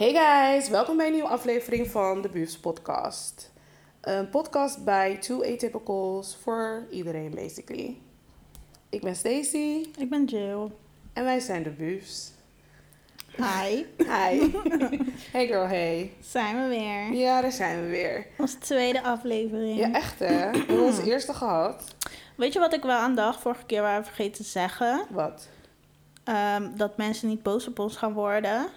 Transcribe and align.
Hey 0.00 0.12
guys, 0.12 0.68
welkom 0.68 0.96
bij 0.96 1.06
een 1.06 1.12
nieuwe 1.12 1.28
aflevering 1.28 1.90
van 1.90 2.22
de 2.22 2.28
Buurs 2.28 2.58
Podcast. 2.58 3.52
Een 4.00 4.28
podcast 4.28 4.84
bij 4.84 5.16
Two 5.16 5.42
Atypicals 5.42 6.36
voor 6.42 6.86
iedereen 6.90 7.30
basically. 7.34 7.96
Ik 8.88 9.00
ben 9.00 9.16
Stacy 9.16 9.86
Ik 9.98 10.10
ben 10.10 10.24
Jill. 10.24 10.70
en 11.12 11.24
wij 11.24 11.40
zijn 11.40 11.62
de 11.62 11.70
Buurs. 11.70 12.30
Hi. 13.36 13.84
Hi. 13.96 14.50
hey 15.32 15.46
girl, 15.46 15.66
hey. 15.66 16.12
Zijn 16.20 16.62
we 16.62 16.68
weer. 16.68 17.12
Ja, 17.12 17.40
daar 17.40 17.52
zijn 17.52 17.82
we 17.82 17.88
weer. 17.88 18.26
Onze 18.38 18.58
tweede 18.58 19.02
aflevering. 19.02 19.78
Ja, 19.78 19.92
echt 19.92 20.18
hè. 20.18 20.50
We 20.50 20.58
hebben 20.58 20.82
onze 20.82 21.04
eerste 21.10 21.34
gehad. 21.34 21.94
Weet 22.36 22.52
je 22.52 22.58
wat 22.58 22.72
ik 22.72 22.82
wel 22.82 22.98
aan 22.98 23.14
dacht? 23.14 23.40
Vorige 23.40 23.64
keer 23.66 23.82
waren 23.82 24.00
we 24.00 24.06
vergeten 24.06 24.44
te 24.44 24.50
zeggen. 24.50 25.06
Wat? 25.10 25.48
Ehm, 26.24 26.76
dat 26.76 26.96
mensen 26.96 27.28
niet 27.28 27.42
boos 27.42 27.68
op 27.68 27.78
ons 27.78 27.96
gaan 27.96 28.12
worden. 28.12 28.68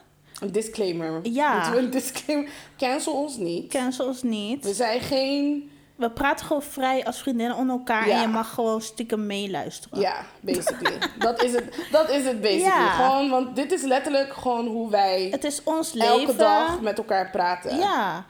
Een 0.41 0.51
disclaimer. 0.51 1.19
Ja. 1.23 1.53
Moeten 1.55 1.71
we 1.73 1.79
een 1.79 1.89
disclaimer? 1.89 2.49
Cancel 2.77 3.13
ons 3.13 3.37
niet. 3.37 3.71
Cancel 3.71 4.05
ons 4.07 4.21
We 4.21 4.27
niet. 4.27 4.67
zijn 4.71 4.99
geen... 5.01 5.71
We 5.95 6.11
praten 6.11 6.45
gewoon 6.45 6.61
vrij 6.61 7.05
als 7.05 7.21
vriendinnen 7.21 7.57
onder 7.57 7.75
elkaar. 7.77 8.07
Ja. 8.07 8.15
En 8.15 8.21
je 8.21 8.27
mag 8.27 8.53
gewoon 8.53 8.81
stiekem 8.81 9.25
meeluisteren. 9.25 9.99
Ja, 9.99 10.25
basically. 10.41 10.97
dat, 11.19 11.43
is 11.43 11.51
het, 11.53 11.87
dat 11.91 12.09
is 12.09 12.25
het 12.25 12.41
basically. 12.41 12.83
Ja. 12.83 12.89
Gewoon, 13.07 13.29
want 13.29 13.55
dit 13.55 13.71
is 13.71 13.81
letterlijk 13.81 14.33
gewoon 14.33 14.67
hoe 14.67 14.89
wij 14.89 15.27
Het 15.31 15.43
is 15.43 15.61
ons 15.63 15.93
leven. 15.93 16.19
elke 16.19 16.35
dag 16.35 16.81
met 16.81 16.97
elkaar 16.97 17.29
praten. 17.29 17.77
Ja. 17.77 18.25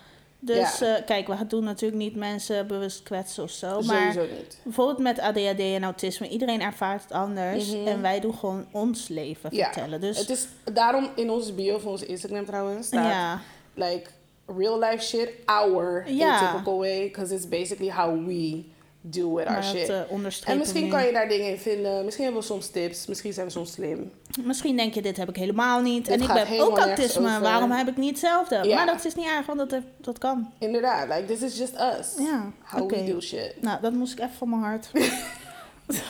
Dus 0.46 0.80
Ja. 0.80 0.96
eh, 0.98 1.06
kijk, 1.06 1.28
we 1.28 1.48
doen 1.48 1.64
natuurlijk 1.64 2.02
niet 2.02 2.16
mensen 2.16 2.68
bewust 2.68 3.04
kwetsen 3.04 3.44
of 3.44 3.50
zo. 3.52 3.82
Maar 3.82 4.14
Sowieso 4.14 4.36
niet. 4.36 4.58
bijvoorbeeld 4.64 4.98
met 5.00 5.20
ADHD 5.20 5.60
en 5.60 5.84
autisme, 5.84 6.28
iedereen 6.30 6.62
ervaart 6.62 7.04
het 7.04 7.12
anders. 7.12 7.72
Mhm. 7.72 7.88
En 7.88 8.02
wij 8.02 8.20
doen 8.20 8.34
gewoon 8.34 8.66
ons 8.72 9.08
leven 9.08 9.56
Ja. 9.56 9.66
vertellen. 9.66 10.02
Dus 10.02 10.18
Het 10.20 10.30
is 10.30 10.48
daarom 10.74 11.10
in 11.16 11.30
onze 11.30 11.54
bio 11.54 11.78
van 11.80 11.92
onze 11.92 12.06
Instagram 12.06 12.46
trouwens 12.46 12.88
staat 12.88 13.12
ja. 13.12 13.42
like 13.74 14.10
real 14.58 14.80
life 14.80 15.04
shit 15.04 15.30
our 15.46 16.04
Ja. 16.12 16.36
atypical 16.40 16.78
way 16.78 17.02
because 17.04 17.34
it's 17.36 17.48
basically 17.48 17.92
how 17.92 18.26
we 18.28 18.64
deal 19.06 19.34
with 19.34 19.46
our 19.46 19.54
Maar 19.54 19.64
shit. 19.64 19.88
dat 19.88 20.08
eh, 20.10 20.50
en 20.50 20.58
misschien 20.58 20.90
kan 20.90 21.06
je 21.06 21.12
daar 21.12 21.28
dingen 21.28 21.50
in 21.50 21.58
vinden. 21.58 22.04
Misschien 22.04 22.24
hebben 22.24 22.42
we 22.42 22.48
soms 22.48 22.68
tips. 22.68 23.08
Misschien 23.08 23.34
zijn 23.34 23.46
we 23.46 23.52
soms 23.52 23.72
slim. 23.72 24.12
Misschien 24.44 24.78
denk 24.78 24.94
je, 24.94 25.02
dit 25.02 25.18
heb 25.18 25.30
ik 25.30 25.36
helemaal 25.36 25.82
niet. 25.82 26.06
Dit 26.06 26.16
en 26.16 26.22
ik 26.22 26.30
heb 26.30 26.60
ook 26.60 26.78
autisme. 26.78 27.40
Waarom 27.40 27.72
heb 27.72 27.88
ik 27.88 27.98
niet 27.98 28.10
hetzelfde? 28.10 28.74
Maar 28.76 28.86
dat 28.86 29.06
is 29.06 29.16
niet 29.16 29.26
erg, 29.26 29.46
want 29.46 29.70
dat, 29.70 29.82
dat 29.98 30.18
kan. 30.18 30.52
Inderdaad, 30.60 31.08
like 31.08 31.26
this 31.26 31.42
is 31.42 31.58
just 31.58 31.74
us. 31.74 32.26
Ja, 32.26 32.52
How 32.64 32.90
we 32.90 33.04
do 33.04 33.20
shit. 33.20 33.62
Nou, 33.62 33.82
dat 33.82 33.94
moest 33.94 34.14
ik 34.14 34.20
even 34.20 34.36
van 34.38 34.50
mijn 34.50 34.62
hart. 34.62 34.90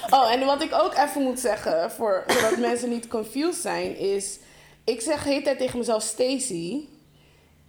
Oh, 0.09 0.31
en 0.31 0.45
wat 0.45 0.63
ik 0.63 0.73
ook 0.73 0.93
even 0.97 1.21
moet 1.21 1.39
zeggen, 1.39 1.91
voor, 1.91 2.23
zodat 2.27 2.57
mensen 2.57 2.89
niet 2.89 3.07
confused 3.07 3.61
zijn, 3.61 3.97
is... 3.97 4.39
Ik 4.83 5.01
zeg 5.01 5.23
de 5.23 5.29
hele 5.29 5.41
tijd 5.41 5.57
tegen 5.57 5.77
mezelf 5.77 6.03
Stacy. 6.03 6.87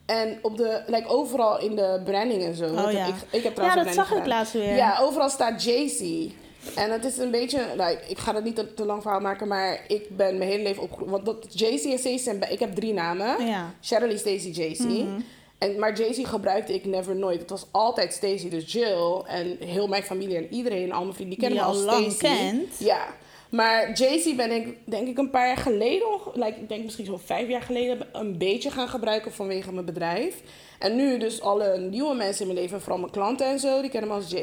En 0.07 0.39
op 0.43 0.57
de, 0.57 0.83
like 0.87 1.09
overal 1.09 1.61
in 1.61 1.77
de 1.77 2.01
branding 2.05 2.43
en 2.43 2.55
zo. 2.55 2.65
Oh, 2.65 2.93
ja. 2.93 3.07
ik, 3.07 3.15
ik 3.31 3.43
heb 3.43 3.57
ja, 3.57 3.63
trouwens 3.63 3.75
dat 3.75 3.87
een 3.87 3.93
zag 4.13 4.19
ik 4.19 4.27
laatst 4.27 4.53
weer. 4.53 4.75
Ja, 4.77 4.99
overal 5.01 5.29
staat 5.29 5.65
JC. 5.65 6.31
En 6.75 6.91
het 6.91 7.05
is 7.05 7.19
een 7.19 7.31
beetje, 7.31 7.61
like, 7.77 7.99
ik 8.09 8.19
ga 8.19 8.35
het 8.35 8.45
niet 8.45 8.57
te, 8.57 8.75
te 8.75 8.85
lang 8.85 9.03
verhaal 9.03 9.21
maken, 9.21 9.49
maar 9.49 9.85
ik 9.89 10.17
ben 10.17 10.39
mijn 10.39 10.51
hele 10.51 10.63
leven 10.63 10.83
opgegroeid. 10.83 11.11
Want 11.11 11.25
dat, 11.25 11.47
JC 11.61 11.71
en 11.85 11.99
Stacey 11.99 12.19
zijn, 12.19 12.39
bij- 12.39 12.51
ik 12.51 12.59
heb 12.59 12.75
drie 12.75 12.93
namen. 12.93 13.47
Ja. 13.47 13.75
Shirley, 13.83 14.17
Stacey, 14.17 14.51
JC. 14.51 14.79
Mhm. 14.79 15.21
En, 15.59 15.79
maar 15.79 16.01
JC 16.01 16.27
gebruikte 16.27 16.75
ik 16.75 16.85
never 16.85 17.17
nooit. 17.17 17.41
Het 17.41 17.51
was 17.51 17.67
altijd 17.71 18.13
Stacey. 18.13 18.51
Dus 18.51 18.73
Jill 18.73 19.23
en 19.27 19.57
heel 19.61 19.87
mijn 19.87 20.03
familie 20.03 20.37
en 20.37 20.53
iedereen, 20.55 20.93
al 20.93 21.03
mijn 21.03 21.15
vrienden, 21.15 21.39
die 21.39 21.49
kennen 21.49 21.65
Die 21.73 21.83
me 21.83 21.87
al 21.89 21.99
lang 22.01 22.13
Stacey. 22.13 22.37
kent. 22.51 22.79
Ja. 22.79 23.07
Maar 23.55 23.93
JC 23.93 24.37
ben 24.37 24.51
ik, 24.51 24.79
denk 24.85 25.09
ik, 25.09 25.19
een 25.19 25.31
paar 25.31 25.47
jaar 25.47 25.57
geleden, 25.57 26.09
like, 26.33 26.61
ik 26.61 26.69
denk 26.69 26.85
misschien 26.85 27.05
zo'n 27.05 27.19
vijf 27.19 27.49
jaar 27.49 27.63
geleden, 27.63 28.07
een 28.13 28.39
beetje 28.39 28.71
gaan 28.71 28.89
gebruiken 28.89 29.33
vanwege 29.33 29.73
mijn 29.73 29.87
bedrijf. 29.87 30.43
En 30.79 30.97
nu 30.97 31.19
dus 31.19 31.41
alle 31.41 31.79
nieuwe 31.79 32.15
mensen 32.15 32.41
in 32.41 32.53
mijn 32.53 32.65
leven, 32.65 32.81
vooral 32.81 32.99
mijn 32.99 33.13
klanten 33.13 33.47
en 33.47 33.59
zo, 33.59 33.81
die 33.81 33.91
kennen 33.91 34.11
me 34.11 34.17
als. 34.17 34.35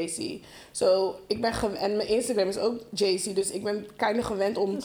So, 0.72 1.16
ik 1.28 1.42
ben 1.42 1.54
en 1.78 1.96
mijn 1.96 2.08
Instagram 2.08 2.48
is 2.48 2.58
ook 2.58 2.80
JC, 2.90 3.36
dus 3.36 3.52
ik 3.52 3.64
ben 3.64 3.88
kind 3.98 4.18
of 4.18 4.26
gewend 4.26 4.58
om 4.58 4.78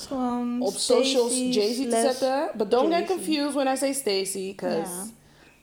op 0.61 0.73
socials 0.73 1.39
JC 1.39 1.91
te 1.91 2.01
zetten. 2.03 2.51
But 2.57 2.71
don't 2.71 2.95
get 2.95 3.07
confused 3.07 3.55
when 3.55 3.73
I 3.73 3.77
say 3.77 3.93
Stacy, 3.93 4.55
because 4.57 4.91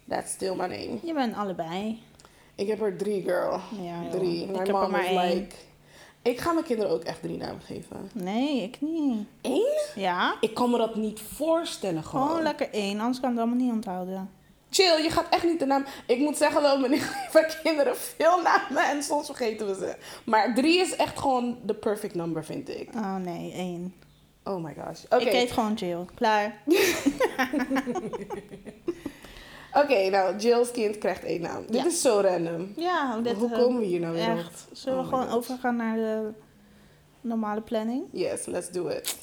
that's 0.08 0.32
still 0.32 0.56
my 0.56 0.68
name. 0.68 0.98
Je 1.04 1.14
bent 1.14 1.36
allebei. 1.36 2.00
Ik 2.56 2.68
heb 2.68 2.82
er 2.82 2.98
drie, 2.98 3.22
girl. 3.22 3.60
Ja. 3.82 4.10
Drie. 4.12 4.42
Ik 4.42 4.52
My 4.52 4.58
heb 4.58 4.68
er 4.68 4.74
mom 4.74 4.96
is 4.96 5.10
like... 5.10 5.56
Ik 6.24 6.40
ga 6.40 6.52
mijn 6.52 6.66
kinderen 6.66 6.92
ook 6.92 7.04
echt 7.04 7.22
drie 7.22 7.38
namen 7.38 7.62
geven. 7.62 8.10
Nee, 8.14 8.62
ik 8.62 8.82
niet. 8.82 9.28
Eén? 9.42 9.80
Ja? 9.96 10.36
Ik 10.40 10.54
kan 10.54 10.72
me 10.72 10.78
dat 10.78 10.96
niet 10.96 11.22
voorstellen 11.22 12.04
gewoon. 12.04 12.28
Gewoon 12.28 12.44
lekker 12.44 12.70
één, 12.72 13.00
anders 13.00 13.20
kan 13.20 13.32
ik 13.32 13.38
het 13.38 13.46
allemaal 13.46 13.66
niet 13.66 13.74
onthouden. 13.74 14.30
Chill, 14.70 15.04
je 15.04 15.10
gaat 15.10 15.30
echt 15.30 15.44
niet 15.44 15.60
de 15.60 15.66
naam... 15.66 15.86
Ik 16.08 16.20
moet 16.20 16.38
zeggen 16.38 16.62
dat 16.62 16.80
mijn 16.80 16.92
mijn 17.34 17.46
kinderen 17.64 17.98
veel 17.98 18.42
namen 18.42 18.90
en 18.90 19.04
soms 19.04 19.26
vergeten 19.26 19.68
we 19.68 19.76
ze. 19.76 19.96
Maar 20.26 20.56
drie 20.56 20.80
is 20.80 20.96
echt 20.96 21.20
gewoon 21.20 21.58
de 21.64 21.74
perfect 21.74 22.16
number, 22.16 22.46
vind 22.46 22.70
ik. 22.70 22.90
Oh 22.96 23.16
nee, 23.16 23.52
één. 23.52 23.94
Oh 24.44 24.64
my 24.64 24.76
gosh. 24.86 25.22
Ik 25.22 25.28
heet 25.28 25.52
gewoon 25.52 25.74
Jill. 25.74 26.06
Klaar. 26.16 26.62
Oké, 29.74 30.10
nou, 30.10 30.36
Jill's 30.38 30.72
kind 30.72 30.98
krijgt 30.98 31.24
één 31.24 31.42
naam. 31.42 31.66
Dit 31.66 31.76
Ja. 31.76 31.86
is 31.86 32.02
zo 32.02 32.20
random. 32.20 32.74
Ja, 32.76 33.18
dit 33.18 33.38
Hoe 33.38 33.52
eh, 33.52 33.60
komen 33.60 33.80
we 33.80 33.86
hier 33.86 34.00
nou 34.00 34.14
weer 34.14 34.32
op? 34.32 34.38
Echt. 34.38 34.68
Zullen 34.72 35.00
Oh 35.00 35.06
we 35.10 35.16
my 35.16 35.22
gewoon 35.24 35.38
overgaan 35.38 35.76
naar 35.76 35.96
de 35.96 36.30
normale 37.22 37.62
planning? 37.62 38.04
Yes, 38.12 38.46
let's 38.46 38.70
do 38.70 38.88
it. 38.88 39.18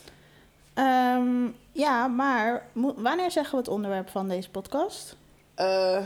Ehm, 0.75 1.47
ja, 1.73 2.07
maar 2.09 2.67
wanneer 2.97 3.31
zeggen 3.31 3.53
we 3.53 3.59
het 3.59 3.69
onderwerp 3.69 4.09
van 4.09 4.29
deze 4.29 4.51
podcast? 4.51 5.17
Eh 5.55 5.99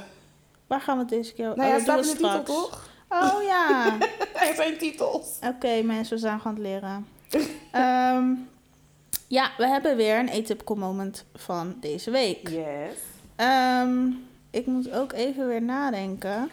Waar 0.66 0.80
gaan 0.80 0.94
we 0.94 1.00
het 1.00 1.10
deze 1.10 1.32
keer 1.34 1.52
nou 1.56 1.68
ja, 1.68 1.76
oh, 1.76 1.82
staat 1.82 1.96
dat 1.96 2.04
in 2.06 2.10
de 2.10 2.16
titel 2.16 2.42
toch? 2.42 2.88
Oh 3.08 3.42
ja. 3.42 3.96
Er 4.48 4.54
zijn 4.54 4.78
titels. 4.78 5.26
Oké, 5.46 5.82
mensen, 5.82 6.14
we 6.14 6.20
zijn 6.20 6.40
gaan 6.40 6.54
het 6.54 6.62
leren. 6.62 7.06
Ehm, 7.72 8.32
ja, 9.28 9.50
we 9.58 9.66
hebben 9.66 9.96
weer 9.96 10.18
een 10.18 10.30
atypical 10.30 10.76
moment 10.76 11.24
van 11.34 11.76
deze 11.80 12.10
week. 12.10 12.48
Yes. 12.48 12.96
Ehm, 13.36 14.06
ik 14.54 14.66
moet 14.66 14.90
ook 14.90 15.12
even 15.12 15.48
weer 15.48 15.62
nadenken. 15.62 16.50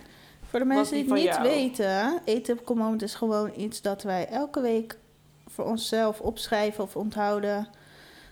Voor 0.50 0.60
de 0.60 0.66
mensen 0.66 0.96
die 0.96 1.04
die 1.04 1.14
het 1.14 1.24
niet 1.24 1.34
jou? 1.34 1.44
weten, 1.44 2.22
atypical 2.28 2.76
moment 2.76 3.02
is 3.02 3.16
gewoon 3.16 3.52
iets 3.56 3.82
dat 3.82 4.04
wij 4.04 4.28
elke 4.28 4.62
week 4.62 4.98
voor 5.48 5.66
onszelf 5.66 6.20
opschrijven 6.20 6.84
of 6.84 6.96
onthouden. 6.96 7.68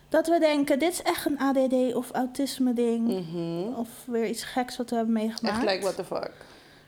Dat 0.09 0.27
we 0.27 0.39
denken, 0.39 0.79
dit 0.79 0.91
is 0.91 1.01
echt 1.01 1.25
een 1.25 1.39
ADD 1.39 1.93
of 1.93 2.11
autisme 2.11 2.73
ding. 2.73 3.07
Mhm. 3.07 3.73
Of 3.75 3.89
weer 4.05 4.27
iets 4.27 4.43
geks 4.43 4.77
wat 4.77 4.89
we 4.89 4.95
hebben 4.95 5.13
meegemaakt. 5.13 5.57
Echt 5.57 5.71
like, 5.71 5.81
what 5.81 5.95
the 5.95 6.05
fuck. 6.05 6.31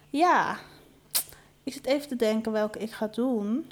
Ja. 0.10 0.58
Ik 1.64 1.74
zit 1.74 1.86
even 1.86 2.08
te 2.08 2.16
denken 2.16 2.52
welke 2.52 2.80
ik 2.80 2.92
ga 2.92 3.08
doen. 3.08 3.72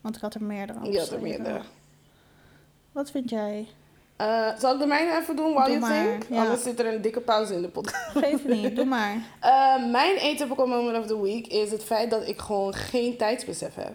Want 0.00 0.16
ik 0.16 0.22
had 0.22 0.34
er 0.34 0.42
meerdere 0.42 0.90
Je 0.90 0.98
had 0.98 1.10
er 1.10 1.20
meerdere. 1.20 1.60
Wat 2.92 3.10
vind 3.10 3.30
jij? 3.30 3.68
Eh, 4.20 4.48
zal 4.58 4.72
ik 4.74 4.78
de 4.78 4.86
mijne 4.86 5.18
even 5.20 5.36
doen 5.36 5.52
while 5.52 5.64
Doe 5.64 5.78
you 5.78 5.80
maar, 5.80 6.04
think? 6.04 6.24
ja. 6.28 6.42
Anders 6.42 6.62
zit 6.62 6.78
er 6.78 6.86
een 6.86 7.02
dikke 7.02 7.20
pauze 7.20 7.54
in 7.54 7.62
de 7.62 7.68
podcast. 7.68 8.04
Geef 8.14 8.44
niet, 8.44 8.76
doe 8.76 8.84
maar. 8.84 9.16
Eh, 9.40 9.90
mijn 9.90 10.16
atypical 10.16 10.66
moment 10.66 10.98
of 10.98 11.06
the 11.06 11.22
week 11.22 11.46
is 11.46 11.70
het 11.70 11.84
feit 11.84 12.10
dat 12.10 12.28
ik 12.28 12.38
gewoon 12.40 12.74
geen 12.74 13.16
tijdsbesef 13.16 13.74
heb. 13.74 13.92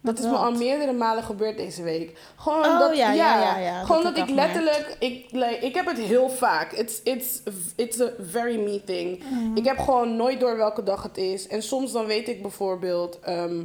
Dat 0.00 0.18
is 0.18 0.24
me 0.24 0.34
al 0.36 0.52
meerdere 0.52 0.92
malen 0.92 1.22
gebeurd 1.22 1.56
deze 1.56 1.82
week. 1.82 2.18
Gewoon 2.36 2.64
Oh, 2.64 2.78
dat, 2.78 2.96
ja, 2.96 3.12
ja, 3.12 3.58
ja, 3.58 3.84
Gewoon 3.84 4.02
dat 4.02 4.16
ik 4.16 4.28
letterlijk, 4.28 4.96
ik, 4.98 5.26
like, 5.30 5.58
ik 5.66 5.74
heb 5.74 5.86
het 5.86 5.98
heel 5.98 6.28
vaak. 6.28 6.72
It's, 6.72 7.00
it's, 7.04 7.42
it's 7.76 8.00
a 8.00 8.08
very 8.20 8.56
me 8.56 8.84
thing. 8.84 9.22
Mhm. 9.30 9.56
Ik 9.56 9.64
heb 9.64 9.78
gewoon 9.78 10.16
nooit 10.16 10.40
door 10.40 10.56
welke 10.56 10.82
dag 10.82 11.02
het 11.02 11.16
is. 11.16 11.46
En 11.48 11.62
soms 11.62 11.92
dan 11.92 12.06
weet 12.06 12.28
ik 12.28 12.42
bijvoorbeeld, 12.42 13.18
ehm, 13.20 13.60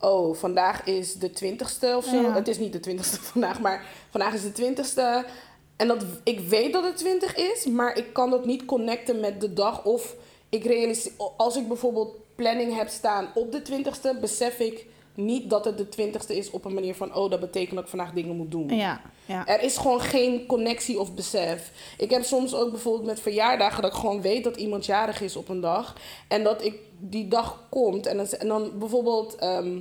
oh, 0.00 0.34
vandaag 0.34 0.84
is 0.84 1.14
de 1.14 1.30
20ste 1.30 1.94
of 1.96 2.04
zo. 2.04 2.20
Ja. 2.20 2.34
Het 2.34 2.48
is 2.48 2.58
niet 2.58 2.72
de 2.72 2.90
20ste 2.90 3.22
vandaag, 3.32 3.60
maar 3.60 3.84
vandaag 4.10 4.34
is 4.34 4.52
de 4.52 4.74
20ste. 4.74 5.28
En 5.76 5.88
dat, 5.88 6.04
ik 6.24 6.40
weet 6.40 6.72
dat 6.72 6.84
het 6.84 6.96
20 6.96 7.36
is, 7.36 7.66
maar 7.66 7.96
ik 7.96 8.12
kan 8.12 8.30
dat 8.30 8.44
niet 8.44 8.64
connecten 8.64 9.20
met 9.20 9.40
de 9.40 9.52
dag. 9.52 9.84
Of 9.84 10.14
ik 10.48 10.64
realiseer, 10.64 11.12
als 11.36 11.56
ik 11.56 11.68
bijvoorbeeld 11.68 12.16
planning 12.34 12.76
heb 12.76 12.88
staan 12.88 13.28
op 13.34 13.52
de 13.52 13.62
20ste, 13.62 14.20
besef 14.20 14.58
ik 14.58 14.86
niet 15.14 15.50
dat 15.50 15.64
het 15.64 15.78
de 15.78 15.86
20ste 15.86 16.36
is 16.36 16.50
op 16.50 16.64
een 16.64 16.74
manier 16.74 16.94
van, 16.94 17.14
oh, 17.14 17.30
dat 17.30 17.40
betekent 17.40 17.74
dat 17.74 17.84
ik 17.84 17.90
vandaag 17.90 18.12
dingen 18.12 18.36
moet 18.36 18.50
doen. 18.50 18.68
Ja, 18.68 19.00
ja. 19.26 19.46
Er 19.46 19.62
is 19.62 19.76
gewoon 19.76 20.00
geen 20.00 20.46
connectie 20.46 21.00
of 21.00 21.14
besef. 21.14 21.70
Ik 21.98 22.10
heb 22.10 22.22
soms 22.22 22.54
ook 22.54 22.70
bijvoorbeeld 22.70 23.06
met 23.06 23.20
verjaardagen 23.20 23.82
dat 23.82 23.92
ik 23.92 23.98
gewoon 23.98 24.22
weet 24.22 24.44
dat 24.44 24.56
iemand 24.56 24.86
jarig 24.86 25.20
is 25.20 25.36
op 25.36 25.48
een 25.48 25.60
dag. 25.60 25.96
En 26.28 26.42
dat 26.42 26.64
ik 26.64 26.74
die 26.98 27.28
dag 27.28 27.66
komt. 27.68 28.06
En 28.06 28.16
dan, 28.16 28.26
en 28.26 28.48
dan 28.48 28.78
bijvoorbeeld 28.78 29.34
ehm, 29.34 29.80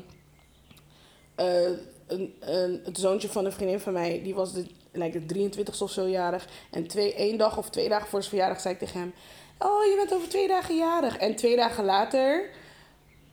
eh, 1.35 1.63
een, 2.07 2.35
een, 2.39 2.81
het 2.83 2.97
zoontje 2.97 3.29
van 3.29 3.45
een 3.45 3.51
vriendin 3.51 3.79
van 3.79 3.93
mij, 3.93 4.21
die 4.23 4.35
was 4.35 4.53
de, 4.53 4.65
like 4.91 5.19
de 5.19 5.25
23 5.25 5.81
of 5.81 5.91
zo 5.91 6.07
jarig. 6.07 6.47
En 6.71 6.87
twee, 6.87 7.13
één 7.13 7.37
dag 7.37 7.57
of 7.57 7.69
twee 7.69 7.89
dagen 7.89 8.07
voor 8.07 8.19
zijn 8.19 8.33
verjaardag 8.33 8.61
zei 8.61 8.73
ik 8.73 8.79
tegen 8.79 8.99
hem... 8.99 9.13
Oh, 9.59 9.83
je 9.83 9.95
bent 9.95 10.13
over 10.13 10.29
twee 10.29 10.47
dagen 10.47 10.77
jarig. 10.77 11.17
En 11.17 11.35
twee 11.35 11.55
dagen 11.55 11.85
later 11.85 12.49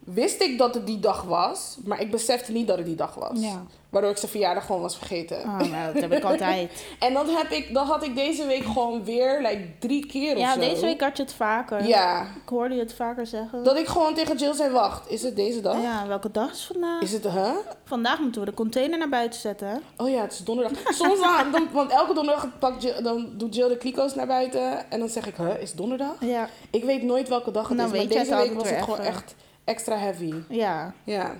wist 0.05 0.41
ik 0.41 0.59
dat 0.59 0.75
het 0.75 0.87
die 0.87 1.01
dag 1.01 1.23
was, 1.23 1.77
maar 1.85 2.01
ik 2.01 2.11
besefte 2.11 2.53
niet 2.53 2.67
dat 2.67 2.77
het 2.77 2.87
die 2.87 2.95
dag 2.95 3.15
was. 3.15 3.41
Ja. 3.41 3.62
Waardoor 3.91 4.12
ik 4.12 4.19
zijn 4.19 4.31
verjaardag 4.31 4.67
gewoon 4.67 4.81
was 4.81 4.97
vergeten. 4.97 5.37
Oh, 5.37 5.59
nou, 5.59 5.93
dat 5.93 6.03
heb 6.03 6.12
ik 6.12 6.25
altijd. 6.25 6.85
En 6.99 7.12
dan, 7.12 7.29
heb 7.29 7.51
ik, 7.51 7.75
dan 7.75 7.87
had 7.87 8.05
ik 8.05 8.15
deze 8.15 8.47
week 8.47 8.65
gewoon 8.65 9.05
weer 9.05 9.41
like, 9.43 9.69
drie 9.79 10.06
keer 10.06 10.33
of 10.33 10.39
Ja, 10.41 10.53
zo. 10.53 10.61
deze 10.61 10.81
week 10.81 11.01
had 11.01 11.17
je 11.17 11.23
het 11.23 11.33
vaker. 11.33 11.87
Ja. 11.87 12.23
Ik 12.23 12.49
hoorde 12.49 12.75
je 12.75 12.81
het 12.81 12.95
vaker 12.95 13.27
zeggen. 13.27 13.65
Dat 13.65 13.77
ik 13.77 13.87
gewoon 13.87 14.15
tegen 14.15 14.37
Jill 14.37 14.55
zei, 14.55 14.73
wacht, 14.73 15.11
is 15.11 15.23
het 15.23 15.37
deze 15.37 15.61
dag? 15.61 15.83
Ja, 15.83 16.06
welke 16.06 16.31
dag 16.31 16.53
is 16.53 16.65
vandaag? 16.73 17.03
Is 17.03 17.12
het, 17.12 17.25
huh? 17.25 17.51
Vandaag 17.85 18.21
moeten 18.21 18.41
we 18.41 18.47
de 18.47 18.55
container 18.55 18.99
naar 18.99 19.09
buiten 19.09 19.41
zetten. 19.41 19.83
Oh 19.97 20.11
ja, 20.11 20.21
het 20.21 20.33
is 20.33 20.39
donderdag. 20.39 20.79
Soms 20.95 21.21
dan, 21.21 21.53
dan 21.53 21.69
want 21.73 21.91
elke 21.91 22.15
donderdag 22.15 22.49
pakt 22.59 22.83
Jill, 22.83 23.03
dan 23.03 23.29
doet 23.37 23.55
Jill 23.55 23.69
de 23.69 23.77
kliko's 23.77 24.15
naar 24.15 24.27
buiten. 24.27 24.91
En 24.91 24.99
dan 24.99 25.09
zeg 25.09 25.27
ik, 25.27 25.37
huh, 25.37 25.61
is 25.61 25.69
het 25.69 25.79
donderdag? 25.79 26.15
Ja. 26.21 26.49
Ik 26.71 26.85
weet 26.85 27.03
nooit 27.03 27.29
welke 27.29 27.51
dag 27.51 27.69
het 27.69 27.79
Dan 27.79 27.87
is. 27.87 27.99
Maar 27.99 28.06
deze 28.06 28.37
week 28.37 28.55
was 28.55 28.71
het 28.71 28.83
gewoon 28.83 29.01
echt 29.01 29.35
extra 29.65 29.97
heavy. 29.97 30.35
Ja, 30.49 30.95
Ja. 31.05 31.35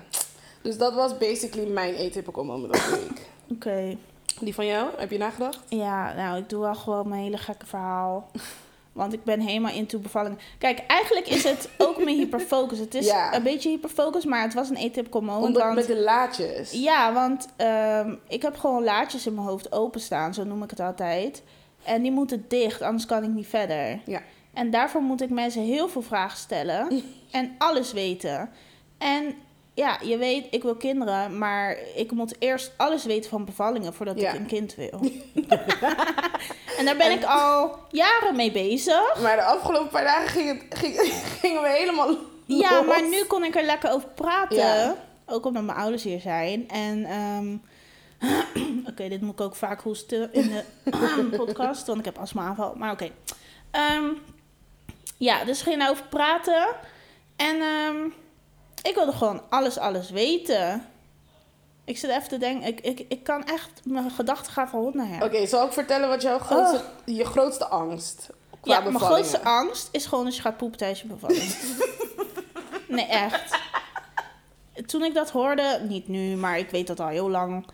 Dus 0.61 0.77
dat 0.77 0.93
was 0.93 1.17
basically 1.17 1.67
mijn 1.69 1.95
atypical 1.95 2.43
moment 2.43 2.73
of 2.73 2.79
the 2.83 2.91
week. 3.07 3.21
oké. 3.55 3.97
Die 4.39 4.53
van 4.53 4.65
jou? 4.65 4.89
Heb 4.97 5.11
je 5.11 5.17
nagedacht? 5.17 5.59
Ja, 5.69 6.13
nou, 6.13 6.37
ik 6.37 6.49
doe 6.49 6.61
wel 6.61 6.75
gewoon 6.75 7.07
mijn 7.07 7.21
hele 7.21 7.37
gekke 7.37 7.65
verhaal. 7.65 8.29
Want 8.91 9.13
ik 9.13 9.23
ben 9.23 9.39
helemaal 9.39 9.73
into 9.73 9.99
bevallingen. 9.99 10.39
Kijk, 10.57 10.79
eigenlijk 10.87 11.27
is 11.27 11.43
het 11.43 11.69
ook 11.77 12.03
mijn 12.03 12.17
hyperfocus. 12.17 12.79
Het 12.79 12.95
is 12.95 13.05
Ja. 13.05 13.35
een 13.35 13.43
beetje 13.43 13.69
hyperfocus, 13.69 14.25
maar 14.25 14.41
het 14.41 14.53
was 14.53 14.69
een 14.69 14.77
atypical 14.77 15.21
moment. 15.21 15.45
Omdat 15.45 15.63
want, 15.63 15.75
met 15.75 15.87
de 15.87 15.99
laadjes. 15.99 16.71
Ja, 16.71 17.13
want 17.13 17.47
ehm, 17.55 18.15
ik 18.27 18.41
heb 18.41 18.57
gewoon 18.57 18.83
laadjes 18.83 19.25
in 19.25 19.33
mijn 19.33 19.47
hoofd 19.47 19.71
openstaan, 19.71 20.33
zo 20.33 20.43
noem 20.43 20.63
ik 20.63 20.69
het 20.69 20.79
altijd. 20.79 21.43
En 21.83 22.01
die 22.01 22.11
moeten 22.11 22.45
dicht, 22.47 22.81
anders 22.81 23.05
kan 23.05 23.23
ik 23.23 23.29
niet 23.29 23.47
verder. 23.47 23.99
Ja. 24.05 24.21
En 24.55 24.69
daarvoor 24.69 25.01
moet 25.01 25.21
ik 25.21 25.29
mensen 25.29 25.61
heel 25.61 25.87
veel 25.89 26.01
vragen 26.01 26.37
stellen 26.37 27.03
en 27.31 27.55
alles 27.57 27.93
weten. 27.93 28.49
En 28.97 29.35
ja, 29.73 29.99
je 30.03 30.17
weet, 30.17 30.47
ik 30.51 30.63
wil 30.63 30.75
kinderen, 30.75 31.37
maar 31.37 31.77
ik 31.95 32.11
moet 32.11 32.35
eerst 32.39 32.71
alles 32.77 33.05
weten 33.05 33.29
van 33.29 33.45
bevallingen 33.45 33.93
voordat 33.93 34.19
Ja. 34.19 34.31
ik 34.31 34.39
een 34.39 34.45
kind 34.45 34.75
wil. 34.75 34.99
en 36.77 36.85
daar 36.85 36.97
ben 36.97 37.11
ik 37.11 37.23
al 37.23 37.75
jaren 37.91 38.35
mee 38.35 38.51
bezig. 38.51 39.21
Maar 39.21 39.35
de 39.35 39.43
afgelopen 39.43 39.89
paar 39.89 40.03
dagen 40.03 40.27
ging 40.29 40.47
het, 40.61 40.77
ging, 40.79 40.95
gingen 41.41 41.61
we 41.61 41.69
helemaal 41.69 42.15
Ja, 42.45 42.81
maar 42.81 43.07
nu 43.07 43.23
kon 43.23 43.43
ik 43.43 43.55
er 43.55 43.65
lekker 43.65 43.91
over 43.91 44.09
praten. 44.09 44.57
Ja. 44.57 44.95
Ook 45.25 45.45
omdat 45.45 45.63
mijn 45.63 45.77
ouders 45.77 46.03
hier 46.03 46.19
zijn. 46.19 46.69
En 46.69 47.05
ehm, 47.05 47.55
oké, 48.89 49.07
dit 49.09 49.21
moet 49.21 49.33
ik 49.33 49.41
ook 49.41 49.55
vaak 49.55 49.81
hoesten 49.81 50.33
in 50.33 50.49
de 50.49 50.63
podcast, 51.45 51.87
want 51.87 51.99
ik 51.99 52.05
heb 52.05 52.17
astma-aanval. 52.17 52.73
Maar 52.77 52.91
oké. 52.91 53.09
Ehm, 53.71 54.03
ja, 55.17 55.43
dus 55.43 55.61
ging 55.61 55.87
over 55.87 56.05
praten. 56.07 56.67
En 57.35 57.61
ehm, 57.61 58.05
ik 58.81 58.95
wilde 58.95 59.11
gewoon 59.11 59.41
alles, 59.49 59.77
alles 59.77 60.09
weten. 60.09 60.85
Ik 61.85 61.97
zit 61.97 62.09
even 62.09 62.29
te 62.29 62.37
denken, 62.37 62.67
ik, 62.67 62.79
ik, 62.79 63.05
ik 63.07 63.23
kan 63.23 63.45
echt, 63.45 63.81
mijn 63.83 64.11
gedachten 64.11 64.51
gaan 64.51 64.67
van 64.67 64.79
hond 64.79 64.93
naar 64.93 65.07
her. 65.07 65.23
Oké, 65.23 65.45
zal 65.45 65.65
ik 65.65 65.73
vertellen 65.73 66.09
wat 66.09 66.21
jouw 66.21 66.39
grootste, 66.39 66.83
je 67.05 67.25
grootste 67.25 67.67
angst 67.67 68.29
qua 68.65 68.73
Ja, 68.73 68.79
mijn 68.79 68.99
grootste 68.99 69.43
angst 69.43 69.89
is 69.91 70.05
gewoon 70.05 70.23
dat 70.23 70.35
je 70.35 70.41
gaat 70.41 70.57
poepen 70.57 70.77
tijdens 70.77 71.01
je 71.01 71.07
bevalling. 71.07 71.55
nee, 72.87 73.05
echt. 73.05 73.59
Toen 74.85 75.03
ik 75.03 75.13
dat 75.13 75.29
hoorde, 75.31 75.79
niet 75.89 76.07
nu, 76.07 76.35
maar 76.35 76.57
ik 76.57 76.69
weet 76.69 76.87
dat 76.87 76.99
al 76.99 77.07
heel 77.07 77.29
lang, 77.29 77.65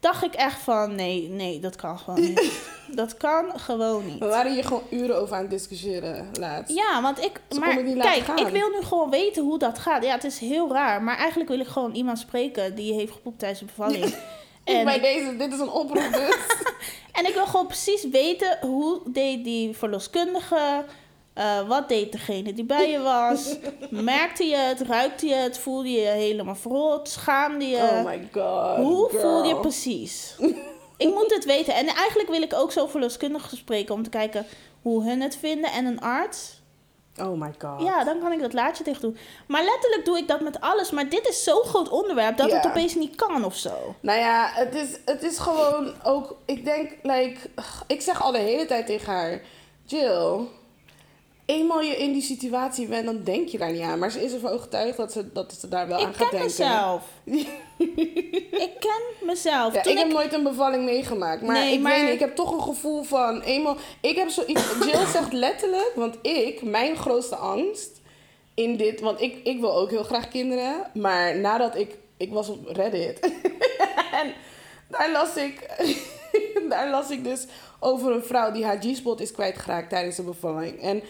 dacht 0.00 0.24
ik 0.24 0.34
echt 0.34 0.60
van 0.60 0.94
nee, 0.94 1.28
nee, 1.28 1.60
dat 1.60 1.76
kan 1.76 1.98
gewoon 1.98 2.20
niet. 2.20 2.60
dat 3.00 3.16
kan 3.16 3.60
gewoon 3.60 4.06
niet. 4.06 4.18
We 4.18 4.26
waren 4.26 4.52
hier 4.52 4.64
gewoon 4.64 4.82
uren 4.90 5.16
over 5.20 5.34
aan 5.34 5.40
het 5.42 5.50
discussiëren 5.50 6.28
laatst. 6.32 6.74
Ja, 6.76 7.02
want 7.02 7.24
ik, 7.24 7.40
maar 7.60 7.76
kijk, 7.84 8.24
gaan. 8.24 8.38
ik 8.38 8.46
wil 8.48 8.68
nu 8.70 8.82
gewoon 8.82 9.10
weten 9.10 9.42
hoe 9.42 9.58
dat 9.58 9.78
gaat. 9.78 10.04
Ja, 10.04 10.12
het 10.14 10.24
is 10.24 10.38
heel 10.38 10.72
raar, 10.72 11.02
maar 11.02 11.16
eigenlijk 11.16 11.48
wil 11.50 11.60
ik 11.60 11.66
gewoon 11.66 11.94
iemand 11.94 12.18
spreken 12.18 12.74
die 12.74 12.92
heeft 12.92 13.12
gepoept 13.12 13.38
tijdens 13.38 13.60
de 13.60 13.66
bevalling. 13.66 14.14
En- 14.64 14.84
Bij 14.84 15.00
deze, 15.00 15.36
dit 15.36 15.52
is 15.52 15.58
een 15.58 15.70
oproep 15.70 16.12
dus. 16.12 16.36
En 17.12 17.26
ik 17.26 17.34
wil 17.34 17.46
gewoon 17.46 17.66
precies 17.66 18.08
weten 18.08 18.58
hoe 18.60 19.00
deed 19.06 19.44
die 19.44 19.76
verloskundige. 19.76 20.84
Eh, 21.38 21.68
wat 21.68 21.88
deed 21.88 22.12
degene 22.12 22.52
die 22.52 22.64
bij 22.64 22.90
je 22.90 22.98
was? 23.00 23.56
Merkte 23.90 24.44
je 24.44 24.56
het? 24.56 24.80
Ruikte 24.80 25.26
je 25.26 25.34
het? 25.34 25.58
Voelde 25.58 25.90
je 25.90 26.00
je 26.00 26.06
helemaal 26.06 26.54
verrot? 26.54 27.08
Schaamde 27.08 27.64
je? 27.64 27.76
oh 27.76 28.04
my 28.04 28.28
god. 28.32 28.76
hoe 28.76 29.08
girl. 29.10 29.20
voel 29.20 29.44
je 29.44 29.56
precies? 29.56 30.36
ik 30.96 31.14
moet 31.14 31.34
het 31.34 31.44
weten. 31.44 31.74
En 31.74 31.86
eigenlijk 31.86 32.28
wil 32.28 32.42
ik 32.42 32.54
ook 32.54 32.72
zo 32.72 32.86
verloskundigen 32.86 33.56
spreken 33.56 33.94
om 33.94 34.02
te 34.02 34.10
kijken 34.10 34.46
hoe 34.82 35.04
hun 35.04 35.20
het 35.20 35.36
vinden. 35.36 35.72
En 35.72 35.84
een 35.84 36.00
arts. 36.00 36.62
Oh 37.16 37.40
my 37.40 37.54
god. 37.58 37.82
Ja, 37.82 38.04
dan 38.04 38.20
kan 38.20 38.32
ik 38.32 38.40
dat 38.40 38.52
laadje 38.52 38.84
dicht 38.84 39.00
doen. 39.00 39.16
Maar 39.46 39.64
letterlijk 39.64 40.04
doe 40.04 40.18
ik 40.18 40.28
dat 40.28 40.40
met 40.40 40.60
alles. 40.60 40.90
Maar 40.90 41.08
dit 41.08 41.28
is 41.28 41.44
zo'n 41.44 41.64
groot 41.64 41.88
onderwerp 41.88 42.36
dat 42.36 42.52
het 42.52 42.66
opeens 42.66 42.94
niet 42.94 43.14
kan 43.14 43.44
of 43.44 43.56
zo. 43.56 43.94
Nou 44.00 44.18
ja, 44.18 44.50
het 44.52 44.74
is, 44.74 44.98
het 45.04 45.22
is 45.22 45.38
gewoon 45.38 45.94
ook... 46.04 46.36
Ik 46.44 46.64
denk, 46.64 46.96
like... 47.02 47.38
Ik 47.86 48.00
zeg 48.00 48.22
al 48.22 48.32
de 48.32 48.38
hele 48.38 48.66
tijd 48.66 48.86
tegen 48.86 49.12
haar... 49.12 49.40
Jill, 49.84 50.46
eenmaal 51.48 51.80
je 51.80 51.96
in 51.96 52.12
die 52.12 52.22
situatie 52.22 52.86
bent, 52.86 53.04
dan 53.04 53.22
denk 53.24 53.48
je 53.48 53.58
daar 53.58 53.72
niet 53.72 53.82
aan. 53.82 53.98
Maar 53.98 54.10
ze 54.10 54.24
is 54.24 54.32
ervan 54.32 54.50
overtuigd 54.50 54.96
dat 54.96 55.12
ze, 55.12 55.32
dat 55.32 55.52
ze 55.60 55.68
daar 55.68 55.88
wel 55.88 55.98
aan 56.04 56.10
ik 56.10 56.16
gaat 56.16 56.28
ken 56.28 56.38
denken. 56.38 56.44
mezelf. 56.66 57.02
ik 58.64 58.70
ken 58.80 59.26
mezelf. 59.26 59.74
Ja, 59.74 59.80
Toen 59.80 59.92
ik 59.92 59.98
heb 59.98 60.08
nooit 60.08 60.32
een 60.32 60.42
bevalling 60.42 60.84
meegemaakt. 60.84 61.42
Maar, 61.42 61.54
Nee, 61.54 61.72
ik 61.72 61.80
maar- 61.80 61.92
weet 61.92 62.02
niet, 62.02 62.12
ik 62.12 62.18
heb 62.20 62.34
toch 62.36 62.52
een 62.52 62.62
gevoel 62.62 63.02
van... 63.02 63.40
Eenmaal, 63.40 63.76
ik 64.00 64.16
heb 64.16 64.28
zoiets... 64.28 64.62
Jill 64.84 65.06
zegt 65.16 65.32
letterlijk... 65.32 65.92
Want 65.94 66.16
ik, 66.22 66.62
mijn 66.62 66.96
grootste 66.96 67.36
angst 67.36 68.00
in 68.54 68.76
dit... 68.76 69.00
Want 69.00 69.20
ik, 69.20 69.40
ik 69.44 69.60
wil 69.60 69.76
ook 69.76 69.90
heel 69.90 70.04
graag 70.04 70.28
kinderen. 70.28 70.90
Maar 70.94 71.36
nadat 71.38 71.76
ik... 71.76 71.96
Ik 72.16 72.32
was 72.32 72.48
op 72.48 72.66
Reddit. 72.66 73.20
en 74.22 74.32
daar 74.88 75.10
las 75.12 75.36
ik... 75.36 75.66
daar 76.70 76.90
las 76.90 77.10
ik 77.10 77.24
dus 77.24 77.44
over 77.80 78.12
een 78.12 78.24
vrouw 78.24 78.52
die 78.52 78.64
haar 78.64 78.78
G-spot 78.80 79.20
is 79.20 79.32
kwijtgeraakt 79.32 79.88
tijdens 79.90 80.16
de 80.16 80.22
bevalling. 80.22 80.82
En 80.82 81.02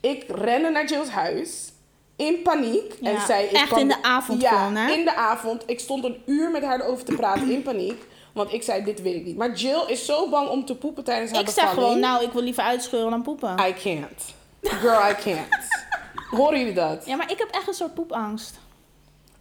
ik 0.00 0.24
rende 0.28 0.70
naar 0.70 0.86
Jill's 0.86 1.08
huis... 1.08 1.72
In 2.16 2.42
paniek. 2.42 2.92
en 3.02 3.20
zei, 3.20 3.44
ik 3.44 3.52
echt 3.52 3.68
kan- 3.68 3.78
in 3.78 3.88
de 3.88 4.02
avond 4.02 4.42
ja, 4.42 4.50
gewoon, 4.50 4.76
hè? 4.76 4.92
in 4.92 5.04
de 5.04 5.14
avond. 5.14 5.62
Ik 5.66 5.80
stond 5.80 6.04
een 6.04 6.22
uur 6.26 6.50
met 6.50 6.62
haar 6.64 6.80
erover 6.80 7.04
te 7.04 7.14
praten 7.14 7.50
in 7.50 7.62
paniek. 7.62 8.02
Want 8.32 8.52
ik 8.52 8.62
zei, 8.62 8.84
dit 8.84 9.02
wil 9.02 9.14
ik 9.14 9.24
niet. 9.24 9.36
Maar 9.36 9.52
Jill 9.54 9.84
is 9.86 10.04
zo 10.04 10.28
bang 10.28 10.48
om 10.48 10.64
te 10.64 10.74
poepen 10.76 11.04
tijdens 11.04 11.30
haar 11.30 11.40
Ik 11.40 11.48
zeg 11.48 11.54
bevalling. 11.54 11.84
gewoon, 11.84 12.00
nou, 12.00 12.24
ik 12.24 12.32
wil 12.32 12.42
liever 12.42 12.62
uitscheuren 12.62 13.10
dan 13.10 13.22
poepen. 13.22 13.50
I 13.50 13.72
can't. 13.82 14.34
Girl, 14.62 15.08
I 15.10 15.14
can't. 15.22 15.48
Horen 16.40 16.58
jullie 16.58 16.74
dat? 16.74 17.06
Ja, 17.06 17.16
maar 17.16 17.30
ik 17.30 17.38
heb 17.38 17.48
echt 17.50 17.68
een 17.68 17.74
soort 17.74 17.94
poepangst. 17.94 18.58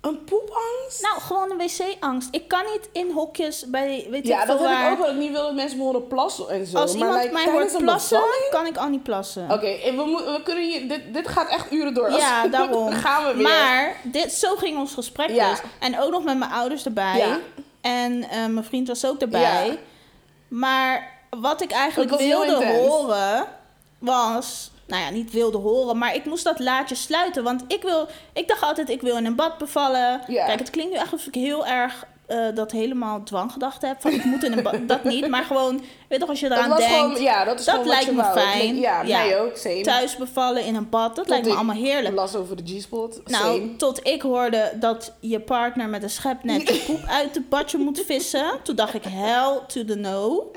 Een 0.01 0.23
poepangst? 0.23 1.01
Nou, 1.01 1.19
gewoon 1.21 1.51
een 1.51 1.57
wc-angst. 1.57 2.27
Ik 2.31 2.47
kan 2.47 2.63
niet 2.71 2.89
in 2.91 3.11
hokjes 3.11 3.65
bij, 3.69 4.07
weet 4.09 4.27
ja, 4.27 4.41
ik 4.41 4.47
dat 4.47 4.59
heb 4.59 4.69
ik 4.69 4.91
ook 4.91 4.97
wel. 4.97 5.09
Ik 5.09 5.15
niet 5.17 5.31
wil 5.31 5.41
dat 5.41 5.53
mensen 5.53 5.77
me 5.77 5.83
horen 5.83 6.07
plassen 6.07 6.49
en 6.49 6.65
zo. 6.65 6.77
Als 6.77 6.95
maar 6.95 7.07
iemand 7.07 7.31
mij 7.31 7.51
hoort 7.51 7.77
plassen, 7.77 8.21
kan 8.49 8.65
ik 8.65 8.77
al 8.77 8.87
niet 8.89 9.03
plassen. 9.03 9.43
Oké, 9.51 9.65
we, 9.83 9.93
we 10.35 10.41
kunnen 10.43 10.63
hier... 10.63 10.87
Dit, 10.87 11.13
dit 11.13 11.27
gaat 11.27 11.49
echt 11.49 11.71
uren 11.71 11.93
door. 11.93 12.05
Als- 12.07 12.15
Ja, 12.21 12.47
daarom. 12.57 12.89
Dan 12.89 12.99
gaan 12.99 13.25
we 13.25 13.33
weer. 13.33 13.41
Maar 13.43 13.95
dit, 14.03 14.31
zo 14.31 14.55
ging 14.55 14.77
ons 14.77 14.93
gesprek 14.93 15.29
Ja. 15.29 15.49
dus. 15.49 15.59
En 15.79 15.99
ook 15.99 16.11
nog 16.11 16.23
met 16.23 16.37
mijn 16.37 16.51
ouders 16.51 16.85
erbij. 16.85 17.17
Ja. 17.17 17.39
En 17.81 18.23
eh, 18.29 18.45
mijn 18.45 18.65
vriend 18.65 18.87
was 18.87 19.05
ook 19.05 19.19
erbij. 19.21 19.67
Ja. 19.67 19.75
Maar 20.47 21.17
wat 21.29 21.61
ik 21.61 21.71
eigenlijk 21.71 22.17
wilde 22.17 22.65
horen 22.67 23.47
was... 23.99 24.71
Nou 24.89 25.03
ja, 25.03 25.09
niet 25.09 25.31
wilde 25.31 25.57
horen, 25.57 25.97
maar 25.97 26.15
ik 26.15 26.25
moest 26.25 26.43
dat 26.43 26.59
laadje 26.59 26.95
sluiten. 26.95 27.43
Want 27.43 27.63
ik, 27.67 27.81
wil, 27.81 28.07
ik 28.33 28.47
dacht 28.47 28.63
altijd, 28.63 28.89
ik 28.89 29.01
wil 29.01 29.17
in 29.17 29.25
een 29.25 29.35
bad 29.35 29.57
bevallen. 29.57 30.21
Kijk, 30.27 30.59
het 30.59 30.69
klinkt 30.69 30.91
nu 30.91 30.97
echt 30.97 31.11
alsof 31.11 31.27
ik 31.27 31.35
heel 31.35 31.65
erg 31.65 32.05
eh, 32.29 32.45
dat 32.53 32.71
helemaal 32.71 33.23
dwanggedacht 33.23 33.81
heb. 33.81 34.01
Van 34.01 34.11
ik 34.11 34.23
moet 34.23 34.43
in 34.43 34.51
een 34.51 34.63
bad. 34.63 34.87
dat 34.87 35.03
niet, 35.03 35.27
maar 35.27 35.43
gewoon... 35.43 35.81
Weet 36.07 36.19
toch, 36.19 36.29
als 36.29 36.39
je 36.39 36.45
eraan 36.45 36.69
denkt... 36.69 36.83
gewoon... 36.83 37.21
Ja, 37.21 37.43
dat 37.43 37.59
is 37.59 37.65
dat 37.65 37.85
lijkt 37.85 38.11
me 38.11 38.21
wou. 38.21 38.39
Fijn. 38.39 38.75
Ja, 38.75 39.01
Ja. 39.01 39.17
mij 39.17 39.39
ook. 39.39 39.57
Same. 39.57 39.81
Thuis 39.81 40.15
bevallen 40.17 40.65
in 40.65 40.75
een 40.75 40.89
bad, 40.89 41.15
dat 41.15 41.15
Tot 41.15 41.27
lijkt 41.27 41.47
me 41.47 41.53
allemaal 41.53 41.75
heerlijk. 41.75 42.15
las 42.15 42.35
over 42.35 42.55
de 42.55 42.63
G-spot. 42.65 43.21
Nou, 43.25 43.75
tot 43.77 44.07
ik 44.07 44.21
hoorde 44.21 44.71
dat 44.79 45.13
je 45.19 45.39
partner 45.39 45.89
met 45.89 46.03
een 46.03 46.09
schepnet 46.09 46.67
je 46.67 46.83
poep 46.87 47.03
uit 47.07 47.35
het 47.35 47.49
badje 47.49 47.77
moet 47.77 48.03
vissen. 48.05 48.59
Toen 48.63 48.75
dacht 48.75 48.93
ik, 48.93 49.03
hell 49.03 49.59
to 49.67 49.85
the 49.85 49.95
no. 49.95 50.51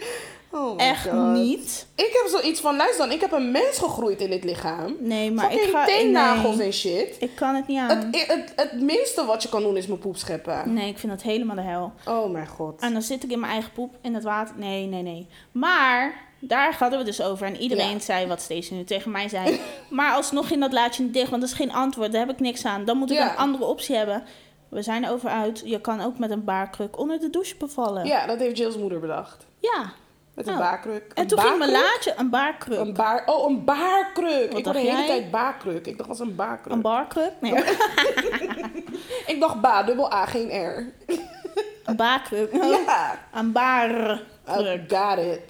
Oh 0.55 0.75
Echt 0.83 1.09
God. 1.09 1.33
niet. 1.33 1.87
Ik 1.95 2.21
heb 2.23 2.41
zoiets 2.41 2.61
van, 2.61 2.77
luister 2.77 3.07
dan, 3.07 3.15
ik 3.15 3.21
heb 3.21 3.33
een 3.33 3.51
mens 3.51 3.79
gegroeid 3.79 4.21
in 4.21 4.31
dit 4.31 4.45
lichaam. 4.45 4.97
Nee, 4.99 5.31
maar 5.33 5.53
ik 5.53 5.61
ga... 5.73 5.85
teennagels 5.85 6.57
nee, 6.57 6.67
en 6.67 6.73
shit. 6.73 7.17
ik 7.19 7.35
kan 7.35 7.55
het 7.55 7.67
niet 7.67 7.81
Het, 7.81 7.91
aan. 7.91 8.09
het, 8.11 8.53
het 8.57 8.81
minste 8.81 9.25
wat 9.25 9.43
je 9.43 9.49
kan 9.49 9.63
doen 9.63 9.77
is 9.77 9.87
mijn 9.87 9.99
poep 9.99 10.17
scheppen. 10.17 10.73
Nee, 10.75 10.89
ik 10.89 10.99
vind 10.99 11.13
dat 11.13 11.23
helemaal 11.23 11.57
de 11.57 11.63
hel. 11.63 11.93
Oh 12.09 12.31
mijn 12.31 12.47
god. 12.47 12.81
En 12.81 12.93
dan 12.93 13.03
zit 13.03 13.25
ik 13.25 13.31
in 13.31 13.41
mijn 13.41 13.53
eigen 13.53 13.73
poep 13.73 13.95
in 14.03 14.15
het 14.15 14.23
water. 14.25 14.55
Nee, 14.59 14.87
nee, 14.87 15.03
nee. 15.03 15.27
Maar 15.53 16.15
daar 16.39 16.77
hadden 16.79 16.99
we 16.99 17.05
dus 17.05 17.23
over. 17.23 17.47
En 17.47 17.57
iedereen 17.57 17.91
Ja. 17.93 17.99
zei 17.99 18.27
wat 18.27 18.41
Stacey 18.43 18.77
nu 18.77 18.85
tegen 18.85 19.11
mij 19.11 19.29
zei. 19.29 19.61
maar 19.91 20.15
alsnog 20.15 20.51
in 20.51 20.61
dat 20.61 20.73
laatje 20.73 21.03
niet 21.03 21.15
dicht, 21.15 21.31
want 21.31 21.43
dat 21.43 21.51
is 21.51 21.57
geen 21.57 21.73
antwoord. 21.73 22.13
Daar 22.13 22.27
heb 22.27 22.35
ik 22.35 22.41
niks 22.41 22.65
aan. 22.65 22.85
Dan 22.85 22.97
moet 22.97 23.11
ik 23.11 23.17
Ja. 23.17 23.31
een 23.31 23.37
andere 23.37 23.65
optie 23.65 23.97
hebben. 23.97 24.23
We 24.69 24.83
zijn 24.83 25.05
erover 25.05 25.29
uit. 25.31 25.63
Je 25.65 25.81
kan 25.81 26.01
ook 26.01 26.19
met 26.19 26.31
een 26.31 26.45
baarkruk 26.45 26.99
onder 26.99 27.21
de 27.21 27.31
douche 27.31 27.57
bevallen. 27.57 28.07
Ja, 28.07 28.27
dat 28.27 28.39
heeft 28.39 28.59
Jill's 28.59 28.77
moeder 28.77 29.01
bedacht. 29.01 29.47
Ja. 29.59 29.93
Met 30.35 30.47
een 30.47 30.53
Oh. 30.53 30.59
baarkruk. 30.61 31.13
En 31.15 31.27
toen 31.27 31.39
ging 31.39 31.59
mijn 31.59 31.71
laadje 31.71 32.15
een 32.17 32.31
baarkruk. 32.31 32.79
Een 32.79 32.95
baar... 32.95 33.23
Oh, 33.27 33.51
een 33.51 33.65
baarkruk. 33.65 34.49
Wat 34.49 34.59
ik 34.59 34.65
dacht 34.65 34.77
de 34.77 34.83
hele 34.83 34.97
jij? 34.97 35.07
tijd 35.07 35.31
baarkruk. 35.31 35.87
Ik 35.87 35.97
dacht 35.99 36.09
als 36.09 36.21
een 36.21 36.35
baarkruk. 36.35 36.73
Een 36.73 36.81
baarkruk? 36.81 37.33
Nee, 37.41 37.53
ik 39.33 39.37
dacht 39.41 39.61
ba, 39.61 39.83
dubbel 39.83 40.13
A, 40.13 40.27
geen 40.27 40.67
R. 40.67 40.93
een 41.85 41.97
baarkruk. 41.97 42.53
Ja. 42.53 43.19
Een 43.33 43.53
baarkruk. 43.53 44.25
I 44.49 44.85
got 44.89 45.19
it. 45.19 45.41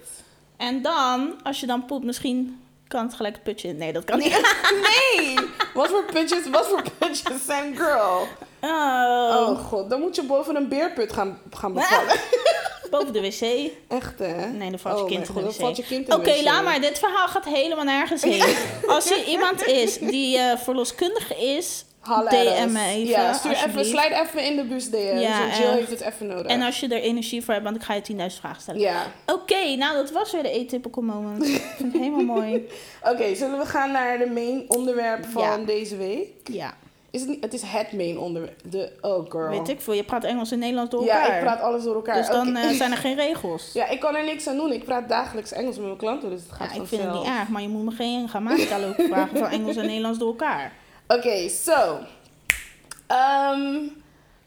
En 0.57 0.83
dan, 0.83 1.35
als 1.43 1.61
je 1.61 1.67
dan 1.67 1.85
poept, 1.85 2.05
misschien 2.05 2.62
kan 2.93 3.07
het 3.07 3.15
gelijk 3.15 3.35
het 3.35 3.43
putje 3.43 3.69
in. 3.69 3.77
Nee, 3.77 3.93
dat 3.93 4.05
kan 4.05 4.19
niet. 4.19 4.41
Nee! 4.89 5.35
Wat 5.75 5.89
voor 5.89 6.05
putjes, 6.05 6.49
wat 6.51 6.67
voor 6.67 6.83
putjes 6.99 7.45
zijn 7.47 7.77
girl? 7.77 8.29
Oh, 8.61 9.37
Oh 9.37 9.59
god, 9.59 9.91
dan 9.91 10.01
moet 10.01 10.17
je 10.17 10.23
boven 10.23 10.57
een 10.57 10.69
beerput 10.69 11.13
gaan, 11.13 11.39
gaan 11.51 11.73
bevallen. 11.73 12.17
boven 12.91 13.13
de 13.13 13.21
wc. 13.21 13.71
Echt 13.89 14.19
hè? 14.19 14.47
Nee, 14.47 14.71
dan 14.71 14.79
valt 14.79 14.97
je 14.97 15.03
Oh 15.03 15.09
kind 15.09 15.29
in 15.29 15.35
de 15.35 16.05
wc. 16.05 16.15
Oké, 16.15 16.43
laat 16.43 16.65
maar. 16.65 16.81
Dit 16.81 16.99
verhaal 16.99 17.29
gaat 17.29 17.45
helemaal 17.45 17.85
nergens 17.85 18.23
heen. 18.23 18.57
Als 18.87 19.11
er 19.11 19.25
iemand 19.25 19.67
is 19.67 19.99
die 19.99 20.39
eh 20.39 20.59
verloskundige 20.59 21.35
is, 21.37 21.85
DM 22.03 22.73
me 22.73 22.85
even, 22.87 23.07
Ja, 23.09 23.33
stuur 23.33 23.53
even, 23.67 23.85
slijt 23.85 24.13
even 24.13 24.45
in 24.45 24.57
de 24.57 24.65
bus 24.65 24.91
DM. 24.91 25.17
Ja, 25.19 25.47
Jill 25.59 25.71
heeft 25.73 25.91
het 25.91 26.01
even 26.01 26.27
nodig. 26.27 26.47
en 26.47 26.63
als 26.63 26.81
je 26.81 26.89
er 26.89 27.01
energie 27.03 27.45
voor 27.45 27.53
hebt, 27.55 27.65
want 27.67 27.77
ik 27.77 27.83
ga 27.83 27.95
je 27.95 28.03
10.000 28.13 28.17
vragen 28.41 28.63
stellen. 28.63 28.81
Ja. 28.81 29.03
Oké, 29.27 29.77
nou 29.77 29.95
dat 29.97 30.11
was 30.11 30.33
weer 30.33 30.43
de 30.43 30.61
atypical 30.65 31.03
moment. 31.03 31.47
Ik 31.47 31.63
vind 31.77 31.93
het 31.93 32.03
helemaal 32.03 32.37
mooi. 32.37 32.69
Oké, 33.11 33.35
zullen 33.35 33.59
we 33.59 33.67
gaan 33.67 33.91
naar 33.93 34.19
de 34.19 34.27
main 34.27 34.65
onderwerp 34.69 35.25
van 35.27 35.43
Ja. 35.43 35.57
deze 35.59 35.97
week? 35.97 36.29
Ja, 36.45 36.75
Is 37.11 37.21
het, 37.21 37.31
niet, 37.31 37.43
het 37.45 37.55
is 37.55 37.63
het 37.65 37.93
main 37.93 38.19
onderwerp. 38.19 38.61
De, 38.71 38.93
oh 39.01 39.31
girl. 39.31 39.49
weet 39.49 39.69
ik 39.69 39.81
veel. 39.81 39.95
Je 39.95 40.05
praat 40.05 40.25
Engels 40.25 40.51
en 40.53 40.59
Nederlands 40.59 40.91
door 40.91 41.05
Ja, 41.05 41.21
elkaar. 41.23 41.37
ik 41.37 41.43
praat 41.43 41.61
alles 41.61 41.83
door 41.85 41.95
elkaar. 41.95 42.15
dus 42.17 42.27
dan 42.29 42.57
eh, 42.57 42.69
zijn 42.81 42.91
er 42.91 42.97
geen 42.99 43.15
regels. 43.17 43.71
Ja, 43.73 43.89
ik 43.89 44.01
kan 44.01 44.17
er 44.17 44.25
niks 44.25 44.47
aan 44.49 44.57
doen. 44.57 44.73
Ik 44.73 44.85
praat 44.85 45.09
dagelijks 45.09 45.53
Engels 45.53 45.77
met 45.77 45.85
mijn 45.85 45.97
klanten, 45.97 46.31
dus 46.31 46.41
het 46.43 46.53
gaat 46.53 46.59
Ja, 46.59 46.65
ik 46.65 46.71
vanzelf. 46.79 46.89
vind 47.03 47.13
het 47.13 47.23
niet 47.23 47.39
erg, 47.39 47.49
maar 47.49 47.63
je 47.63 47.69
moet 47.69 47.85
me 47.85 47.91
geen 47.91 48.29
grammatica 48.29 48.79
lopen 48.79 49.07
vragen 49.07 49.39
van 49.39 49.49
Engels 49.49 49.77
en 49.77 49.87
Nederlands 49.87 50.19
door 50.19 50.29
elkaar. 50.29 50.73
Oké, 51.13 51.49
zo. 51.49 51.99
Ehm, 53.07 53.75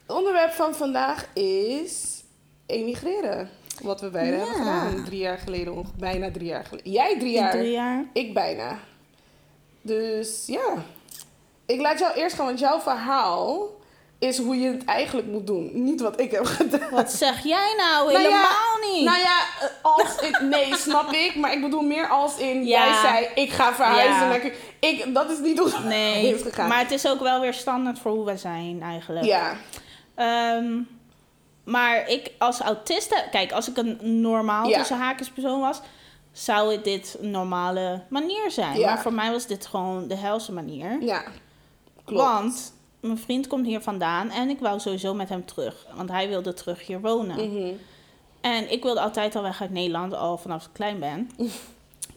het 0.06 0.16
onderwerp 0.16 0.52
van 0.52 0.74
vandaag 0.74 1.26
is 1.34 2.22
emigreren. 2.66 3.50
Wat 3.82 4.00
we 4.00 4.10
beiden 4.10 4.38
Ja. 4.38 4.44
hebben 4.44 4.56
gedaan. 4.64 5.04
Drie 5.04 5.18
jaar 5.18 5.38
geleden, 5.38 5.86
bijna 5.98 6.30
drie 6.30 6.46
jaar 6.46 6.64
geleden. 6.64 6.92
Jij 6.92 7.18
drie 7.18 7.32
jaar, 7.32 7.50
drie 7.50 7.70
jaar. 7.70 8.04
ik 8.12 8.34
bijna. 8.34 8.78
Dus 9.82 10.46
ja. 10.46 10.74
Ik 11.66 11.80
laat 11.80 11.98
jou 11.98 12.14
eerst 12.14 12.36
gaan, 12.36 12.46
want 12.46 12.58
jouw 12.58 12.80
verhaal 12.80 13.68
is 14.18 14.38
hoe 14.38 14.56
je 14.56 14.70
het 14.70 14.84
eigenlijk 14.84 15.26
moet 15.26 15.46
doen. 15.46 15.70
Niet 15.72 16.00
wat 16.00 16.20
ik 16.20 16.30
heb 16.30 16.44
gedaan. 16.44 16.90
Wat 16.90 17.12
zeg 17.12 17.44
jij 17.44 17.74
nou? 17.76 18.12
Nou 18.12 18.12
ja, 18.12 18.18
Helemaal 18.18 18.92
niet. 18.92 19.04
Nou 19.04 19.18
ja, 19.18 19.40
als 19.82 20.16
ik... 20.20 20.40
Nee, 20.40 20.76
snap 20.76 21.12
ik. 21.12 21.36
Maar 21.36 21.52
ik 21.52 21.60
bedoel 21.60 21.82
meer 21.82 22.08
als 22.08 22.36
in... 22.36 22.66
Ja. 22.66 22.84
Jij 22.84 23.00
zei, 23.00 23.28
ik 23.34 23.52
ga 23.52 23.74
verhuizen. 23.74 24.48
Ja. 24.48 24.54
Ik, 24.80 25.14
dat 25.14 25.30
is 25.30 25.38
niet 25.38 25.58
hoe 25.58 25.70
het 25.70 25.84
nee, 25.84 26.34
is 26.34 26.42
gegaan. 26.42 26.68
maar 26.68 26.78
het 26.78 26.90
is 26.90 27.08
ook 27.08 27.20
wel 27.20 27.40
weer 27.40 27.54
standaard 27.54 27.98
voor 27.98 28.12
hoe 28.12 28.24
wij 28.24 28.36
zijn 28.36 28.82
eigenlijk. 28.82 29.24
Ja. 29.24 29.56
Ehm, 30.14 30.80
maar 31.64 32.08
ik 32.08 32.30
als 32.38 32.60
autiste, 32.60 33.24
kijk, 33.30 33.52
als 33.52 33.68
ik 33.68 33.76
een 33.76 34.20
normaal 34.20 34.68
tussen 34.68 34.98
haakjes 34.98 35.30
persoon 35.30 35.60
was, 35.60 35.80
zou 36.32 36.72
het 36.72 36.84
dit 36.84 37.16
een 37.20 37.30
normale 37.30 38.02
manier 38.08 38.50
zijn. 38.50 38.78
Ja. 38.78 38.86
Maar 38.86 39.02
voor 39.02 39.12
mij 39.12 39.30
was 39.30 39.46
dit 39.46 39.66
gewoon 39.66 40.08
de 40.08 40.16
helse 40.16 40.52
manier. 40.52 41.02
Ja. 41.02 41.24
Klopt. 42.04 42.22
Want 42.22 42.72
mijn 43.06 43.18
vriend 43.18 43.46
komt 43.46 43.66
hier 43.66 43.80
vandaan 43.80 44.30
en 44.30 44.48
ik 44.48 44.58
wou 44.58 44.80
sowieso 44.80 45.14
met 45.14 45.28
hem 45.28 45.44
terug. 45.44 45.86
Want 45.94 46.10
hij 46.10 46.28
wilde 46.28 46.54
terug 46.54 46.86
hier 46.86 47.00
wonen. 47.00 47.50
Mhm. 47.50 47.72
En 48.40 48.72
ik 48.72 48.82
wilde 48.82 49.00
altijd 49.00 49.36
al 49.36 49.42
weg 49.42 49.60
uit 49.60 49.70
Nederland, 49.70 50.14
al 50.14 50.38
vanaf 50.38 50.64
ik 50.64 50.70
klein 50.72 50.98
ben. 50.98 51.30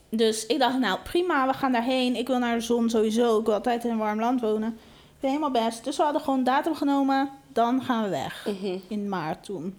Dus 0.09 0.45
ik 0.45 0.59
dacht, 0.59 0.79
nou 0.79 0.99
prima, 0.99 1.47
we 1.47 1.53
gaan 1.53 1.71
daarheen. 1.71 2.15
Ik 2.15 2.27
wil 2.27 2.39
naar 2.39 2.55
de 2.55 2.61
zon 2.61 2.89
sowieso. 2.89 3.39
Ik 3.39 3.45
wil 3.45 3.53
altijd 3.53 3.83
in 3.83 3.91
een 3.91 3.97
warm 3.97 4.19
land 4.19 4.41
wonen. 4.41 4.69
Ik 4.69 5.19
ben 5.19 5.29
helemaal 5.29 5.65
best. 5.65 5.83
Dus 5.83 5.97
we 5.97 6.03
hadden 6.03 6.21
gewoon 6.21 6.43
datum 6.43 6.75
genomen. 6.75 7.29
Dan 7.47 7.83
gaan 7.83 8.03
we 8.03 8.09
weg. 8.09 8.47
Mhm. 8.47 8.77
In 8.87 9.09
maart 9.09 9.43
toen. 9.43 9.77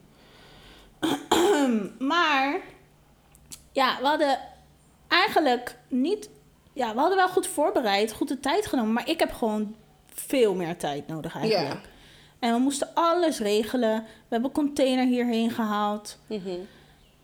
maar, 1.98 2.60
ja, 3.72 3.96
we 4.00 4.06
hadden 4.06 4.38
eigenlijk 5.08 5.76
niet... 5.88 6.30
Ja, 6.72 6.94
we 6.94 7.00
hadden 7.00 7.18
wel 7.18 7.28
goed 7.28 7.46
voorbereid, 7.46 8.12
goed 8.12 8.28
de 8.28 8.40
tijd 8.40 8.66
genomen. 8.66 8.92
Maar 8.92 9.08
ik 9.08 9.18
heb 9.18 9.32
gewoon 9.32 9.74
veel 10.26 10.54
meer 10.54 10.76
tijd 10.76 11.06
nodig 11.06 11.36
eigenlijk. 11.36 11.72
Ja. 11.82 11.88
En 12.38 12.52
we 12.54 12.58
moesten 12.60 12.88
alles 12.94 13.38
regelen. 13.38 13.96
We 14.02 14.04
hebben 14.28 14.48
een 14.48 14.64
container 14.64 15.06
hierheen 15.06 15.50
gehaald. 15.50 16.18
Mhm. 16.26 16.38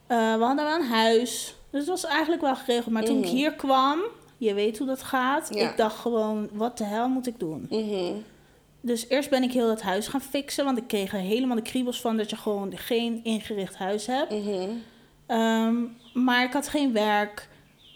Eh, 0.07 0.35
we 0.35 0.45
hadden 0.45 0.65
wel 0.65 0.75
een 0.81 0.87
huis. 0.89 1.55
Dus 1.71 1.81
het 1.81 1.89
was 1.89 2.05
eigenlijk 2.05 2.43
wel 2.43 2.57
geregeld. 2.57 2.87
Maar 2.95 3.05
toen 3.05 3.19
ik 3.19 3.25
Mhm. 3.25 3.35
hier 3.35 3.53
kwam, 3.55 3.99
je 4.37 4.55
weet 4.55 4.79
hoe 4.79 4.87
dat 4.87 5.03
gaat. 5.03 5.49
Ja. 5.55 5.71
Ik 5.71 5.77
dacht 5.77 5.97
gewoon, 5.99 6.49
wat 6.53 6.79
de 6.79 6.85
hel 6.85 7.09
moet 7.09 7.27
ik 7.27 7.39
doen? 7.39 7.67
Mhm. 7.71 8.13
Dus 8.81 9.09
eerst 9.09 9.31
ben 9.31 9.43
ik 9.43 9.53
heel 9.53 9.71
het 9.71 9.83
huis 9.83 10.09
gaan 10.09 10.21
fixen. 10.21 10.65
Want 10.65 10.79
ik 10.79 10.87
kreeg 10.87 11.13
er 11.13 11.19
helemaal 11.19 11.57
de 11.57 11.63
kriebels 11.63 12.01
van 12.01 12.17
dat 12.17 12.31
je 12.31 12.37
gewoon 12.37 12.77
geen 12.77 13.21
ingericht 13.25 13.77
huis 13.77 14.07
hebt. 14.07 14.33
Ehm, 15.27 15.75
maar 16.15 16.45
ik 16.45 16.53
had 16.53 16.69
geen 16.69 16.93
werk. 16.93 17.49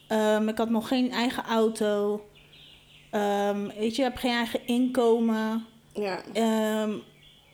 Ehm, 0.09 0.49
ik 0.49 0.59
had 0.59 0.71
nog 0.71 0.89
geen 0.89 1.13
eigen 1.13 1.45
auto. 1.45 2.25
Ehm, 3.11 3.67
weet 3.79 3.97
je, 3.97 4.03
je 4.03 4.09
hebt 4.09 4.21
geen 4.21 4.35
eigen 4.35 4.67
inkomen. 4.67 5.67
Ja. 5.95 6.21
Ehm, 6.33 6.93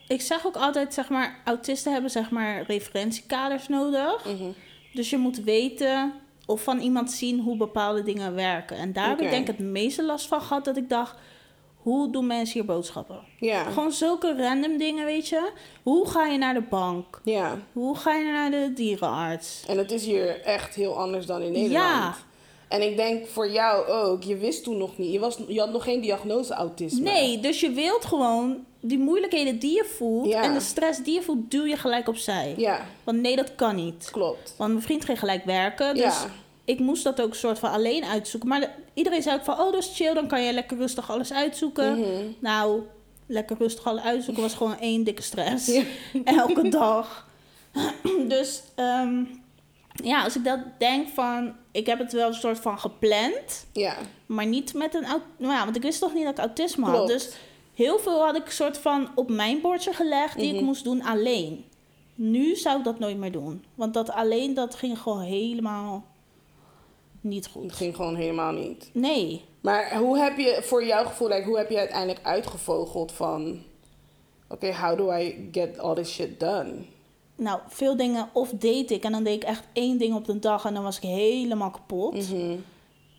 ik 0.07 0.21
zeg 0.21 0.45
ook 0.45 0.55
altijd, 0.55 0.93
zeg 0.93 1.09
maar, 1.09 1.39
autisten 1.45 1.91
hebben 1.91 2.11
zeg 2.11 2.29
maar 2.29 2.61
referentiekaders 2.61 3.67
nodig. 3.67 4.25
Mhm. 4.25 4.49
Dus 4.93 5.09
je 5.09 5.17
moet 5.17 5.43
weten 5.43 6.13
of 6.45 6.61
van 6.63 6.79
iemand 6.79 7.11
zien 7.11 7.39
hoe 7.39 7.57
bepaalde 7.57 8.03
dingen 8.03 8.35
werken. 8.35 8.77
En 8.77 8.93
daar 8.93 9.09
heb 9.09 9.21
ik 9.21 9.29
denk 9.29 9.49
ik 9.49 9.57
het 9.57 9.65
meeste 9.65 10.03
last 10.03 10.27
van 10.27 10.41
gehad 10.41 10.65
dat 10.65 10.77
ik 10.77 10.89
dacht, 10.89 11.15
hoe 11.77 12.11
doen 12.11 12.27
mensen 12.27 12.53
hier 12.53 12.65
boodschappen? 12.65 13.19
Ja. 13.39 13.63
Gewoon 13.63 13.91
zulke 13.91 14.35
random 14.37 14.77
dingen, 14.77 15.05
weet 15.05 15.27
je. 15.27 15.51
Hoe 15.83 16.09
ga 16.09 16.25
je 16.25 16.37
naar 16.37 16.53
de 16.53 16.61
bank? 16.61 17.21
Ja. 17.23 17.57
Hoe 17.73 17.97
ga 17.97 18.13
je 18.13 18.31
naar 18.31 18.51
de 18.51 18.71
dierenarts? 18.75 19.63
En 19.67 19.77
het 19.77 19.91
is 19.91 20.05
hier 20.05 20.41
echt 20.41 20.75
heel 20.75 20.97
anders 20.99 21.25
dan 21.25 21.41
in 21.41 21.51
Nederland. 21.51 21.83
Ja. 21.83 22.15
En 22.67 22.81
ik 22.81 22.97
denk 22.97 23.27
voor 23.27 23.49
jou 23.51 23.87
ook, 23.87 24.23
je 24.23 24.37
wist 24.37 24.63
toen 24.63 24.77
nog 24.77 24.97
niet, 24.97 25.11
je, 25.13 25.19
was, 25.19 25.37
je 25.47 25.59
had 25.59 25.71
nog 25.71 25.83
geen 25.83 26.01
diagnose 26.01 26.53
autisme. 26.53 26.99
Nee, 26.99 27.39
dus 27.39 27.59
je 27.59 27.69
wilt 27.71 28.05
gewoon 28.05 28.65
die 28.81 28.97
moeilijkheden 28.97 29.59
die 29.59 29.73
je 29.75 29.85
voelt 29.97 30.27
Ja. 30.27 30.41
en 30.43 30.53
de 30.53 30.59
stress 30.59 31.03
die 31.03 31.13
je 31.13 31.21
voelt, 31.21 31.51
duw 31.51 31.65
je 31.65 31.77
gelijk 31.77 32.07
opzij. 32.07 32.53
Ja, 32.57 32.85
Want 33.03 33.21
nee, 33.21 33.35
dat 33.35 33.55
kan 33.55 33.75
niet. 33.75 34.09
klopt. 34.11 34.53
Want 34.57 34.71
mijn 34.71 34.83
vriend 34.83 35.05
ging 35.05 35.19
gelijk 35.19 35.45
werken. 35.45 35.93
Dus 35.93 36.03
Ja. 36.03 36.25
ik 36.65 36.79
moest 36.79 37.03
dat 37.03 37.21
ook 37.21 37.35
soort 37.35 37.59
van 37.59 37.71
alleen 37.71 38.03
uitzoeken. 38.05 38.49
Maar 38.49 38.59
de- 38.59 38.69
iedereen 38.93 39.21
zei 39.21 39.35
ook 39.37 39.43
van, 39.43 39.59
oh, 39.59 39.71
dat 39.71 39.83
is 39.83 39.91
chill. 39.95 40.13
Dan 40.13 40.27
kan 40.27 40.43
je 40.43 40.53
lekker 40.53 40.77
rustig 40.77 41.11
alles 41.11 41.33
uitzoeken. 41.33 41.99
Mhm. 41.99 42.23
Nou, 42.39 42.81
lekker 43.27 43.55
rustig 43.59 43.85
alles 43.85 44.03
uitzoeken 44.03 44.43
was 44.43 44.53
gewoon 44.53 44.79
één 44.79 45.03
dikke 45.03 45.21
stress. 45.21 45.71
Elke 46.23 46.69
dag. 46.69 47.27
dus 48.27 48.61
ehm, 48.75 49.23
ja, 50.03 50.23
als 50.23 50.35
ik 50.35 50.43
dat 50.43 50.59
denk 50.77 51.07
van... 51.07 51.55
Ik 51.71 51.85
heb 51.85 51.99
het 51.99 52.11
wel 52.13 52.27
een 52.27 52.33
soort 52.33 52.59
van 52.59 52.79
gepland. 52.79 53.65
Ja. 53.73 53.95
Maar 54.25 54.45
niet 54.45 54.73
met 54.73 54.93
een... 54.93 55.05
Nou 55.37 55.53
ja, 55.53 55.63
want 55.63 55.75
ik 55.75 55.81
wist 55.81 55.99
toch 55.99 56.13
niet 56.13 56.23
dat 56.23 56.31
ik 56.33 56.39
autisme 56.39 56.85
had. 56.85 56.93
Klopt. 56.95 57.09
Dus 57.11 57.35
heel 57.73 57.99
veel 57.99 58.25
had 58.25 58.35
ik 58.35 58.45
een 58.45 58.51
soort 58.51 58.77
van 58.77 59.09
op 59.15 59.29
mijn 59.29 59.61
bordje 59.61 59.93
gelegd... 59.93 60.37
die 60.39 60.47
ik 60.49 60.55
Mhm. 60.55 60.63
moest 60.63 60.83
doen 60.83 61.01
alleen. 61.03 61.65
Nu 62.15 62.55
zou 62.55 62.77
ik 62.77 62.83
dat 62.83 62.99
nooit 62.99 63.17
meer 63.17 63.31
doen. 63.31 63.65
Want 63.75 63.93
dat 63.93 64.09
alleen, 64.11 64.53
dat 64.53 64.75
ging 64.75 64.99
gewoon 64.99 65.21
helemaal 65.21 66.05
niet 67.21 67.43
Het 67.43 67.53
goed. 67.53 67.73
ging 67.73 67.95
gewoon 67.95 68.15
helemaal 68.15 68.51
niet. 68.51 68.89
Nee. 68.93 69.45
Maar 69.61 69.97
hoe 69.97 70.17
heb 70.17 70.37
je, 70.37 70.59
voor 70.63 70.85
jouw 70.85 71.05
gevoel, 71.05 71.27
like, 71.27 71.43
hoe 71.47 71.57
heb 71.57 71.69
je 71.69 71.77
uiteindelijk 71.77 72.25
uitgevogeld 72.25 73.11
van... 73.11 73.61
Oké, 74.49 74.73
how 74.75 74.97
do 74.97 75.11
I 75.13 75.49
get 75.51 75.79
all 75.79 75.95
this 75.95 76.09
shit 76.13 76.39
done? 76.39 76.73
Nou, 77.37 77.59
veel 77.67 77.95
dingen 77.97 78.29
of 78.33 78.49
deed 78.49 78.91
ik 78.91 79.03
en 79.03 79.11
dan 79.11 79.23
deed 79.23 79.35
ik 79.35 79.43
echt 79.43 79.63
één 79.73 79.97
ding 79.97 80.15
op 80.15 80.25
de 80.25 80.39
dag 80.39 80.65
en 80.65 80.73
dan 80.73 80.83
was 80.83 80.97
ik 80.97 81.03
helemaal 81.03 81.71
kapot. 81.71 82.29
Mhm. 82.31 82.55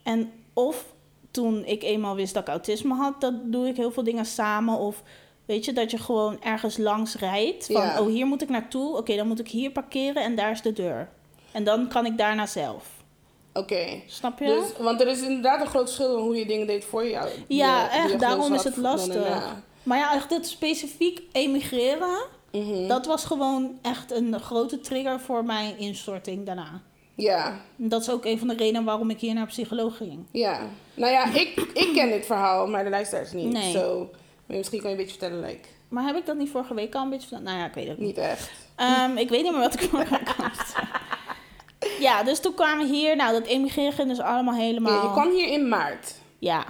En 0.03 0.33
of 0.55 0.85
toen 1.31 1.65
ik 1.65 1.83
eenmaal 1.83 2.15
wist 2.15 2.35
dat 2.35 2.43
ik 2.43 2.49
autisme 2.49 2.95
had, 2.95 3.21
dat 3.21 3.35
doe 3.45 3.67
ik 3.69 3.77
heel 3.77 3.91
veel 3.91 4.03
dingen 4.05 4.25
samen. 4.27 4.79
Of 4.79 5.03
weet 5.45 5.65
je, 5.65 5.73
dat 5.73 5.91
je 5.91 5.99
gewoon 5.99 6.43
ergens 6.43 6.77
langs 6.77 7.15
rijdt. 7.15 7.67
Van, 7.67 7.75
Ja. 7.83 8.01
oh, 8.01 8.07
hier 8.07 8.27
moet 8.27 8.43
ik 8.43 8.49
naartoe. 8.49 8.97
Oké, 8.97 9.17
dan 9.17 9.27
moet 9.27 9.41
ik 9.41 9.49
hier 9.49 9.71
parkeren 9.71 10.23
en 10.23 10.35
daar 10.37 10.51
is 10.51 10.63
de 10.63 10.73
deur. 10.73 11.09
En 11.53 11.65
dan 11.65 11.89
kan 11.89 12.07
ik 12.07 12.19
daarna 12.19 12.47
zelf. 12.47 12.85
Oké. 13.53 14.01
Snap 14.07 14.39
je? 14.39 14.45
Dus, 14.45 14.85
want 14.85 15.01
er 15.01 15.07
is 15.09 15.21
inderdaad 15.23 15.61
een 15.61 15.67
groot 15.67 15.85
verschil 15.85 16.17
in 16.17 16.23
hoe 16.23 16.37
je 16.37 16.47
dingen 16.47 16.67
deed 16.67 16.85
voor 16.85 17.09
jou. 17.09 17.29
ja, 17.49 17.91
echt. 17.91 18.21
Daarom 18.21 18.55
is 18.55 18.65
het 18.65 18.77
lastig. 18.77 19.57
Maar 19.83 19.99
ja, 19.99 20.15
echt 20.15 20.29
dit 20.29 20.47
specifiek 20.47 21.23
emigreren, 21.33 22.19
Mhm. 22.52 22.87
dat 22.87 23.07
was 23.07 23.25
gewoon 23.25 23.78
echt 23.83 24.12
een 24.12 24.40
grote 24.40 24.81
trigger 24.81 25.21
voor 25.21 25.45
mijn 25.45 25.78
instorting 25.78 26.47
daarna. 26.47 26.81
Ja, 27.14 27.61
dat 27.76 28.00
is 28.00 28.11
ook 28.11 28.25
een 28.25 28.38
van 28.38 28.49
de 28.49 28.55
redenen 28.57 28.85
waarom 28.85 29.11
ik 29.11 29.21
hier 29.21 29.35
naar 29.35 29.47
psycholoog 29.47 29.97
ging. 29.97 30.26
ja. 30.33 30.61
Nou 30.95 31.12
ja, 31.12 31.35
ik, 31.35 31.71
ik 31.75 31.90
ken 31.95 32.09
dit 32.09 32.26
verhaal, 32.26 32.67
maar 32.67 32.85
de 32.85 32.90
luisteraars 32.90 33.33
niet. 33.33 33.52
Nee. 33.52 33.73
So, 33.73 34.11
misschien 34.47 34.81
kan 34.81 34.90
je 34.90 34.97
een 34.97 35.02
beetje 35.02 35.19
vertellen, 35.19 35.47
like, 35.47 35.69
Maar 35.88 36.05
heb 36.05 36.17
ik 36.17 36.26
dat 36.26 36.37
niet 36.37 36.50
vorige 36.50 36.75
week 36.75 36.95
al 36.95 37.02
een 37.02 37.11
beetje 37.11 37.28
verteld? 37.28 37.49
Nou 37.49 37.59
ja, 37.59 37.67
ik 37.67 37.75
weet 37.75 37.88
het 37.88 37.99
niet. 37.99 38.07
niet 38.07 38.19
echt. 38.19 38.50
Ehm, 38.76 39.17
ik 39.17 39.28
weet 39.28 39.43
niet 39.43 39.52
meer 39.52 39.61
wat 39.61 39.75
ik 39.75 39.81
vorige 39.90 40.11
week. 40.19 40.35
Ja, 42.00 42.23
dus 42.23 42.40
toen 42.40 42.55
kwamen 42.55 42.87
we 42.88 42.95
hier. 42.95 43.17
Nou, 43.17 43.33
dat 43.33 43.47
emigreren 43.47 43.93
ging 43.93 44.09
dus 44.09 44.21
allemaal 44.21 44.55
helemaal... 44.55 44.93
Ja, 44.93 45.02
je 45.02 45.11
kwam 45.12 45.31
hier 45.31 45.49
in 45.49 45.69
maart. 45.69 46.14
Ja, 46.38 46.64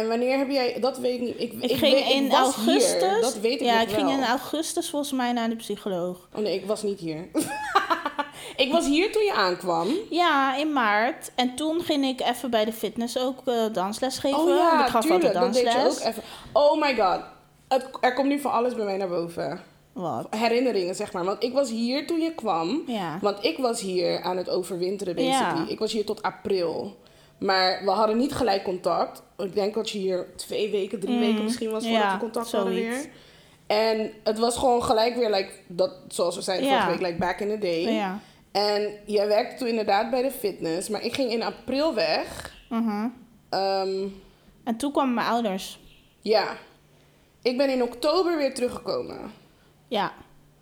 En 0.00 0.08
wanneer 0.08 0.38
heb 0.38 0.50
jij... 0.50 0.76
Dat 0.80 0.98
weet 0.98 1.14
ik 1.14 1.20
niet. 1.20 1.40
Ik, 1.40 1.52
ik, 1.70 1.76
ging 1.76 1.94
weet, 1.94 2.10
in 2.10 2.32
augustus... 2.32 3.12
Hier. 3.12 3.20
Dat 3.20 3.38
weet 3.38 3.60
ik 3.60 3.66
Ja, 3.66 3.80
ik 3.80 3.88
ging 3.88 4.10
in 4.10 4.24
augustus 4.24 4.90
volgens 4.90 5.12
mij 5.12 5.32
naar 5.32 5.48
de 5.48 5.56
psycholoog. 5.56 6.28
Oh 6.34 6.42
nee, 6.42 6.54
ik 6.54 6.66
was 6.66 6.82
niet 6.82 7.00
hier. 7.00 7.28
ik 8.64 8.72
was 8.72 8.86
hier 8.86 9.12
toen 9.12 9.24
je 9.24 9.32
aankwam. 9.32 9.88
Ja, 10.10 10.56
in 10.56 10.72
maart. 10.72 11.30
En 11.34 11.54
toen 11.54 11.80
ging 11.82 12.04
ik 12.04 12.20
even 12.20 12.50
bij 12.50 12.64
de 12.64 12.72
fitness 12.72 13.18
ook 13.18 13.46
eh, 13.46 13.54
dansles 13.72 14.18
geven. 14.18 14.38
Oh 14.38 14.44
Want 14.44 14.58
ja, 14.58 14.84
ik 14.84 14.90
gaf 14.90 15.02
tuurlijk. 15.02 15.24
altijd 15.24 15.44
Dat 15.44 15.62
deed 15.62 15.72
je 15.72 15.88
ook 15.88 16.08
even. 16.08 16.22
Oh 16.52 16.80
my 16.80 16.96
god. 16.96 17.20
Het, 17.68 17.88
er 18.00 18.14
komt 18.14 18.28
nu 18.28 18.40
van 18.40 18.52
alles 18.52 18.74
bij 18.74 18.84
mij 18.84 18.96
naar 18.96 19.08
boven. 19.08 19.60
Wat? 19.92 20.26
Herinneringen, 20.30 20.94
zeg 20.94 21.12
maar. 21.12 21.24
Want 21.24 21.42
ik 21.42 21.52
was 21.52 21.70
hier 21.70 22.06
toen 22.06 22.20
je 22.20 22.34
kwam. 22.34 22.82
Ja. 22.86 23.18
Want 23.20 23.44
ik 23.44 23.58
was 23.58 23.80
hier 23.80 24.22
aan 24.22 24.36
het 24.36 24.48
overwinteren, 24.48 25.14
basically. 25.14 25.64
Ja. 25.64 25.68
Ik 25.68 25.78
was 25.78 25.92
hier 25.92 26.04
tot 26.04 26.22
april. 26.22 26.96
Maar 27.40 27.84
we 27.84 27.90
hadden 27.90 28.16
niet 28.16 28.32
gelijk 28.32 28.62
contact. 28.62 29.22
Ik 29.38 29.54
denk 29.54 29.74
dat 29.74 29.90
je 29.90 29.98
hier 29.98 30.26
twee 30.36 30.70
weken, 30.70 31.00
drie 31.00 31.14
Mm, 31.14 31.20
weken 31.20 31.44
misschien 31.44 31.70
was 31.70 31.84
voordat 31.84 32.02
ja, 32.02 32.12
we 32.14 32.18
contact 32.20 32.52
hadden 32.52 32.74
weer. 32.74 33.06
En 33.66 34.12
het 34.24 34.38
was 34.38 34.56
gewoon 34.56 34.82
gelijk 34.82 35.14
weer, 35.16 35.30
like, 35.30 35.50
dat, 35.66 35.92
zoals 36.08 36.36
we 36.36 36.42
zeiden 36.42 36.68
vorige 36.68 36.88
week, 36.88 37.00
like 37.00 37.18
back 37.18 37.40
in 37.40 37.48
the 37.48 37.58
day. 37.58 37.80
Ja. 37.94 38.18
En 38.52 38.92
jij 39.06 39.26
werkte 39.26 39.56
toen 39.56 39.68
inderdaad 39.68 40.10
bij 40.10 40.22
de 40.22 40.30
fitness. 40.30 40.88
Maar 40.88 41.02
ik 41.04 41.14
ging 41.14 41.30
in 41.32 41.42
april 41.42 41.94
weg. 41.94 42.54
Mhm. 42.68 43.08
Ehm, 43.48 44.06
En 44.64 44.76
toen 44.76 44.92
kwamen 44.92 45.14
mijn 45.14 45.26
ouders. 45.28 45.80
ja. 46.20 46.56
Ik 47.42 47.56
ben 47.56 47.70
in 47.70 47.82
oktober 47.82 48.36
weer 48.36 48.54
teruggekomen. 48.54 49.32
Ja. 49.88 50.12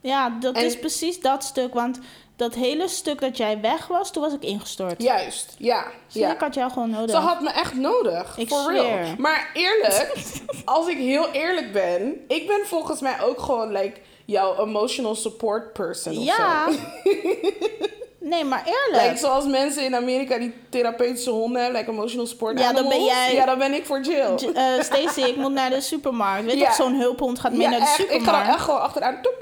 Ja, 0.00 0.30
dat 0.40 0.56
En- 0.56 0.64
is 0.64 0.78
precies 0.78 1.20
dat 1.20 1.44
stuk. 1.44 1.74
Want 1.74 1.98
dat 2.38 2.54
hele 2.54 2.88
stuk 2.88 3.20
dat 3.20 3.36
jij 3.36 3.60
weg 3.60 3.86
was, 3.86 4.12
toen 4.12 4.22
was 4.22 4.32
ik 4.32 4.42
ingestort. 4.42 5.02
Juist, 5.02 5.54
ja. 5.58 5.86
Ja. 6.08 6.32
ik 6.32 6.40
had 6.40 6.54
jou 6.54 6.70
gewoon 6.70 6.90
nodig. 6.90 7.10
Ze 7.10 7.16
had 7.16 7.40
me 7.40 7.50
echt 7.50 7.74
nodig. 7.74 8.36
Ik 8.36 8.48
for 8.48 8.72
real. 8.72 9.14
Maar 9.18 9.50
eerlijk, 9.54 10.12
als 10.64 10.86
ik 10.88 10.96
heel 10.96 11.30
eerlijk 11.30 11.72
ben, 11.72 12.24
ik 12.28 12.46
ben 12.46 12.66
volgens 12.66 13.00
mij 13.00 13.20
ook 13.22 13.40
gewoon 13.40 13.72
like 13.72 14.00
jouw 14.24 14.58
emotional 14.58 15.14
support 15.14 15.72
person. 15.72 16.16
Of 16.18 16.24
Ja. 16.24 16.70
Zo. 16.72 16.78
Nee, 18.28 18.44
maar 18.44 18.62
eerlijk. 18.66 19.02
Like, 19.08 19.16
zoals 19.18 19.46
mensen 19.46 19.84
in 19.84 19.94
Amerika 19.96 20.38
die 20.38 20.54
therapeutische 20.68 21.30
honden 21.30 21.62
hebben, 21.62 21.80
like 21.80 21.92
emotional 21.92 22.26
support 22.26 22.58
Ja, 22.58 22.72
dan 22.72 22.88
ben 22.88 23.04
jij- 23.04 23.34
Ja, 23.34 23.46
dan 23.46 23.58
ben 23.58 23.74
ik 23.74 23.86
voor 23.86 24.00
Jill. 24.00 24.34
J- 24.36 24.44
eh, 24.54 24.64
Stacey, 24.80 25.28
ik 25.28 25.36
moet 25.36 25.52
naar 25.52 25.70
de 25.70 25.80
supermarkt. 25.80 26.44
Weet 26.44 26.54
je, 26.54 26.60
Ja. 26.60 26.72
zo'n 26.72 26.94
hulphond 26.94 27.38
gaat 27.38 27.52
mee 27.52 27.60
ja, 27.60 27.70
naar 27.70 27.78
de 27.80 27.84
echt. 27.84 27.98
Ik 27.98 28.06
ga 28.06 28.12
supermarkt. 28.12 28.46
dan 28.46 28.54
echt 28.54 28.64
gewoon 28.64 28.80
achteraan. 28.80 29.18
Toek. 29.22 29.36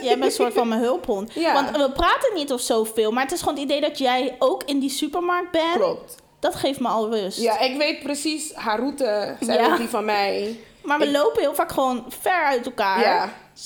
Jij 0.00 0.12
bent 0.18 0.24
een 0.24 0.30
soort 0.30 0.52
van 0.52 0.68
mijn 0.68 0.80
hulphond. 0.90 1.32
Ja. 1.34 1.52
Want 1.52 1.70
we 1.76 1.90
praten 1.92 2.34
niet 2.34 2.52
of 2.52 2.60
zoveel, 2.60 3.10
maar 3.10 3.22
het 3.22 3.32
is 3.32 3.38
gewoon 3.40 3.54
het 3.54 3.62
idee 3.64 3.80
dat 3.80 3.98
jij 3.98 4.36
ook 4.38 4.62
in 4.64 4.78
die 4.78 4.90
supermarkt 4.90 5.50
bent. 5.50 5.72
Klopt. 5.74 6.14
Dat 6.40 6.54
geeft 6.54 6.80
me 6.80 6.88
al 6.88 7.10
rust. 7.10 7.40
Ja, 7.40 7.58
ik 7.58 7.76
weet 7.78 8.02
precies 8.02 8.52
haar 8.54 8.78
route. 8.78 9.36
Zij 9.40 9.68
weet 9.68 9.76
die 9.76 9.88
van 9.88 10.04
mij. 10.04 10.56
Maar 10.82 10.98
we 10.98 11.04
Ik- 11.06 11.12
lopen 11.16 11.40
heel 11.42 11.54
vaak 11.54 11.72
gewoon 11.72 12.04
ver 12.20 12.44
uit 12.44 12.66
elkaar. 12.66 13.00
Ja. 13.00 13.22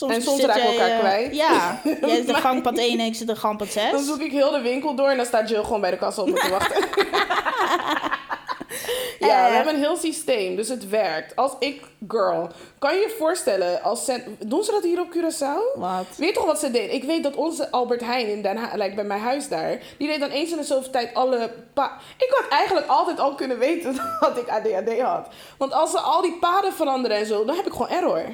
En 0.08 0.22
soms 0.22 0.42
raken 0.44 0.62
we 0.62 0.68
elkaar 0.68 0.90
eh, 0.90 0.98
kwijt. 0.98 1.34
Ja. 1.34 1.80
Jij 2.00 2.16
zit 2.16 2.26
Maar- 2.26 2.40
gangpad 2.40 2.78
1 2.78 2.98
en 3.00 3.06
ik 3.06 3.14
zit 3.14 3.28
in 3.28 3.36
gangpad 3.36 3.68
6. 3.68 3.90
Dan 3.90 4.02
zoek 4.04 4.20
ik 4.20 4.30
heel 4.32 4.50
de 4.50 4.60
winkel 4.60 4.94
door 4.94 5.08
en 5.08 5.16
dan 5.16 5.26
staat 5.26 5.48
Jill 5.48 5.62
gewoon 5.64 5.80
bij 5.80 5.90
de 5.90 5.96
kassa 5.96 6.22
op 6.22 6.28
me 6.28 6.34
te 6.40 6.50
wachten. 6.50 6.84
ja, 9.18 9.26
we 9.26 9.48
Eh. 9.48 9.54
hebben 9.54 9.74
een 9.74 9.80
heel 9.80 9.96
systeem, 9.96 10.56
dus 10.56 10.68
het 10.68 10.88
werkt. 10.88 11.36
Als 11.36 11.52
ik, 11.58 11.82
girl, 12.08 12.48
kan 12.78 12.94
je 12.94 13.00
je 13.00 13.14
voorstellen, 13.18 13.82
als 13.82 14.10
doen 14.38 14.62
ze 14.64 14.70
dat 14.70 14.82
hier 14.82 15.00
op 15.00 15.08
Curaçao? 15.16 15.78
Wat? 15.80 16.06
Weet 16.16 16.34
toch 16.34 16.44
wat 16.44 16.58
ze 16.58 16.70
deed? 16.70 16.92
Ik 16.92 17.04
weet 17.04 17.22
dat 17.22 17.34
onze 17.36 17.70
Albert 17.70 18.00
Heijn 18.00 18.28
in 18.28 18.42
Den 18.42 18.56
Haag, 18.56 18.74
like 18.74 18.94
bij 18.94 19.04
mijn 19.04 19.20
huis 19.20 19.48
daar, 19.48 19.78
die 19.98 20.08
deed 20.08 20.20
dan 20.20 20.30
eens 20.30 20.50
in 20.50 20.56
de 20.56 20.62
zoveel 20.64 20.90
tijd 20.90 21.14
alle 21.14 21.50
pa- 21.74 21.98
Ik 22.18 22.34
had 22.40 22.48
eigenlijk 22.50 22.86
altijd 22.86 23.20
al 23.20 23.34
kunnen 23.34 23.58
weten 23.58 23.96
dat 24.20 24.36
ik 24.36 24.48
ADHD 24.48 25.00
had. 25.00 25.28
Want 25.58 25.72
als 25.72 25.90
ze 25.90 25.98
al 25.98 26.22
die 26.22 26.38
paden 26.40 26.72
veranderen 26.72 27.16
en 27.16 27.26
zo, 27.26 27.44
dan 27.44 27.56
heb 27.56 27.66
ik 27.66 27.72
gewoon 27.72 27.88
error. 27.88 28.24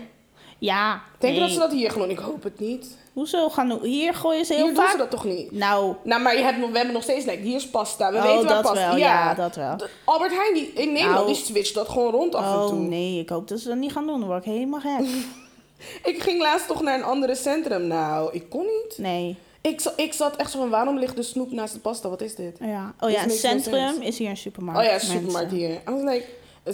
Ja. 0.63 1.03
Denk 1.19 1.35
je 1.35 1.41
nee. 1.41 1.49
dat 1.49 1.59
ze 1.59 1.59
dat 1.69 1.73
hier 1.73 1.91
gewoon? 1.91 2.11
Ik 2.11 2.19
hoop 2.19 2.43
het 2.43 2.61
niet. 2.61 2.97
Hoezo 3.13 3.49
gaan. 3.49 3.79
Hier 3.83 4.15
gooien 4.15 4.45
ze 4.45 4.55
heel 4.55 4.65
Hier 4.65 4.75
doen 4.75 4.83
vaak... 4.83 4.93
ze 4.93 4.99
dat 4.99 5.11
toch 5.11 5.25
niet? 5.25 5.53
Nou, 5.53 5.95
Nou, 6.05 6.23
maar 6.23 6.37
je 6.37 6.43
hebt, 6.43 6.59
we 6.59 6.77
hebben 6.77 6.93
nog 6.95 7.03
steeds, 7.03 7.25
like, 7.25 7.43
hier 7.43 7.57
is 7.57 7.69
pasta. 7.69 8.11
We 8.13 8.17
oh, 8.17 8.23
weten 8.25 8.45
waar 8.49 8.63
pasta 8.63 8.89
wel. 8.89 8.97
Ja. 8.97 9.35
dat 9.35 9.57
wel. 9.57 9.77
Albert 10.05 10.33
Heijn 10.33 10.55
die, 10.55 10.73
in 10.75 10.93
Nederland 10.93 11.15
Nou. 11.15 11.27
die 11.27 11.45
switcht 11.45 11.75
dat 11.75 11.89
gewoon 11.89 12.13
rond 12.13 12.35
af 12.35 12.45
en 12.45 12.59
Oh 12.59 12.67
toe. 12.67 12.79
nee, 12.79 13.19
ik 13.21 13.29
hoop 13.29 13.49
dat 13.49 13.61
ze 13.61 13.69
dat 13.69 13.77
niet 13.77 13.93
gaan 13.93 14.07
doen. 14.07 14.19
Dan 14.19 14.29
word 14.29 14.47
ik 14.47 14.53
helemaal 14.53 14.81
gek. 14.81 15.07
Ik 16.13 16.23
ging 16.23 16.41
laatst 16.41 16.67
toch 16.67 16.83
naar 16.83 16.95
een 16.99 17.05
andere 17.05 17.35
centrum. 17.35 17.87
Nou, 17.87 18.33
ik 18.33 18.51
kon 18.51 18.63
niet. 18.67 18.99
Nee. 18.99 19.37
Ik, 19.61 19.81
za- 19.81 19.93
ik 19.97 20.13
zat 20.13 20.37
echt 20.37 20.51
zo 20.51 20.59
van, 20.59 20.71
waarom 20.71 20.99
ligt 20.99 21.17
de 21.17 21.23
snoep 21.23 21.53
naast 21.53 21.73
de 21.75 21.81
pasta? 21.81 22.09
Wat 22.09 22.21
is 22.21 22.35
dit? 22.35 22.57
Ja. 22.61 22.95
Oh 23.01 23.11
ja, 23.11 23.23
een 23.25 23.31
centrum 23.31 24.01
is 24.01 24.19
hier 24.19 24.31
een 24.31 24.37
supermarkt. 24.37 24.81
Oh 24.81 24.87
ja, 24.87 24.91
mensen. 24.91 25.11
supermarkt 25.11 25.51
hier. 25.51 25.71
I 25.71 25.81
was 25.91 26.03
like, 26.03 26.25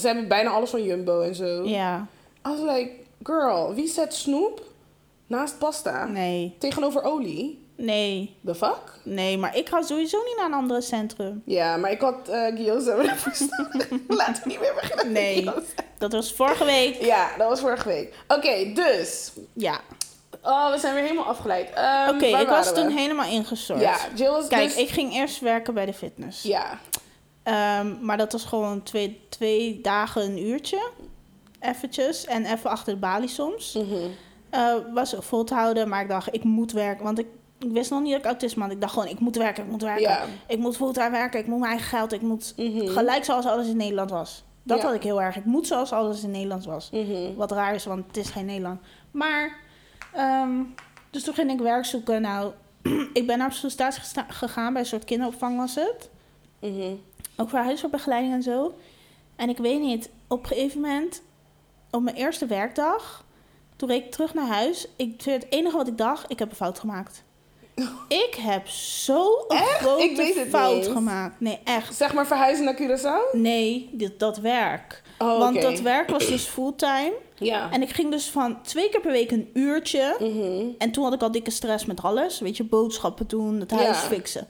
ze 0.00 0.06
hebben 0.06 0.28
bijna 0.28 0.50
alles 0.50 0.70
van 0.70 0.82
Jumbo 0.82 1.20
en 1.20 1.34
zo. 1.34 1.64
Ja. 1.64 2.06
I 2.46 2.50
was 2.50 2.76
like, 2.76 2.90
girl, 3.22 3.74
wie 3.74 3.88
zet 3.88 4.14
snoep 4.14 4.62
naast 5.26 5.58
pasta? 5.58 6.06
Nee. 6.06 6.56
Tegenover 6.58 7.02
olie? 7.02 7.66
Nee. 7.76 8.36
The 8.44 8.54
fuck? 8.54 8.98
Nee, 9.02 9.38
maar 9.38 9.56
ik 9.56 9.68
ga 9.68 9.82
sowieso 9.82 10.18
niet 10.26 10.36
naar 10.36 10.46
een 10.46 10.52
andere 10.52 10.80
centrum. 10.80 11.42
Ja, 11.44 11.76
maar 11.76 11.90
ik 11.90 12.00
had 12.00 12.28
uh, 12.28 12.46
gyoza 12.56 13.14
voorstellen. 13.16 14.04
Laten 14.08 14.42
we 14.42 14.48
niet 14.48 14.60
meer 14.60 14.74
beginnen. 14.80 15.12
Nee. 15.12 15.50
Dat 15.98 16.12
was 16.12 16.32
vorige 16.32 16.64
week. 16.64 17.02
Ja, 17.02 17.36
dat 17.36 17.48
was 17.48 17.60
vorige 17.60 17.88
week. 17.88 18.14
Oké, 18.28 18.72
dus. 18.74 19.32
Ja. 19.52 19.80
Oh, 20.42 20.70
we 20.70 20.78
zijn 20.78 20.94
weer 20.94 21.02
helemaal 21.02 21.24
afgeleid. 21.24 21.70
Ehm, 21.74 22.14
Oké, 22.14 22.26
ik 22.26 22.48
was 22.48 22.74
toen 22.74 22.90
helemaal 22.90 23.30
ingestort. 23.30 23.80
Ja, 23.80 23.96
Jill 24.14 24.30
was 24.30 24.48
Kijk, 24.48 24.68
dus... 24.68 24.76
ik 24.76 24.88
ging 24.88 25.12
eerst 25.12 25.40
werken 25.40 25.74
bij 25.74 25.86
de 25.86 25.94
fitness. 25.94 26.42
Ja. 26.42 26.78
Ehm, 27.42 27.94
maar 28.00 28.16
dat 28.16 28.32
was 28.32 28.44
gewoon 28.44 28.82
twee, 28.82 29.20
twee 29.28 29.80
dagen 29.80 30.22
een 30.22 30.46
uurtje. 30.46 30.90
Eventjes. 31.60 32.24
En 32.24 32.44
even 32.44 32.70
achter 32.70 32.92
de 32.94 32.98
balie 33.00 33.28
soms. 33.28 33.72
Mhm. 33.72 33.94
Eh, 34.50 34.74
was 34.94 35.14
vol 35.18 35.44
te 35.44 35.54
houden, 35.54 35.88
maar 35.88 36.02
ik 36.02 36.08
dacht, 36.08 36.34
ik 36.34 36.44
moet 36.44 36.72
werken. 36.72 37.04
Want 37.04 37.18
ik, 37.18 37.26
ik 37.58 37.70
wist 37.70 37.90
nog 37.90 38.00
niet 38.02 38.10
dat 38.10 38.20
ik 38.20 38.26
autisme 38.26 38.62
had. 38.62 38.72
Ik 38.72 38.80
dacht 38.80 38.92
gewoon, 38.92 39.08
ik 39.08 39.18
moet 39.20 39.36
werken, 39.36 39.64
ik 39.64 39.70
moet 39.70 39.82
werken. 39.82 40.02
Ja. 40.02 40.24
Ik 40.46 40.58
moet 40.58 40.76
fulltime 40.76 41.10
werken, 41.10 41.40
ik 41.40 41.46
moet 41.46 41.58
mijn 41.58 41.70
eigen 41.72 41.88
geld. 41.88 42.12
Ik 42.12 42.20
moet 42.20 42.52
Mhm. 42.56 42.86
gelijk 42.86 43.24
zoals 43.24 43.46
alles 43.46 43.66
in 43.68 43.76
Nederland 43.76 44.10
was. 44.10 44.44
Dat 44.62 44.78
Ja. 44.78 44.84
had 44.84 44.94
ik 44.94 45.02
heel 45.02 45.22
erg. 45.22 45.36
Ik 45.36 45.44
moet 45.44 45.66
zoals 45.66 45.92
alles 45.92 46.22
in 46.22 46.30
Nederland 46.30 46.64
was. 46.64 46.90
Mhm. 46.90 47.34
Wat 47.36 47.50
raar 47.52 47.74
is, 47.74 47.84
want 47.84 48.06
het 48.06 48.16
is 48.16 48.30
geen 48.30 48.44
Nederland. 48.46 48.80
Maar, 49.10 49.56
ehm, 50.12 50.50
dus 51.10 51.22
toen 51.24 51.34
ging 51.34 51.50
ik 51.50 51.58
werk 51.60 51.84
zoeken. 51.84 52.22
Nou, 52.22 52.52
ik 53.12 53.26
ben 53.26 53.38
naar 53.38 53.52
sollicitatie 53.52 54.22
gegaan 54.28 54.72
bij 54.72 54.82
een 54.82 54.88
soort 54.88 55.04
kinderopvang 55.04 55.56
was 55.58 55.74
het. 55.74 56.10
Mhm. 56.60 56.94
Ook 57.36 57.48
voor 57.48 57.58
huiswerkbegeleiding 57.58 58.32
en 58.34 58.42
zo. 58.42 58.74
En 59.36 59.48
ik 59.48 59.58
weet 59.58 59.80
niet, 59.80 60.10
op 60.28 60.40
een 60.42 60.46
gegeven 60.48 60.80
moment, 60.80 61.22
op 61.90 62.02
mijn 62.02 62.16
eerste 62.16 62.46
werkdag, 62.46 63.24
toen 63.76 63.88
reed 63.88 64.04
ik 64.04 64.10
terug 64.10 64.34
naar 64.34 64.46
huis. 64.46 64.86
Ik, 64.96 65.22
het 65.22 65.46
enige 65.50 65.76
wat 65.76 65.88
ik 65.88 65.98
dacht, 65.98 66.30
ik 66.30 66.38
heb 66.38 66.50
een 66.50 66.56
fout 66.56 66.78
gemaakt. 66.78 67.22
Ik 68.08 68.34
heb 68.40 68.68
zo 68.68 69.44
een 69.48 69.56
Echt? 69.56 69.68
grote 69.78 70.02
Ik 70.04 70.16
weet 70.16 70.34
het 70.34 70.48
fout 70.48 70.86
gemaakt. 70.86 71.40
Nee, 71.40 71.58
echt. 71.64 71.94
Zeg 71.94 72.14
maar 72.14 72.26
verhuizen 72.26 72.64
naar 72.64 72.76
Curaçao? 72.82 73.32
Nee, 73.36 73.88
dit, 73.92 74.18
dat 74.18 74.38
werk. 74.38 75.02
Oh, 75.18 75.38
Want 75.38 75.62
dat 75.62 75.80
werk 75.80 76.10
was 76.10 76.26
dus 76.26 76.44
fulltime. 76.44 77.12
Ja. 77.34 77.70
En 77.70 77.82
ik 77.82 77.90
ging 77.90 78.10
dus 78.10 78.30
van 78.30 78.62
twee 78.62 78.88
keer 78.90 79.00
per 79.00 79.10
week 79.12 79.30
een 79.30 79.50
uurtje. 79.52 80.16
Mhm. 80.18 80.66
En 80.78 80.90
toen 80.90 81.04
had 81.04 81.12
ik 81.12 81.22
al 81.22 81.30
dikke 81.32 81.50
stress 81.50 81.84
met 81.86 82.02
alles. 82.02 82.40
Weet 82.40 82.56
je, 82.56 82.64
boodschappen 82.64 83.26
doen, 83.26 83.60
het 83.60 83.70
Ja. 83.70 83.76
huis 83.76 83.98
fixen. 83.98 84.46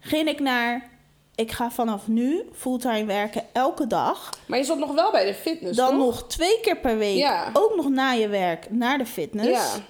Ging 0.00 0.28
ik 0.28 0.40
naar, 0.40 0.88
ik 1.36 1.50
ga 1.52 1.70
vanaf 1.70 2.06
nu 2.08 2.48
fulltime 2.52 3.04
werken 3.04 3.42
elke 3.52 3.86
dag. 3.86 4.30
Maar 4.46 4.58
je 4.58 4.64
zat 4.64 4.78
nog 4.78 4.94
wel 4.94 5.10
bij 5.10 5.24
de 5.24 5.34
fitness, 5.34 5.76
Dan 5.76 5.88
toch? 5.88 5.98
nog 5.98 6.26
twee 6.26 6.60
keer 6.60 6.76
per 6.76 6.98
week, 6.98 7.16
Ja. 7.16 7.50
ook 7.52 7.76
nog 7.76 7.88
na 7.88 8.10
je 8.12 8.28
werk, 8.28 8.70
naar 8.70 8.98
de 8.98 9.06
fitness. 9.06 9.48
Ja. 9.48 9.82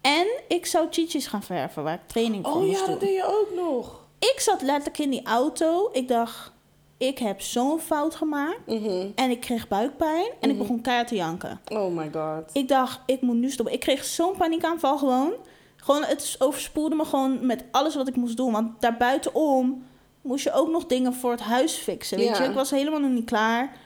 En 0.00 0.26
ik 0.48 0.66
zou 0.66 0.86
chichis 0.90 1.26
gaan 1.26 1.42
verven, 1.42 1.82
waar 1.82 1.94
ik 1.94 2.00
training 2.08 2.46
voor 2.46 2.54
Oh 2.54 2.60
moest 2.62 2.72
ja, 2.72 2.84
doen. 2.84 2.90
dat 2.90 3.00
deed 3.00 3.14
je 3.16 3.24
ook 3.26 3.48
nog. 3.64 4.00
Ik 4.18 4.40
zat 4.40 4.62
letterlijk 4.62 4.98
in 4.98 5.10
die 5.10 5.22
auto. 5.24 5.88
Ik 5.92 6.08
dacht, 6.08 6.50
ik 6.96 7.18
heb 7.18 7.40
zo'n 7.40 7.80
fout 7.80 8.14
gemaakt. 8.14 8.66
Mhm. 8.66 9.06
En 9.14 9.30
ik 9.30 9.40
kreeg 9.40 9.68
buikpijn. 9.68 10.26
En 10.40 10.50
ik 10.50 10.58
begon 10.58 10.80
keihard 10.80 11.08
te 11.08 11.14
janken. 11.14 11.60
Oh 11.68 11.96
my 11.96 12.10
god. 12.12 12.50
Ik 12.52 12.68
dacht, 12.68 13.00
ik 13.06 13.20
moet 13.20 13.36
nu 13.36 13.50
stoppen. 13.50 13.74
Ik 13.74 13.80
kreeg 13.80 14.04
zo'n 14.04 14.36
paniekaanval 14.36 14.98
gewoon. 14.98 15.32
Gewoon, 15.76 16.04
het 16.04 16.36
overspoelde 16.38 16.94
me 16.94 17.04
gewoon 17.04 17.46
met 17.46 17.64
alles 17.70 17.94
wat 17.94 18.08
ik 18.08 18.16
moest 18.16 18.36
doen. 18.36 18.52
Want 18.52 18.80
daarbuitenom 18.80 19.84
moest 20.26 20.44
je 20.44 20.52
ook 20.52 20.68
nog 20.70 20.86
dingen 20.86 21.14
voor 21.14 21.30
het 21.30 21.40
huis 21.40 21.74
fixen. 21.74 22.18
Weet 22.18 22.26
Ja. 22.36 22.42
je, 22.42 22.48
ik 22.48 22.54
was 22.54 22.70
helemaal 22.70 23.00
nog 23.00 23.10
niet 23.10 23.24
klaar. 23.24 23.76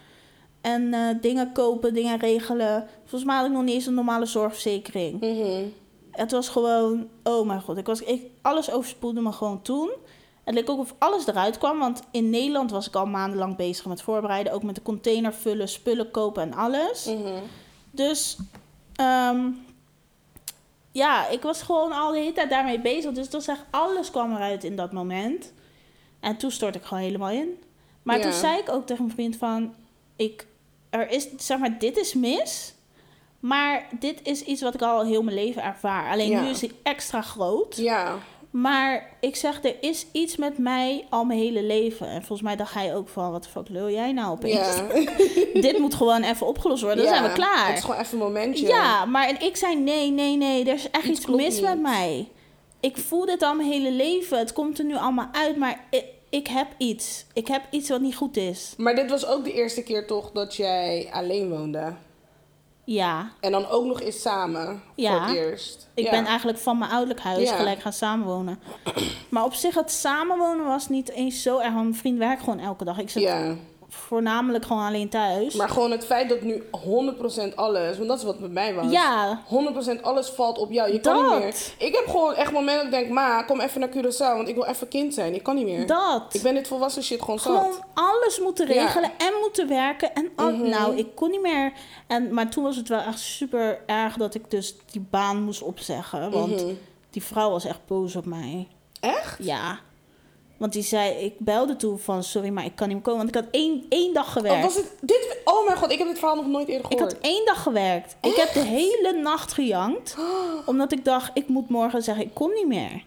En 0.61 0.95
eh, 0.95 1.09
dingen 1.21 1.53
kopen, 1.53 1.95
dingen 1.95 2.19
regelen. 2.19 2.89
Volgens 3.01 3.25
mij 3.25 3.37
had 3.37 3.47
ik 3.47 3.53
nog 3.53 3.63
niet 3.63 3.75
eens 3.75 3.87
een 3.87 3.95
normale 3.95 4.27
zorgverzekering. 4.27 5.21
Mhm. 5.21 5.63
Het 6.11 6.31
was 6.31 6.49
gewoon, 6.49 7.09
oh 7.25 7.47
mijn 7.47 7.61
god. 7.63 7.77
Ik 7.77 7.87
was, 7.87 8.01
ik, 8.03 8.23
alles 8.43 8.71
overspoelde 8.71 9.21
me 9.21 9.33
gewoon 9.33 9.63
toen. 9.63 9.91
Het 10.45 10.55
leek 10.55 10.71
ook 10.71 10.79
of 10.79 10.95
alles 10.99 11.27
eruit 11.27 11.59
kwam. 11.59 11.79
Want 11.79 12.03
in 12.11 12.31
Nederland 12.31 12.71
was 12.71 12.87
ik 12.87 12.95
al 12.95 13.07
maandenlang 13.07 13.57
bezig 13.57 13.87
met 13.87 14.03
voorbereiden. 14.03 14.53
Ook 14.53 14.63
met 14.63 14.75
de 14.75 14.83
container 14.83 15.33
vullen, 15.35 15.69
spullen 15.69 16.11
kopen 16.11 16.43
en 16.43 16.55
alles. 16.55 17.05
Mhm. 17.05 17.39
Dus 17.91 18.37
ehm, 18.95 19.49
ja, 20.93 21.29
ik 21.29 21.43
was 21.43 21.63
gewoon 21.63 21.93
al 21.93 22.13
de 22.13 22.19
hele 22.19 22.33
tijd 22.33 22.51
daarmee 22.51 22.81
bezig. 22.81 23.13
Dus 23.13 23.31
dat 23.31 23.47
echt 23.49 23.65
alles 23.71 24.11
kwam 24.11 24.35
eruit 24.35 24.65
in 24.65 24.77
dat 24.77 24.93
moment. 24.93 25.53
En 26.21 26.37
toen 26.37 26.51
stort 26.51 26.75
ik 26.75 26.83
gewoon 26.85 27.03
helemaal 27.03 27.31
in. 27.31 27.59
Maar 28.03 28.17
Ja. 28.17 28.23
toen 28.23 28.33
zei 28.33 28.59
ik 28.59 28.69
ook 28.71 28.87
tegen 28.87 29.05
mijn 29.05 29.17
vriend 29.17 29.37
van... 29.37 29.75
Ik, 30.17 30.47
er 30.91 31.11
is, 31.11 31.29
zeg 31.37 31.59
maar, 31.59 31.79
dit 31.79 31.97
is 31.97 32.15
mis. 32.15 32.75
Maar 33.41 33.87
dit 34.01 34.21
is 34.23 34.43
iets 34.43 34.63
wat 34.63 34.75
ik 34.75 34.83
al 34.83 35.05
heel 35.05 35.23
mijn 35.23 35.37
leven 35.37 35.63
ervaar. 35.63 36.11
Alleen 36.11 36.29
Ja. 36.31 36.43
nu 36.43 36.49
is 36.49 36.61
hij 36.61 36.71
extra 36.83 37.21
groot. 37.23 37.77
Ja, 37.77 38.19
Maar 38.51 39.09
ik 39.21 39.37
zeg, 39.37 39.65
er 39.65 39.75
is 39.81 40.07
iets 40.13 40.37
met 40.37 40.59
mij 40.59 41.07
al 41.11 41.25
mijn 41.25 41.39
hele 41.39 41.63
leven. 41.63 42.07
En 42.07 42.19
volgens 42.19 42.43
mij 42.43 42.57
dacht 42.57 42.75
hij 42.75 42.95
ook 42.97 43.09
van... 43.09 43.31
Wat 43.31 43.43
de 43.43 43.49
fuck 43.49 43.69
lul 43.69 43.91
jij 43.91 44.13
nou 44.13 44.31
opeens? 44.31 44.77
ja. 44.77 44.87
dit 45.61 45.79
moet 45.79 45.95
gewoon 45.95 46.23
even 46.23 46.47
opgelost 46.47 46.83
worden. 46.83 47.05
Dan 47.05 47.13
Ja, 47.13 47.19
zijn 47.19 47.31
we 47.31 47.37
klaar. 47.37 47.67
Het 47.69 47.77
is 47.79 47.85
gewoon 47.85 48.01
even 48.01 48.13
een 48.13 48.25
momentje. 48.25 48.67
Ja, 48.67 49.05
maar 49.05 49.29
en 49.29 49.41
ik 49.41 49.57
zei 49.57 49.77
nee, 49.77 50.11
nee, 50.11 50.37
nee, 50.37 50.65
er 50.65 50.75
is 50.75 50.91
echt 50.91 51.05
Iets 51.05 51.27
mis 51.27 51.55
niet. 51.55 51.63
met 51.65 51.81
mij. 51.81 52.29
Ik 52.81 52.97
voel 52.97 53.25
dit 53.27 53.43
al 53.43 53.55
mijn 53.55 53.69
hele 53.71 53.93
leven. 53.93 54.39
Het 54.39 54.53
komt 54.53 54.79
er 54.79 54.85
nu 54.85 54.97
allemaal 54.97 55.29
uit, 55.33 55.57
maar 55.57 55.85
ik, 55.91 56.05
ik 56.29 56.47
heb 56.47 56.67
iets. 56.79 57.25
Ik 57.33 57.49
heb 57.49 57.63
iets 57.71 57.89
wat 57.89 58.01
niet 58.01 58.17
goed 58.17 58.37
is. 58.37 58.75
Maar 58.77 58.95
dit 58.95 59.11
was 59.11 59.27
ook 59.27 59.45
de 59.45 59.53
eerste 59.53 59.83
keer 59.83 60.07
toch 60.07 60.31
dat 60.33 60.57
jij 60.57 61.09
alleen 61.13 61.51
woonde? 61.51 61.93
Ja, 62.85 63.31
En 63.41 63.53
dan 63.53 63.67
ook 63.67 63.85
nog 63.85 64.01
eens 64.01 64.21
samen 64.23 64.83
Ja. 64.95 65.11
voor 65.19 65.27
het 65.27 65.37
eerst. 65.37 65.89
ik 65.95 66.05
Ja. 66.05 66.11
ben 66.11 66.25
eigenlijk 66.25 66.59
van 66.59 66.79
mijn 66.79 66.91
ouderlijk 66.91 67.21
huis 67.21 67.49
Ja. 67.49 67.57
gelijk 67.57 67.81
gaan 67.81 67.93
samenwonen. 67.93 68.59
Maar 69.29 69.45
op 69.45 69.55
zich, 69.55 69.75
het 69.75 69.91
samenwonen 69.91 70.67
was 70.67 70.89
niet 70.89 71.11
eens 71.11 71.43
zo 71.43 71.59
erg. 71.59 71.73
Want 71.73 71.83
mijn 71.83 71.95
vriend 71.95 72.19
werkt 72.19 72.43
gewoon 72.43 72.59
elke 72.59 72.85
dag. 72.85 72.99
Ik 72.99 73.11
voornamelijk 73.91 74.65
gewoon 74.65 74.87
alleen 74.87 75.09
thuis. 75.09 75.55
maar 75.55 75.69
gewoon 75.69 75.91
het 75.91 76.05
feit 76.07 76.29
dat 76.29 76.41
nu 76.43 76.63
100% 77.51 77.55
alles, 77.55 77.97
want 77.97 78.09
dat 78.09 78.19
is 78.19 78.25
wat 78.25 78.39
met 78.41 78.53
mij 78.53 78.75
was. 78.75 78.91
ja, 78.91 79.43
100% 79.99 80.01
alles 80.03 80.29
valt 80.29 80.59
op 80.59 80.71
jou. 80.73 80.93
Je 80.93 81.01
kan 81.01 81.23
niet 81.31 81.39
meer. 81.39 81.55
Ik 81.89 81.95
heb 81.95 82.07
gewoon 82.09 82.35
echt 82.35 82.53
momenten 82.53 82.91
dat 82.91 83.01
ik 83.01 83.07
denk, 83.07 83.13
ma, 83.15 83.43
kom 83.43 83.61
even 83.61 83.81
naar 83.81 83.89
Curaçao, 83.89 84.37
want 84.37 84.49
ik 84.49 84.55
wil 84.55 84.65
even 84.65 84.89
kind 84.89 85.15
zijn. 85.15 85.35
Ik 85.35 85.43
kan 85.43 85.55
niet 85.55 85.65
meer. 85.65 85.87
dat. 85.87 86.35
Ik 86.35 86.43
ben 86.43 86.55
dit 86.55 86.69
volwassen 86.69 87.03
shit 87.03 87.21
gewoon 87.21 87.39
zat. 87.39 87.57
gewoon 87.59 87.85
alles 87.95 88.41
moeten 88.41 88.67
Ja. 88.75 88.83
regelen 88.85 89.11
en 89.19 89.33
moeten 89.41 89.69
werken. 89.69 90.15
En 90.15 90.31
al, 90.37 90.51
Mhm. 90.51 90.69
nou, 90.69 90.97
ik 90.97 91.15
kon 91.15 91.31
niet 91.31 91.41
meer. 91.43 91.73
En, 92.07 92.35
maar 92.35 92.51
toen 92.51 92.65
was 92.65 92.77
het 92.77 92.89
wel 92.89 93.01
echt 93.01 93.19
super 93.19 93.81
erg 93.87 94.17
dat 94.17 94.35
ik 94.35 94.51
dus 94.51 94.75
die 94.91 95.07
baan 95.11 95.43
moest 95.43 95.63
opzeggen. 95.63 96.31
Want 96.31 96.63
Mhm. 96.65 96.73
die 97.11 97.23
vrouw 97.23 97.51
was 97.51 97.65
echt 97.65 97.87
boos 97.87 98.17
op 98.17 98.27
mij. 98.27 98.69
Echt? 99.01 99.37
Ja. 99.39 99.79
Want 100.61 100.73
die 100.73 100.83
zei, 100.83 101.11
ik 101.25 101.35
belde 101.39 101.77
toen 101.77 101.99
van, 101.99 102.23
sorry, 102.23 102.49
maar 102.49 102.65
ik 102.65 102.75
kan 102.77 102.87
niet 102.87 102.97
meer 102.97 103.05
komen. 103.07 103.25
Want 103.25 103.37
ik 103.37 103.43
had 103.43 103.51
één, 103.53 103.85
één 103.89 104.15
dag 104.15 104.33
gewerkt. 104.33 104.57
Oh, 104.59 104.63
was 104.65 104.75
het 104.75 104.93
dit? 105.01 105.37
Oh 105.45 105.67
mijn 105.67 105.77
god, 105.79 105.93
ik 105.93 105.99
heb 105.99 106.07
dit 106.07 106.19
verhaal 106.19 106.37
nog 106.37 106.47
nooit 106.47 106.69
eerder 106.69 106.91
Ik 106.91 106.97
gehoord. 106.99 107.13
had 107.13 107.23
één 107.23 107.45
dag 107.47 107.63
gewerkt. 107.63 108.17
Ik 108.21 108.35
heb 108.35 108.53
de 108.53 108.61
hele 108.61 109.19
nacht 109.23 109.53
gejankt. 109.53 110.17
Omdat 110.67 110.93
ik 110.93 111.05
dacht, 111.05 111.31
ik 111.35 111.49
moet 111.49 111.69
morgen 111.69 112.03
zeggen, 112.03 112.25
ik 112.25 112.35
kom 112.35 112.53
niet 112.53 112.67
meer. 112.67 113.05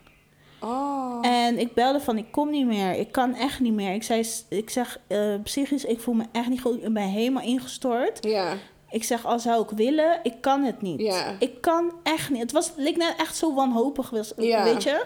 Oh. 0.61 1.17
En 1.21 1.59
ik 1.59 1.73
belde 1.73 1.99
van, 1.99 2.17
ik 2.17 2.31
kom 2.31 2.49
niet 2.49 2.65
meer. 2.65 2.93
Ik 2.93 3.11
kan 3.11 3.35
echt 3.35 3.59
niet 3.59 3.73
meer. 3.73 3.93
Ik, 3.93 4.03
zei, 4.03 4.27
ik 4.49 4.69
zeg, 4.69 4.99
eh, 5.07 5.19
psychisch, 5.43 5.85
ik 5.85 5.99
voel 5.99 6.13
me 6.13 6.23
echt 6.31 6.47
niet 6.49 6.61
goed. 6.61 6.83
Ik 6.83 6.93
ben 6.93 7.03
helemaal 7.07 7.43
ingestort. 7.43 8.23
Ja. 8.25 8.53
Ik 8.89 9.03
zeg, 9.03 9.25
al 9.25 9.39
zou 9.39 9.63
ik 9.63 9.69
willen, 9.69 10.19
ik 10.23 10.33
kan 10.41 10.63
het 10.63 10.81
niet. 10.81 11.01
Ja. 11.01 11.35
Ik 11.39 11.61
kan 11.61 11.91
echt 12.03 12.29
niet. 12.29 12.41
Het 12.41 12.51
was, 12.51 12.71
leek 12.75 12.97
net 12.97 13.13
echt 13.17 13.35
zo 13.35 13.53
wanhopig, 13.53 14.09
was- 14.09 14.33
Ja. 14.37 14.63
weet 14.63 14.83
je. 14.83 15.05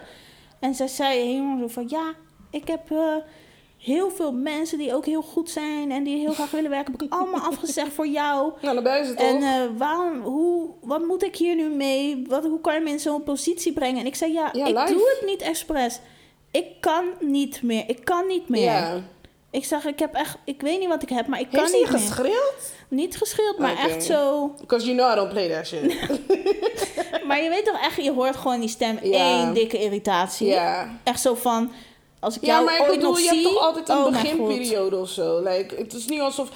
En 0.60 0.76
zij 0.76 0.88
zei 0.88 1.20
helemaal 1.20 1.58
zo 1.60 1.68
van, 1.68 1.86
ja, 1.88 2.14
ik 2.50 2.68
heb 2.68 2.92
eh, 2.92 3.16
heel 3.78 4.10
veel 4.12 4.32
mensen 4.32 4.78
die 4.78 4.94
ook 4.94 5.06
heel 5.06 5.22
goed 5.22 5.50
zijn... 5.50 5.92
en 5.92 6.04
die 6.04 6.18
heel 6.18 6.34
graag 6.34 6.52
willen 6.52 6.70
werken, 6.70 6.92
heb 6.92 7.02
ik 7.02 7.14
allemaal 7.14 7.42
afgezegd 7.52 7.94
voor 7.94 8.08
jou. 8.08 8.52
Nou, 8.62 8.74
dan 8.76 8.84
ben 8.84 8.98
je 8.98 9.06
ze 9.06 9.14
toch? 9.14 9.26
En 9.28 9.42
eh, 9.42 9.62
waarom, 9.78 10.22
hoe, 10.22 10.70
wat 10.82 11.06
moet 11.06 11.24
ik 11.24 11.36
hier 11.36 11.56
nu 11.56 11.70
mee? 11.70 12.24
Wat, 12.28 12.44
hoe 12.44 12.62
kan 12.62 12.74
je 12.74 12.80
me 12.80 12.90
in 12.90 13.00
zo'n 13.00 13.24
positie 13.24 13.74
brengen? 13.74 14.00
En 14.00 14.06
ik 14.06 14.16
zei, 14.16 14.34
ja, 14.34 14.50
Ja, 14.54 14.66
ik 14.66 14.76
live. 14.78 14.94
doe 14.94 15.16
het 15.20 15.30
niet 15.30 15.42
expres. 15.42 16.00
Ik 16.52 16.66
kan 16.80 17.04
niet 17.20 17.62
meer. 17.64 17.84
Ik 17.88 18.06
kan 18.06 18.28
niet 18.28 18.50
meer. 18.50 18.62
Ja. 18.62 19.02
Ik 19.52 19.66
zeg, 19.66 19.86
ik 19.86 20.00
heb 20.00 20.14
echt, 20.14 20.38
ik 20.44 20.62
weet 20.62 20.80
niet 20.80 20.88
wat 20.88 21.02
ik 21.02 21.10
heb, 21.10 21.28
maar 21.28 21.40
ik 21.40 21.48
Heeft 21.52 21.64
kan 21.72 21.80
niet 21.80 21.90
meer. 21.92 22.00
geschreeuwd? 22.00 22.74
Niet 22.90 23.18
geschild, 23.18 23.58
maar 23.58 23.78
echt 23.78 24.04
zo. 24.04 24.48
Because 24.60 24.86
you 24.86 24.98
know 24.98 25.12
I 25.12 25.16
don't 25.16 25.30
play 25.30 25.50
that 25.50 25.68
shit. 25.68 25.96
Maar 27.28 27.44
je 27.44 27.50
weet 27.50 27.66
toch 27.66 27.82
echt, 27.82 28.04
je 28.04 28.12
hoort 28.12 28.36
gewoon 28.36 28.60
die 28.60 28.70
stem 28.70 28.98
één 28.98 29.54
dikke 29.54 29.78
irritatie. 29.84 30.48
Ja. 30.48 30.90
Echt 31.04 31.22
zo 31.22 31.36
van, 31.36 31.72
als 32.20 32.36
ik 32.36 32.46
Ja, 32.46 32.60
maar 32.60 32.80
ik 32.80 32.88
bedoel, 32.88 33.18
je 33.18 33.24
zie. 33.24 33.30
hebt 33.30 33.44
toch 33.44 33.58
altijd 33.66 33.90
een 33.90 33.98
oh 33.98 34.06
beginperiode 34.12 34.98
of 34.98 35.10
zo. 35.10 35.40
Like, 35.44 35.76
het 35.76 35.94
is 35.94 36.06
niet 36.08 36.20
alsof... 36.22 36.50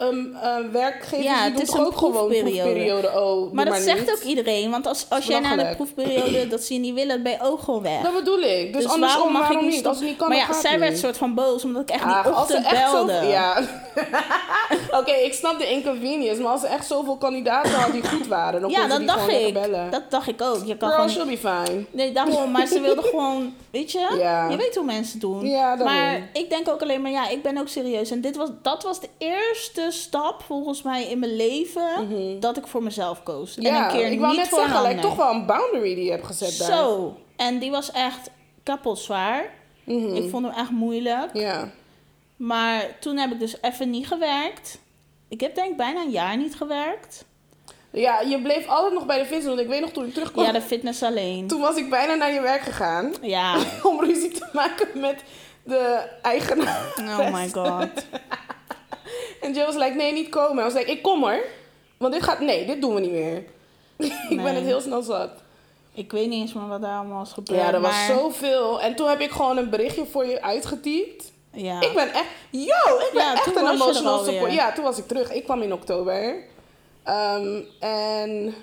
Um, 0.00 0.36
werkgevers 0.72 1.22
Ja, 1.26 1.34
die 1.34 1.42
het 1.44 1.52
doen 1.52 1.62
is 1.62 1.68
toch 1.68 1.78
een 1.78 1.86
ook 1.86 1.96
gewoon 1.96 2.12
proefperiode. 2.12 2.60
proefperiode. 2.62 3.10
Oh, 3.20 3.52
Maar 3.52 3.64
dat 3.64 3.76
zegt 3.76 4.00
niet. 4.00 4.10
ook 4.10 4.20
iedereen, 4.22 4.70
want 4.70 4.86
als, 4.86 5.06
als 5.08 5.26
jij 5.26 5.40
na 5.40 5.56
de 5.56 5.74
proefperiode 5.76 6.48
dat 6.48 6.62
ze 6.62 6.74
je 6.74 6.80
niet 6.80 6.94
willen, 6.94 7.22
ben 7.22 7.32
je 7.32 7.38
ook 7.42 7.60
gewoon 7.60 7.82
weg. 7.82 8.02
Dat 8.02 8.14
bedoel 8.14 8.38
ik. 8.40 8.72
Dus, 8.72 8.82
Dus 8.82 8.92
andersom, 8.92 9.00
waarom 9.18 9.32
mag 9.32 9.42
ik 9.42 9.48
waarom 9.48 9.66
niet 9.66 9.76
niet? 9.76 9.86
Als 9.86 9.96
het 9.98 10.06
niet 10.06 10.16
kan, 10.16 10.28
maar 10.28 10.36
ja, 10.36 10.52
zij 10.52 10.78
werd 10.78 10.90
niet. 10.92 11.00
soort 11.00 11.16
van 11.16 11.34
boos 11.34 11.64
omdat 11.64 11.82
ik 11.82 11.90
echt 11.90 12.04
Ah, 12.04 12.24
ze 12.26 12.30
ochtend 12.32 12.66
echt 12.66 12.90
zo- 12.90 13.04
belde. 13.04 13.26
Ja. 13.26 13.60
Oké, 15.00 15.12
ik 15.12 15.32
snap 15.34 15.58
de 15.58 15.70
inconvenience. 15.70 16.42
Maar 16.42 16.52
als 16.52 16.60
ze 16.60 16.66
echt 16.66 16.86
zoveel 16.86 17.16
kandidaten 17.16 17.72
hadden 17.72 18.00
die 18.00 18.10
goed 18.10 18.26
waren... 18.26 18.60
dan 18.60 18.70
Ja, 18.70 18.86
dat 18.86 18.98
die 18.98 19.06
dacht 19.06 19.28
ik. 19.28 19.52
bellen. 19.52 19.90
Dat 19.90 20.02
dacht 20.08 20.28
ik 20.28 20.42
ook. 20.42 20.64
Je 20.64 20.76
kan 20.76 20.88
Girl, 20.90 21.08
gewoon... 21.08 21.26
she'll 21.26 21.38
be 21.40 21.64
fine. 21.66 21.84
Nee, 21.90 22.12
daarom. 22.12 22.50
Maar 22.50 22.66
ze 22.66 22.80
wilde 22.80 23.02
gewoon... 23.02 23.54
Weet 23.70 23.92
je? 23.92 24.14
Ja. 24.18 24.48
Je 24.50 24.56
weet 24.56 24.74
hoe 24.76 24.81
mensen 24.84 25.18
doen. 25.20 25.46
Ja, 25.46 25.74
maar 25.74 26.28
ik 26.32 26.50
denk 26.50 26.68
ook 26.68 26.82
alleen 26.82 27.02
maar... 27.02 27.10
Ja, 27.10 27.28
ik 27.28 27.42
ben 27.42 27.58
ook 27.58 27.68
serieus. 27.68 28.10
En 28.10 28.20
dit 28.20 28.36
was, 28.36 28.48
dat 28.62 28.82
was 28.82 29.00
de 29.00 29.08
eerste 29.18 29.86
stap 29.90 30.42
volgens 30.42 30.82
mij 30.82 31.08
in 31.08 31.18
mijn 31.18 31.36
leven... 31.36 32.40
dat 32.40 32.56
ik 32.56 32.66
voor 32.66 32.82
mezelf 32.82 33.22
koos. 33.22 33.56
en 33.56 33.62
Mhm. 33.62 33.72
Ja, 33.72 33.84
een 33.84 33.96
keer 33.98 34.10
ik 34.10 34.18
wou 34.18 34.30
niet 34.30 34.40
net 34.40 34.48
voor 34.48 34.58
zeggen, 34.68 35.00
toch 35.00 35.16
wel 35.16 35.30
een 35.30 35.46
boundary 35.46 35.94
die 35.94 36.04
je 36.04 36.10
hebt 36.10 36.26
gezet 36.26 36.58
daar. 36.58 36.78
Zo. 36.78 37.16
En 37.36 37.58
die 37.58 37.70
was 37.70 37.90
echt 37.90 38.30
kapot 38.62 38.98
zwaar. 38.98 39.50
Mhm. 39.84 40.14
Ik 40.14 40.30
vond 40.30 40.46
hem 40.46 40.54
echt 40.54 40.70
moeilijk. 40.70 41.30
Ja. 41.32 41.70
Maar 42.36 42.98
toen 43.00 43.16
heb 43.16 43.32
ik 43.32 43.38
dus 43.38 43.56
even 43.60 43.90
niet 43.90 44.06
gewerkt. 44.06 44.80
Ik 45.28 45.40
heb 45.40 45.54
denk 45.54 45.70
ik 45.70 45.76
bijna 45.76 46.00
een 46.00 46.10
jaar 46.10 46.36
niet 46.36 46.56
gewerkt. 46.56 47.24
Ja, 47.92 48.20
je 48.20 48.42
bleef 48.42 48.68
altijd 48.68 48.92
nog 48.92 49.06
bij 49.06 49.18
de 49.18 49.24
vis. 49.24 49.44
Want 49.44 49.60
ik 49.60 49.68
weet 49.68 49.80
nog 49.80 49.90
toen 49.90 50.06
ik 50.06 50.14
terugkwam... 50.14 50.44
Ja, 50.44 50.52
de 50.52 50.60
fitness 50.60 51.02
alleen. 51.02 51.46
Toen 51.46 51.60
was 51.60 51.76
ik 51.76 51.90
bijna 51.90 52.14
naar 52.14 52.32
je 52.32 52.40
werk 52.40 52.62
gegaan. 52.62 53.14
Ja. 53.20 53.56
Om 53.82 54.00
ruzie 54.00 54.30
te 54.30 54.48
maken 54.52 54.88
met 55.00 55.22
de 55.64 56.08
eigenaar. 56.22 56.94
Oh 56.98 57.32
my 57.32 57.48
god. 57.48 57.88
En 59.40 59.52
Joe 59.52 59.66
was 59.66 59.74
like, 59.74 59.94
nee, 59.94 60.12
niet 60.12 60.28
komen. 60.28 60.58
I 60.58 60.66
was 60.66 60.74
like, 60.74 60.90
ik 60.90 61.02
kom 61.02 61.24
er. 61.24 61.44
Want 61.96 62.12
dit 62.12 62.22
gaat... 62.22 62.40
Nee, 62.40 62.66
dit 62.66 62.80
doen 62.80 62.94
we 62.94 63.00
niet 63.00 63.10
meer. 63.10 63.44
ik 64.34 64.42
ben 64.42 64.54
het 64.54 64.64
heel 64.64 64.80
snel 64.80 65.02
zat. 65.02 65.30
Ik 65.94 66.12
weet 66.12 66.28
niet 66.28 66.40
eens 66.40 66.52
meer 66.52 66.68
wat 66.68 66.80
daar 66.80 66.98
allemaal 66.98 67.22
is 67.22 67.32
gebeurd. 67.32 67.60
Ja, 67.60 67.72
er 67.72 67.80
was 67.80 68.06
zoveel. 68.06 68.80
En 68.80 68.94
toen 68.94 69.08
heb 69.08 69.20
ik 69.20 69.30
gewoon 69.30 69.56
een 69.56 69.70
berichtje 69.70 70.06
voor 70.06 70.26
je 70.26 70.42
uitgetypt. 70.42 71.32
Ja. 71.52 71.80
Ik 71.80 71.94
ben 71.94 72.12
echt... 72.12 72.26
Yo, 72.50 72.98
ik 72.98 73.10
ben 73.12 73.22
Ja, 73.22 73.34
echt 73.34 73.56
een 73.56 73.62
was 73.62 73.72
emotional 73.72 74.24
support. 74.24 74.52
Ja, 74.52 74.72
toen 74.72 74.84
was 74.84 74.98
ik 74.98 75.06
terug. 75.06 75.32
Ik 75.32 75.44
kwam 75.44 75.62
in 75.62 75.72
oktober. 75.72 76.44
Ehm, 77.04 77.60
en... 77.80 78.54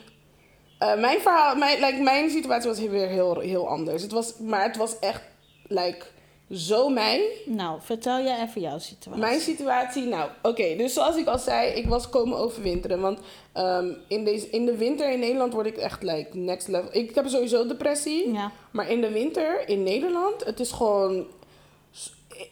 eh, 0.80 1.00
mijn 1.00 1.20
verhaal... 1.20 1.56
Mijn, 1.56 1.80
like, 1.80 2.02
mijn 2.02 2.30
situatie 2.30 2.70
was 2.70 2.80
weer 2.80 3.08
heel, 3.08 3.40
heel 3.40 3.68
anders. 3.68 4.02
Het 4.02 4.12
was, 4.12 4.38
maar 4.38 4.64
het 4.64 4.78
was 4.78 5.00
echt... 5.00 5.22
Like, 5.72 6.06
zo 6.52 6.90
mij. 6.90 7.32
Nou, 7.46 7.80
vertel 7.82 8.24
jij 8.24 8.42
even 8.42 8.62
jouw 8.62 8.78
situatie. 8.80 9.22
Mijn 9.22 9.40
situatie, 9.40 10.04
nou, 10.04 10.30
oké. 10.42 10.76
dus 10.78 10.94
zoals 10.94 11.16
ik 11.16 11.28
al 11.28 11.38
zei, 11.38 11.72
ik 11.72 11.88
was 11.88 12.10
komen 12.10 12.38
overwinteren. 12.38 13.02
Want 13.02 13.20
ehm, 13.54 13.94
in, 14.08 14.24
deze, 14.24 14.50
in 14.50 14.66
de 14.66 14.78
winter 14.78 15.12
in 15.12 15.20
Nederland 15.20 15.54
word 15.54 15.66
ik 15.66 15.78
echt 15.78 16.04
like 16.04 16.38
next 16.38 16.68
level. 16.68 16.90
Ik 16.92 17.16
heb 17.16 17.28
sowieso 17.28 17.68
depressie. 17.68 18.32
Ja. 18.34 18.52
Maar 18.72 18.90
in 18.90 19.02
de 19.02 19.12
winter 19.12 19.70
in 19.70 19.84
Nederland, 19.84 20.46
het 20.46 20.60
is 20.60 20.72
gewoon. 20.72 21.28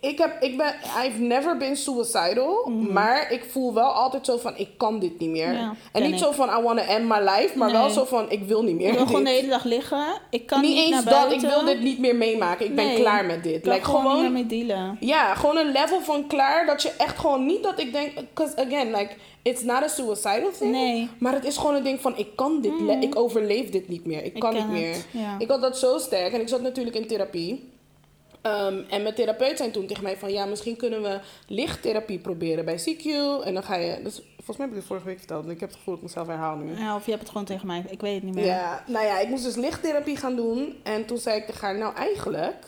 Ik 0.02 0.18
heb, 0.18 0.42
ik 0.42 0.58
ben, 0.58 0.76
I've 1.06 1.20
never 1.22 1.58
been 1.58 1.76
suicidal, 1.78 2.70
maar 2.70 3.32
ik 3.32 3.46
voel 3.52 3.74
wel 3.74 3.90
altijd 3.90 4.26
zo 4.26 4.38
van, 4.38 4.54
ik 4.58 4.70
kan 4.78 5.00
dit 5.00 5.20
niet 5.20 5.30
meer. 5.30 5.48
Mhm. 5.48 5.56
Ja, 5.58 5.74
en 5.92 6.02
niet 6.02 6.12
ik. 6.12 6.18
zo 6.18 6.32
van, 6.32 6.50
I 6.60 6.62
want 6.62 6.80
to 6.80 6.86
end 6.86 7.08
my 7.08 7.18
life, 7.20 7.58
maar 7.58 7.72
wel 7.72 7.90
zo 7.90 8.06
van, 8.06 8.26
ik 8.32 8.44
wil 8.44 8.64
niet 8.64 8.76
meer 8.76 8.88
Ik 8.90 8.94
wil 8.96 9.06
gewoon 9.06 9.24
de 9.24 9.30
hele 9.30 9.48
dag 9.48 9.64
liggen. 9.64 10.06
Ik 10.30 10.46
kan 10.46 10.62
niet 10.62 10.70
niet, 10.76 10.80
eens 10.94 11.04
naar 11.04 11.14
dat, 11.24 11.32
ik 11.32 11.40
wil 11.40 11.66
dit 11.66 11.82
niet 11.82 12.00
meer 12.00 12.16
meemaken. 12.16 12.66
Ik 12.66 12.76
ben 12.76 12.96
klaar 12.96 13.26
met 13.26 13.44
dit. 13.44 13.56
Ik 13.56 13.66
Like, 13.66 13.84
gewoon, 13.86 14.02
gewoon 14.02 14.22
niet 14.24 14.32
meer 14.32 14.46
mee 14.46 14.66
dealen. 14.66 14.98
ja, 15.00 15.34
gewoon 15.36 15.58
een 15.58 15.72
level 15.72 16.02
van 16.02 16.28
klaar 16.28 16.66
dat 16.66 16.82
je 16.82 16.92
echt 16.98 17.18
gewoon 17.20 17.46
niet 17.46 17.64
dat 17.64 17.80
ik 17.80 17.92
denk, 17.94 18.14
because 18.16 18.56
again, 18.66 18.88
like 18.96 19.10
it's 19.42 19.62
not 19.62 19.84
a 19.84 19.88
suicidal 19.88 20.52
thing, 20.60 20.72
Nee. 20.72 21.02
Mhm. 21.02 21.08
maar 21.20 21.34
het 21.34 21.46
is 21.46 21.58
gewoon 21.58 21.76
een 21.76 21.84
ding 21.84 22.02
van 22.02 22.18
ik 22.18 22.28
kan 22.36 22.62
dit, 22.62 22.80
le- 22.82 22.98
ik 23.02 23.16
overleef 23.20 23.70
dit 23.70 23.88
niet 23.88 24.06
meer, 24.06 24.24
ik 24.24 24.34
Ik 24.34 24.40
kan 24.42 24.54
niet 24.54 24.70
meer. 24.70 24.96
ja. 25.12 25.36
Ik 25.40 25.48
had 25.48 25.62
dat 25.62 25.78
zo 25.78 25.98
sterk 25.98 26.34
en 26.34 26.42
ik 26.42 26.48
zat 26.48 26.62
natuurlijk 26.62 26.96
in 26.96 27.08
therapie. 27.08 27.70
Ehm, 28.48 28.84
en 28.90 29.02
mijn 29.02 29.16
therapeut 29.16 29.58
zei 29.58 29.72
toen 29.72 29.86
tegen 29.86 30.04
mij 30.04 30.18
van 30.18 30.32
ja, 30.32 30.46
misschien 30.46 30.76
kunnen 30.76 31.02
we 31.02 31.20
lichttherapie 31.48 32.20
proberen 32.20 32.66
bij 32.66 32.78
CQ. 32.78 33.06
En 33.44 33.54
dan 33.54 33.64
ga 33.64 33.76
je, 33.76 34.00
dus, 34.04 34.22
volgens 34.36 34.58
mij 34.58 34.66
heb 34.68 34.70
ik 34.70 34.76
het 34.76 34.86
vorige 34.86 35.06
week 35.06 35.18
verteld, 35.18 35.46
en 35.46 35.52
ik 35.52 35.60
heb 35.60 35.70
het 35.70 35.78
gevoel 35.78 35.94
dat 35.94 36.04
ik 36.04 36.10
mezelf 36.10 36.28
herhaal 36.28 36.56
nu. 36.56 36.78
Ja, 36.78 36.96
of 36.96 37.04
je 37.04 37.12
hebt 37.12 37.24
het 37.24 37.32
gewoon 37.32 37.48
tegen 37.48 37.68
mij. 37.68 37.84
Ik 37.90 38.02
weet 38.02 38.16
het 38.16 38.24
niet 38.24 38.36
meer. 38.36 38.46
Ja, 38.46 38.84
nou 38.88 39.06
ja, 39.06 39.20
ik 39.20 39.28
moest 39.28 39.44
dus 39.44 39.56
lichttherapie 39.56 40.18
gaan 40.18 40.36
doen. 40.36 40.76
En 40.84 41.06
toen 41.06 41.18
zei 41.18 41.38
ik 41.38 41.46
tegen 41.46 41.62
haar, 41.62 41.78
nou 41.78 41.96
eigenlijk 41.96 42.66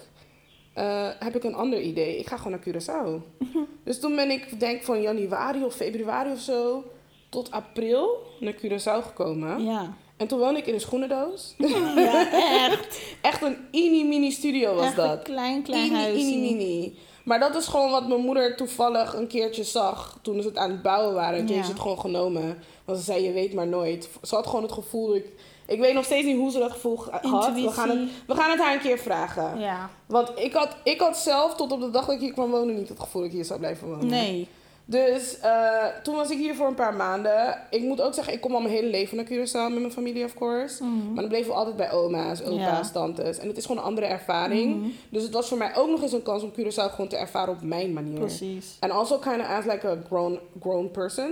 eh, 0.73 1.09
heb 1.19 1.35
ik 1.35 1.43
een 1.43 1.55
ander 1.55 1.81
idee. 1.81 2.17
Ik 2.17 2.27
ga 2.27 2.37
gewoon 2.37 2.51
naar 2.51 2.67
Curaçao. 2.67 3.23
dus 3.83 3.99
toen 3.99 4.15
ben 4.15 4.31
ik, 4.31 4.59
denk 4.59 4.83
van 4.83 5.01
januari 5.01 5.63
of 5.63 5.75
februari 5.75 6.31
of 6.31 6.39
zo, 6.39 6.83
tot 7.29 7.51
april 7.51 8.17
naar 8.39 8.53
Curaçao 8.53 9.05
gekomen. 9.05 9.63
Ja. 9.63 9.93
En 10.19 10.27
toen 10.27 10.39
woonde 10.39 10.59
ik 10.59 10.67
in 10.67 10.73
een 10.73 10.79
schoenendoos. 10.79 11.55
Ja, 11.95 12.31
echt. 12.67 12.99
Echt 13.21 13.41
een 13.41 13.57
mini-mini 13.71 14.31
studio 14.31 14.75
was 14.75 14.85
echt 14.85 14.95
dat. 14.95 15.11
een 15.11 15.23
klein, 15.23 15.63
klein 15.63 15.93
huisje. 15.95 16.25
mini, 16.25 16.51
mini. 16.55 16.97
Maar 17.23 17.39
dat 17.39 17.55
is 17.55 17.65
gewoon 17.67 17.91
wat 17.91 18.07
mijn 18.07 18.21
moeder 18.21 18.55
toevallig 18.55 19.13
een 19.13 19.27
keertje 19.27 19.63
zag 19.63 20.19
toen 20.21 20.41
ze 20.41 20.47
het 20.47 20.57
aan 20.57 20.69
het 20.71 20.81
bouwen 20.81 21.13
waren. 21.13 21.33
En 21.39 21.45
toen 21.45 21.47
Ja. 21.47 21.53
heeft 21.53 21.65
ze 21.65 21.71
het 21.73 21.81
gewoon 21.81 21.99
genomen. 21.99 22.57
Want 22.85 22.97
ze 22.97 23.03
zei, 23.03 23.23
je 23.23 23.31
weet 23.31 23.53
maar 23.53 23.67
nooit. 23.67 24.09
Ze 24.23 24.35
had 24.35 24.47
gewoon 24.47 24.61
het 24.63 24.71
gevoel, 24.71 25.15
ik, 25.15 25.25
ik 25.67 25.79
weet 25.79 25.93
nog 25.93 26.05
steeds 26.05 26.25
niet 26.25 26.37
hoe 26.37 26.51
ze 26.51 26.59
dat 26.59 26.71
gevoel 26.71 26.97
ge- 26.97 27.09
had. 27.21 27.53
We 27.53 27.71
gaan, 27.71 27.89
het, 27.89 27.99
we 28.27 28.35
gaan 28.35 28.49
het 28.49 28.59
haar 28.59 28.73
een 28.73 28.79
keer 28.79 28.97
vragen. 28.99 29.59
Ja. 29.59 29.89
Want 30.05 30.31
ik 30.35 30.53
had, 30.53 30.75
ik 30.83 30.99
had 30.99 31.17
zelf 31.17 31.55
tot 31.55 31.71
op 31.71 31.79
de 31.81 31.89
dag 31.89 32.05
dat 32.05 32.15
ik 32.15 32.21
hier 32.21 32.33
kwam 32.33 32.51
wonen 32.51 32.75
niet 32.75 32.89
het 32.89 32.99
gevoel 32.99 33.21
dat 33.21 33.29
ik 33.29 33.35
hier 33.35 33.45
zou 33.45 33.59
blijven 33.59 33.87
wonen. 33.87 34.07
Nee. 34.07 34.47
Dus 34.89 35.39
eh, 35.39 35.85
toen 36.03 36.15
was 36.15 36.29
ik 36.29 36.37
hier 36.37 36.55
voor 36.55 36.67
een 36.67 36.75
paar 36.75 36.93
maanden. 36.93 37.57
Ik 37.69 37.81
moet 37.81 38.01
ook 38.01 38.13
zeggen, 38.13 38.33
ik 38.33 38.41
kom 38.41 38.53
al 38.53 38.61
mijn 38.61 38.73
hele 38.73 38.87
leven 38.89 39.17
naar 39.17 39.25
Curaçao 39.25 39.71
met 39.73 39.79
mijn 39.79 39.91
familie, 39.91 40.25
of 40.25 40.33
course. 40.33 40.83
Mhm. 40.83 41.05
Maar 41.07 41.15
dan 41.21 41.27
bleven 41.27 41.47
we 41.51 41.57
altijd 41.57 41.75
bij 41.75 41.91
oma's, 41.91 42.41
opa's, 42.41 42.57
Ja. 42.59 42.89
tantes. 42.93 43.37
En 43.37 43.47
het 43.47 43.57
is 43.57 43.65
gewoon 43.65 43.81
een 43.81 43.87
andere 43.87 44.07
ervaring. 44.07 44.75
Mhm. 44.75 44.89
Dus 45.09 45.23
het 45.23 45.33
was 45.33 45.47
voor 45.47 45.57
mij 45.57 45.75
ook 45.75 45.89
nog 45.89 46.01
eens 46.01 46.11
een 46.11 46.21
kans 46.23 46.43
om 46.43 46.51
Curaçao 46.51 46.91
gewoon 46.91 47.07
te 47.07 47.17
ervaren 47.17 47.53
op 47.53 47.61
mijn 47.61 47.93
manier. 47.93 48.19
Precies. 48.19 48.77
And 48.79 48.91
also 48.91 49.17
kind 49.17 49.39
of 49.39 49.47
as 49.47 49.65
like 49.65 49.87
a 49.87 49.97
grown, 50.07 50.39
grown 50.61 50.91
person. 50.91 51.29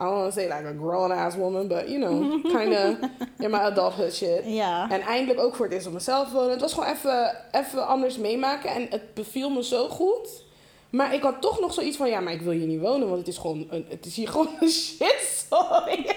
I 0.00 0.04
don't 0.04 0.14
want 0.14 0.32
to 0.34 0.40
say 0.40 0.44
like 0.48 0.66
a 0.66 0.74
grown 0.78 1.10
ass 1.12 1.36
woman, 1.36 1.68
but 1.68 1.88
you 1.88 1.98
know, 1.98 2.42
kind 2.56 2.72
of 2.74 3.08
in 3.38 3.50
my 3.50 3.58
adulthood 3.58 4.14
shit. 4.14 4.42
Ja. 4.44 4.90
En 4.90 5.00
eindelijk 5.00 5.40
ook 5.40 5.54
voor 5.54 5.64
het 5.64 5.74
eerst 5.74 5.86
op 5.86 5.92
mezelf 5.92 6.32
wonen. 6.32 6.50
Het 6.50 6.60
was 6.60 6.72
gewoon 6.72 6.88
even, 6.88 7.36
even 7.52 7.86
anders 7.86 8.16
meemaken. 8.16 8.70
En 8.70 8.86
het 8.90 9.14
beviel 9.14 9.50
me 9.50 9.64
zo 9.64 9.88
goed. 9.88 10.46
Maar 10.90 11.14
ik 11.14 11.22
had 11.22 11.40
toch 11.40 11.60
nog 11.60 11.74
zoiets 11.74 11.96
van... 11.96 12.08
Ja, 12.08 12.20
maar 12.20 12.32
ik 12.32 12.40
wil 12.40 12.52
hier 12.52 12.66
niet 12.66 12.80
wonen. 12.80 13.06
Want 13.08 13.18
het 13.18 13.28
is, 13.28 13.38
gewoon 13.38 13.66
een, 13.70 13.86
het 13.88 14.06
is 14.06 14.16
hier 14.16 14.28
gewoon 14.34 14.48
een 14.60 14.68
shit. 14.70 15.46
Sorry. 15.50 16.06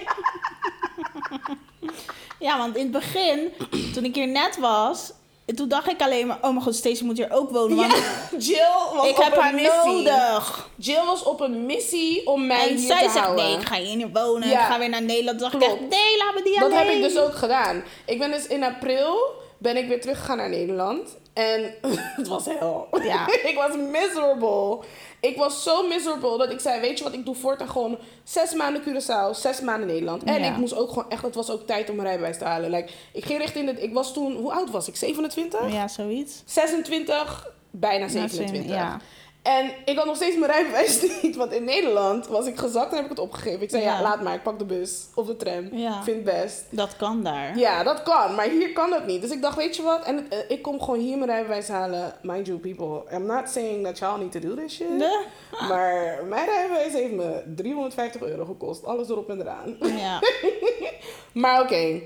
Ja, 2.38 2.58
want 2.58 2.76
in 2.76 2.82
het 2.82 2.90
begin, 2.92 3.52
toen 3.94 4.04
ik 4.04 4.14
hier 4.14 4.28
net 4.28 4.58
was, 4.58 5.12
toen 5.54 5.68
dacht 5.68 5.88
ik 5.90 6.00
alleen 6.02 6.26
maar, 6.26 6.36
oh 6.40 6.50
mijn 6.50 6.62
god, 6.62 6.74
Stacey 6.74 7.06
moet 7.06 7.16
hier 7.16 7.30
ook 7.32 7.50
wonen. 7.50 7.76
Want 7.76 7.92
Jill 8.46 8.66
was 8.94 9.08
ik 9.08 9.16
op 9.18 9.22
heb 9.24 9.32
een 9.36 9.40
haar 9.42 9.54
missie. 9.54 10.02
nodig. 10.02 10.68
Jill 10.76 11.04
was 11.04 11.22
op 11.22 11.40
een 11.40 11.66
missie 11.66 12.26
om 12.26 12.46
mij 12.46 12.68
En 12.68 12.76
hier 12.76 12.86
zij 12.86 12.96
te 13.06 13.10
zegt, 13.10 13.24
houden. 13.24 13.44
nee, 13.44 13.54
ik 13.56 13.66
ga 13.66 13.76
hier 13.76 13.96
niet 13.96 14.18
wonen. 14.18 14.48
Ja. 14.48 14.60
Ik 14.60 14.66
ga 14.72 14.78
weer 14.78 14.88
naar 14.88 15.02
Nederland. 15.02 15.38
Toen 15.38 15.50
dacht 15.50 15.62
ik 15.64 15.70
echt, 15.70 15.80
nee, 15.80 16.16
laat 16.18 16.34
me 16.34 16.40
die 16.44 16.58
Dat 16.58 16.72
alleen. 16.72 16.86
heb 16.86 16.96
ik 16.96 17.02
dus 17.02 17.16
ook 17.18 17.34
gedaan. 17.34 17.82
Ik 18.06 18.18
ben 18.18 18.30
dus 18.30 18.46
in 18.46 18.62
april 18.62 19.16
ben 19.58 19.76
ik 19.76 19.88
weer 19.88 20.00
teruggegaan 20.00 20.36
naar 20.36 20.48
Nederland. 20.50 21.16
En 21.32 21.74
het 22.16 22.28
was 22.28 22.44
hel. 22.44 22.88
Ja. 23.02 23.26
ik 23.50 23.54
was 23.56 23.76
miserable. 23.76 24.78
Ik 25.20 25.36
was 25.36 25.62
zo 25.62 25.88
miserable 25.88 26.38
dat 26.38 26.50
ik 26.50 26.60
zei, 26.60 26.80
weet 26.80 26.98
je 26.98 27.04
wat, 27.04 27.12
ik 27.12 27.24
doe 27.24 27.34
voortaan 27.34 27.68
gewoon 27.68 27.98
zes 28.24 28.54
maanden 28.54 28.82
Curaçao, 28.82 29.30
zes 29.36 29.60
maanden 29.60 29.86
Nederland. 29.88 30.24
En 30.24 30.40
Ja. 30.42 30.50
ik 30.50 30.56
moest 30.56 30.74
ook 30.76 30.88
gewoon 30.88 31.10
echt, 31.10 31.22
het 31.22 31.34
was 31.34 31.50
ook 31.50 31.66
tijd 31.66 31.88
om 31.90 31.96
mijn 31.96 32.08
rijbewijs 32.08 32.38
te 32.38 32.44
halen. 32.44 32.70
Like, 32.70 32.92
ik 33.12 33.24
ging 33.24 33.38
richting 33.40 33.70
de, 33.74 33.82
ik 33.82 33.92
was 33.92 34.12
toen, 34.12 34.36
hoe 34.36 34.52
oud 34.52 34.70
was 34.70 34.88
ik? 34.88 34.96
27? 34.96 35.72
Ja, 35.72 35.88
zoiets. 35.88 36.42
26, 36.46 37.50
bijna 37.70 38.04
Ja, 38.04 38.10
27. 38.10 38.66
Ja. 38.74 39.00
En 39.42 39.70
ik 39.84 39.96
had 39.96 40.06
nog 40.06 40.16
steeds 40.16 40.36
mijn 40.36 40.50
rijbewijs 40.50 41.02
niet. 41.22 41.36
Want 41.36 41.52
in 41.52 41.64
Nederland 41.64 42.26
was 42.26 42.46
ik 42.46 42.58
gezakt 42.58 42.90
en 42.90 42.94
heb 42.94 43.04
ik 43.04 43.10
het 43.10 43.18
opgegeven. 43.18 43.62
Ik 43.62 43.70
zei, 43.70 43.82
ja, 43.82 43.94
Ja. 43.96 44.02
laat 44.02 44.22
maar, 44.22 44.34
ik 44.34 44.42
pak 44.42 44.58
de 44.58 44.64
bus 44.64 45.06
of 45.14 45.26
de 45.26 45.36
tram. 45.36 45.68
Ja. 45.72 45.96
Ik 45.98 46.02
vind 46.04 46.16
het 46.26 46.42
best. 46.42 46.64
Dat 46.70 46.96
kan 46.96 47.22
daar. 47.22 47.58
Ja, 47.58 47.82
dat 47.82 48.02
kan. 48.02 48.34
Maar 48.34 48.48
hier 48.48 48.72
kan 48.72 48.90
dat 48.90 49.06
niet. 49.06 49.20
Dus 49.22 49.30
ik 49.30 49.42
dacht, 49.42 49.56
weet 49.56 49.76
je 49.76 49.82
wat? 49.82 50.04
En 50.04 50.30
eh, 50.30 50.38
ik 50.48 50.62
kom 50.62 50.80
gewoon 50.80 50.98
hier 51.00 51.16
mijn 51.18 51.30
rijbewijs 51.30 51.68
halen. 51.68 52.14
Mind 52.22 52.46
you, 52.46 52.58
people. 52.58 53.16
I'm 53.16 53.26
not 53.26 53.50
saying 53.50 53.84
that 53.84 53.98
y'all 53.98 54.18
need 54.18 54.32
to 54.32 54.40
do 54.40 54.54
this 54.54 54.74
shit. 54.74 54.98
De? 54.98 55.24
Maar 55.68 56.20
mijn 56.28 56.44
rijbewijs 56.46 56.92
heeft 56.92 57.12
me 57.12 57.42
350 57.56 58.22
euro 58.22 58.44
gekost. 58.44 58.84
Alles 58.84 59.08
erop 59.08 59.28
en 59.30 59.40
eraan. 59.40 59.76
Ja. 59.98 60.20
Maar 61.32 61.60
oké. 61.62 62.00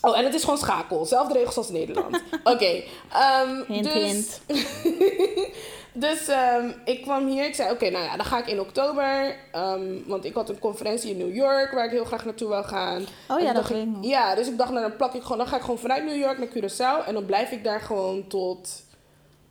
Oh, 0.00 0.18
en 0.18 0.24
het 0.24 0.34
is 0.34 0.42
gewoon 0.44 0.58
schakel. 0.58 1.04
Zelfde 1.04 1.34
regels 1.34 1.56
als 1.56 1.68
Nederland. 1.70 2.22
Oké. 2.44 2.82
ehm, 3.12 3.62
Hint, 3.66 3.84
dus, 3.84 3.92
hint. 3.94 4.40
Dus 5.92 6.28
ehm, 6.28 6.70
ik 6.84 7.02
kwam 7.02 7.26
hier. 7.26 7.44
Ik 7.44 7.54
zei, 7.54 7.70
oké, 7.70 7.90
nou 7.90 8.04
ja, 8.04 8.16
dan 8.16 8.26
ga 8.26 8.38
ik 8.38 8.46
in 8.46 8.60
oktober. 8.60 9.36
ehm, 9.52 9.94
want 10.06 10.24
ik 10.24 10.34
had 10.34 10.48
een 10.48 10.58
conferentie 10.58 11.10
in 11.10 11.18
New 11.18 11.34
York 11.34 11.72
waar 11.72 11.84
ik 11.84 11.90
heel 11.90 12.04
graag 12.04 12.24
naartoe 12.24 12.48
wil 12.48 12.62
gaan. 12.64 13.06
Oh 13.28 13.40
ja, 13.40 13.52
dat 13.52 13.70
nog. 13.70 14.04
Ja, 14.04 14.34
dus 14.34 14.48
ik 14.48 14.58
dacht, 14.58 14.70
nou 14.70 14.88
dan 14.88 14.96
plak 14.96 15.14
ik 15.14 15.22
gewoon, 15.22 15.38
dan 15.38 15.46
ga 15.46 15.56
ik 15.56 15.62
gewoon 15.62 15.78
vanuit 15.78 16.04
New 16.04 16.16
York 16.18 16.38
naar 16.38 16.48
Curaçao. 16.48 17.06
En 17.06 17.14
dan 17.14 17.24
blijf 17.24 17.50
ik 17.50 17.64
daar 17.64 17.80
gewoon 17.80 18.26
tot, 18.26 18.82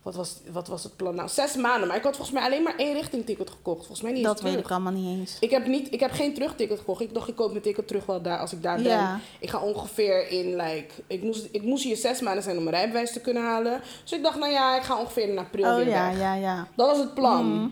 wat 0.02 0.16
was, 0.16 0.38
wat 0.52 0.68
was 0.68 0.84
het 0.84 0.96
plan? 0.96 1.16
Nou, 1.16 1.30
zes 1.30 1.56
maanden. 1.56 1.88
Maar 1.88 1.98
ik 1.98 2.04
had 2.04 2.16
volgens 2.16 2.38
mij 2.38 2.46
alleen 2.46 2.64
maar 2.64 2.76
één 2.78 2.94
richting 2.94 3.26
ticket 3.26 3.50
gekocht. 3.50 3.78
Volgens 3.78 4.02
mij 4.02 4.12
niet 4.12 4.26
eens 4.26 4.34
Dat 4.34 4.42
weet 4.42 4.60
ik 4.60 4.72
allemaal 4.72 4.92
niet 4.92 5.20
eens. 5.20 5.38
Ik 5.40 5.50
heb, 5.50 5.68
niet, 5.68 5.94
ik 5.94 6.00
heb 6.00 6.12
geen 6.12 6.34
terugticket 6.34 6.80
gekocht. 6.80 7.02
Ik 7.02 7.14
dacht, 7.14 7.28
ik 7.28 7.36
koop 7.36 7.50
mijn 7.52 7.64
ticket 7.64 7.88
terug 7.88 8.06
wel 8.06 8.22
daar 8.22 8.40
als 8.40 8.54
ik 8.54 8.64
daar 8.64 8.76
ben. 8.76 8.92
Ja. 8.92 9.20
Ik 9.40 9.50
ga 9.50 9.60
ongeveer 9.60 10.30
in, 10.30 10.56
like... 10.56 10.94
Ik 11.08 11.24
moest, 11.24 11.48
ik 11.52 11.62
moest 11.62 11.84
hier 11.84 11.96
zes 11.98 12.20
maanden 12.22 12.44
zijn 12.44 12.58
om 12.58 12.64
mijn 12.64 12.76
rijbewijs 12.76 13.14
te 13.14 13.22
kunnen 13.22 13.44
halen. 13.44 13.82
Dus 14.04 14.12
ik 14.12 14.24
dacht, 14.24 14.40
nou 14.40 14.52
ja, 14.52 14.76
ik 14.78 14.84
ga 14.84 15.00
ongeveer 15.00 15.30
in 15.30 15.38
april 15.38 15.70
Oh 15.70 15.76
weer 15.76 15.88
ja, 15.88 16.10
weg. 16.10 16.20
ja, 16.20 16.34
ja. 16.34 16.68
Dat 16.76 16.88
was 16.88 16.98
het 16.98 17.14
plan. 17.14 17.56
Mhm. 17.56 17.70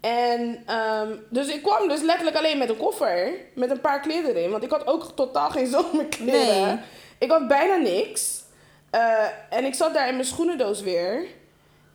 En 0.00 0.62
ehm, 0.66 1.12
dus 1.30 1.48
ik 1.48 1.62
kwam 1.62 1.88
dus 1.88 2.02
letterlijk 2.02 2.36
alleen 2.36 2.58
met 2.58 2.68
een 2.68 2.76
koffer. 2.76 3.32
Met 3.54 3.70
een 3.70 3.80
paar 3.80 4.00
kleren 4.00 4.34
erin. 4.34 4.50
Want 4.50 4.62
ik 4.62 4.70
had 4.70 4.86
ook 4.86 5.12
totaal 5.14 5.50
geen 5.50 5.66
zomerkleren. 5.76 6.66
Nee. 6.66 6.78
Ik 7.18 7.30
had 7.30 7.48
bijna 7.48 7.76
niks. 7.76 8.42
Eh, 8.90 9.24
en 9.50 9.64
ik 9.64 9.74
zat 9.74 9.94
daar 9.94 10.08
in 10.08 10.14
mijn 10.14 10.26
schoenendoos 10.26 10.80
weer. 10.80 11.26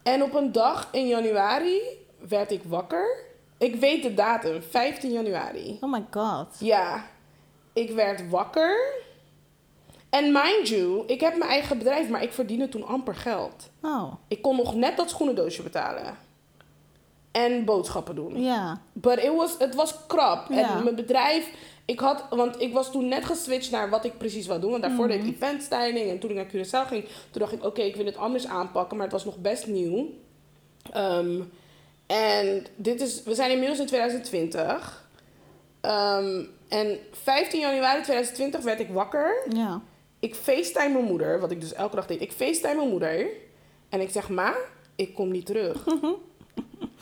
En 0.04 0.24
op 0.24 0.34
een 0.36 0.52
dag 0.52 0.88
in 0.92 1.08
januari 1.08 1.80
werd 2.28 2.52
ik 2.52 2.62
wakker. 2.64 3.24
Ik 3.58 3.76
weet 3.76 4.04
de 4.04 4.14
datum, 4.14 4.62
15 4.62 5.12
januari. 5.12 5.78
Oh 5.82 5.92
my 5.92 6.06
god. 6.12 6.48
Ja, 6.60 7.06
ik 7.74 7.92
werd 7.92 8.30
wakker. 8.30 8.94
En 10.10 10.32
mind 10.32 10.68
you, 10.68 11.04
ik 11.08 11.20
heb 11.22 11.38
mijn 11.38 11.50
eigen 11.52 11.78
bedrijf, 11.78 12.10
maar 12.10 12.24
ik 12.24 12.34
verdiende 12.34 12.70
toen 12.70 12.86
amper 12.86 13.16
geld. 13.16 13.70
Oh, 13.82 14.14
Ik 14.28 14.42
kon 14.42 14.56
nog 14.56 14.76
net 14.76 14.98
dat 14.98 15.10
schoenendoosje 15.10 15.64
betalen. 15.64 16.18
En 17.32 17.66
boodschappen 17.66 18.16
doen. 18.16 18.42
ja. 18.42 18.82
But 18.94 19.18
it 19.24 19.36
was, 19.36 19.56
het 19.58 19.76
was 19.76 19.96
krap. 20.08 20.50
En 20.50 20.84
mijn 20.84 20.96
bedrijf, 20.96 21.52
ik 21.86 22.00
had, 22.00 22.26
want 22.30 22.62
ik 22.62 22.74
was 22.74 22.92
toen 22.92 23.08
net 23.08 23.26
geswitcht 23.26 23.72
naar 23.72 23.90
wat 23.90 24.06
ik 24.06 24.18
precies 24.18 24.48
wou 24.48 24.60
doen. 24.62 24.70
Want 24.72 24.82
daarvoor 24.84 25.08
Mhm. 25.08 25.18
deed 25.18 25.28
ik 25.28 25.34
eventstyling. 25.36 26.10
En 26.10 26.20
toen 26.20 26.30
ik 26.30 26.36
naar 26.36 26.46
Curaçao 26.48 26.88
ging, 26.88 27.04
toen 27.04 27.42
dacht 27.42 27.52
ik, 27.54 27.64
oké, 27.66 27.82
ik 27.82 27.96
wil 27.96 28.06
het 28.06 28.18
anders 28.18 28.48
aanpakken. 28.48 28.96
Maar 28.98 29.06
het 29.06 29.16
was 29.16 29.26
nog 29.26 29.38
best 29.38 29.68
nieuw. 29.68 30.10
Ehm, 30.92 31.42
en 32.08 32.66
dit 32.76 33.02
is, 33.02 33.24
we 33.24 33.36
zijn 33.36 33.52
inmiddels 33.52 33.80
in 33.80 33.86
2020. 33.86 35.10
Ehm, 35.82 36.44
en 36.68 36.98
15 37.12 37.60
januari 37.60 38.02
2020 38.02 38.62
werd 38.62 38.80
ik 38.80 38.90
wakker. 38.90 39.44
Ja. 39.50 39.82
Ik 40.20 40.36
facetime 40.36 40.90
mijn 40.90 41.06
moeder, 41.06 41.40
wat 41.40 41.52
ik 41.52 41.62
dus 41.62 41.74
elke 41.74 41.96
dag 41.96 42.08
deed. 42.08 42.22
Ik 42.22 42.32
facetime 42.32 42.76
mijn 42.76 42.90
moeder. 42.90 43.28
En 43.90 44.02
ik 44.02 44.10
zeg, 44.10 44.30
ma, 44.30 44.54
ik 44.96 45.14
kom 45.16 45.32
niet 45.32 45.46
terug. 45.46 45.84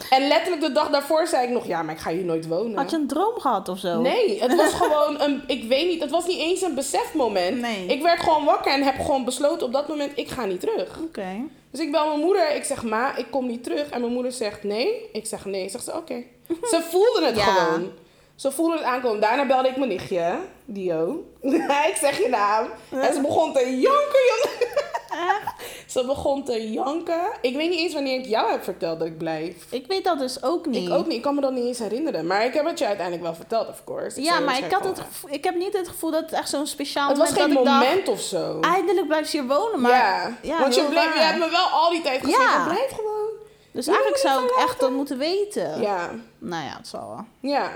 En 0.09 0.27
letterlijk 0.27 0.61
de 0.61 0.71
dag 0.71 0.89
daarvoor 0.89 1.27
zei 1.27 1.43
ik 1.47 1.53
nog, 1.53 1.67
ja, 1.67 1.81
maar 1.83 1.93
ik 1.93 1.99
ga 2.01 2.11
hier 2.11 2.23
nooit 2.23 2.47
wonen. 2.47 2.77
Had 2.77 2.89
je 2.89 2.95
een 2.97 3.07
droom 3.07 3.39
gehad 3.39 3.69
of 3.69 3.79
zo? 3.79 4.01
Nee, 4.01 4.41
het 4.41 4.55
was 4.55 4.73
gewoon 4.83 5.21
een, 5.21 5.43
ik 5.47 5.63
weet 5.63 5.87
niet, 5.87 6.01
het 6.01 6.11
was 6.11 6.25
niet 6.27 6.39
eens 6.39 6.61
een 6.61 6.75
besefmoment. 6.75 7.59
Nee. 7.61 7.85
Ik 7.85 8.01
werd 8.01 8.19
gewoon 8.19 8.45
wakker 8.45 8.71
en 8.71 8.83
heb 8.83 8.99
gewoon 8.99 9.25
besloten 9.25 9.67
op 9.67 9.73
dat 9.73 9.87
moment, 9.87 10.11
ik 10.15 10.29
ga 10.29 10.45
niet 10.45 10.59
terug. 10.59 10.99
Oké. 11.03 11.27
Dus 11.71 11.79
ik 11.81 11.91
bel 11.91 12.07
mijn 12.07 12.19
moeder, 12.19 12.55
ik 12.55 12.63
zeg, 12.63 12.83
ma, 12.83 13.15
ik 13.15 13.25
kom 13.29 13.47
niet 13.47 13.63
terug. 13.63 13.89
En 13.89 14.01
mijn 14.01 14.13
moeder 14.13 14.31
zegt, 14.31 14.63
nee. 14.63 15.09
Ik 15.13 15.25
zeg, 15.27 15.45
nee. 15.45 15.69
Zegt 15.69 15.83
ze, 15.83 15.93
oké. 15.93 16.23
Ze 16.71 16.81
voelde 16.89 17.25
het 17.25 17.35
Ja. 17.35 17.43
gewoon. 17.43 17.91
Ze 18.39 18.51
voelde 18.51 18.73
het 18.73 18.83
aankomen. 18.83 19.19
Daarna 19.21 19.45
belde 19.45 19.67
ik 19.67 19.77
mijn 19.77 19.89
nichtje, 19.89 20.39
Dio. 20.65 21.23
ik 21.91 21.95
zeg 21.99 22.17
je 22.17 22.29
naam. 22.29 22.67
En 22.91 23.13
ze 23.13 23.21
begon 23.21 23.53
te 23.53 23.79
janken, 23.79 24.19
jongen. 24.29 24.57
Ze 25.87 26.05
begon 26.05 26.43
te 26.43 26.71
janken. 26.71 27.21
Ik 27.41 27.55
weet 27.55 27.69
niet 27.69 27.79
eens 27.79 27.93
wanneer 27.93 28.19
ik 28.19 28.25
jou 28.25 28.51
heb 28.51 28.63
verteld 28.63 28.99
dat 28.99 29.07
ik 29.07 29.17
blijf. 29.17 29.55
Ik 29.69 29.87
weet 29.87 30.03
dat 30.03 30.19
dus 30.19 30.43
ook 30.43 30.65
niet. 30.65 30.87
Ik 30.87 30.93
ook 30.93 31.05
niet. 31.05 31.15
Ik 31.15 31.21
kan 31.21 31.35
me 31.35 31.41
dat 31.41 31.51
niet 31.51 31.65
eens 31.65 31.79
herinneren. 31.79 32.27
Maar 32.27 32.45
ik 32.45 32.53
heb 32.53 32.65
het 32.65 32.79
je 32.79 32.85
uiteindelijk 32.85 33.25
wel 33.25 33.35
verteld, 33.35 33.67
of 33.67 33.83
course. 33.83 34.21
Ja, 34.21 34.39
maar 34.39 34.57
ik, 34.57 34.71
had 34.71 34.83
het 34.83 34.99
gevoel, 34.99 35.29
ik 35.29 35.43
heb 35.43 35.55
niet 35.55 35.77
het 35.77 35.87
gevoel 35.87 36.11
dat 36.11 36.21
het 36.21 36.31
echt 36.31 36.49
zo'n 36.49 36.67
speciaal 36.67 37.03
al. 37.03 37.09
Het 37.09 37.17
was 37.17 37.29
moment 37.29 37.53
geen 37.53 37.63
moment 37.63 38.07
of 38.07 38.21
zo. 38.21 38.59
eindelijk 38.59 39.07
blijf 39.07 39.31
je 39.31 39.39
hier 39.39 39.47
wonen. 39.47 39.81
Maar 39.81 39.91
ja. 39.91 40.37
ja, 40.41 40.59
Want 40.59 40.75
je, 40.75 40.83
bleef, 40.83 41.13
je 41.13 41.19
hebt 41.19 41.39
me 41.39 41.49
wel 41.49 41.67
al 41.67 41.89
die 41.89 42.01
tijd 42.01 42.21
gezegd, 42.23 42.41
Ja. 42.41 42.63
blijf 42.63 42.91
gewoon. 42.91 43.29
Dus 43.71 43.87
eigenlijk 43.87 44.17
zou 44.17 44.43
ik 44.43 44.51
echt 44.51 44.79
dat 44.79 44.91
moeten 44.91 45.17
weten. 45.17 45.81
Ja. 45.81 46.09
Nou 46.37 46.63
ja, 46.63 46.77
het 46.77 46.87
zal 46.87 47.07
wel. 47.07 47.25
Ja. 47.51 47.71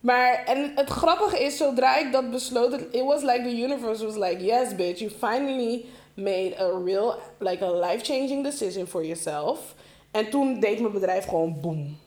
Maar, 0.00 0.44
en 0.46 0.72
het 0.74 0.88
grappige 0.88 1.44
is, 1.44 1.56
zodra 1.56 1.96
ik 1.96 2.12
dat 2.12 2.30
besloot, 2.30 2.72
it 2.90 3.04
was 3.04 3.22
like 3.22 3.42
the 3.42 3.60
universe 3.62 4.04
was 4.04 4.16
like, 4.16 4.44
yes 4.44 4.74
bitch, 4.74 4.98
you 4.98 5.10
finally 5.10 5.84
made 6.14 6.54
a 6.60 6.82
real, 6.84 7.18
like 7.38 7.64
a 7.64 7.70
life-changing 7.70 8.44
decision 8.44 8.86
for 8.86 9.04
yourself. 9.04 9.74
En 10.10 10.30
toen 10.30 10.60
deed 10.60 10.80
mijn 10.80 10.92
bedrijf 10.92 11.24
gewoon 11.24 11.60
boom. 11.60 11.98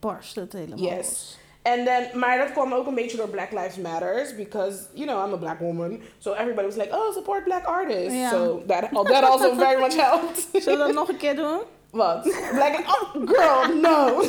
Barst 0.00 0.34
het 0.34 0.52
helemaal. 0.52 0.78
Yes. 0.78 1.38
En 1.62 1.84
then, 1.84 2.18
maar 2.18 2.38
dat 2.38 2.52
kwam 2.52 2.72
ook 2.72 2.86
een 2.86 2.94
beetje 2.94 3.16
door 3.16 3.28
Black 3.28 3.52
Lives 3.52 3.76
Matters, 3.76 4.34
because, 4.34 4.78
you 4.92 5.06
know, 5.06 5.26
I'm 5.26 5.32
a 5.32 5.36
black 5.36 5.58
woman. 5.58 6.00
So 6.18 6.32
everybody 6.32 6.66
was 6.66 6.76
like, 6.76 6.94
oh, 6.94 7.12
support 7.12 7.44
black 7.44 7.64
artists. 7.64 8.14
Ja. 8.14 8.30
So 8.30 8.62
that, 8.66 8.90
that 8.92 9.24
also 9.24 9.54
very 9.54 9.80
much 9.80 9.96
helped. 10.06 10.48
Zullen 10.52 10.78
we 10.78 10.84
dat 10.84 10.94
nog 10.94 11.08
een 11.08 11.16
keer 11.16 11.36
doen? 11.36 11.58
Wat? 11.96 12.22
Black, 12.52 12.78
oh, 12.86 13.28
girl, 13.28 13.76
no. 13.80 14.20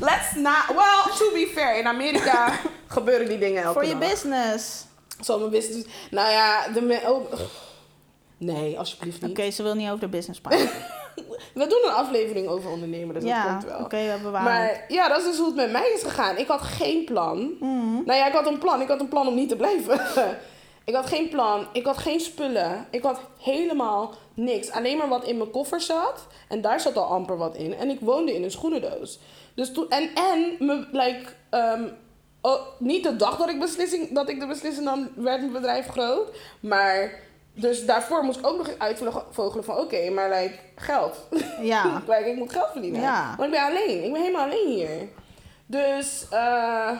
Let's 0.00 0.34
not. 0.34 0.66
Well, 0.68 1.14
to 1.18 1.30
be 1.32 1.50
fair, 1.54 1.78
in 1.78 1.86
Amerika 1.86 2.52
gebeuren 2.86 3.28
die 3.28 3.38
dingen 3.38 3.62
elke 3.62 3.78
Voor 3.78 3.88
je 3.88 3.96
business. 3.96 4.84
Zal 5.20 5.38
mijn 5.38 5.50
business... 5.50 5.86
Nou 6.10 6.30
ja, 6.30 6.68
de... 6.68 6.80
me- 6.80 7.02
Oh, 7.06 7.32
nee, 8.38 8.78
alsjeblieft 8.78 9.22
niet. 9.22 9.30
Oké, 9.30 9.50
ze 9.50 9.62
wil 9.62 9.74
niet 9.74 9.86
over 9.88 10.00
de 10.00 10.08
business 10.08 10.40
praten. 10.48 10.70
We 11.54 11.66
doen 11.66 11.82
een 11.84 11.94
aflevering 11.94 12.48
over 12.48 12.70
ondernemen, 12.70 13.14
dus 13.14 13.22
dat 13.22 13.32
ja, 13.32 13.46
komt 13.52 13.64
wel. 13.64 13.78
oké, 13.78 13.96
we 13.96 14.18
bewaren. 14.22 14.52
Maar 14.52 14.84
ja, 14.88 15.08
dat 15.08 15.18
is 15.18 15.24
dus 15.24 15.36
hoe 15.36 15.46
het 15.46 15.56
met 15.56 15.70
mij 15.72 15.90
is 15.94 16.02
gegaan. 16.02 16.36
Ik 16.36 16.46
had 16.46 16.60
geen 16.62 17.04
plan. 17.04 17.56
Mhm. 17.60 17.94
Nou 18.04 18.18
ja, 18.18 18.26
ik 18.26 18.32
had 18.32 18.46
een 18.46 18.58
plan. 18.58 18.80
Ik 18.80 18.88
had 18.88 19.00
een 19.00 19.08
plan 19.08 19.26
om 19.28 19.34
niet 19.34 19.48
te 19.48 19.56
blijven. 19.56 20.00
ik 20.84 20.94
had 20.94 21.06
geen 21.06 21.28
plan. 21.28 21.66
Ik 21.72 21.86
had 21.86 21.98
geen 21.98 22.20
spullen. 22.20 22.86
Ik 22.90 23.02
had 23.02 23.20
helemaal 23.40 24.14
niks. 24.36 24.70
Alleen 24.70 24.96
maar 24.96 25.08
wat 25.08 25.24
in 25.24 25.36
mijn 25.36 25.50
koffer 25.50 25.80
zat. 25.80 26.26
En 26.48 26.60
daar 26.60 26.80
zat 26.80 26.96
al 26.96 27.04
amper 27.04 27.36
wat 27.36 27.56
in. 27.56 27.74
En 27.74 27.90
ik 27.90 28.00
woonde 28.00 28.34
in 28.34 28.42
een 28.42 28.50
schoenendoos. 28.50 29.18
Dus 29.54 29.72
toen, 29.72 29.90
en, 29.90 30.10
en, 30.14 30.56
me, 30.58 30.86
like, 30.92 31.24
oh, 32.40 32.60
niet 32.78 33.02
de 33.02 33.16
dag 33.16 33.36
dat 33.36 33.48
ik, 33.48 33.58
beslissing, 33.58 34.14
dat 34.14 34.28
ik 34.28 34.40
de 34.40 34.46
beslissing 34.46 34.84
nam, 34.84 35.08
werd 35.14 35.40
mijn 35.40 35.52
bedrijf 35.52 35.86
groot. 35.86 36.36
Maar, 36.60 37.20
dus 37.54 37.86
daarvoor 37.86 38.24
moest 38.24 38.38
ik 38.38 38.46
ook 38.46 38.56
nog 38.56 38.70
uitvogelen 38.78 39.64
van, 39.64 39.78
oké, 39.78 40.10
maar 40.10 40.30
like, 40.30 40.58
geld. 40.76 41.28
Ja. 41.60 41.84
like, 42.08 42.30
ik 42.30 42.36
moet 42.36 42.52
geld 42.52 42.70
verdienen. 42.72 43.00
Ja. 43.00 43.34
Want 43.36 43.52
ik 43.52 43.58
ben 43.58 43.64
alleen. 43.64 44.04
Ik 44.04 44.12
ben 44.12 44.20
helemaal 44.20 44.44
alleen 44.44 44.68
hier. 44.68 45.08
Dus 45.66 46.26
eh, 46.30 46.90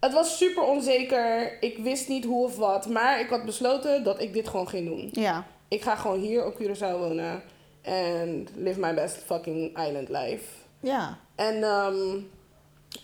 het 0.00 0.12
was 0.12 0.36
super 0.36 0.62
onzeker. 0.62 1.56
Ik 1.62 1.78
wist 1.78 2.08
niet 2.08 2.24
hoe 2.24 2.44
of 2.44 2.56
wat. 2.56 2.88
Maar 2.88 3.20
ik 3.20 3.28
had 3.28 3.44
besloten 3.44 4.04
dat 4.04 4.20
ik 4.20 4.32
dit 4.32 4.48
gewoon 4.48 4.68
ging 4.68 4.88
doen. 4.88 5.08
Ja. 5.12 5.46
Ik 5.68 5.82
ga 5.82 5.96
gewoon 5.96 6.20
hier 6.20 6.46
op 6.46 6.62
Curaçao 6.62 6.98
wonen. 6.98 7.42
En 7.82 8.48
live 8.54 8.80
my 8.80 8.94
best 8.94 9.16
fucking 9.16 9.78
island 9.78 10.08
life. 10.08 10.44
Ja. 10.80 11.18
En 11.34 11.62
ehm, 11.62 12.20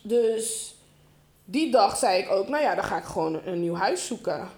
dus 0.03 0.75
die 1.45 1.71
dag 1.71 1.97
zei 1.97 2.23
ik 2.23 2.31
ook, 2.31 2.49
nou 2.49 2.63
ja, 2.63 2.75
dan 2.75 2.85
ga 2.85 2.97
ik 2.97 3.05
gewoon 3.05 3.41
een 3.45 3.61
nieuw 3.61 3.75
huis 3.75 4.07
zoeken. 4.07 4.49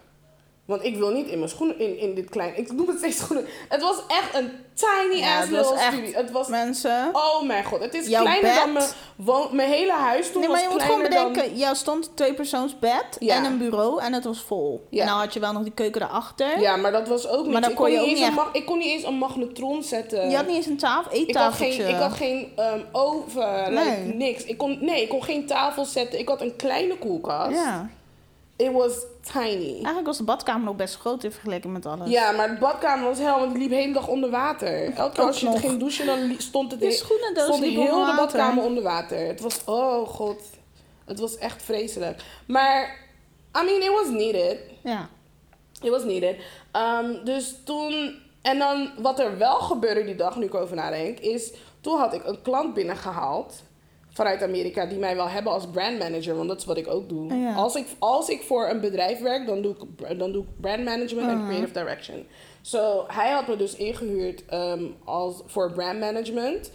Want 0.65 0.85
ik 0.85 0.97
wil 0.97 1.11
niet 1.11 1.29
in 1.29 1.39
mijn 1.39 1.51
schoenen, 1.51 1.79
in, 1.79 1.99
in 1.99 2.15
dit 2.15 2.29
klein, 2.29 2.59
ik 2.59 2.73
noem 2.73 2.89
het 2.89 2.99
steeds 2.99 3.19
schoenen. 3.19 3.47
Het 3.69 3.81
was 3.81 4.03
echt 4.09 4.35
een 4.35 4.51
tiny 4.77 5.21
Ja, 5.21 5.39
ass 5.41 5.51
little 5.51 5.79
studio. 5.79 6.19
Het 6.21 6.31
was, 6.31 6.49
Mensen. 6.49 7.09
oh 7.13 7.43
mijn 7.43 7.65
god, 7.65 7.81
het 7.81 7.95
is 7.95 8.07
Jouw 8.07 8.23
kleiner 8.23 8.51
bed? 8.51 8.55
dan 8.65 8.73
mijn, 8.73 8.85
woon, 9.17 9.49
mijn 9.53 9.69
hele 9.71 9.93
huis 9.93 10.33
toen 10.33 10.41
Nee, 10.41 10.51
maar 10.51 10.59
was 10.61 10.67
je 10.69 10.73
moet 10.75 10.83
gewoon 10.83 11.03
bedenken, 11.03 11.43
dan- 11.49 11.57
jou 11.59 11.75
stond 11.77 12.07
een 12.07 12.15
tweepersoonsbed 12.15 13.05
Ja. 13.19 13.35
en 13.37 13.45
een 13.45 13.59
bureau 13.59 14.01
en 14.03 14.13
het 14.13 14.25
was 14.25 14.41
vol. 14.43 14.87
Ja. 14.91 15.01
En 15.03 15.07
dan 15.09 15.19
had 15.19 15.35
je 15.35 15.41
wel 15.41 15.53
nog 15.53 15.63
die 15.63 15.73
keuken 15.73 16.01
daarachter. 16.01 16.61
Ja, 16.61 16.77
maar 16.77 16.93
dat 16.93 17.09
was 17.09 17.29
ook 17.29 17.43
niet. 17.45 17.53
Maar 17.53 17.61
dan 17.61 17.71
ik, 17.71 17.77
kon 17.77 17.91
je 17.91 17.93
niet 17.93 18.01
ook 18.01 18.07
eens 18.09 18.19
niet 18.19 18.29
een 18.29 18.35
echt- 18.37 18.45
mag- 18.45 18.55
ik 18.55 18.67
kon 18.67 18.79
niet 18.79 18.87
eens 18.89 19.05
een 19.05 19.15
magnetron 19.19 19.83
zetten. 19.83 20.31
Je 20.31 20.37
had 20.37 20.47
niet 20.47 20.57
eens 20.57 20.67
een 20.67 20.77
tafel, 20.77 21.13
ik 21.13 21.19
had 21.19 21.29
eettafeltje. 21.29 21.83
geen, 21.83 21.95
ik 21.95 22.01
had 22.01 22.13
geen 22.13 22.53
oven, 22.93 23.75
Nee. 23.75 24.15
niks. 24.15 24.45
Ik 24.45 24.59
kon, 24.59 24.79
nee, 24.81 25.03
ik 25.03 25.09
kon 25.09 25.23
geen 25.25 25.47
tafel 25.47 25.85
zetten. 25.85 26.19
Ik 26.19 26.29
had 26.29 26.41
een 26.41 26.57
kleine 26.57 26.99
koelkast. 26.99 27.57
Ja. 27.57 27.89
It 28.57 28.73
was 28.73 28.93
tiny. 29.33 29.73
Eigenlijk 29.73 30.07
was 30.07 30.17
de 30.17 30.25
badkamer 30.25 30.65
nog 30.65 30.77
best 30.77 30.97
groot 30.97 31.25
in 31.25 31.33
vergelijking 31.33 31.73
met 31.73 31.87
alles. 31.87 32.11
Ja, 32.11 32.31
maar 32.33 32.49
de 32.49 32.59
badkamer 32.59 33.09
was 33.09 33.19
hel, 33.19 33.39
want 33.39 33.51
die 33.51 33.61
liep 33.61 33.71
de 33.71 33.77
hele 33.77 33.93
dag 33.93 34.09
onder 34.09 34.31
water. 34.31 34.85
Elke 34.85 34.93
keer 34.95 35.05
Ook 35.05 35.29
als 35.29 35.41
je 35.41 35.47
nog. 35.47 35.61
ging 35.61 35.79
douchen, 35.79 36.07
dan 36.07 36.35
stond 36.39 36.71
het 36.71 36.95
schoenendoos 36.95 37.45
stond 37.45 37.63
heel 37.63 37.85
de 37.85 37.91
water. 37.91 38.17
badkamer 38.17 38.65
onder 38.65 38.83
water. 38.83 39.27
Het 39.27 39.41
was, 39.41 39.61
oh 39.65 40.09
god, 40.09 40.41
het 41.05 41.19
was 41.19 41.37
echt 41.39 41.63
vreselijk. 41.63 42.23
Maar, 42.47 42.99
I 43.61 43.65
mean, 43.65 43.83
it 43.83 43.91
was 43.91 44.09
needed. 44.09 44.59
Ja. 44.83 45.09
It 45.83 45.91
was 45.91 46.05
needed. 46.05 46.37
Um, 46.73 47.25
dus 47.25 47.55
toen, 47.65 48.23
en 48.43 48.59
dan 48.59 48.91
wat 48.99 49.19
er 49.19 49.39
wel 49.39 49.61
gebeurde 49.61 50.05
die 50.05 50.17
dag, 50.17 50.37
nu 50.37 50.45
ik 50.45 50.55
over 50.55 50.77
nadenk, 50.77 51.19
is 51.19 51.53
toen 51.81 51.99
had 51.99 52.15
ik 52.15 52.25
een 52.25 52.43
klant 52.43 52.75
binnengehaald 52.75 53.63
vanuit 54.17 54.43
Amerika 54.43 54.87
die 54.87 54.99
mij 54.99 55.17
wel 55.17 55.29
hebben 55.29 55.53
als 55.53 55.67
brandmanager, 55.67 56.37
want 56.37 56.49
dat 56.49 56.59
is 56.59 56.65
wat 56.65 56.77
ik 56.77 56.89
ook 56.89 57.09
doe. 57.09 57.35
Ja. 57.35 57.55
Als, 57.55 57.75
ik, 57.75 57.87
als 57.99 58.29
ik 58.29 58.43
voor 58.43 58.69
een 58.69 58.81
bedrijf 58.81 59.21
werk, 59.21 59.47
dan 59.47 59.63
doe 59.63 59.75
ik, 59.75 60.19
dan 60.19 60.33
doe 60.33 60.43
ik 60.43 60.49
brand 60.61 60.85
management 60.85 61.29
en 61.29 61.37
Mhm. 61.39 61.47
creative 61.47 61.73
direction. 61.73 62.27
So, 62.63 63.05
hij 63.09 63.31
had 63.31 63.47
me 63.49 63.57
dus 63.57 63.75
ingehuurd 63.77 64.43
um, 64.53 64.95
als, 65.05 65.43
voor 65.47 65.73
brand 65.73 65.99
management. 66.01 66.71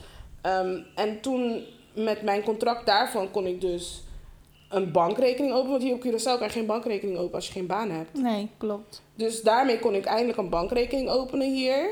Um, 0.46 0.86
en 0.96 1.22
toen 1.22 1.64
met 1.96 2.22
mijn 2.22 2.44
contract 2.44 2.86
daarvan 2.86 3.32
kon 3.32 3.46
ik 3.48 3.62
dus 3.62 4.04
een 4.70 4.92
bankrekening 4.92 5.54
openen. 5.54 5.72
Want 5.72 5.84
hier 5.84 5.94
op 5.94 6.06
Curaçao 6.06 6.38
kan 6.38 6.48
je 6.48 6.50
geen 6.50 6.66
bankrekening 6.66 7.18
openen 7.18 7.36
als 7.36 7.46
je 7.48 7.52
geen 7.54 7.68
baan 7.68 7.90
hebt. 7.92 8.14
Nee, 8.22 8.50
klopt. 8.58 9.02
Dus 9.16 9.42
daarmee 9.42 9.80
kon 9.80 9.96
ik 9.96 10.06
eindelijk 10.06 10.38
een 10.38 10.50
bankrekening 10.50 11.10
openen 11.10 11.54
hier. 11.54 11.90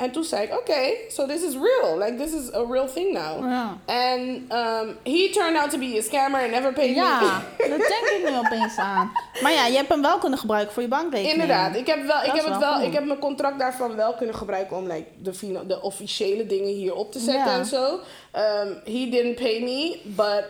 En 0.00 0.10
toen 0.10 0.24
zei 0.24 0.42
ik, 0.42 0.58
oké, 0.58 0.80
so 1.08 1.26
this 1.26 1.42
is 1.42 1.54
real. 1.54 1.98
Like, 1.98 2.14
this 2.16 2.32
is 2.32 2.54
a 2.54 2.64
real 2.70 2.88
thing 2.88 3.12
now. 3.12 3.44
Ja. 3.44 3.78
En 3.84 4.20
um, 4.30 4.96
he 5.02 5.30
turned 5.32 5.56
out 5.56 5.70
to 5.70 5.78
be 5.78 5.96
a 5.98 6.02
scammer 6.02 6.40
and 6.40 6.50
never 6.50 6.72
paid 6.72 6.94
Ja, 6.94 7.20
me. 7.20 7.68
dat 7.68 7.78
denk 7.78 8.04
ik 8.16 8.30
nu 8.30 8.38
opeens 8.38 8.76
aan. 8.76 9.12
Maar 9.42 9.52
ja, 9.52 9.66
je 9.66 9.76
hebt 9.76 9.88
hem 9.88 10.02
wel 10.02 10.18
kunnen 10.18 10.38
gebruiken 10.38 10.72
voor 10.72 10.82
je 10.82 10.88
bankrekening. 10.88 11.32
Inderdaad, 11.32 11.76
ik 11.76 11.86
heb, 11.86 12.06
wel, 12.06 12.22
ik, 12.22 12.32
heb 12.32 12.44
het 12.44 12.58
wel 12.58 12.80
ik 12.80 12.92
heb 12.92 13.04
mijn 13.04 13.18
contract 13.18 13.58
daarvan 13.58 13.96
wel 13.96 14.14
kunnen 14.14 14.34
gebruiken 14.34 14.76
om 14.76 14.86
like, 14.86 15.06
de, 15.18 15.66
de 15.66 15.82
officiële 15.82 16.46
dingen 16.46 16.74
hier 16.74 16.94
op 16.94 17.12
te 17.12 17.18
zetten 17.18 17.52
Ja. 17.52 17.58
en 17.58 17.66
zo. 17.66 17.92
Um, 17.92 18.80
he 18.84 19.08
didn't 19.10 19.34
pay 19.34 19.60
me, 19.62 20.00
but... 20.04 20.44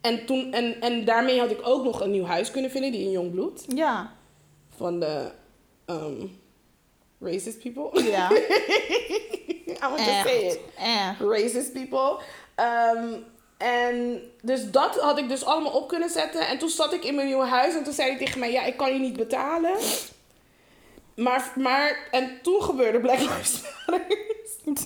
En, 0.00 0.26
toen, 0.26 0.52
en, 0.52 0.80
en 0.80 1.04
daarmee 1.04 1.40
had 1.40 1.50
ik 1.50 1.60
ook 1.62 1.84
nog 1.84 2.00
een 2.00 2.10
nieuw 2.10 2.24
huis 2.24 2.50
kunnen 2.50 2.70
vinden, 2.70 2.92
die 2.92 3.04
in 3.04 3.10
Jongbloed. 3.10 3.64
Ja. 3.68 4.12
Van 4.76 5.00
de 5.00 5.30
um, 5.86 6.42
racist 7.24 7.58
people. 7.62 8.02
Ja. 8.02 8.30
I 8.32 9.76
want 9.80 9.96
to 9.96 10.04
say 10.24 10.38
it. 10.46 10.58
Echt. 10.78 11.20
racist 11.20 11.72
people. 11.72 12.18
Ehm, 12.54 13.12
en 13.58 14.20
dus 14.42 14.70
dat 14.70 15.00
had 15.00 15.18
ik 15.18 15.28
dus 15.28 15.44
allemaal 15.44 15.72
op 15.72 15.88
kunnen 15.88 16.10
zetten. 16.10 16.46
En 16.48 16.58
toen 16.58 16.68
zat 16.68 16.92
ik 16.92 17.04
in 17.04 17.14
mijn 17.14 17.26
nieuwe 17.26 17.46
huis 17.46 17.74
en 17.74 17.84
toen 17.84 17.92
zei 17.92 18.08
hij 18.08 18.18
tegen 18.18 18.38
mij: 18.40 18.52
Ja, 18.52 18.64
ik 18.64 18.76
kan 18.76 18.92
je 18.92 18.98
niet 18.98 19.16
betalen. 19.16 19.76
Maar, 21.16 21.52
maar 21.56 22.08
en 22.10 22.38
toen 22.42 22.62
gebeurde 22.62 23.00
Black 23.00 23.18
Lives 23.18 23.62
Matter. 23.86 24.18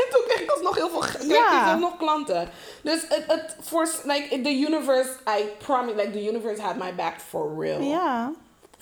en 0.00 0.06
toen 0.10 0.22
kreeg 0.28 0.40
ik 0.40 0.50
alsnog 0.50 0.74
heel 0.76 0.88
veel, 0.88 0.98
kreeg 0.98 1.26
Ja. 1.26 1.66
ik 1.66 1.72
alsnog 1.72 1.96
klanten. 1.96 2.48
Dus 2.82 3.00
het, 3.08 3.24
het 3.26 3.56
for, 3.62 3.88
like, 4.04 4.40
the 4.40 4.58
universe, 4.58 5.10
I 5.38 5.44
promise, 5.58 5.96
like, 5.96 6.10
the 6.10 6.24
universe 6.24 6.62
had 6.62 6.76
my 6.76 6.94
back 6.94 7.20
for 7.20 7.54
real. 7.58 7.80
Ja, 7.80 8.32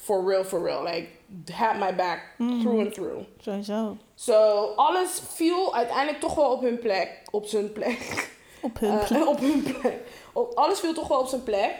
For 0.04 0.24
real, 0.28 0.44
for 0.44 0.62
real. 0.62 0.82
Like, 0.82 1.08
had 1.52 1.74
my 1.78 1.94
back 1.94 2.20
through 2.36 2.80
and 2.80 2.94
through. 2.94 3.24
sowieso. 3.40 3.96
So, 4.14 4.72
alles 4.76 5.22
viel 5.34 5.74
uiteindelijk 5.74 6.20
toch 6.20 6.34
wel 6.34 6.50
op 6.50 6.60
hun 6.60 6.78
plek. 6.78 7.22
Op 7.30 7.46
zijn 7.46 7.72
plek. 7.72 7.98
Op 8.60 8.78
hun 8.80 8.98
Eh, 8.98 9.06
plek. 9.06 9.26
op 9.32 9.40
hun 9.40 9.62
plek. 9.62 9.96
Op, 10.32 10.52
alles 10.54 10.80
viel 10.80 10.92
toch 10.94 11.08
wel 11.08 11.18
op 11.18 11.26
zijn 11.28 11.42
plek. 11.42 11.74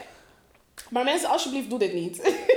Maar 0.91 1.05
mensen, 1.05 1.29
alsjeblieft, 1.29 1.71
doe 1.71 1.79
dit 1.79 1.93
niet. 1.95 2.23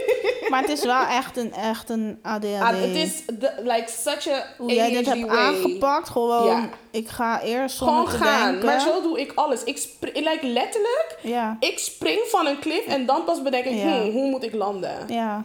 Maar 0.50 0.62
het 0.62 0.70
is 0.70 0.84
wel 0.84 1.06
echt 1.06 1.38
een, 1.38 1.54
echt 1.54 1.90
een 1.90 2.20
ADHD. 2.22 2.62
Ah, 2.62 2.70
Het 2.70 2.96
is 2.96 3.26
de, 3.26 3.54
like 3.64 3.90
such 3.90 4.28
a 4.28 4.46
Hoe 4.58 4.74
jij 4.74 4.90
dit 4.90 5.06
hebt 5.06 5.28
aangepakt, 5.28 6.10
gewoon, 6.10 6.46
Ja. 6.46 6.70
ik 6.92 7.08
ga 7.10 7.42
eerst 7.42 7.78
Gewoon 7.78 8.08
gaan. 8.08 8.50
denken. 8.52 8.66
Maar 8.66 8.80
zo 8.80 9.02
doe 9.02 9.20
ik 9.20 9.32
alles. 9.36 9.64
Ik 9.64 9.88
like, 10.00 10.40
letterlijk, 10.48 11.18
Ja, 11.22 11.58
ik 11.60 11.80
spring 11.80 12.20
van 12.28 12.46
een 12.46 12.60
klif 12.60 12.86
en 12.86 13.06
dan 13.06 13.24
pas 13.24 13.42
bedenk 13.42 13.66
ik, 13.66 13.74
Ja. 13.78 14.02
hmm, 14.02 14.12
hoe 14.12 14.30
moet 14.30 14.44
ik 14.44 14.54
landen? 14.54 15.08
ja, 15.08 15.44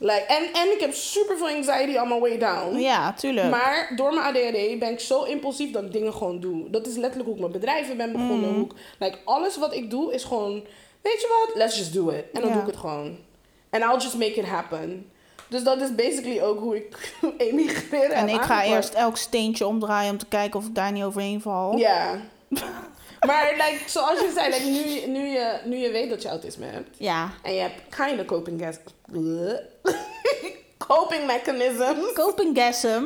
Like, 0.00 0.24
en, 0.26 0.52
en 0.52 0.72
ik 0.72 0.80
heb 0.80 0.94
super 0.94 1.36
veel 1.36 1.46
anxiety 1.48 1.98
on 1.98 2.08
my 2.08 2.18
way 2.18 2.38
down. 2.38 2.78
ja, 2.78 3.12
tuurlijk. 3.12 3.50
Maar 3.50 3.92
door 3.96 4.14
mijn 4.14 4.26
ADHD 4.26 4.78
ben 4.78 4.92
ik 4.92 5.00
zo 5.00 5.22
impulsief 5.22 5.70
dat 5.70 5.82
ik 5.82 5.92
dingen 5.92 6.12
gewoon 6.12 6.40
doe. 6.40 6.70
Dat 6.70 6.86
is 6.86 6.96
letterlijk 6.96 7.24
hoe 7.24 7.34
ik 7.34 7.40
mijn 7.40 7.52
bedrijven 7.52 7.96
ben 7.96 8.12
begonnen. 8.12 8.48
Mm. 8.48 8.54
Hoe 8.54 8.64
ik, 8.64 8.72
like, 8.98 9.18
alles 9.24 9.56
wat 9.56 9.74
ik 9.74 9.90
doe 9.90 10.14
is 10.14 10.24
gewoon, 10.24 10.52
weet 11.02 11.20
je 11.20 11.44
wat, 11.46 11.56
let's 11.56 11.78
just 11.78 11.94
do 11.94 12.08
it. 12.08 12.24
En 12.32 12.40
dan 12.42 12.52
doe 12.52 12.60
ik 12.60 12.66
het 12.66 12.76
gewoon. 12.76 13.16
And 13.70 13.82
I'll 13.82 13.98
just 13.98 14.18
make 14.18 14.34
it 14.34 14.46
happen. 14.46 15.10
Dus 15.48 15.62
dat 15.62 15.80
is 15.80 15.94
basically 15.94 16.40
ook 16.40 16.58
hoe 16.58 16.76
ik 16.76 17.14
emigreren 17.48 18.16
en 18.16 18.28
ik 18.28 18.40
ga 18.40 18.64
eerst 18.64 18.94
elk 18.94 19.16
steentje 19.16 19.66
omdraaien 19.66 20.10
om 20.10 20.18
te 20.18 20.26
kijken 20.26 20.60
of 20.60 20.66
ik 20.66 20.74
daar 20.74 20.92
niet 20.92 21.04
overheen 21.04 21.40
val. 21.40 21.76
Ja. 21.76 22.20
maar 23.26 23.52
like, 23.52 23.80
zoals 23.86 24.20
je 24.20 24.30
zei, 24.34 24.48
like, 24.48 24.64
nu, 24.64 24.88
je- 25.00 25.06
nu, 25.06 25.26
je, 25.26 25.60
nu 25.64 25.76
je 25.76 25.90
weet 25.90 26.10
dat 26.10 26.22
je 26.22 26.28
autisme 26.28 26.66
hebt. 26.66 26.96
Ja. 26.98 27.30
En 27.42 27.54
je 27.54 27.60
hebt 27.60 27.96
kind 27.96 28.20
of 28.20 28.26
coping, 28.26 28.60
gas- 28.62 28.78
coping 30.88 31.26
mechanisms. 31.26 32.12
Copengasm. 32.14 33.02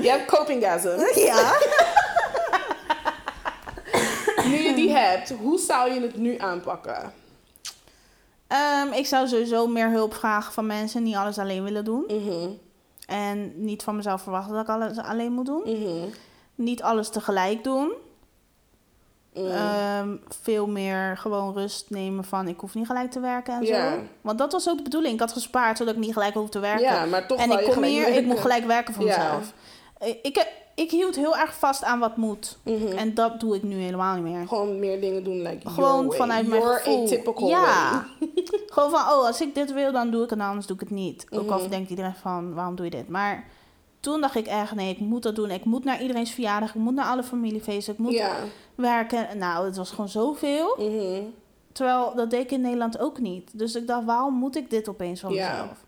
Je 0.00 0.08
hebt 0.10 0.24
copingasms. 0.30 1.14
Ja. 1.14 1.52
Nu 4.44 4.56
je 4.58 4.72
die 4.74 4.90
hebt, 4.90 5.30
hoe 5.30 5.58
zou 5.58 5.92
je 5.92 6.00
het 6.00 6.16
nu 6.16 6.38
aanpakken? 6.38 7.12
Ehm, 8.46 8.92
ik 8.92 9.06
zou 9.06 9.28
sowieso 9.28 9.66
meer 9.66 9.90
hulp 9.90 10.14
vragen 10.14 10.52
van 10.52 10.66
mensen 10.66 11.04
die 11.04 11.18
alles 11.18 11.38
alleen 11.38 11.64
willen 11.64 11.84
doen. 11.84 12.04
Mhm, 12.08 12.48
En 13.06 13.52
niet 13.64 13.82
van 13.82 13.96
mezelf 13.96 14.22
verwachten 14.22 14.52
dat 14.54 14.62
ik 14.62 14.68
alles 14.68 14.98
alleen 14.98 15.32
moet 15.32 15.46
doen. 15.46 15.62
mhm, 15.64 16.08
Niet 16.58 16.82
alles 16.82 17.08
tegelijk 17.08 17.64
doen. 17.64 17.92
mhm. 19.34 19.46
Ehm, 19.46 20.16
veel 20.42 20.66
meer 20.66 21.16
gewoon 21.16 21.52
rust 21.54 21.90
nemen 21.90 22.24
van 22.24 22.48
ik 22.48 22.60
hoef 22.60 22.74
niet 22.74 22.86
gelijk 22.86 23.10
te 23.10 23.20
werken 23.20 23.54
en 23.60 23.66
zo. 23.66 23.98
Want 24.20 24.38
dat 24.38 24.52
was 24.52 24.68
ook 24.68 24.76
de 24.76 24.82
bedoeling. 24.82 25.14
Ik 25.14 25.20
had 25.20 25.32
gespaard 25.32 25.76
zodat 25.78 25.94
ik 25.94 26.00
niet 26.00 26.12
gelijk 26.12 26.34
hoef 26.34 26.48
te 26.48 26.58
werken. 26.58 26.82
ja, 26.82 27.04
maar 27.04 27.26
toch 27.26 27.38
en 27.38 27.50
ik 27.50 27.70
kom 27.70 27.82
hier, 27.82 28.08
ik 28.08 28.24
moet 28.26 28.38
gelijk 28.40 28.64
werken 28.66 28.94
voor 28.94 29.04
mezelf. 29.04 29.52
Eh, 29.98 30.14
Ik 30.22 30.34
heb, 30.34 30.48
ik 30.74 30.90
hield 30.90 31.16
heel 31.16 31.36
erg 31.36 31.54
vast 31.58 31.84
aan 31.84 31.98
wat 31.98 32.16
moet. 32.16 32.58
Mhm. 32.62 32.86
En 32.96 33.14
dat 33.14 33.40
doe 33.40 33.56
ik 33.56 33.62
nu 33.62 33.76
helemaal 33.76 34.14
niet 34.14 34.24
meer. 34.34 34.46
Gewoon 34.48 34.78
meer 34.78 35.00
dingen 35.00 35.24
doen, 35.24 35.42
like 35.42 35.68
Gewoon 35.70 36.00
your 36.02 36.16
vanuit 36.16 36.46
mijn 36.46 36.60
Your 36.62 36.76
gevoel. 36.78 37.04
atypical 37.04 37.48
ja. 37.48 37.62
way. 38.18 38.28
Gewoon 38.74 38.90
van, 38.90 39.00
oh, 39.00 39.26
als 39.26 39.40
ik 39.40 39.54
dit 39.54 39.72
wil, 39.72 39.92
dan 39.92 40.10
doe 40.10 40.24
ik 40.24 40.30
het 40.30 40.38
en 40.38 40.44
anders 40.44 40.66
doe 40.66 40.76
ik 40.76 40.82
het 40.82 40.90
niet. 40.90 41.26
Ook 41.30 41.50
al 41.50 41.58
Mhm. 41.58 41.68
denkt 41.70 41.90
iedereen 41.90 42.14
van, 42.14 42.54
waarom 42.54 42.74
doe 42.76 42.84
je 42.84 42.90
dit? 42.90 43.08
Maar 43.08 43.44
toen 44.00 44.20
dacht 44.20 44.34
ik 44.34 44.46
echt, 44.46 44.74
nee, 44.74 44.90
ik 44.90 44.98
moet 44.98 45.22
dat 45.22 45.36
doen. 45.36 45.50
Ik 45.50 45.64
moet 45.64 45.84
naar 45.84 46.00
iedereen's 46.02 46.30
verjaardag. 46.30 46.68
Ik 46.68 46.74
moet 46.80 46.94
naar 46.94 47.04
alle 47.06 47.22
familiefeesten. 47.22 47.92
Ik 47.92 47.98
moet 47.98 48.12
Ja. 48.12 48.36
werken. 48.74 49.38
Nou, 49.38 49.64
het 49.66 49.76
was 49.76 49.90
gewoon 49.90 50.08
zoveel. 50.08 50.76
Mhm. 50.78 51.22
Terwijl, 51.72 52.14
dat 52.14 52.30
deed 52.30 52.40
ik 52.40 52.50
in 52.50 52.60
Nederland 52.60 52.98
ook 52.98 53.18
niet. 53.18 53.58
Dus 53.58 53.74
ik 53.74 53.86
dacht, 53.86 54.04
waarom 54.04 54.34
moet 54.34 54.56
ik 54.56 54.70
dit 54.70 54.88
opeens 54.88 55.20
van 55.20 55.32
Ja. 55.32 55.50
mezelf? 55.50 55.84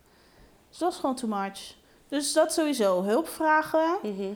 Dus 0.68 0.78
dat 0.78 0.88
was 0.90 0.98
gewoon 1.00 1.14
too 1.14 1.28
much. 1.28 1.74
Dus 2.08 2.32
dat 2.32 2.52
sowieso. 2.52 3.02
Hulp 3.02 3.28
vragen. 3.28 3.98
Mhm. 4.02 4.32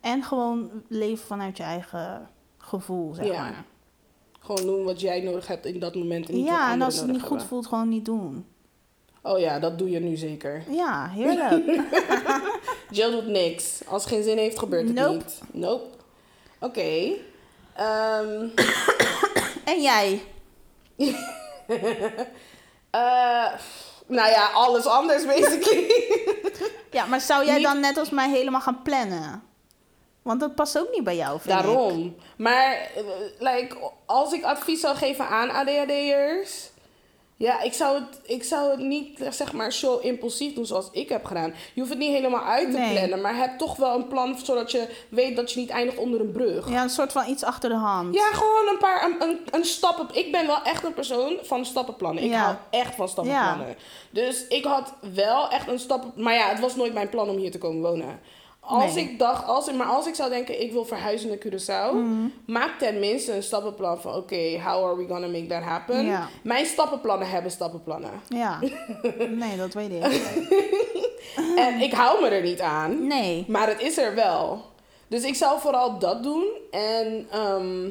En 0.00 0.22
gewoon 0.22 0.70
leven 0.88 1.26
vanuit 1.26 1.56
je 1.56 1.62
eigen 1.62 2.28
gevoel, 2.58 3.14
zeg 3.14 3.26
Ja. 3.26 3.42
maar. 3.42 3.64
Gewoon 4.40 4.62
doen 4.66 4.84
wat 4.84 5.00
jij 5.00 5.20
nodig 5.20 5.46
hebt 5.46 5.66
in 5.66 5.80
dat 5.80 5.94
moment. 5.94 6.28
En 6.28 6.34
niet 6.34 6.46
Ja, 6.46 6.72
en 6.72 6.82
als 6.82 6.96
het 6.96 7.06
niet 7.06 7.22
goed 7.22 7.42
voelt, 7.42 7.66
gewoon 7.66 7.88
niet 7.88 8.04
doen. 8.04 8.46
Oh 9.22 9.38
ja, 9.38 9.58
dat 9.58 9.78
doe 9.78 9.90
je 9.90 10.00
nu 10.00 10.16
zeker. 10.16 10.62
Ja, 10.70 11.08
heerlijk. 11.08 11.66
Jill 12.90 13.10
doet 13.10 13.26
niks. 13.26 13.80
Als 13.86 14.04
het 14.04 14.12
geen 14.12 14.22
zin 14.22 14.38
heeft, 14.38 14.58
gebeurt 14.58 14.86
het 14.86 14.94
Nope. 14.96 15.12
niet. 15.14 15.40
Nope. 15.52 15.86
Oké. 16.60 17.10
Ehm, 17.74 18.48
en 19.72 19.82
jij? 19.82 20.22
eh, 22.90 23.52
nou 24.06 24.28
ja, 24.30 24.50
alles 24.54 24.86
anders 24.86 25.26
basically. 25.26 25.86
Ja, 26.90 27.06
maar 27.06 27.20
zou 27.20 27.44
jij 27.46 27.54
Niet- 27.54 27.64
dan 27.64 27.80
net 27.80 27.96
als 27.98 28.10
mij 28.10 28.28
helemaal 28.30 28.60
gaan 28.60 28.82
plannen? 28.82 29.42
Want 30.22 30.40
dat 30.40 30.54
past 30.54 30.78
ook 30.78 30.90
niet 30.92 31.04
bij 31.04 31.16
jou, 31.16 31.40
vind 31.40 31.58
ik. 31.58 31.64
Daarom. 31.64 32.16
Maar, 32.36 32.72
eh, 32.94 33.02
like, 33.38 33.76
als 34.06 34.32
ik 34.32 34.42
advies 34.44 34.80
zou 34.80 34.96
geven 34.96 35.28
aan 35.28 35.50
ADHD'ers... 35.50 36.70
Ja, 37.38 37.60
ik 37.60 37.72
zou, 37.72 37.94
het, 37.94 38.20
ik 38.22 38.44
zou 38.44 38.70
het 38.70 38.78
niet, 38.80 39.18
zeg 39.30 39.52
maar, 39.52 39.72
zo 39.72 39.96
impulsief 39.96 40.54
doen 40.54 40.66
zoals 40.66 40.88
ik 40.92 41.08
heb 41.08 41.24
gedaan. 41.24 41.54
Je 41.74 41.80
hoeft 41.80 41.88
het 41.92 41.98
niet 41.98 42.12
helemaal 42.12 42.44
uit 42.44 42.70
te 42.70 42.78
Nee. 42.78 42.98
plannen, 42.98 43.20
maar 43.20 43.36
heb 43.36 43.58
toch 43.58 43.76
wel 43.76 43.94
een 43.96 44.08
plan 44.08 44.38
zodat 44.44 44.70
je 44.70 44.88
weet 45.08 45.36
dat 45.36 45.52
je 45.52 45.60
niet 45.60 45.70
eindigt 45.70 45.98
onder 45.98 46.20
een 46.20 46.32
brug. 46.32 46.70
Ja, 46.70 46.82
een 46.82 46.90
soort 46.90 47.12
van 47.12 47.28
iets 47.28 47.42
achter 47.44 47.70
de 47.70 47.76
hand. 47.76 48.14
Ja, 48.14 48.24
gewoon 48.32 48.68
een 48.72 48.78
paar, 48.78 49.04
een, 49.04 49.28
een, 49.28 49.38
een 49.50 49.64
stappen. 49.64 50.06
Ik 50.12 50.32
ben 50.32 50.46
wel 50.46 50.62
echt 50.62 50.84
een 50.84 50.94
persoon 50.94 51.38
van 51.42 51.64
stappenplannen. 51.66 52.22
Ik 52.24 52.30
Ja. 52.30 52.38
hou 52.42 52.56
echt 52.70 52.94
van 52.94 53.08
stappenplannen. 53.08 53.76
Dus 54.10 54.46
ik 54.48 54.64
had 54.64 54.92
wel 55.14 55.48
echt 55.50 55.68
een 55.68 55.78
stappen... 55.78 56.12
Maar 56.16 56.34
ja, 56.34 56.48
het 56.48 56.60
was 56.60 56.76
nooit 56.76 56.94
mijn 56.94 57.08
plan 57.08 57.28
om 57.28 57.36
hier 57.36 57.50
te 57.50 57.58
komen 57.58 57.82
wonen. 57.90 58.20
Als 58.68 58.94
Nee. 58.94 59.04
ik 59.04 59.18
dacht, 59.18 59.46
als 59.46 59.72
maar 59.72 59.86
als 59.86 60.06
ik 60.06 60.14
zou 60.14 60.30
denken, 60.30 60.60
ik 60.62 60.72
wil 60.72 60.84
verhuizen 60.84 61.28
naar 61.28 61.38
Curaçao, 61.38 61.94
Mhm. 61.94 62.28
maak 62.46 62.78
tenminste 62.78 63.32
een 63.34 63.42
stappenplan 63.42 64.00
van, 64.00 64.14
oké, 64.14 64.60
how 64.64 64.84
are 64.84 64.96
we 64.96 65.06
gonna 65.08 65.26
make 65.26 65.46
that 65.46 65.62
happen? 65.62 66.04
Ja. 66.04 66.28
Mijn 66.42 66.66
stappenplannen 66.66 67.30
hebben 67.30 67.50
stappenplannen. 67.50 68.10
Ja. 68.28 68.58
Nee, 69.28 69.56
dat 69.56 69.74
weet 69.74 69.90
ik. 69.92 70.04
En 71.56 71.80
ik 71.80 71.92
hou 71.92 72.20
me 72.22 72.28
er 72.28 72.42
niet 72.42 72.60
aan, 72.60 73.06
Nee. 73.06 73.44
maar 73.48 73.68
het 73.68 73.80
is 73.80 73.98
er 73.98 74.14
wel. 74.14 74.64
Dus 75.08 75.22
ik 75.22 75.34
zou 75.34 75.60
vooral 75.60 75.98
dat 75.98 76.22
doen 76.22 76.46
en 76.70 77.26
ehm, 77.30 77.88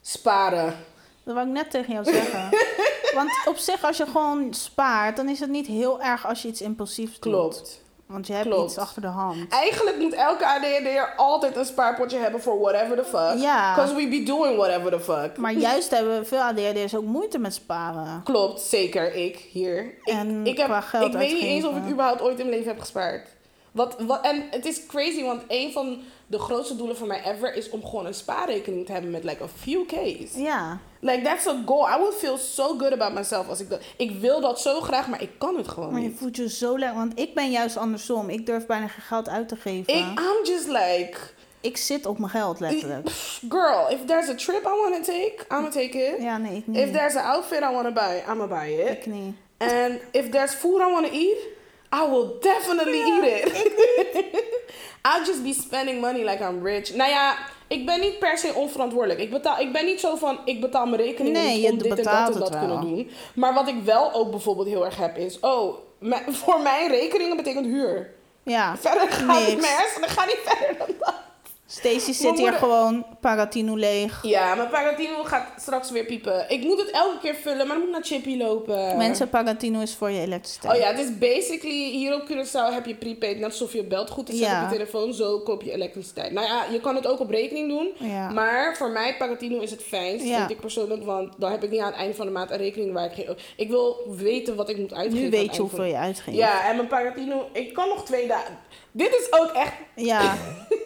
sparen. 0.00 0.76
Dat 1.24 1.34
wou 1.34 1.46
ik 1.46 1.52
net 1.52 1.70
tegen 1.70 1.92
jou 1.92 2.04
zeggen. 2.04 2.48
Want 3.14 3.30
op 3.44 3.56
zich, 3.56 3.84
als 3.84 3.96
je 3.96 4.06
gewoon 4.06 4.54
spaart, 4.54 5.16
dan 5.16 5.28
is 5.28 5.40
het 5.40 5.50
niet 5.50 5.66
heel 5.66 6.00
erg 6.02 6.26
als 6.26 6.42
je 6.42 6.48
iets 6.48 6.60
impulsiefs 6.60 7.12
doet. 7.12 7.32
Klopt. 7.32 7.84
Want 8.06 8.26
je 8.26 8.32
hebt 8.32 8.46
Klopt. 8.46 8.70
iets 8.70 8.78
achter 8.78 9.02
de 9.02 9.08
hand. 9.08 9.48
Eigenlijk 9.48 9.98
moet 9.98 10.12
elke 10.12 10.46
ADHD'er 10.46 11.14
altijd 11.16 11.56
een 11.56 11.64
spaarpotje 11.64 12.18
hebben 12.18 12.40
voor 12.40 12.60
whatever 12.60 12.96
the 12.96 13.04
fuck. 13.04 13.40
Ja. 13.42 13.74
Because 13.74 13.94
we 13.94 14.08
be 14.08 14.22
doing 14.22 14.56
whatever 14.56 14.90
the 14.90 15.00
fuck. 15.00 15.36
Maar 15.36 15.52
juist 15.52 15.90
hebben 15.90 16.26
veel 16.26 16.40
ADHD'ers 16.40 16.96
ook 16.96 17.04
moeite 17.04 17.38
met 17.38 17.54
sparen. 17.54 18.22
Klopt, 18.24 18.60
zeker. 18.60 19.14
Ik 19.14 19.36
hier. 19.36 19.94
En 20.04 20.46
ik, 20.46 20.56
heb, 20.56 20.70
geld 20.70 21.12
ik 21.12 21.18
weet 21.18 21.32
niet 21.32 21.42
eens 21.42 21.64
of 21.64 21.76
ik 21.76 21.90
überhaupt 21.90 22.22
ooit 22.22 22.38
in 22.38 22.46
mijn 22.46 22.58
leven 22.58 22.72
heb 22.72 22.80
gespaard. 22.80 23.28
Wat, 23.72 23.96
wat, 23.98 24.24
en 24.24 24.44
het 24.50 24.64
is 24.64 24.86
crazy, 24.86 25.22
want 25.24 25.42
een 25.48 25.72
van 25.72 26.02
de 26.28 26.38
grootste 26.38 26.76
doelen 26.76 26.96
van 26.96 27.06
mij 27.08 27.22
ever 27.24 27.54
is 27.54 27.70
om 27.70 27.84
gewoon 27.84 28.06
een 28.06 28.14
spaarrekening 28.14 28.86
te 28.86 28.92
hebben 28.92 29.10
met 29.10 29.24
like 29.24 29.42
a 29.42 29.48
few 29.62 29.86
K's. 29.86 30.34
Ja. 30.34 30.78
Like 31.00 31.22
that's 31.22 31.46
a 31.46 31.62
goal. 31.66 31.86
I 31.88 31.96
would 31.98 32.14
feel 32.14 32.36
so 32.38 32.78
good 32.78 32.92
about 32.92 33.12
myself 33.12 33.48
als 33.48 33.60
ik 33.60 33.70
dat. 33.70 33.80
Ik 33.96 34.10
wil 34.20 34.40
dat 34.40 34.60
zo 34.60 34.80
graag, 34.80 35.08
maar 35.08 35.22
ik 35.22 35.30
kan 35.38 35.56
het 35.56 35.68
gewoon 35.68 35.92
Maar 35.92 36.00
je 36.02 36.08
niet. 36.08 36.18
voelt 36.18 36.36
je 36.36 36.48
zo 36.48 36.78
lekker. 36.78 36.98
Want 36.98 37.18
ik 37.18 37.34
ben 37.34 37.50
juist 37.50 37.76
andersom. 37.76 38.28
Ik 38.30 38.46
durf 38.46 38.66
bijna 38.66 38.86
geen 38.88 39.02
geld 39.02 39.28
uit 39.28 39.48
te 39.48 39.56
geven. 39.56 39.94
Ik, 39.94 40.00
Ik, 40.00 40.18
I'm 40.20 40.44
just 40.44 40.66
like, 40.66 41.16
zit 41.72 42.06
op 42.06 42.18
mijn 42.18 42.30
geld, 42.30 42.60
letterlijk. 42.60 43.08
girl, 43.48 43.90
if 43.90 44.04
there's 44.06 44.28
a 44.28 44.34
trip 44.34 44.62
I 44.62 44.68
want 44.82 44.94
to 44.94 45.12
take, 45.12 45.34
I'm 45.38 45.46
gonna 45.48 45.68
take 45.70 45.98
it. 46.14 46.22
Ja, 46.22 46.38
nee, 46.38 46.56
ik 46.56 46.64
If 46.76 46.84
niet. 46.84 46.92
there's 46.92 47.14
an 47.16 47.24
outfit 47.24 47.58
I 47.60 47.72
want 47.72 47.86
to 47.86 47.92
buy, 47.92 48.16
I'm 48.28 48.38
gonna 48.38 48.46
buy 48.46 48.68
it. 48.68 48.88
Ik 48.90 49.06
niet. 49.06 49.34
And 49.58 49.98
if 50.10 50.28
there's 50.30 50.54
food 50.54 50.80
I 50.80 50.90
want 50.92 51.06
to 51.06 51.12
eat, 51.12 51.36
I 51.94 52.10
will 52.10 52.36
definitely 52.40 53.00
eat 53.00 53.24
it. 53.24 53.52
I'll 55.02 55.24
just 55.26 55.42
be 55.42 55.52
spending 55.52 56.00
money 56.00 56.24
like 56.30 56.44
I'm 56.44 56.64
rich. 56.64 56.94
Nou 56.94 57.10
ja, 57.10 57.36
ik 57.66 57.86
ben 57.86 58.00
niet 58.00 58.18
per 58.18 58.38
se 58.38 58.52
onverantwoordelijk. 58.54 59.20
Ik, 59.20 59.30
betaal, 59.30 59.58
ik 59.58 59.72
ben 59.72 59.84
niet 59.84 60.00
zo 60.00 60.16
van, 60.16 60.38
ik 60.44 60.60
betaal 60.60 60.86
mijn 60.86 61.02
rekeningen 61.02 61.42
Nee, 61.42 61.54
niet 61.54 61.64
je 61.64 61.70
om 61.70 61.78
dit 61.78 61.90
en 61.98 62.04
dat 62.04 62.34
en 62.34 62.38
dat 62.40 62.48
wel. 62.50 62.58
kunnen 62.58 62.80
doen. 62.80 63.10
Maar 63.34 63.54
wat 63.54 63.68
ik 63.68 63.76
wel 63.84 64.12
ook 64.12 64.30
bijvoorbeeld 64.30 64.68
heel 64.68 64.84
erg 64.84 64.96
heb 64.96 65.16
is, 65.16 65.40
oh, 65.40 65.74
voor 66.42 66.60
mijn 66.60 66.88
rekeningen 66.90 67.36
betekent 67.36 67.66
huur. 67.66 68.14
Ja. 68.42 68.76
Verder 68.76 69.08
gaat 69.12 69.38
het 69.38 69.48
Niks. 69.48 69.60
mijn 69.60 69.76
hersenen 69.76 70.08
gaan 70.16 70.26
niet 70.26 70.40
verder 70.44 70.78
dan 70.78 70.88
dat. 70.98 71.14
Stacey 71.68 72.12
zit 72.14 72.38
hier 72.38 72.52
gewoon 72.52 73.06
Paratino 73.20 73.74
leeg. 73.76 74.18
Ja, 74.22 74.54
mijn 74.54 74.68
Pagatino 74.68 75.24
gaat 75.24 75.46
straks 75.60 75.90
weer 75.90 76.04
piepen. 76.04 76.44
Ik 76.48 76.62
moet 76.62 76.78
het 76.80 76.90
elke 76.90 77.18
keer 77.22 77.34
vullen, 77.34 77.66
maar 77.66 77.76
dan 77.76 77.78
moet 77.84 77.90
naar 77.90 78.04
Chippy 78.04 78.36
lopen. 78.36 78.96
Mensen, 78.96 79.28
Paratino 79.28 79.80
is 79.80 79.94
voor 79.94 80.10
je 80.10 80.20
elektriciteit. 80.20 80.74
Oh 80.74 80.80
ja, 80.80 80.86
het 80.86 80.98
is 80.98 81.18
basically, 81.18 81.90
hier 81.90 82.14
op 82.14 82.22
Curaçao 82.30 82.74
heb 82.74 82.86
je 82.86 82.94
prepaid, 82.94 83.36
net 83.38 83.44
alsof 83.44 83.72
je 83.72 83.84
belt 83.84 84.10
goed 84.10 84.30
Ja. 84.38 84.62
op 84.64 84.70
je 84.70 84.76
telefoon, 84.76 85.14
zo 85.14 85.38
koop 85.40 85.62
je 85.62 85.72
elektriciteit. 85.72 86.32
Nou 86.32 86.46
ja, 86.46 86.64
je 86.72 86.80
kan 86.80 86.94
het 86.94 87.06
ook 87.06 87.20
op 87.20 87.30
rekening 87.30 87.68
doen, 87.68 88.08
Ja. 88.10 88.30
maar 88.30 88.76
voor 88.76 88.90
mij, 88.90 89.16
Pagatino 89.16 89.58
is 89.60 89.70
het 89.70 89.82
fijnst, 89.82 90.24
Ja. 90.26 90.38
vind 90.38 90.50
ik 90.50 90.60
persoonlijk, 90.60 91.04
want 91.04 91.32
dan 91.38 91.50
heb 91.50 91.64
ik 91.64 91.70
niet 91.70 91.80
aan 91.80 91.86
het 91.92 91.96
einde 91.96 92.14
van 92.14 92.26
de 92.26 92.32
maand 92.32 92.50
een 92.50 92.56
rekening 92.56 92.92
waar 92.92 93.04
ik 93.04 93.12
geen... 93.12 93.36
Ik 93.56 93.68
wil 93.68 93.96
weten 94.16 94.56
wat 94.56 94.68
ik 94.68 94.76
moet 94.78 94.94
uitgeven. 94.94 95.24
nu 95.24 95.30
weet 95.30 95.54
je 95.54 95.60
hoeveel 95.60 95.78
van- 95.78 95.88
je 95.88 95.96
uitgeeft. 95.96 96.36
Ja, 96.36 96.68
en 96.68 96.76
mijn 96.76 96.88
Pagatino, 96.88 97.48
ik 97.52 97.72
kan 97.74 97.88
nog 97.88 98.04
twee 98.04 98.26
dagen... 98.26 98.58
Dit 98.92 99.14
is 99.14 99.40
ook 99.40 99.50
echt, 99.50 99.72
Ja. 99.94 100.34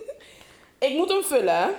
ik 0.80 0.96
moet 0.96 1.08
hem 1.08 1.22
vullen, 1.22 1.70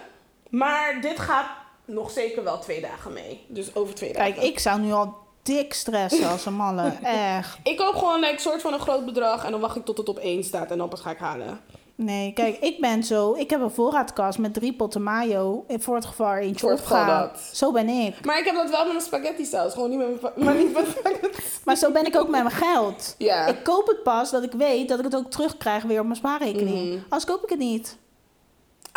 maar 0.50 1.02
dit 1.02 1.20
gaat 1.20 1.48
nog 1.86 2.12
zeker 2.12 2.44
wel 2.44 2.60
twee 2.60 2.82
dagen 2.82 3.14
mee. 3.14 3.46
Dus 3.48 3.76
over 3.76 3.96
twee 3.96 4.14
dagen. 4.14 4.34
Kijk, 4.34 4.46
ik 4.46 4.60
zou 4.60 4.80
nu 4.80 4.92
al 4.92 5.16
dik 5.44 5.74
stressen 5.74 6.30
als 6.30 6.46
een 6.46 6.54
malle. 6.54 6.94
Echt. 7.38 7.58
Ik 7.64 7.78
koop 7.78 7.96
gewoon 7.96 8.24
een 8.24 8.40
soort 8.40 8.62
van 8.62 8.74
een 8.74 8.80
groot 8.80 9.06
bedrag 9.06 9.46
en 9.46 9.52
dan 9.52 9.60
wacht 9.60 9.76
ik 9.76 9.86
tot 9.86 9.98
het 9.98 10.10
op 10.10 10.18
één 10.18 10.44
staat 10.44 10.72
en 10.72 10.78
dan 10.78 10.90
pas 10.90 11.02
ga 11.02 11.12
ik 11.12 11.18
halen. 11.18 11.60
Nee, 11.96 12.34
kijk, 12.34 12.58
ik 12.60 12.80
ben 12.80 13.04
zo... 13.04 13.34
Ik 13.34 13.50
heb 13.50 13.62
een 13.62 13.72
voorraadkast 13.72 14.38
met 14.40 14.54
drie 14.54 14.74
potten 14.74 15.04
mayo. 15.04 15.66
Voor 15.68 15.96
het 15.96 16.06
geval 16.06 16.34
eentje 16.34 16.60
Voor 16.60 16.72
opgaat. 16.72 17.50
Zo 17.54 17.72
ben 17.72 17.88
ik. 17.88 18.26
Maar 18.26 18.40
ik 18.40 18.46
heb 18.46 18.56
dat 18.56 18.70
wel 18.70 18.84
met 18.84 18.94
mijn 18.94 19.06
spaghetti 19.06 19.46
saus, 19.46 19.74
gewoon 19.74 19.90
niet 19.90 20.00
met 20.00 20.22
mijn, 20.22 20.34
maar 20.36 20.56
niet 20.56 20.74
met 20.74 20.88
spaghetti. 20.98 21.42
Maar 21.66 21.76
zo 21.76 21.92
ben 21.92 22.06
ik 22.06 22.16
ook 22.18 22.30
met 22.30 22.44
mijn 22.44 22.56
geld. 22.56 23.16
Ja. 23.18 23.46
Ik 23.46 23.64
koop 23.64 23.88
het 23.88 24.04
pas 24.04 24.32
dat 24.32 24.44
ik 24.44 24.52
weet 24.52 24.90
dat 24.90 24.98
ik 25.00 25.06
het 25.06 25.16
ook 25.16 25.32
terugkrijg 25.32 25.84
weer 25.84 26.00
op 26.00 26.06
mijn 26.06 26.18
spaarrekening. 26.18 26.86
Mhm. 26.86 26.98
Anders 27.04 27.26
koop 27.26 27.44
ik 27.44 27.50
het 27.50 27.60
niet. 27.60 27.98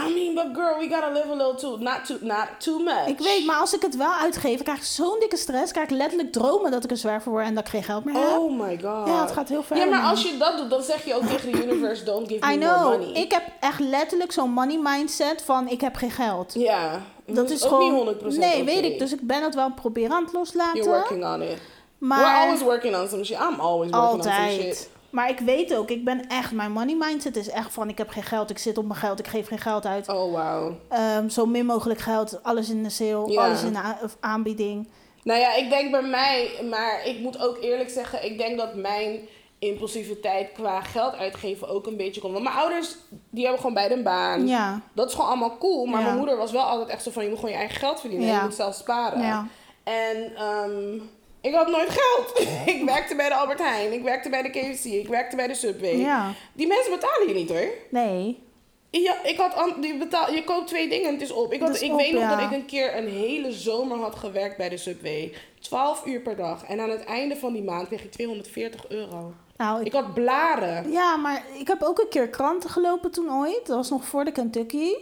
I 0.00 0.12
mean, 0.14 0.34
but 0.34 0.54
girl, 0.54 0.78
we 0.78 0.88
gotta 0.88 1.12
live 1.12 1.30
a 1.30 1.34
little 1.34 1.54
too, 1.54 1.76
not 1.78 2.04
too, 2.06 2.18
not 2.20 2.48
too 2.58 2.78
much. 2.78 3.06
Ik 3.06 3.18
weet, 3.18 3.46
maar 3.46 3.56
als 3.56 3.74
ik 3.74 3.82
het 3.82 3.96
wel 3.96 4.12
uitgeef, 4.12 4.62
krijg 4.62 4.78
ik 4.78 4.84
zo'n 4.84 5.16
dikke 5.20 5.36
stress. 5.36 5.72
Krijg 5.72 5.88
ik 5.88 5.96
letterlijk 5.96 6.32
dromen 6.32 6.70
dat 6.70 6.84
ik 6.84 6.90
een 6.90 6.96
zwerver 6.96 7.30
word 7.30 7.44
en 7.44 7.54
dat 7.54 7.64
ik 7.64 7.70
geen 7.70 7.82
geld 7.82 8.04
meer 8.04 8.14
heb. 8.14 8.38
Oh 8.38 8.60
my 8.60 8.78
god. 8.82 9.06
Ja, 9.08 9.20
het 9.20 9.30
gaat 9.30 9.48
heel 9.48 9.62
ver. 9.62 9.76
Ja, 9.76 9.84
maar 9.84 10.02
als 10.02 10.22
je 10.22 10.36
dat 10.36 10.58
doet, 10.58 10.70
dan 10.70 10.82
zeg 10.82 11.04
je 11.04 11.14
ook 11.14 11.22
tegen 11.22 11.52
de 11.52 11.62
universe, 11.62 12.04
don't 12.04 12.28
give 12.28 12.46
me 12.46 12.52
I 12.52 12.58
more 12.58 12.74
know. 12.74 12.90
money. 12.90 13.12
Ik 13.22 13.32
heb 13.32 13.42
echt 13.60 13.80
letterlijk 13.80 14.32
zo'n 14.32 14.50
money 14.50 14.78
mindset 14.82 15.42
van 15.42 15.68
ik 15.68 15.80
heb 15.80 15.94
geen 15.94 16.10
geld. 16.10 16.54
Ja. 16.54 17.00
Dat 17.26 17.50
is 17.50 17.62
ook 17.64 17.68
gewoon. 17.68 18.06
niet 18.06 18.34
100% 18.34 18.38
nee, 18.38 18.64
weet 18.64 18.84
ik. 18.84 18.98
Dus 18.98 19.12
ik 19.12 19.20
ben 19.20 19.42
het 19.42 19.54
wel 19.54 19.70
proberen 19.70 20.16
aan 20.16 20.24
het 20.24 20.32
loslaten. 20.32 20.82
You're 20.82 20.98
working 20.98 21.24
on 21.24 21.42
it. 21.42 21.58
We're 21.98 22.24
always 22.24 22.60
working 22.60 22.96
on 22.96 23.08
some 23.08 23.24
shit. 23.24 23.38
I'm 23.38 23.60
always 23.60 23.90
working 23.90 24.14
on 24.14 24.22
some 24.22 24.50
shit. 24.50 24.88
Maar 25.14 25.28
ik 25.30 25.38
weet 25.38 25.74
ook, 25.76 25.90
ik 25.90 26.04
ben 26.04 26.28
echt, 26.28 26.52
mijn 26.52 26.72
money 26.72 26.94
mindset 26.98 27.36
is 27.36 27.48
echt 27.48 27.72
van 27.72 27.88
ik 27.88 27.98
heb 27.98 28.08
geen 28.08 28.22
geld, 28.22 28.50
ik 28.50 28.58
zit 28.58 28.78
op 28.78 28.84
mijn 28.86 28.98
geld, 28.98 29.18
ik 29.18 29.26
geef 29.26 29.48
geen 29.48 29.58
geld 29.58 29.86
uit. 29.86 30.08
Oh 30.08 30.32
wow. 30.32 30.72
Ehm, 30.88 31.28
zo 31.28 31.46
min 31.46 31.66
mogelijk 31.66 32.00
geld, 32.00 32.42
alles 32.42 32.68
in 32.70 32.82
de 32.82 32.90
sale, 32.90 33.30
Ja. 33.32 33.44
alles 33.44 33.62
in 33.62 33.72
de 33.72 33.80
aanbieding. 34.20 34.88
Nou 35.22 35.40
ja, 35.40 35.54
ik 35.54 35.70
denk 35.70 35.90
bij 35.90 36.02
mij, 36.02 36.50
maar 36.70 37.06
ik 37.06 37.18
moet 37.20 37.38
ook 37.42 37.58
eerlijk 37.60 37.90
zeggen, 37.90 38.24
ik 38.24 38.38
denk 38.38 38.58
dat 38.58 38.74
mijn 38.74 39.18
impulsiviteit 39.58 40.52
qua 40.52 40.80
geld 40.80 41.14
uitgeven 41.14 41.68
ook 41.68 41.86
een 41.86 41.96
beetje 41.96 42.20
komt. 42.20 42.32
Want 42.32 42.44
mijn 42.44 42.56
ouders, 42.56 42.94
die 43.30 43.42
hebben 43.42 43.60
gewoon 43.60 43.74
beide 43.74 43.94
een 43.94 44.02
baan. 44.02 44.46
Ja, 44.46 44.80
Dat 44.92 45.08
is 45.08 45.14
gewoon 45.14 45.28
allemaal 45.28 45.58
cool. 45.58 45.86
Maar 45.86 46.00
Ja. 46.00 46.06
mijn 46.06 46.18
moeder 46.18 46.36
was 46.36 46.52
wel 46.52 46.62
altijd 46.62 46.88
echt 46.88 47.02
zo 47.02 47.10
van, 47.10 47.22
je 47.22 47.28
moet 47.28 47.38
gewoon 47.38 47.54
je 47.54 47.60
eigen 47.60 47.78
geld 47.78 48.00
verdienen. 48.00 48.28
En 48.28 48.34
je 48.34 48.42
moet 48.42 48.54
zelf 48.54 48.74
sparen. 48.74 49.20
ja. 49.22 49.46
En 49.84 50.32
ehm, 50.36 50.98
ik 51.44 51.54
had 51.54 51.68
nooit 51.68 51.90
geld. 51.90 52.48
ik 52.74 52.82
werkte 52.84 53.14
bij 53.14 53.28
de 53.28 53.34
Albert 53.34 53.58
Heijn. 53.58 53.92
Ik 53.92 54.02
werkte 54.02 54.28
bij 54.28 54.42
de 54.42 54.50
KFC. 54.50 54.84
Ik 54.84 55.08
werkte 55.08 55.36
bij 55.36 55.46
de 55.46 55.54
Subway. 55.54 55.96
ja. 55.96 56.32
Die 56.52 56.66
mensen 56.66 56.92
betalen 56.92 57.28
je 57.28 57.34
niet 57.34 57.48
hoor. 57.48 57.68
Nee. 57.88 58.42
Ja, 58.90 59.14
ik 59.22 59.36
had 59.36 59.74
die 59.80 59.96
betaal, 59.96 60.32
je 60.32 60.44
koopt 60.44 60.66
twee 60.66 60.88
dingen 60.88 61.06
en 61.06 61.12
het 61.12 61.22
is 61.22 61.32
op. 61.32 61.52
Ik, 61.52 61.60
had, 61.60 61.80
ik 61.80 61.92
op, 61.92 61.98
weet 61.98 62.12
nog 62.12 62.22
ja. 62.22 62.36
dat 62.36 62.50
ik 62.50 62.56
een 62.56 62.66
keer 62.66 62.96
een 62.96 63.08
hele 63.08 63.52
zomer 63.52 63.98
had 63.98 64.14
gewerkt 64.14 64.56
bij 64.56 64.68
de 64.68 64.76
Subway. 64.76 65.32
12 65.60 66.06
uur 66.06 66.20
per 66.20 66.36
dag. 66.36 66.64
En 66.64 66.80
aan 66.80 66.90
het 66.90 67.04
einde 67.04 67.36
van 67.36 67.52
die 67.52 67.62
maand 67.62 67.86
kreeg 67.86 68.04
ik 68.04 68.12
240 68.12 68.88
euro. 68.88 69.32
Nou, 69.56 69.80
ik 69.80 69.86
Ik 69.86 69.92
had 69.92 70.14
blaren. 70.14 70.90
Ja, 70.90 71.16
maar 71.16 71.44
ik 71.58 71.68
heb 71.68 71.82
ook 71.82 71.98
een 71.98 72.08
keer 72.08 72.28
kranten 72.28 72.70
gelopen 72.70 73.10
toen 73.10 73.30
ooit. 73.32 73.66
Dat 73.66 73.76
was 73.76 73.90
nog 73.90 74.04
voor 74.04 74.24
de 74.24 74.32
Kentucky. 74.32 74.92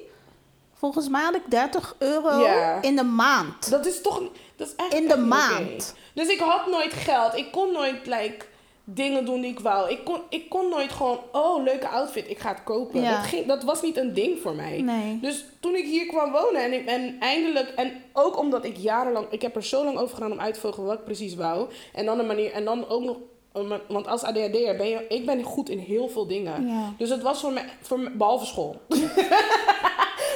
Volgens 0.82 1.08
mij 1.08 1.22
had 1.22 1.34
ik 1.34 1.42
30 1.48 1.94
euro 1.98 2.40
Ja. 2.40 2.82
in 2.82 2.96
de 2.96 3.02
maand. 3.02 3.70
Dat 3.70 3.86
is 3.86 4.00
toch... 4.00 4.22
Dat 4.56 4.66
is 4.68 4.74
echt 4.76 4.94
In 4.94 5.06
de 5.08 5.14
echt 5.14 5.22
maand. 5.22 5.94
Dus 6.14 6.28
ik 6.28 6.38
had 6.38 6.66
nooit 6.66 6.92
geld. 6.92 7.36
Ik 7.36 7.52
kon 7.52 7.72
nooit, 7.72 8.06
like, 8.06 8.44
dingen 8.84 9.24
doen 9.24 9.40
die 9.40 9.50
ik 9.50 9.60
wou. 9.60 9.90
Ik 9.90 10.04
kon, 10.04 10.20
ik 10.28 10.48
kon 10.48 10.68
nooit 10.68 10.92
gewoon... 10.92 11.18
Oh, 11.32 11.62
leuke 11.62 11.88
outfit. 11.88 12.30
Ik 12.30 12.38
ga 12.38 12.48
het 12.48 12.64
kopen. 12.64 13.00
Ja. 13.02 13.16
Dat, 13.16 13.26
ging, 13.26 13.46
dat 13.46 13.62
was 13.62 13.82
niet 13.82 13.96
een 13.96 14.14
ding 14.14 14.38
voor 14.40 14.54
mij. 14.54 14.80
Nee. 14.80 15.18
Dus 15.20 15.44
toen 15.60 15.74
ik 15.74 15.84
hier 15.84 16.06
kwam 16.06 16.32
wonen 16.32 16.62
en, 16.62 16.72
ik, 16.72 16.86
en 16.86 17.16
eindelijk, 17.20 17.68
en 17.68 17.92
ook 18.12 18.38
omdat 18.38 18.64
ik 18.64 18.76
jarenlang, 18.76 19.26
ik 19.30 19.42
heb 19.42 19.56
er 19.56 19.64
zo 19.64 19.84
lang 19.84 19.98
over 19.98 20.14
gedaan 20.14 20.32
om 20.32 20.40
uit 20.40 20.54
te 20.54 20.60
vogelen 20.60 20.86
wat 20.86 20.98
ik 20.98 21.04
precies 21.04 21.34
wou. 21.34 21.68
En 21.92 22.04
dan 22.04 22.18
een 22.18 22.26
manier, 22.26 22.52
en 22.52 22.64
dan 22.64 22.88
ook 22.88 23.02
nog, 23.02 23.16
want 23.88 24.06
als 24.06 24.22
ADHD'er 24.22 24.76
ben 24.76 24.88
je, 24.88 25.06
ik 25.08 25.26
ben 25.26 25.42
goed 25.42 25.68
in 25.68 25.78
heel 25.78 26.08
veel 26.08 26.26
dingen. 26.26 26.66
Ja. 26.66 26.92
Dus 26.98 27.10
het 27.10 27.22
was 27.22 27.40
voor 27.40 27.52
mij, 27.52 27.64
voor 27.80 27.98
mij 27.98 28.12
behalve 28.16 28.46
school. 28.46 28.80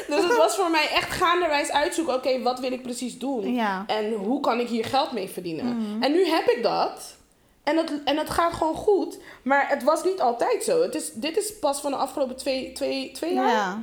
dus 0.09 0.23
het 0.23 0.37
was 0.37 0.57
voor 0.57 0.71
mij 0.71 0.89
echt 0.91 1.11
gaanderwijs 1.13 1.71
uitzoeken, 1.71 2.15
oké, 2.15 2.43
wat 2.43 2.61
wil 2.61 2.73
ik 2.73 2.83
precies 2.83 3.19
doen? 3.19 3.55
Ja. 3.55 3.85
En 3.87 4.13
hoe 4.13 4.41
kan 4.41 4.61
ik 4.61 4.69
hier 4.69 4.85
geld 4.85 5.13
mee 5.13 5.29
verdienen? 5.29 5.67
Mhm. 5.77 6.03
En 6.03 6.13
nu 6.13 6.27
heb 6.27 6.47
ik 6.49 6.63
dat. 6.63 7.15
En 7.63 7.77
het, 7.77 7.93
en 8.05 8.17
het 8.17 8.31
gaat 8.31 8.53
gewoon 8.53 8.75
goed. 8.75 9.19
Maar 9.43 9.69
het 9.69 9.83
was 9.83 10.05
niet 10.05 10.21
altijd 10.21 10.65
zo. 10.65 10.83
Het 10.83 10.95
is, 10.95 11.13
dit 11.13 11.37
is 11.37 11.59
pas 11.59 11.81
van 11.81 11.91
de 11.91 11.97
afgelopen 11.97 12.37
twee, 12.37 12.73
twee, 12.73 13.11
twee 13.13 13.35
jaar. 13.35 13.49
Ja. 13.49 13.83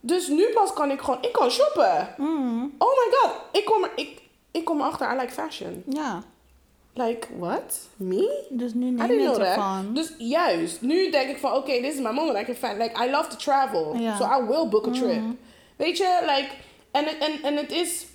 Dus 0.00 0.28
nu 0.28 0.46
pas 0.54 0.72
kan 0.72 0.90
ik 0.90 1.00
gewoon... 1.00 1.22
Ik 1.22 1.32
kan 1.32 1.50
shoppen. 1.50 2.14
Mm, 2.16 2.74
Oh 2.78 2.88
my 2.88 3.12
god. 3.16 3.32
Ik 3.52 3.64
kom, 3.64 3.86
ik, 3.96 4.20
ik 4.50 4.64
kom 4.64 4.80
erachter. 4.80 5.12
I 5.14 5.20
like 5.20 5.32
fashion. 5.32 5.82
ja. 5.86 6.22
Like, 6.94 7.26
what? 7.38 7.78
Me? 7.96 8.44
Dus 8.48 8.74
nu 8.74 8.90
neem 8.90 9.10
je 9.10 9.16
know 9.18 9.32
het 9.38 9.46
ervan. 9.46 9.94
Dus 9.94 10.12
juist. 10.18 10.80
Nu 10.82 11.10
denk 11.10 11.30
ik 11.30 11.38
van... 11.38 11.52
Oké, 11.52 11.72
this 11.80 11.94
is 11.94 12.00
my 12.00 12.10
moment. 12.10 12.38
I 12.38 12.44
can 12.44 12.54
find... 12.54 12.78
Like, 12.82 13.04
I 13.06 13.10
love 13.10 13.28
to 13.28 13.36
travel. 13.36 13.96
So 14.18 14.24
I 14.24 14.46
will 14.48 14.68
book 14.68 14.86
a 14.86 14.90
trip. 14.90 15.20
Mhm. 15.20 15.30
Weet 15.82 15.96
je? 15.96 16.18
Like... 16.36 16.48
En, 16.92 17.04
het- 17.04 17.18
en, 17.18 17.42
en 17.42 17.56
het 17.56 17.70
is 17.72 18.06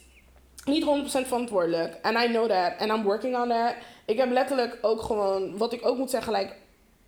niet 0.66 0.84
100% 0.86 0.88
verantwoordelijk. 1.28 1.98
And 2.02 2.18
I 2.18 2.28
know 2.28 2.50
that. 2.50 2.72
And 2.80 2.92
I'm 2.92 3.04
working 3.04 3.36
on 3.38 3.48
that. 3.50 3.74
Ik 4.06 4.18
heb 4.18 4.32
letterlijk 4.32 4.78
ook 4.82 5.02
gewoon... 5.02 5.58
Wat 5.58 5.74
ik 5.74 5.86
ook 5.86 5.98
moet 5.98 6.10
zeggen, 6.10 6.34
like... 6.34 6.54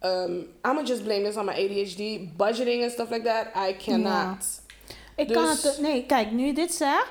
Um, 0.01 0.47
I'm 0.67 0.85
just 0.85 1.03
blame 1.03 1.21
this 1.23 1.35
on 1.37 1.45
my 1.45 1.51
ADHD. 1.51 2.37
Budgeting 2.37 2.83
and 2.83 2.91
stuff 2.91 3.09
like 3.09 3.23
that. 3.23 3.45
I 3.69 3.75
cannot. 3.85 4.45
Ik 5.15 5.27
kan 5.27 5.45
Dus- 5.45 5.63
het... 5.63 5.79
Nee, 5.81 6.05
kijk, 6.05 6.31
nu 6.31 6.45
je 6.45 6.53
dit 6.53 6.73
zegt... 6.73 7.09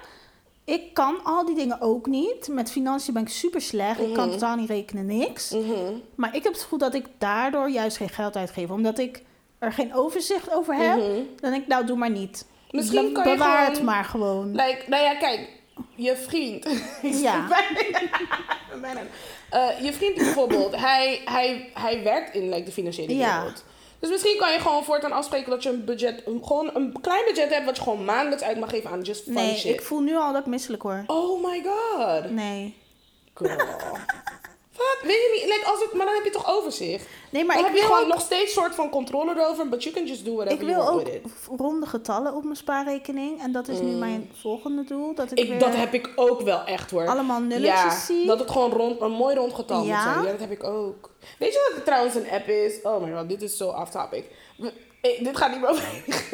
Ik 0.64 0.94
kan 0.94 1.24
al 1.24 1.44
die 1.44 1.54
dingen 1.54 1.80
ook 1.80 2.06
niet. 2.06 2.48
Met 2.48 2.70
financiën 2.70 3.12
ben 3.14 3.22
ik 3.22 3.28
super 3.28 3.60
slecht. 3.60 4.00
Ik 4.00 4.14
kan 4.14 4.24
Mhm. 4.28 4.32
totaal 4.38 4.56
niet 4.56 4.68
rekenen, 4.68 5.06
niks. 5.06 5.50
Mhm. 5.50 5.92
Maar 6.14 6.36
ik 6.36 6.42
heb 6.42 6.52
het 6.52 6.62
gevoel 6.62 6.78
dat 6.78 6.94
ik 6.94 7.06
daardoor 7.18 7.70
juist 7.70 7.96
geen 7.96 8.08
geld 8.08 8.36
uitgeef. 8.36 8.70
Omdat 8.70 8.98
ik 8.98 9.22
er 9.58 9.72
geen 9.72 9.94
overzicht 9.94 10.54
over 10.54 10.74
heb. 10.74 10.96
Mhm. 10.96 11.06
Dan 11.40 11.50
denk 11.50 11.62
ik, 11.62 11.68
nou, 11.68 11.86
doe 11.86 11.96
maar 11.96 12.10
niet. 12.10 12.46
Misschien 12.70 13.12
kan 13.12 13.24
je 13.28 13.36
bewaar 13.36 13.58
gewoon- 13.58 13.72
het 13.74 13.82
maar 13.82 14.04
gewoon. 14.04 14.50
Like, 14.50 14.78
nou 14.86 15.02
ja, 15.02 15.14
kijk, 15.14 15.48
je 15.94 16.16
vriend. 16.16 16.66
Ja. 17.22 17.46
bijna-. 18.80 19.00
Eh, 19.50 19.84
je 19.84 19.92
vriend 19.92 20.14
bijvoorbeeld, 20.14 20.76
hij, 20.88 21.20
hij, 21.24 21.70
hij 21.74 22.02
werkt 22.02 22.34
in 22.34 22.48
like, 22.48 22.62
de 22.64 22.72
financiële 22.72 23.16
Ja. 23.16 23.38
wereld. 23.38 23.64
Dus 24.00 24.10
misschien 24.10 24.36
kan 24.38 24.52
je 24.52 24.58
gewoon 24.58 24.84
voortaan 24.84 25.12
afspreken 25.12 25.50
dat 25.50 25.62
je 25.62 25.68
een 25.68 25.84
budget, 25.84 26.22
gewoon 26.42 26.70
een 26.74 27.00
klein 27.00 27.24
budget 27.24 27.50
hebt 27.54 27.64
wat 27.64 27.76
je 27.76 27.82
gewoon 27.82 28.04
maandelijks 28.04 28.42
uit 28.44 28.58
mag 28.60 28.70
geven 28.70 28.90
aan 28.90 29.00
just 29.02 29.22
fun 29.24 29.32
Nee, 29.34 29.56
shit. 29.56 29.72
ik 29.74 29.82
voel 29.82 30.00
nu 30.00 30.16
al 30.16 30.32
dat 30.32 30.40
ik 30.40 30.46
misselijk 30.46 30.82
word. 30.82 31.02
Oh 31.06 31.44
my 31.44 31.62
god. 31.64 32.30
Nee. 32.30 32.76
Girl. 33.34 33.56
Wat? 34.78 34.98
Weet 35.02 35.10
je 35.16 35.30
niet? 35.34 35.54
Like, 35.54 35.66
als 35.70 35.80
het, 35.82 35.92
maar 35.92 36.06
dan 36.06 36.14
heb 36.14 36.24
je 36.24 36.30
toch 36.30 36.56
overzicht? 36.56 37.06
Nee, 37.30 37.44
maar 37.44 37.56
dan 37.56 37.64
ik 37.64 37.70
heb 37.70 37.80
je 37.80 37.86
wil, 37.86 37.94
gewoon 37.96 38.08
ook, 38.08 38.14
nog 38.14 38.24
steeds 38.24 38.52
soort 38.52 38.74
van 38.74 38.90
controle 38.90 39.34
erover, 39.36 39.68
but 39.68 39.82
you 39.82 39.94
can 39.94 40.06
just 40.06 40.24
do 40.24 40.34
whatever 40.34 40.62
ik 40.62 40.68
you 40.68 40.74
wil 40.74 40.84
want 40.84 41.00
ook 41.00 41.12
with 41.12 41.14
it. 41.24 41.32
ronde 41.60 41.86
getallen 41.86 42.34
op 42.34 42.44
mijn 42.44 42.56
spaarrekening. 42.56 43.42
En 43.42 43.52
dat 43.52 43.68
is 43.68 43.80
nu 43.80 43.90
Mm. 43.92 43.98
mijn 43.98 44.30
volgende 44.40 44.84
doel. 44.84 45.14
Dat 45.14 45.30
ik, 45.30 45.38
Ik, 45.38 45.48
weer 45.48 45.58
dat 45.58 45.74
heb 45.74 45.94
ik 45.94 46.10
ook 46.16 46.40
wel 46.40 46.64
echt 46.64 46.90
hoor. 46.90 47.06
allemaal 47.06 47.40
nulletjes 47.40 47.70
Ja, 47.82 47.90
zie. 47.98 48.26
dat 48.26 48.38
het 48.38 48.50
gewoon 48.50 48.70
rond, 48.72 49.00
een 49.00 49.10
mooi 49.12 49.36
rond 49.36 49.54
getal 49.54 49.82
Ja? 49.84 49.94
moet 49.94 50.02
zijn. 50.12 50.24
Ja, 50.24 50.30
dat 50.30 50.40
heb 50.40 50.50
ik 50.50 50.64
ook. 50.64 51.10
Weet 51.38 51.52
je 51.52 51.64
dat 51.66 51.76
het 51.76 51.84
trouwens 51.84 52.14
een 52.14 52.30
app 52.30 52.48
is? 52.48 52.82
Oh 52.82 53.02
my 53.02 53.12
god, 53.12 53.28
dit 53.28 53.42
is 53.42 53.56
zo 53.56 53.68
off 53.68 53.90
topic. 53.90 54.24
Dit 55.20 55.36
gaat 55.36 55.50
niet 55.50 55.60
meer 55.60 55.68
over 55.70 55.84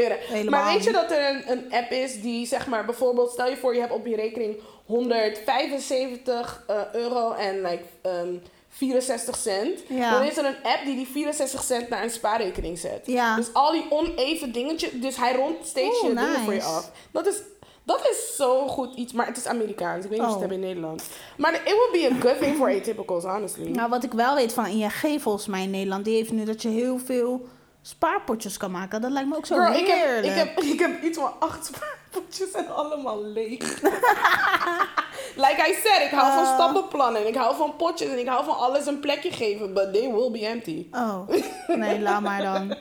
Maar 0.50 0.72
weet 0.72 0.84
je 0.84 0.92
dat 0.92 1.10
er 1.10 1.28
een, 1.34 1.50
een 1.50 1.72
app 1.72 1.90
is 1.90 2.20
die 2.20 2.46
zeg 2.46 2.66
maar 2.66 2.84
bijvoorbeeld... 2.84 3.30
Stel 3.30 3.48
je 3.48 3.56
voor 3.56 3.74
je 3.74 3.80
hebt 3.80 3.92
op 3.92 4.06
je 4.06 4.16
rekening 4.16 4.60
175 4.86 6.62
eh, 6.66 6.76
euro 6.92 7.32
en 7.32 7.62
like 7.62 7.84
ehm 8.02 8.34
64 8.68 9.36
cent. 9.36 9.80
Ja. 9.88 10.10
Dan 10.18 10.22
is 10.28 10.36
er 10.36 10.44
een 10.44 10.56
app 10.62 10.84
die 10.84 10.94
die 10.96 11.06
64 11.06 11.62
cent 11.62 11.88
naar 11.88 12.02
een 12.02 12.10
spaarrekening 12.10 12.78
zet. 12.78 13.00
Ja. 13.06 13.36
Dus 13.36 13.52
al 13.52 13.72
die 13.72 13.86
oneven 13.90 14.52
dingetjes... 14.52 14.90
Dus 14.92 15.16
hij 15.16 15.34
rondt 15.34 15.66
steeds 15.66 16.00
je 16.00 16.06
dingen 16.08 16.40
voor 16.40 16.52
je 16.52 16.58
nice. 16.58 16.70
af. 16.72 16.90
Dat 17.12 17.26
is... 17.26 17.36
Dat 17.86 18.00
is 18.10 18.36
zo 18.36 18.66
goed 18.68 18.94
iets, 18.94 19.12
maar 19.12 19.26
het 19.26 19.36
is 19.36 19.46
Amerikaans. 19.46 20.04
Ik 20.04 20.10
weet 20.10 20.18
niet 20.20 20.28
of 20.28 20.34
ze 20.34 20.38
het 20.38 20.44
Oh. 20.44 20.50
hebben 20.50 20.58
in 20.58 20.74
Nederland. 20.74 21.04
Maar 21.36 21.54
it 21.54 21.62
would 21.72 21.92
be 21.92 22.08
a 22.12 22.20
good 22.20 22.38
thing 22.40 22.56
for 22.56 22.68
atypicals, 22.74 23.24
honestly. 23.24 23.70
Nou, 23.70 23.88
wat 23.90 24.04
ik 24.04 24.12
wel 24.12 24.34
weet 24.34 24.52
van 24.52 24.66
ING 24.66 25.22
volgens 25.22 25.46
mij 25.46 25.62
in 25.62 25.70
Nederland, 25.70 26.04
die 26.04 26.14
heeft 26.16 26.32
nu 26.32 26.44
dat 26.44 26.62
je 26.62 26.68
heel 26.68 26.98
veel 26.98 27.48
spaarpotjes 27.82 28.56
kan 28.56 28.70
maken. 28.70 29.00
Dat 29.00 29.10
lijkt 29.10 29.28
me 29.28 29.36
ook 29.36 29.46
zo 29.46 29.54
Girl, 29.56 29.72
ik 29.78 29.86
heerlijk. 29.86 30.34
heb, 30.34 30.46
ik, 30.48 30.54
heb, 30.64 30.72
ik 30.72 30.78
heb 30.78 31.02
iets 31.02 31.18
van 31.18 31.32
acht 31.38 31.64
spaarpotjes 31.66 32.02
en 32.54 32.74
allemaal 32.74 33.22
leeg. 33.24 33.80
like 35.46 35.62
I 35.68 35.74
said, 35.84 36.02
ik 36.02 36.10
hou 36.10 36.32
van 36.32 36.44
Ah. 36.44 36.54
stappenplannen. 36.54 37.20
En 37.22 37.28
ik 37.28 37.34
hou 37.34 37.56
van 37.56 37.76
potjes 37.76 38.08
en 38.08 38.18
ik 38.18 38.26
hou 38.28 38.44
van 38.44 38.56
alles 38.56 38.86
een 38.86 39.00
plekje 39.00 39.30
geven. 39.32 39.74
But 39.74 39.92
they 39.92 40.12
will 40.12 40.30
be 40.30 40.46
empty. 40.46 40.86
Oh, 40.92 41.28
nee, 41.66 42.00
laat 42.00 42.20
maar 42.22 42.42
dan. 42.42 42.74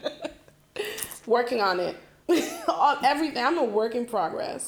Working 1.26 1.64
on 1.64 1.80
it. 1.80 1.96
on 2.68 2.96
everything. 3.02 3.48
I'm 3.48 3.58
a 3.58 3.66
work 3.72 3.94
in 3.94 4.06
progress. 4.06 4.64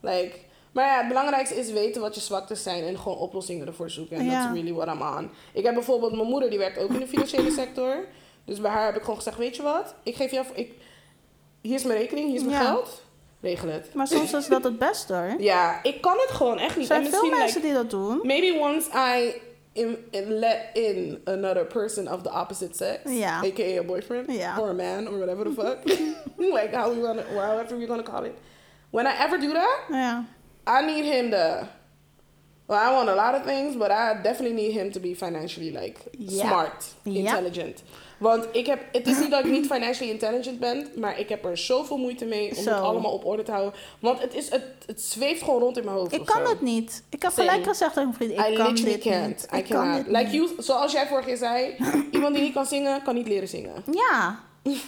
Like, 0.00 0.32
maar 0.72 0.86
ja, 0.86 0.98
het 0.98 1.08
belangrijkste 1.08 1.54
is 1.56 1.70
weten 1.72 2.00
wat 2.00 2.14
je 2.14 2.20
zwaktes 2.20 2.62
zijn 2.62 2.84
en 2.84 2.98
gewoon 2.98 3.18
oplossingen 3.18 3.66
ervoor 3.66 3.90
zoeken. 3.90 4.16
En 4.16 4.28
that's 4.28 4.52
really 4.52 4.72
what 4.72 4.88
I'm 4.88 5.02
on. 5.02 5.30
Ik 5.52 5.64
heb 5.64 5.74
bijvoorbeeld, 5.74 6.12
mijn 6.12 6.28
moeder 6.28 6.50
die 6.50 6.58
werkt 6.58 6.78
ook 6.78 6.90
in 6.90 6.98
de 7.00 7.06
financiële 7.06 7.50
sector. 7.50 8.04
Dus 8.44 8.60
bij 8.60 8.70
haar 8.70 8.84
heb 8.84 8.94
ik 8.96 9.00
gewoon 9.00 9.16
gezegd, 9.16 9.36
weet 9.36 9.56
je 9.56 9.62
wat? 9.62 9.94
Ik 10.02 10.16
geef 10.16 10.30
jou, 10.30 10.46
ik, 10.54 10.72
hier 11.60 11.74
is 11.74 11.84
mijn 11.84 11.98
rekening, 11.98 12.26
hier 12.28 12.36
is 12.36 12.44
mijn 12.44 12.64
geld. 12.64 13.02
Regel 13.40 13.68
het. 13.68 13.94
Maar 13.94 14.06
soms 14.06 14.32
is 14.32 14.46
dat 14.46 14.64
het 14.64 14.78
beste 14.78 15.12
hoor. 15.14 15.34
Ja, 15.52 15.80
ik 15.82 16.00
kan 16.00 16.16
het 16.26 16.30
gewoon 16.36 16.58
echt 16.58 16.72
Er 16.72 16.78
niet. 16.78 16.86
zijn 16.86 17.04
en 17.04 17.10
veel 17.10 17.28
mensen 17.28 17.46
like, 17.46 17.60
die 17.60 17.72
dat 17.72 17.90
doen. 17.90 18.20
maybe 18.22 18.58
once 18.58 18.88
I 18.94 19.40
in, 19.72 19.96
in- 20.10 20.32
let 20.38 20.58
in 20.72 21.20
another 21.24 21.64
person 21.66 22.12
of 22.12 22.22
the 22.22 22.30
opposite 22.30 22.76
sex, 22.76 22.98
Ja. 23.04 23.38
aka 23.38 23.78
a 23.78 23.82
boyfriend 23.82 24.32
Ja. 24.32 24.58
or 24.58 24.68
a 24.68 24.72
man 24.72 25.08
or 25.08 25.16
whatever 25.18 25.44
the 25.44 25.52
fuck, 25.52 25.78
like 26.54 26.76
how 26.76 26.94
we 26.94 27.00
gonna, 27.02 27.22
however 27.34 27.76
we're 27.76 27.86
gonna 27.86 28.02
call 28.02 28.24
it. 28.24 28.32
When 28.90 29.06
I 29.06 29.12
ever 29.18 29.38
do 29.40 29.52
that, 29.52 29.78
Ja. 29.88 30.24
I 30.80 30.84
need 30.86 31.04
him 31.04 31.30
to. 31.30 31.66
Well, 32.66 32.78
I 32.90 32.92
want 32.94 33.08
a 33.08 33.14
lot 33.14 33.34
of 33.34 33.42
things, 33.44 33.76
but 33.76 33.90
I 33.90 34.20
definitely 34.22 34.52
need 34.62 34.72
him 34.72 34.92
to 34.92 35.00
be 35.00 35.14
financially 35.14 35.70
like 35.72 35.98
smart, 36.28 36.84
intelligent. 37.04 37.82
Want 38.20 38.46
ik 38.52 38.66
heb, 38.66 38.80
het 38.92 39.06
is 39.06 39.18
niet 39.18 39.30
dat 39.30 39.44
ik 39.44 39.50
niet 39.50 39.66
financially 39.74 40.12
intelligent 40.12 40.58
ben, 40.58 40.86
maar 40.96 41.18
ik 41.18 41.28
heb 41.28 41.44
er 41.44 41.58
zoveel 41.58 41.96
moeite 41.96 42.24
mee 42.24 42.50
om 42.56 42.64
het 42.66 42.74
allemaal 42.74 43.12
op 43.12 43.24
orde 43.24 43.42
te 43.42 43.50
houden. 43.50 43.72
Want 44.00 44.20
het, 44.20 44.34
is, 44.34 44.50
het, 44.50 44.64
het 44.86 45.02
zweeft 45.02 45.42
gewoon 45.42 45.60
rond 45.60 45.78
in 45.78 45.84
mijn 45.84 45.96
hoofd. 45.96 46.12
Ik 46.12 46.24
kan 46.24 46.44
zo. 46.44 46.50
het 46.50 46.60
niet. 46.60 47.02
Ik 47.10 47.22
heb 47.22 47.32
Same. 47.32 47.48
gelijk 47.48 47.66
gezegd 47.68 47.94
tegen 47.94 48.08
mijn 48.08 48.14
vriend, 48.30 48.32
ik 48.46 48.52
I 48.52 48.56
kan 48.56 48.74
dit 48.74 48.98
can't. 48.98 49.26
niet. 49.26 49.48
I 49.54 49.56
Ik 49.56 49.64
kan 49.64 49.92
dit 49.92 50.06
Like 50.06 50.22
niet. 50.22 50.32
you, 50.32 50.48
zoals 50.58 50.92
jij 50.92 51.06
vorige 51.06 51.26
keer 51.26 51.36
zei, 51.36 51.76
iemand 52.12 52.34
die 52.34 52.42
niet 52.44 52.52
kan 52.54 52.66
zingen, 52.66 53.02
kan 53.02 53.14
niet 53.14 53.28
leren 53.28 53.48
zingen. 53.48 53.72
Ja. 53.92 54.40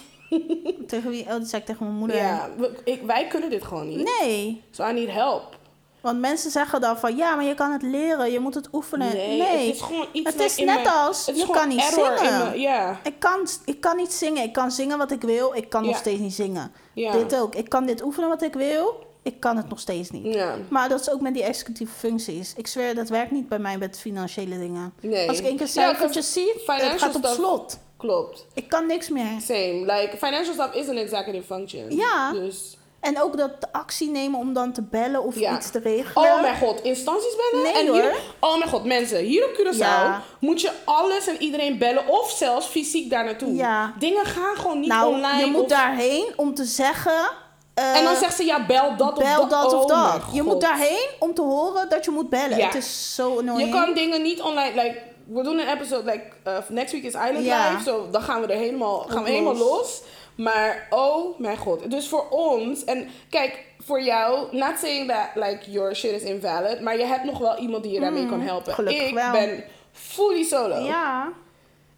tegen 0.87 1.11
wie? 1.11 1.23
Oh, 1.23 1.29
dat 1.31 1.49
zei 1.49 1.61
ik 1.61 1.67
tegen 1.69 1.87
mijn 1.87 1.99
moeder. 1.99 2.17
Ja, 2.17 2.51
ik, 2.85 3.03
wij 3.03 3.27
kunnen 3.27 3.51
dit 3.51 3.65
gewoon 3.65 3.89
niet. 3.89 4.11
Nee. 4.21 4.63
So 4.71 4.89
I 4.89 4.93
need 4.93 5.11
help. 5.11 5.61
Want 6.03 6.21
mensen 6.21 6.51
zeggen 6.51 6.81
dan 6.81 6.99
van, 6.99 7.17
ja, 7.17 7.35
maar 7.35 7.45
je 7.45 7.55
kan 7.55 7.73
het 7.73 7.83
leren. 7.83 8.33
Je 8.33 8.39
moet 8.41 8.55
het 8.55 8.69
oefenen. 8.73 9.13
Nee. 9.13 9.41
het 9.43 9.75
is 9.75 9.81
gewoon 9.81 10.07
iets 10.13 10.31
Het 10.31 10.41
is 10.41 10.57
net 10.57 10.67
mijn- 10.67 10.87
als, 10.89 11.29
is 11.29 11.37
je 11.41 11.47
kan 11.51 11.69
niet 11.69 11.81
zingen. 11.83 12.13
mijn- 12.15 12.61
Ja, 12.61 13.01
Ik 13.03 13.15
kan, 13.19 13.47
ik 13.65 13.81
kan 13.81 13.97
niet 13.97 14.13
zingen. 14.13 14.43
Ik 14.43 14.53
kan 14.53 14.71
zingen 14.71 14.99
wat 14.99 15.11
ik 15.11 15.21
wil. 15.23 15.55
Ik 15.55 15.69
kan 15.71 15.83
nog 15.83 15.91
Ja. 15.93 15.99
steeds 15.99 16.21
niet 16.21 16.35
zingen. 16.35 16.73
ja. 16.95 17.13
Dit 17.13 17.37
ook. 17.37 17.55
Ik 17.55 17.69
kan 17.69 17.87
dit 17.87 18.03
oefenen 18.03 18.29
wat 18.29 18.43
ik 18.43 18.55
wil. 18.55 19.11
Ik 19.23 19.41
kan 19.41 19.57
het 19.57 19.69
nog 19.69 19.81
steeds 19.81 20.11
niet. 20.11 20.35
Ja, 20.35 20.55
Maar 20.69 20.89
dat 20.89 21.01
is 21.01 21.11
ook 21.11 21.21
met 21.21 21.35
die 21.35 21.43
executieve 21.43 21.93
functies. 21.95 22.53
Ik 22.57 22.67
zweer, 22.67 22.95
dat 22.95 23.09
werkt 23.09 23.31
niet 23.31 23.49
bij 23.49 23.59
mij 23.59 23.79
met 23.79 23.99
financiële 24.01 24.59
dingen. 24.59 24.93
nee. 25.01 25.29
Als 25.29 25.39
ik 25.39 25.45
één 25.45 25.57
keer 25.57 25.67
Ja, 25.67 25.73
cijfertjes 25.73 26.33
zie, 26.33 26.53
het 26.67 27.01
gaat 27.01 27.15
op 27.15 27.27
slot. 27.27 27.79
Klopt. 27.97 28.47
Ik 28.55 28.69
kan 28.69 28.87
niks 28.87 29.09
meer. 29.09 29.41
Same. 29.41 29.81
Like, 29.87 30.17
financial 30.19 30.55
stuff 30.55 30.75
is 30.75 30.89
an 30.89 30.97
executive 30.97 31.45
function. 31.55 31.97
Ja. 31.97 32.33
Dus, 32.33 32.77
En 33.03 33.21
ook 33.23 33.37
dat 33.37 33.61
de 33.61 33.67
actie 33.73 34.11
nemen 34.11 34.39
om 34.41 34.53
dan 34.53 34.73
te 34.73 34.83
bellen 34.83 35.23
of 35.25 35.39
Ja. 35.39 35.57
iets 35.57 35.71
te 35.71 35.79
regelen. 35.79 36.33
oh 36.33 36.41
mijn 36.41 36.57
god, 36.57 36.83
instanties 36.83 37.37
bellen? 37.37 37.65
Nee, 37.65 37.73
en 37.87 37.93
hier, 37.93 38.03
hoor. 38.03 38.51
Oh 38.51 38.59
mijn 38.59 38.71
god, 38.71 38.85
mensen, 38.85 39.19
hier 39.19 39.45
op 39.45 39.51
Curaçao 39.55 39.77
Ja. 39.79 40.23
moet 40.41 40.61
je 40.61 40.71
alles 40.85 41.27
en 41.27 41.37
iedereen 41.43 41.79
bellen 41.79 42.09
of 42.09 42.31
zelfs 42.31 42.67
fysiek 42.67 43.11
daar 43.11 43.25
naartoe. 43.25 43.55
Ja. 43.55 43.95
Dingen 43.99 44.25
gaan 44.27 44.57
gewoon 44.57 44.81
niet 44.81 44.89
nou, 44.89 45.15
online. 45.15 45.45
je 45.45 45.51
moet 45.51 45.63
of- 45.63 45.69
daarheen 45.69 46.33
om 46.37 46.55
te 46.55 46.65
zeggen 46.65 47.31
eh, 47.75 47.97
en 47.97 48.05
dan 48.05 48.17
zegt 48.17 48.37
ze, 48.37 48.45
ja, 48.45 48.67
bel 48.67 48.97
dat 48.97 49.17
of 49.19 49.25
bel 49.25 49.41
dat. 49.49 49.51
dat 49.51 49.73
of 49.75 49.83
Oh 49.83 49.89
dat. 49.89 50.23
Je 50.33 50.43
moet 50.43 50.61
daarheen 50.61 51.09
om 51.19 51.35
te 51.35 51.43
horen 51.43 51.89
dat 51.89 52.05
je 52.05 52.11
moet 52.11 52.29
bellen. 52.31 52.57
Ja. 52.59 52.67
Het 52.67 52.75
is 52.75 53.15
zo 53.15 53.39
annoying. 53.39 53.69
Je 53.75 53.75
kan 53.85 53.95
dingen 53.95 54.23
niet 54.23 54.41
online, 54.41 54.83
like, 54.83 55.03
we 55.27 55.43
doen 55.43 55.59
een 55.59 55.69
episode, 55.69 56.05
like, 56.11 56.25
uh, 56.49 56.57
next 56.69 56.93
week 56.93 57.03
is 57.03 57.15
Island 57.15 57.45
Ja. 57.45 57.71
Live, 57.71 57.83
so 57.83 58.09
dan 58.11 58.23
gaan 58.23 58.41
we 58.41 58.47
er 58.47 58.59
helemaal, 58.59 59.05
gaan 59.09 59.23
we 59.23 59.31
helemaal 59.31 59.57
los. 59.57 60.01
Maar, 60.43 60.87
oh 60.91 61.39
mijn 61.39 61.57
god. 61.57 61.91
Dus 61.91 62.09
voor 62.09 62.27
ons, 62.31 62.85
en 62.85 63.09
kijk, 63.31 63.65
voor 63.85 64.03
jou, 64.03 64.57
not 64.57 64.79
saying 64.79 65.09
that, 65.11 65.29
like, 65.35 65.71
your 65.71 65.97
shit 65.97 66.11
is 66.13 66.23
invalid, 66.23 66.81
maar 66.81 66.99
je 66.99 67.05
hebt 67.05 67.25
nog 67.25 67.39
wel 67.39 67.57
iemand 67.59 67.83
die 67.83 67.93
je 67.93 68.01
daarmee 68.01 68.23
Mm, 68.23 68.29
kan 68.29 68.41
helpen. 68.41 68.75
gelukkig 68.75 69.09
Ik 69.09 69.15
wel. 69.15 69.33
ben 69.33 69.65
fully 69.93 70.43
solo. 70.43 70.77
Ja. 70.77 71.33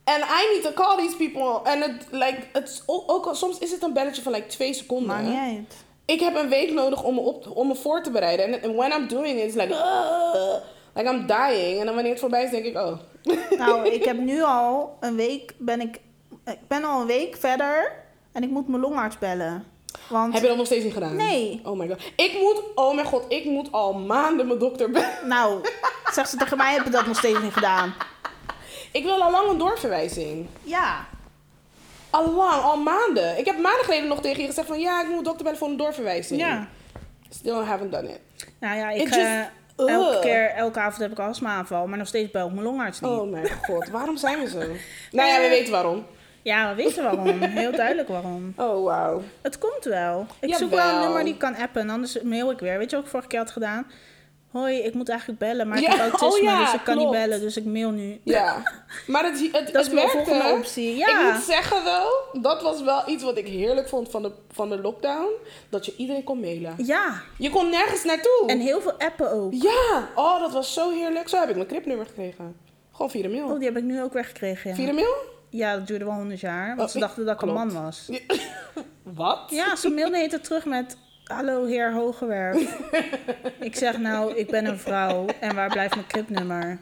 And 0.04 0.18
I 0.24 0.48
need 0.52 0.62
to 0.62 0.72
call 0.82 0.96
these 0.96 1.16
people. 1.16 1.70
En 1.70 1.80
het, 1.80 2.06
like, 2.10 2.38
het, 2.52 2.82
ook, 2.86 3.26
al 3.26 3.34
soms 3.34 3.58
is 3.58 3.70
het 3.70 3.82
een 3.82 3.92
belletje 3.92 4.22
van, 4.22 4.32
like, 4.32 4.46
twee 4.46 4.74
seconden. 4.74 5.06
Maakt 5.08 5.26
niet 5.26 5.56
uit. 5.56 5.74
Ik 6.04 6.20
heb 6.20 6.34
een 6.36 6.48
week 6.48 6.72
nodig 6.72 7.02
om 7.02 7.14
me, 7.14 7.20
op, 7.20 7.50
om 7.56 7.66
me 7.68 7.74
voor 7.74 8.02
te 8.02 8.10
bereiden. 8.10 8.62
En 8.62 8.74
when 8.74 8.92
I'm 8.92 9.08
doing 9.08 9.38
it, 9.38 9.44
it's 9.44 9.54
like, 9.54 9.72
"Ugh." 9.72 10.54
like 10.94 11.10
I'm 11.10 11.26
dying. 11.26 11.78
En 11.80 11.84
dan 11.86 11.94
wanneer 11.94 12.12
het 12.12 12.20
voorbij 12.20 12.44
is, 12.44 12.50
denk 12.50 12.64
ik, 12.64 12.76
oh. 12.76 12.92
Nou, 13.58 13.88
ik 13.98 14.04
heb 14.04 14.18
nu 14.18 14.42
al 14.42 14.96
een 15.00 15.16
week, 15.16 15.54
ben 15.58 15.80
ik, 15.80 16.00
ik 16.46 16.58
ben 16.68 16.84
al 16.84 17.00
een 17.00 17.06
week 17.06 17.36
verder 17.36 18.02
en 18.34 18.42
ik 18.42 18.50
moet 18.50 18.68
mijn 18.68 18.80
longarts 18.80 19.18
bellen. 19.18 19.64
Want, 20.08 20.32
Heb 20.32 20.42
je 20.42 20.48
dat 20.48 20.56
nog 20.56 20.66
steeds 20.66 20.84
niet 20.84 20.92
gedaan? 20.92 21.16
Nee. 21.16 21.60
Oh 21.64 21.78
my 21.78 21.88
god. 21.88 22.02
Ik 22.16 22.32
moet, 22.40 22.62
oh 22.74 22.94
mijn 22.94 23.06
god, 23.06 23.24
ik 23.28 23.44
moet 23.44 23.72
al 23.72 23.92
maanden 23.92 24.46
mijn 24.46 24.58
dokter 24.58 24.90
bellen. 24.90 25.18
nou, 25.34 25.60
zegt 26.12 26.30
ze 26.30 26.36
tegen 26.36 26.56
mij, 26.56 26.74
heb 26.74 26.84
je 26.84 26.90
dat 26.90 27.06
nog 27.06 27.16
steeds 27.16 27.40
niet 27.42 27.52
gedaan. 27.52 27.94
Ik 28.92 29.04
wil 29.04 29.22
al 29.22 29.30
lang 29.30 29.48
een 29.50 29.58
doorverwijzing. 29.58 30.46
Ja. 30.62 31.06
Al 32.10 32.32
lang, 32.34 32.62
al 32.62 32.76
maanden. 32.76 33.38
Ik 33.38 33.44
heb 33.44 33.58
maanden 33.58 33.84
geleden 33.84 34.08
nog 34.08 34.20
tegen 34.20 34.40
je 34.40 34.46
gezegd 34.46 34.66
van, 34.66 34.80
ja, 34.80 35.02
ik 35.02 35.08
moet 35.08 35.24
dokter 35.24 35.42
bellen 35.44 35.58
voor 35.58 35.68
een 35.68 35.76
doorverwijzing. 35.76 36.40
Ja. 36.40 36.68
Still 37.30 37.54
haven't 37.64 37.92
done 37.92 38.08
it. 38.08 38.20
Nou 38.60 38.76
ja, 38.78 38.90
ik, 38.90 39.00
It 39.02 39.08
just- 39.14 39.18
eh, 39.18 39.88
elke 39.94 40.18
keer, 40.20 40.50
elke 40.50 40.80
avond 40.80 41.00
heb 41.02 41.10
ik 41.10 41.18
astma-aanval, 41.18 41.86
maar 41.86 41.98
nog 41.98 42.06
steeds 42.06 42.30
bel 42.30 42.46
ik 42.46 42.52
mijn 42.52 42.64
longarts 42.64 43.00
niet. 43.00 43.10
Oh 43.10 43.30
mijn 43.30 43.48
god, 43.62 43.88
waarom 43.88 44.16
zijn 44.16 44.38
we 44.40 44.48
zo? 44.48 44.58
nou 45.16 45.28
ja, 45.28 45.40
we 45.40 45.48
weten 45.48 45.72
waarom. 45.72 46.06
Ja, 46.44 46.68
we 46.74 46.82
weten 46.82 47.02
waarom. 47.04 47.40
Heel 47.42 47.72
duidelijk 47.72 48.08
waarom. 48.08 48.52
Oh, 48.56 48.84
wauw. 48.84 49.22
Het 49.42 49.58
komt 49.58 49.84
wel. 49.84 50.26
Ik 50.40 50.54
zoek 50.54 50.70
wel 50.70 50.94
een 50.94 51.00
nummer 51.00 51.24
die 51.24 51.32
ik 51.32 51.38
kan 51.38 51.56
appen, 51.56 51.90
anders 51.90 52.22
mail 52.22 52.50
ik 52.50 52.58
weer. 52.58 52.78
Weet 52.78 52.90
je 52.90 52.96
wat 52.96 53.04
ik 53.04 53.10
vorige 53.10 53.28
keer 53.28 53.38
had 53.38 53.50
gedaan? 53.50 53.86
Hoi, 54.50 54.76
ik 54.78 54.94
moet 54.94 55.08
eigenlijk 55.08 55.38
bellen, 55.38 55.68
maar 55.68 55.78
ik 55.78 55.86
heb 55.86 55.98
autisme, 56.12 56.26
oh 56.26 56.42
ja, 56.42 56.64
dus 56.64 56.74
ik 56.74 56.84
kan 56.84 56.96
niet 56.98 57.10
bellen, 57.10 57.40
dus 57.40 57.56
ik 57.56 57.64
mail 57.64 57.90
nu. 57.90 58.20
Ja, 58.24 58.62
maar 59.06 59.24
het, 59.24 59.40
het, 59.40 59.52
Dat 59.52 59.62
is 59.62 59.86
het 59.86 59.92
mijn 59.92 60.06
werkte. 60.06 60.24
volgende 60.24 60.58
optie. 60.58 60.96
Ja. 60.96 61.28
Ik 61.28 61.32
moet 61.34 61.42
zeggen 61.42 61.84
wel, 61.84 62.08
dat 62.42 62.62
was 62.62 62.82
wel 62.82 63.02
iets 63.08 63.22
wat 63.22 63.38
ik 63.38 63.46
heerlijk 63.46 63.88
vond 63.88 64.10
van 64.10 64.22
de, 64.22 64.32
van 64.52 64.68
de 64.68 64.80
lockdown. 64.80 65.28
Dat 65.68 65.86
je 65.86 65.94
iedereen 65.96 66.24
kon 66.24 66.40
mailen. 66.40 66.74
Ja, 66.76 67.22
Je 67.38 67.50
kon 67.50 67.70
nergens 67.70 68.04
naartoe. 68.04 68.44
en 68.46 68.58
heel 68.60 68.80
veel 68.80 68.94
appen 68.98 69.32
ook. 69.32 69.52
Ja, 69.54 70.08
oh 70.14 70.40
dat 70.40 70.52
was 70.52 70.74
zo 70.74 70.90
heerlijk. 70.90 71.28
Zo 71.28 71.38
heb 71.38 71.48
ik 71.48 71.54
mijn 71.56 71.68
cripnummer 71.68 72.06
gekregen. 72.06 72.56
Gewoon 72.92 73.10
via 73.10 73.22
de 73.22 73.28
mail. 73.28 73.46
Oh, 73.48 73.56
die 73.58 73.64
heb 73.68 73.76
ik 73.76 73.84
nu 73.84 74.02
ook 74.02 74.12
weggekregen, 74.12 74.74
Via 74.74 74.84
ja. 74.84 74.90
de 74.90 74.96
mail? 74.96 75.14
Ja, 75.54 75.76
dat 75.76 75.86
duurde 75.86 76.04
wel 76.04 76.14
100 76.14 76.40
jaar, 76.40 76.76
want 76.76 76.80
Oh, 76.80 76.94
ze 76.94 76.98
dachten 76.98 77.24
dat 77.24 77.34
ik 77.34 77.42
een 77.42 77.54
man 77.54 77.72
was. 77.72 78.08
Wat? 79.02 79.42
Ja, 79.48 79.76
ze 79.76 79.88
mailde 79.88 80.18
het 80.18 80.44
terug 80.44 80.64
met... 80.64 80.96
Hallo, 81.24 81.64
heer 81.64 81.92
Hogewerf. 81.92 82.78
ik 83.60 83.76
zeg 83.76 83.98
nou, 83.98 84.34
ik 84.34 84.50
ben 84.50 84.64
een 84.64 84.78
vrouw 84.78 85.26
en 85.40 85.54
waar 85.54 85.68
blijft 85.68 85.94
mijn 85.94 86.06
cripnummer? 86.06 86.78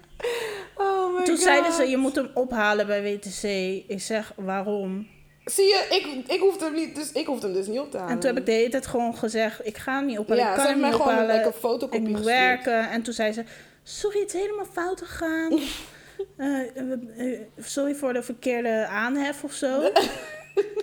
Oh 0.76 1.18
my 1.18 1.24
Toen 1.24 1.34
god. 1.34 1.44
zeiden 1.44 1.72
ze, 1.72 1.88
je 1.88 1.96
moet 1.96 2.16
hem 2.16 2.30
ophalen 2.34 2.86
bij 2.86 3.02
WTC. 3.02 3.42
Ik 3.90 4.00
zeg, 4.00 4.32
waarom? 4.36 5.08
Zie 5.44 5.64
je, 5.64 5.86
ik, 5.90 6.32
ik 6.32 6.40
hoefde 6.40 6.64
hem 6.64 6.74
niet, 6.74 6.94
dus 6.94 7.12
ik 7.12 7.26
hoefde 7.26 7.46
hem 7.46 7.56
dus 7.56 7.66
niet 7.66 7.78
op 7.78 7.90
te 7.90 7.96
halen. 7.96 8.12
En 8.12 8.20
toen 8.20 8.30
heb 8.30 8.38
ik 8.38 8.46
de 8.46 8.52
hele 8.52 8.68
tijd 8.68 8.86
gewoon 8.86 9.16
gezegd, 9.16 9.66
ik 9.66 9.78
ga 9.78 9.96
hem 9.96 10.06
niet 10.06 10.18
ophalen. 10.18 10.44
Ja, 10.44 10.50
ik 10.50 10.56
kan 10.56 10.66
hem 10.66 10.92
gewoon 10.92 11.26
like, 11.26 11.46
een 11.46 11.52
fotocopie 11.52 12.08
ik 12.08 12.08
moet 12.08 12.24
werken. 12.24 12.90
En 12.90 13.02
toen 13.02 13.14
zei 13.14 13.32
ze, 13.32 13.44
sorry, 13.82 14.20
het 14.20 14.34
is 14.34 14.40
helemaal 14.40 14.66
fout 14.72 15.00
gegaan. 15.00 15.58
Eh, 16.36 16.58
eh, 16.76 17.40
sorry 17.58 17.94
voor 17.94 18.12
de 18.12 18.22
verkeerde 18.22 18.86
aanhef 18.86 19.44
of 19.44 19.52
zo. 19.52 19.82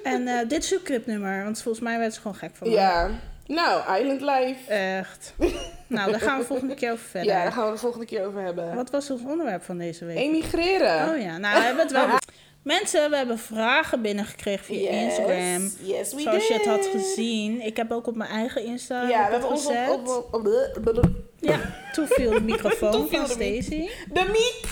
en 0.04 0.28
eh, 0.28 0.48
dit 0.48 0.64
is 0.64 0.72
uw 0.72 0.82
cripnummer, 0.84 1.44
want 1.44 1.62
volgens 1.62 1.84
mij 1.84 2.00
werd 2.00 2.14
ze 2.14 2.22
gewoon 2.22 2.36
gek 2.38 2.56
van 2.56 2.68
me. 2.68 2.74
Ja. 2.74 3.10
Nou, 3.46 4.00
Island 4.02 4.22
Life. 4.22 4.72
Echt. 4.74 5.34
nou, 5.88 6.12
daar 6.12 6.20
gaan 6.22 6.40
we 6.40 6.46
volgende 6.46 6.74
keer 6.76 6.92
over 6.92 7.06
verder. 7.10 7.32
Ja, 7.32 7.44
daar 7.44 7.52
gaan 7.52 7.66
we 7.66 7.72
de 7.72 7.78
volgende 7.78 8.06
keer 8.06 8.26
over 8.26 8.42
hebben. 8.42 8.76
Wat 8.76 8.90
was 8.90 9.10
ons 9.10 9.22
onderwerp 9.22 9.64
van 9.64 9.78
deze 9.78 10.06
week? 10.06 10.18
Emigreren. 10.18 11.10
Oh 11.10 11.22
ja, 11.22 11.38
nou, 11.38 11.58
we 11.58 11.64
hebben 11.66 11.84
het 11.84 11.92
wel... 11.92 12.08
Mensen, 12.64 13.10
we 13.10 13.16
hebben 13.16 13.38
vragen 13.40 14.02
binnengekregen 14.02 14.66
via 14.66 14.92
Yes. 14.92 15.04
Instagram. 15.04 15.72
Yes, 15.82 16.14
we 16.14 16.22
Zoals 16.22 16.48
je 16.48 16.54
het 16.54 16.66
had 16.66 16.86
gezien. 16.86 17.62
Ik 17.62 17.78
heb 17.78 17.92
ook 17.92 18.08
op 18.08 18.16
mijn 18.16 18.30
eigen 18.30 18.66
Insta 18.66 19.02
Ja, 19.08 19.26
we 19.26 19.32
hebben 19.32 19.50
gezet. 19.50 19.90
op, 19.90 20.08
op, 20.08 20.34
op- 20.34 20.98
op- 20.98 21.10
Ja, 21.42 21.60
toen 21.94 22.08
viel 22.08 22.30
de 22.32 22.42
microfoon 22.42 22.92
Toen 22.92 23.08
viel 23.08 23.28
van 23.28 23.38
de. 23.38 23.62
Stacy. 23.62 23.90
De 24.14 24.26
miek. 24.32 24.72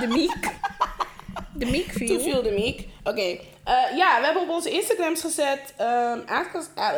De 0.00 0.06
miek. 0.06 0.54
De 1.54 1.66
miek 1.66 1.92
Toen 1.92 2.06
viel. 2.06 2.20
viel 2.20 2.42
de 2.42 2.50
miek. 2.50 2.88
Oké. 3.04 3.20
Eh, 3.20 3.96
ja, 3.96 4.18
we 4.18 4.24
hebben 4.24 4.42
op 4.42 4.48
onze 4.48 4.70
Instagrams 4.70 5.20
gezet. 5.20 5.74
ehm 5.76 6.18
ask 6.26 6.54
us, 6.54 6.64
eh, 6.74 6.94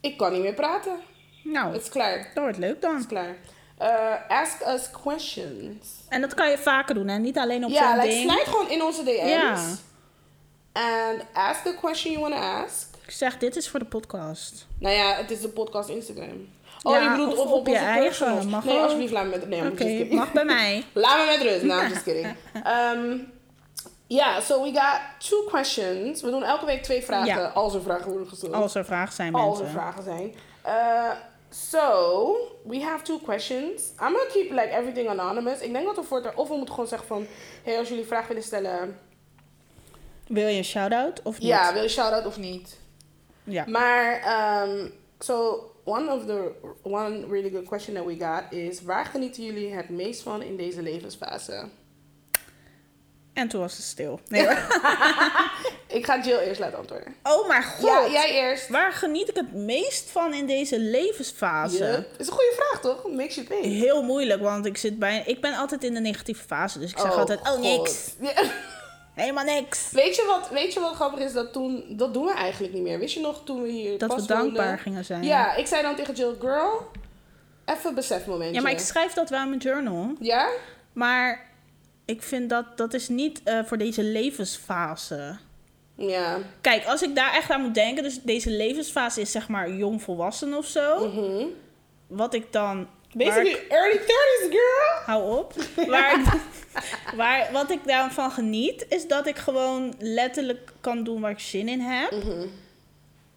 ik 0.00 0.16
kan 0.16 0.32
niet 0.32 0.42
meer 0.42 0.54
praten. 0.54 0.96
Nou, 1.44 1.72
Het 1.72 1.82
is 1.82 1.88
klaar. 1.88 2.30
dat 2.34 2.42
wordt 2.42 2.58
leuk 2.58 2.70
Het 2.70 2.82
dan. 2.82 2.98
is 2.98 3.06
klaar. 3.06 3.36
Eh, 3.78 4.14
ask 4.40 4.66
us 4.66 4.90
questions. 5.02 5.86
En 6.08 6.20
dat 6.20 6.34
kan 6.34 6.50
je 6.50 6.58
vaker 6.58 6.94
doen, 6.94 7.08
hè? 7.08 7.18
Niet 7.18 7.38
alleen 7.38 7.64
op 7.64 7.70
Ja, 7.70 7.88
zo'n 7.90 7.96
like, 8.04 8.08
ding. 8.16 8.30
slide 8.30 8.50
gewoon 8.50 8.70
in 8.70 8.82
onze 8.82 9.02
DM's. 9.02 9.28
Ja. 9.30 9.64
And 10.72 11.22
ask 11.32 11.62
the 11.64 11.74
question 11.80 12.12
you 12.12 12.28
want 12.28 12.34
to 12.42 12.48
ask. 12.48 12.86
Ik 13.06 13.10
zeg, 13.10 13.38
dit 13.38 13.56
is 13.56 13.68
voor 13.68 13.78
de 13.78 13.84
podcast. 13.86 14.66
Nou 14.78 14.94
ja, 14.94 15.14
het 15.14 15.30
is 15.30 15.40
de 15.40 15.48
podcast 15.48 15.88
Instagram. 15.88 16.48
Oh, 16.82 16.92
Ja, 16.92 17.02
je 17.02 17.10
bedoelt 17.10 17.32
of 17.32 17.38
of, 17.38 17.50
op 17.50 17.58
op 17.58 17.66
je 17.66 17.72
onze 17.72 17.84
eigen, 17.84 18.48
mag 18.48 18.64
Nee, 18.64 18.76
ook. 18.76 18.82
alsjeblieft, 18.82 19.12
laat 19.12 19.24
me 19.24 19.30
met... 19.30 19.48
Nee, 19.48 19.74
kidding. 19.74 20.12
mag 20.12 20.32
bij 20.32 20.44
mij. 20.44 20.84
Laat 20.92 21.18
me 21.18 21.24
met 21.38 21.42
rust. 21.48 21.62
No, 21.62 21.80
I'm 21.82 21.88
just 21.94 22.02
kidding. 22.02 22.26
Um, 22.66 23.32
yeah, 24.06 24.40
so 24.40 24.62
we 24.62 24.72
got 24.72 25.00
two 25.18 25.44
questions. 25.48 26.22
We 26.22 26.30
doen 26.30 26.42
elke 26.42 26.66
week 26.66 26.82
twee 26.82 27.02
vragen, 27.02 27.26
Ja. 27.26 27.46
als 27.46 27.74
er 27.74 27.82
vragen 27.82 28.10
worden 28.10 28.28
gesteld. 28.28 28.52
Als 28.52 28.74
er 28.74 28.84
vragen 28.84 29.14
zijn, 29.14 29.34
Als 29.34 29.58
er 29.58 29.64
mensen. 29.64 29.80
vragen 29.80 30.02
zijn. 30.02 30.34
Uh, 30.66 31.10
so, 31.50 32.36
we 32.64 32.82
have 32.82 33.02
two 33.04 33.18
questions. 33.18 33.82
I'm 33.90 33.96
gonna 33.98 34.24
keep 34.32 34.50
like 34.50 34.68
everything 34.70 35.08
anonymous. 35.08 35.60
Ik 35.60 35.72
denk 35.72 35.86
dat 35.86 35.96
we 35.96 36.02
voor 36.02 36.22
het... 36.22 36.34
Of 36.34 36.48
we 36.48 36.54
moeten 36.54 36.74
gewoon 36.74 36.88
zeggen 36.88 37.08
van... 37.08 37.26
Hey, 37.64 37.78
als 37.78 37.88
jullie 37.88 38.04
vragen 38.06 38.28
willen 38.28 38.42
stellen... 38.42 38.98
Wil 40.26 40.46
je 40.48 40.56
een 40.56 40.64
shout-out 40.64 41.20
of 41.22 41.38
niet? 41.38 41.48
Ja, 41.48 41.72
wil 41.72 41.82
je 41.82 41.88
shout-out 41.88 42.26
of 42.26 42.38
niet? 42.38 42.78
Ja. 43.44 43.64
Maar, 43.66 44.22
um, 44.68 44.92
so 45.18 45.62
one 45.88 46.12
of 46.12 46.26
the 46.26 46.52
one 46.82 47.26
really 47.28 47.50
good 47.50 47.66
question 47.66 47.94
that 47.94 48.04
we 48.04 48.16
got 48.18 48.52
is: 48.52 48.82
waar 48.82 49.04
genieten 49.04 49.44
jullie 49.44 49.72
het 49.72 49.88
meest 49.88 50.22
van 50.22 50.42
in 50.42 50.56
deze 50.56 50.82
levensfase? 50.82 51.68
En 53.32 53.48
toen 53.48 53.60
was 53.60 53.76
het 53.76 53.86
stil. 53.86 54.20
Nee. 54.28 54.48
Ik 55.98 56.04
ga 56.04 56.20
Jill 56.20 56.38
eerst 56.38 56.60
laten 56.60 56.78
antwoorden. 56.78 57.14
Oh 57.22 57.48
mijn 57.48 57.62
god. 57.62 57.88
Ja, 57.88 58.08
jij 58.10 58.30
eerst. 58.30 58.68
Waar 58.68 58.92
geniet 58.92 59.28
ik 59.28 59.34
het 59.34 59.52
meest 59.52 60.10
van 60.10 60.34
in 60.34 60.46
deze 60.46 60.78
levensfase? 60.78 61.76
Yep. 61.76 62.08
Is 62.18 62.26
een 62.26 62.32
goede 62.32 62.54
vraag 62.56 62.80
toch? 62.80 63.04
Makes 63.12 63.34
you 63.34 63.46
think. 63.46 63.64
Heel 63.64 64.02
moeilijk, 64.02 64.40
want 64.40 64.66
ik 64.66 64.76
zit 64.76 64.98
bij... 64.98 65.22
Ik 65.26 65.40
ben 65.40 65.54
altijd 65.54 65.84
in 65.84 65.94
de 65.94 66.00
negatieve 66.00 66.44
fase, 66.44 66.78
dus 66.78 66.90
ik 66.90 66.98
zeg 66.98 67.12
altijd... 67.12 67.40
Oh, 67.40 67.46
God. 67.46 67.60
niks. 67.60 68.14
Ja. 68.20 68.42
Helemaal 69.20 69.44
niks. 69.44 69.90
Weet, 69.90 70.16
je 70.16 70.24
wat, 70.26 70.48
weet 70.50 70.72
je 70.72 70.80
wat 70.80 70.94
grappig 70.94 71.20
is? 71.20 71.32
Dat 71.32 71.52
toen, 71.52 71.84
dat 71.88 72.14
doen 72.14 72.24
we 72.24 72.32
eigenlijk 72.32 72.74
niet 72.74 72.82
meer. 72.82 72.98
Wist 72.98 73.14
je 73.14 73.20
nog 73.20 73.44
toen 73.44 73.62
we 73.62 73.68
hier 73.68 73.98
Dat 73.98 74.08
we 74.10 74.16
pas 74.16 74.26
dankbaar 74.26 74.64
woonden? 74.64 74.78
gingen 74.78 75.04
zijn. 75.04 75.22
Ja, 75.22 75.54
ik 75.54 75.66
zei 75.66 75.82
dan 75.82 75.96
tegen 75.96 76.14
Jill, 76.14 76.34
girl, 76.40 76.90
even 77.64 77.94
besefmomentje. 77.94 78.54
Ja, 78.54 78.60
maar 78.62 78.72
ik 78.72 78.78
schrijf 78.78 79.12
dat 79.12 79.30
wel 79.30 79.42
in 79.42 79.48
mijn 79.48 79.60
journal. 79.60 80.12
Ja? 80.20 80.48
Maar 80.92 81.50
ik 82.04 82.22
vind 82.22 82.50
dat... 82.50 82.76
Dat 82.76 82.94
is 82.94 83.08
niet 83.08 83.42
eh, 83.44 83.64
voor 83.64 83.78
deze 83.78 84.02
levensfase. 84.02 85.36
Ja. 85.94 86.38
Kijk, 86.60 86.86
als 86.86 87.02
ik 87.02 87.14
daar 87.14 87.32
echt 87.32 87.50
aan 87.50 87.60
moet 87.60 87.74
denken... 87.74 88.02
Dus 88.02 88.22
deze 88.22 88.50
levensfase 88.50 89.20
is 89.20 89.30
zeg 89.30 89.48
maar 89.48 89.70
jong 89.70 90.02
volwassen 90.02 90.54
of 90.54 90.66
zo. 90.66 91.08
Mhm. 91.08 91.44
Wat 92.06 92.34
ik 92.34 92.52
dan... 92.52 92.88
Basically, 93.14 93.50
ik- 93.50 93.66
early 93.68 93.98
30s, 93.98 94.50
girl. 94.50 95.02
hou 95.06 95.38
op. 95.38 95.52
Waar 95.90 96.20
ik, 96.20 96.26
waar, 97.14 97.48
wat 97.52 97.70
ik 97.70 97.80
daarvan 97.84 98.30
geniet, 98.30 98.86
is 98.88 99.06
dat 99.08 99.26
ik 99.26 99.36
gewoon 99.36 99.94
letterlijk 99.98 100.72
kan 100.80 101.04
doen 101.04 101.20
waar 101.20 101.30
ik 101.30 101.38
zin 101.38 101.68
in 101.68 101.80
heb. 101.80 102.10
Mhm. 102.10 102.46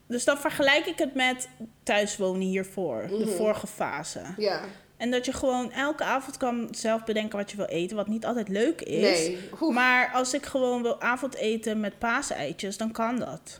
Dus 0.08 0.24
dan 0.24 0.38
vergelijk 0.38 0.86
ik 0.86 0.98
het 0.98 1.14
met 1.16 1.50
thuiswonen 1.84 2.42
hiervoor, 2.48 3.08
de 3.08 3.28
vorige 3.28 3.68
fase. 3.68 4.22
Ja. 4.38 4.62
En 4.98 5.12
dat 5.12 5.26
je 5.26 5.34
gewoon 5.34 5.72
elke 5.72 6.04
avond 6.04 6.38
kan 6.38 6.68
zelf 6.72 7.04
bedenken 7.04 7.38
wat 7.38 7.52
je 7.52 7.58
wil 7.58 7.66
eten, 7.66 7.96
wat 7.96 8.08
niet 8.08 8.26
altijd 8.26 8.48
leuk 8.48 8.82
is. 8.82 9.02
Nee. 9.28 9.38
Maar 9.72 10.12
als 10.14 10.34
ik 10.34 10.46
gewoon 10.46 10.82
wil 10.82 11.02
avondeten 11.02 11.80
met 11.80 12.00
paaseitjes, 12.00 12.78
dan 12.78 12.92
kan 12.92 13.20
dat. 13.20 13.60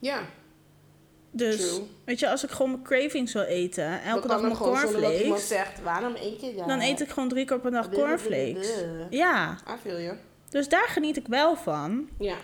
Ja. 0.00 0.20
Dus, 1.34 1.56
True. 1.74 1.86
weet 2.04 2.18
je, 2.18 2.28
als 2.30 2.44
ik 2.44 2.50
gewoon 2.50 2.70
mijn 2.70 2.82
cravings 2.82 3.32
wil 3.32 3.42
eten, 3.42 4.02
elke 4.02 4.28
Dan 4.28 4.28
dag 4.28 4.40
mijn 4.40 4.52
iemand 4.52 4.80
cornflakes, 4.80 5.48
zegt, 5.48 5.82
waarom 5.82 6.14
eet 6.16 6.40
je 6.40 6.54
dat? 6.56 6.68
dan 6.68 6.80
eet 6.80 7.00
ik 7.00 7.08
gewoon 7.08 7.28
drie 7.28 7.44
keer 7.44 7.60
per 7.60 7.70
dag 7.70 7.88
cornflakes. 7.90 8.68
Ja, 9.10 9.56
dus 10.48 10.68
daar 10.68 10.88
geniet 10.88 11.16
ik 11.16 11.26
wel 11.26 11.56
van. 11.56 12.08
Ja. 12.18 12.36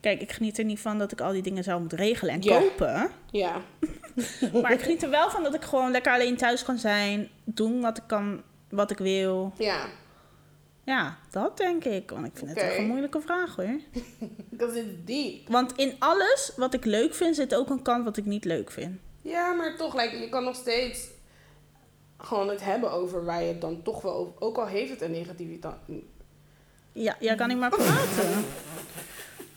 Kijk, 0.00 0.20
ik 0.20 0.32
geniet 0.32 0.58
er 0.58 0.64
niet 0.64 0.80
van 0.80 0.98
dat 0.98 1.12
ik 1.12 1.20
al 1.20 1.32
die 1.32 1.42
dingen 1.42 1.64
zou 1.64 1.80
moeten 1.80 1.98
regelen 1.98 2.34
en 2.34 2.42
Ja. 2.42 2.58
kopen. 2.60 3.10
Ja. 3.30 3.60
Maar 4.62 4.72
ik 4.72 4.80
geniet 4.80 5.02
er 5.02 5.10
wel 5.10 5.30
van 5.30 5.42
dat 5.42 5.54
ik 5.54 5.62
gewoon 5.62 5.90
lekker 5.90 6.12
alleen 6.12 6.36
thuis 6.36 6.64
kan 6.64 6.78
zijn. 6.78 7.28
Doen 7.44 7.80
wat 7.80 7.96
ik 7.98 8.02
kan, 8.06 8.42
wat 8.70 8.90
ik 8.90 8.98
wil. 8.98 9.52
Ja. 9.58 9.86
Ja, 10.88 11.18
dat 11.30 11.56
denk 11.56 11.84
ik. 11.84 12.10
Want 12.10 12.26
ik 12.26 12.32
vind 12.34 12.50
het 12.50 12.58
echt 12.58 12.76
een 12.76 12.86
moeilijke 12.86 13.20
vraag 13.20 13.56
hoor. 13.56 13.80
Because 14.50 14.78
it's 14.78 15.04
deep. 15.04 15.48
Want 15.48 15.72
in 15.76 15.96
alles 15.98 16.52
wat 16.56 16.74
ik 16.74 16.84
leuk 16.84 17.14
vind, 17.14 17.36
zit 17.36 17.54
ook 17.54 17.70
een 17.70 17.82
kant 17.82 18.04
wat 18.04 18.16
ik 18.16 18.24
niet 18.24 18.44
leuk 18.44 18.70
vind. 18.70 18.98
Ja, 19.22 19.52
maar 19.52 19.76
toch, 19.76 19.94
like, 19.94 20.16
je 20.16 20.28
kan 20.28 20.44
nog 20.44 20.54
steeds 20.54 21.08
gewoon 22.18 22.48
het 22.48 22.64
hebben 22.64 22.92
over 22.92 23.24
waar 23.24 23.42
je 23.42 23.48
het 23.48 23.60
dan 23.60 23.82
toch 23.82 24.02
wel 24.02 24.14
over... 24.14 24.32
Ook 24.38 24.56
al 24.56 24.66
heeft 24.66 24.90
het 24.90 25.00
een 25.00 25.10
negativiteit. 25.10 25.74
Ja, 26.92 27.16
jij 27.20 27.34
kan 27.34 27.48
niet 27.48 27.58
maar 27.58 27.70
praten. 27.70 28.44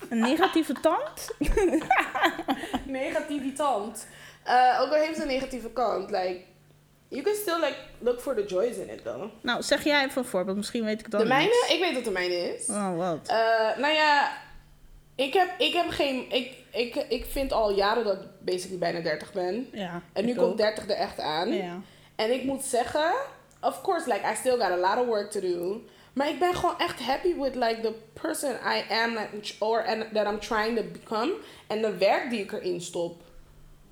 Een 0.09 0.19
negatieve 0.19 0.73
tand? 0.73 1.29
Negativiteit. 2.85 4.07
Uh, 4.47 4.79
ook 4.81 4.89
al 4.89 4.93
heeft 4.93 5.15
het 5.15 5.21
een 5.21 5.27
negatieve 5.27 5.69
kant, 5.69 6.11
like... 6.11 6.49
You 7.11 7.23
can 7.23 7.35
still 7.35 7.59
like 7.59 7.75
look 7.99 8.19
for 8.21 8.35
the 8.35 8.45
joys 8.47 8.77
in 8.77 8.89
it 8.89 9.03
though. 9.03 9.31
Nou, 9.41 9.61
zeg 9.61 9.83
jij 9.83 10.05
even 10.05 10.21
een 10.21 10.27
voorbeeld. 10.27 10.57
Misschien 10.57 10.83
weet 10.83 10.97
ik 10.99 11.01
het 11.01 11.11
dan 11.11 11.21
De 11.21 11.27
mijne? 11.27 11.45
niet. 11.45 11.75
Ik 11.75 11.79
weet 11.79 11.93
wat 11.93 12.03
de 12.03 12.11
mijne 12.11 12.35
is. 12.55 12.67
Oh, 12.69 12.97
wat? 12.97 13.27
Eh, 13.27 13.77
nou 13.77 13.93
ja, 13.93 14.37
ik 15.15 15.33
heb, 15.33 15.49
ik 15.57 15.73
heb 15.73 15.89
geen... 15.89 16.31
Ik, 16.31 16.53
ik, 16.71 16.95
ik 16.95 17.25
vind 17.25 17.51
al 17.51 17.71
jaren 17.71 18.03
dat 18.03 18.13
ik 18.13 18.27
basically 18.39 18.77
bijna 18.77 18.99
30 18.99 19.33
ben. 19.33 19.67
Ja. 19.71 20.01
En 20.13 20.25
nu 20.25 20.35
komt 20.35 20.51
ook. 20.51 20.57
30 20.57 20.83
er 20.83 20.95
echt 20.95 21.19
aan. 21.19 21.53
Ja. 21.53 21.79
En 22.15 22.33
ik 22.33 22.43
moet 22.43 22.63
zeggen, 22.63 23.13
of 23.61 23.81
course, 23.81 24.13
like 24.13 24.31
I 24.31 24.35
still 24.35 24.57
got 24.57 24.71
a 24.71 24.77
lot 24.77 24.97
of 24.97 25.05
work 25.05 25.31
to 25.31 25.39
do. 25.39 25.81
Maar 26.13 26.29
ik 26.29 26.39
ben 26.39 26.55
gewoon 26.55 26.79
echt 26.79 26.99
happy 26.99 27.35
with 27.35 27.55
like 27.55 27.79
the 27.81 27.93
person 28.21 28.51
I 28.51 28.93
am 28.93 29.17
or 29.59 29.85
and 29.85 30.13
that 30.13 30.25
I'm 30.27 30.39
trying 30.39 30.77
to 30.77 30.83
become. 30.91 31.33
En 31.67 31.81
de 31.81 31.97
werk 31.97 32.29
die 32.29 32.39
ik 32.39 32.51
erin 32.51 32.81
stop 32.81 33.21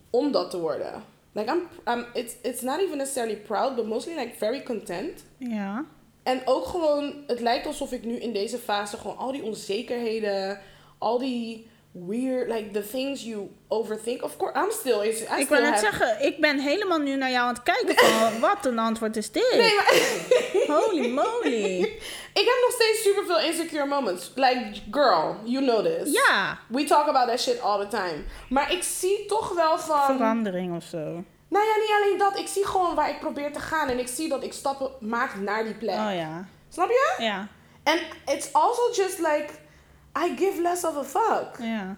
om 0.10 0.32
dat 0.32 0.50
te 0.52 0.60
worden. 0.60 1.04
Like 1.32 1.52
I'm, 1.52 1.62
I'm 1.88 2.06
it's, 2.14 2.36
it's 2.42 2.62
not 2.62 2.82
even 2.82 2.98
necessarily 2.98 3.36
proud, 3.36 3.76
but 3.76 3.88
mostly 3.88 4.16
like 4.16 4.36
very 4.38 4.64
content. 4.64 5.24
Ja. 5.38 5.86
En 6.24 6.42
ook 6.46 6.66
gewoon, 6.66 7.14
het 7.28 7.40
lijkt 7.40 7.66
alsof 7.66 7.92
ik 7.92 8.04
nu 8.04 8.16
in 8.16 8.34
deze 8.34 8.58
fase 8.58 8.98
gewoon 8.98 9.18
al 9.18 9.32
die 9.32 9.44
onzekerheden, 9.44 10.60
al 10.98 11.18
die 11.18 11.68
weird, 11.92 12.50
like 12.50 12.72
the 12.72 12.88
things 12.88 13.24
you 13.24 13.50
overthink. 13.68 14.22
Of 14.24 14.38
course, 14.38 14.56
I'm 14.56 14.72
still, 14.72 15.02
I 15.04 15.14
still 15.14 15.40
Ik 15.40 15.50
wil 15.50 15.62
net 15.62 15.80
zeggen, 15.80 16.26
ik 16.26 16.42
ben 16.42 16.60
helemaal 16.60 16.98
nu 17.00 17.16
naar 17.16 17.32
jou 17.32 17.48
aan 17.48 17.54
het 17.54 17.64
kijken 17.64 17.96
van, 18.06 18.40
wat 18.50 18.66
een 18.66 18.80
antwoord 18.80 19.16
is 19.18 19.32
dit? 19.32 19.54
Nee, 19.58 19.76
maar 19.76 19.94
Holy 20.78 21.10
moly. 21.10 21.80
ik 22.34 22.46
heb 22.46 22.58
nog 22.62 22.72
steeds 22.72 23.02
super 23.02 23.26
veel 23.26 23.40
insecure 23.40 23.86
moments. 23.86 24.32
Like, 24.36 24.72
girl, 24.92 25.36
you 25.44 25.66
know 25.66 25.86
this. 25.86 26.14
Ja, 26.14 26.60
We 26.68 26.84
talk 26.84 27.08
about 27.08 27.28
that 27.28 27.40
shit 27.40 27.62
all 27.62 27.80
the 27.80 27.88
time. 27.88 28.24
Maar 28.50 28.72
ik 28.72 28.84
zie 28.84 29.26
toch 29.26 29.54
wel 29.54 29.80
van. 29.80 30.18
verandering 30.18 30.76
of 30.76 30.84
zo. 30.84 31.24
Nou 31.48 31.66
ja, 31.66 31.76
niet 31.82 31.92
alleen 32.02 32.18
dat. 32.18 32.38
Ik 32.40 32.48
zie 32.48 32.66
gewoon 32.66 32.96
waar 32.96 33.10
ik 33.10 33.20
probeer 33.20 33.54
te 33.54 33.60
gaan. 33.60 33.90
En 33.90 34.00
ik 34.00 34.08
zie 34.08 34.30
dat 34.30 34.44
ik 34.44 34.54
stappen 34.54 34.92
maak 35.00 35.36
naar 35.36 35.64
die 35.64 35.74
plek. 35.74 35.96
Oh 35.96 36.14
ja. 36.16 36.48
Snap 36.70 36.90
je? 36.90 37.16
Ja, 37.18 37.48
And 37.84 38.02
it's 38.26 38.54
also 38.54 38.82
just 38.94 39.18
like. 39.18 39.46
I 40.24 40.36
give 40.36 40.60
less 40.60 40.84
of 40.84 40.98
a 40.98 41.04
fuck. 41.04 41.58
Yeah. 41.60 41.96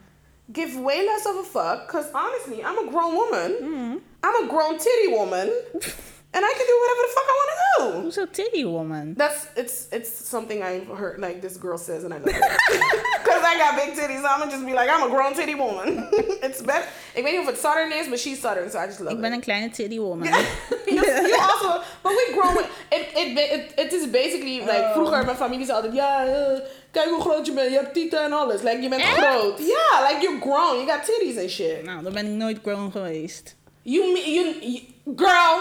Give 0.52 0.76
way 0.78 1.00
less 1.06 1.26
of 1.26 1.36
a 1.38 1.44
fuck. 1.44 1.88
Because 1.88 2.08
honestly, 2.14 2.64
I'm 2.64 2.78
a 2.88 2.92
grown 2.92 3.14
woman. 3.16 3.50
Mm. 3.62 4.00
I'm 4.24 4.44
a 4.44 4.48
grown 4.48 4.78
titty 4.78 5.08
woman. 5.08 5.48
and 6.34 6.42
I 6.50 6.52
can 6.58 6.66
do 6.72 6.76
whatever 6.82 7.02
the 7.08 7.14
fuck 7.18 7.28
I 7.34 7.36
want 7.40 7.50
to 7.52 7.58
do. 7.58 8.02
Hoezo 8.02 8.26
titty 8.26 8.66
woman? 8.66 9.16
That's 9.16 9.48
it's 9.56 9.88
it's 9.92 10.12
something 10.34 10.62
I've 10.70 10.88
heard 11.02 11.20
like 11.20 11.42
this 11.42 11.58
girl 11.58 11.78
says 11.78 12.04
and 12.06 12.14
I 12.14 12.18
know 12.18 12.26
because 12.26 13.44
I 13.52 13.56
got 13.58 13.76
big 13.76 13.92
titties. 13.98 14.24
I'm 14.30 14.40
gonna 14.40 14.52
just 14.52 14.66
be 14.66 14.74
like 14.74 14.90
I'm 14.90 15.04
a 15.04 15.10
grown 15.10 15.34
titty 15.34 15.56
woman. 15.56 16.08
it's 16.48 16.62
better. 16.62 16.88
Ik 17.16 17.24
weet 17.24 17.32
niet 17.32 17.42
of 17.42 17.48
het 17.48 17.60
Southern 17.60 17.92
is, 17.92 18.08
but 18.10 18.20
she's 18.20 18.40
Southern, 18.40 18.70
so 18.70 18.78
I 18.80 18.86
just 18.86 19.00
love 19.00 19.14
Ik 19.16 19.22
ben 19.22 19.32
it. 19.32 19.36
een 19.38 19.42
kleine 19.42 19.70
titty 19.70 20.00
woman. 20.00 20.28
you, 20.28 21.06
you 21.06 21.38
also, 21.50 21.82
but 22.04 22.12
we 22.12 22.24
grown. 22.38 22.58
It 22.90 23.08
it 23.22 23.38
it 23.38 23.80
it 23.80 23.94
is 23.94 24.06
basically 24.10 24.60
like 24.60 24.84
Oh. 24.84 24.94
vroeger 24.94 25.26
mijn 25.26 25.38
familie 25.38 25.66
zei 25.66 25.78
altijd 25.78 25.94
ja 25.96 26.26
eh, 26.26 26.60
kijk 26.92 27.10
hoe 27.10 27.22
groot 27.22 27.46
je 27.46 27.52
bent, 27.52 27.70
je 27.70 27.76
hebt 27.76 27.94
tieten 27.94 28.24
en 28.24 28.34
alles. 28.34 28.62
Like 28.62 28.82
je 28.82 28.89
bent 28.89 29.02
Echt? 29.02 29.18
groot. 29.18 29.58
Yeah, 29.60 30.10
like 30.10 30.22
you're 30.22 30.42
grown, 30.42 30.76
you 30.76 30.89
got 30.89 31.06
titties 31.06 31.38
and 31.38 31.50
shit. 31.50 31.84
Nou, 31.84 32.04
dan 32.04 32.14
ben 32.14 32.26
ik 32.26 32.32
nooit 32.32 32.60
grown 32.64 32.92
geweest. 32.92 33.56
You 33.82 34.20
you, 34.20 34.56
you 34.62 34.84
girl, 35.16 35.60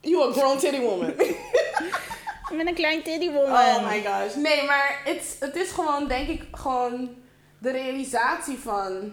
you 0.00 0.28
a 0.28 0.32
grown 0.32 0.58
titty 0.58 0.80
woman. 0.80 1.14
Ik 2.50 2.58
ben 2.58 2.66
een 2.68 2.74
klein 2.74 3.02
titty 3.02 3.30
woman. 3.30 3.52
Oh 3.52 3.88
my 3.90 4.02
gosh. 4.02 4.34
Nee, 4.34 4.64
maar 4.64 5.00
het, 5.04 5.36
het 5.40 5.56
is 5.56 5.70
gewoon, 5.70 6.08
denk 6.08 6.28
ik, 6.28 6.42
gewoon 6.52 7.10
de 7.58 7.70
realisatie 7.70 8.58
van... 8.58 9.12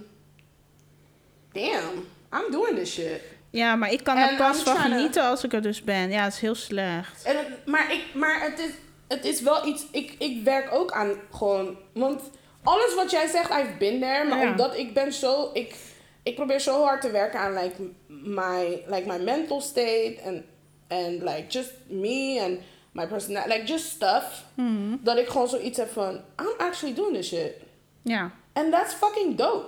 Damn, 1.53 2.07
I'm 2.33 2.51
doing 2.51 2.77
this 2.77 2.93
shit. 2.93 3.21
Ja, 3.49 3.75
maar 3.75 3.91
ik 3.91 4.03
kan 4.03 4.17
er 4.17 4.35
pas 4.35 4.57
van 4.63 4.75
to- 4.75 4.81
genieten 4.81 5.23
als 5.23 5.43
ik 5.43 5.53
er 5.53 5.61
dus 5.61 5.83
ben. 5.83 6.09
Ja, 6.09 6.23
het 6.23 6.33
is 6.33 6.39
heel 6.39 6.55
slecht. 6.55 7.23
En 7.23 7.37
het, 7.37 7.47
maar 7.65 7.93
ik, 7.93 8.03
maar 8.13 8.41
het, 8.41 8.59
is, 8.59 8.69
het 9.09 9.25
is 9.25 9.41
wel 9.41 9.65
iets... 9.67 9.85
Ik, 9.91 10.15
ik 10.17 10.43
werk 10.43 10.73
ook 10.73 10.91
aan 10.91 11.11
gewoon... 11.31 11.77
Want 11.93 12.21
alles 12.63 12.95
wat 12.95 13.11
jij 13.11 13.27
zegt, 13.27 13.49
I've 13.51 13.73
been 13.79 13.99
there. 13.99 14.27
Maar 14.27 14.43
Ja. 14.43 14.51
omdat 14.51 14.77
ik 14.77 14.93
ben 14.93 15.13
zo... 15.13 15.49
Ik, 15.53 15.75
ik 16.23 16.35
probeer 16.35 16.59
zo 16.59 16.83
hard 16.83 17.01
te 17.01 17.11
werken 17.11 17.39
aan 17.39 17.53
like 17.53 17.75
my, 18.07 18.83
like 18.87 19.03
my 19.07 19.17
mental 19.23 19.61
state. 19.61 20.15
En 20.23 20.45
and 20.87 21.21
like 21.21 21.45
just 21.47 21.71
me 21.87 22.39
and 22.41 22.57
my 22.91 23.07
personality. 23.07 23.53
Like 23.53 23.65
just 23.65 23.85
stuff. 23.85 24.43
Mhm. 24.53 24.95
Dat 25.01 25.17
ik 25.17 25.27
gewoon 25.27 25.47
zoiets 25.47 25.77
heb 25.77 25.91
van... 25.91 26.13
I'm 26.15 26.53
actually 26.57 26.95
doing 26.95 27.15
this 27.15 27.27
shit. 27.27 27.53
Ja. 28.01 28.31
And 28.53 28.71
that's 28.71 28.93
fucking 28.93 29.35
dope. 29.37 29.65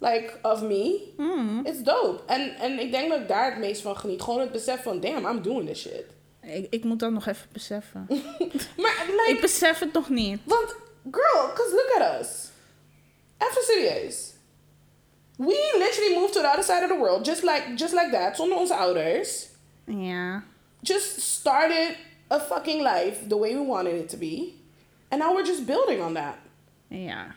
Like, 0.00 0.32
of 0.42 0.62
me. 0.62 1.12
Mhm. 1.16 1.66
It's 1.66 1.82
dope. 1.82 2.20
En, 2.26 2.54
en 2.56 2.78
ik 2.78 2.92
denk 2.92 3.08
dat 3.10 3.20
ik 3.20 3.28
daar 3.28 3.50
het 3.50 3.58
meest 3.60 3.82
van 3.82 3.96
geniet. 3.96 4.22
Gewoon 4.22 4.40
het 4.40 4.52
besef 4.52 4.82
van, 4.82 5.00
damn, 5.00 5.26
I'm 5.26 5.42
doing 5.42 5.66
this 5.68 5.80
shit. 5.80 6.04
Ik, 6.48 6.66
ik 6.70 6.84
moet 6.84 6.98
dat 6.98 7.10
nog 7.10 7.26
even 7.26 7.48
beseffen. 7.52 8.06
Maar, 8.82 9.04
like, 9.06 9.24
ik 9.28 9.40
besef 9.40 9.78
het 9.78 9.92
nog 9.92 10.08
niet. 10.08 10.40
want, 10.44 10.74
girl, 11.10 11.46
because 11.48 11.70
look 11.70 12.00
at 12.00 12.20
us. 12.20 12.48
Even 13.38 13.62
serieus. 13.62 14.32
We 15.36 15.74
literally 15.78 16.14
moved 16.14 16.32
to 16.32 16.40
the 16.40 16.48
other 16.48 16.64
side 16.64 16.82
of 16.82 16.88
the 16.88 16.98
world, 16.98 17.24
just 17.26 17.42
like, 17.42 17.64
just 17.76 17.92
like 17.92 18.10
that, 18.10 18.36
zonder 18.36 18.58
onze 18.58 18.74
ouders. 18.74 19.46
Ja. 19.84 20.44
Just 20.80 21.20
started 21.20 21.96
a 22.30 22.40
fucking 22.40 22.82
life 22.82 23.26
the 23.28 23.38
way 23.38 23.54
we 23.54 23.62
wanted 23.66 23.94
it 23.94 24.08
to 24.08 24.16
be. 24.16 24.54
And 25.10 25.20
now 25.20 25.34
we're 25.34 25.46
just 25.46 25.66
building 25.66 26.00
on 26.02 26.14
that. 26.14 26.34
Ja. 26.88 27.34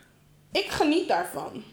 Ik 0.52 0.66
geniet 0.72 1.08
daarvan. 1.08 1.64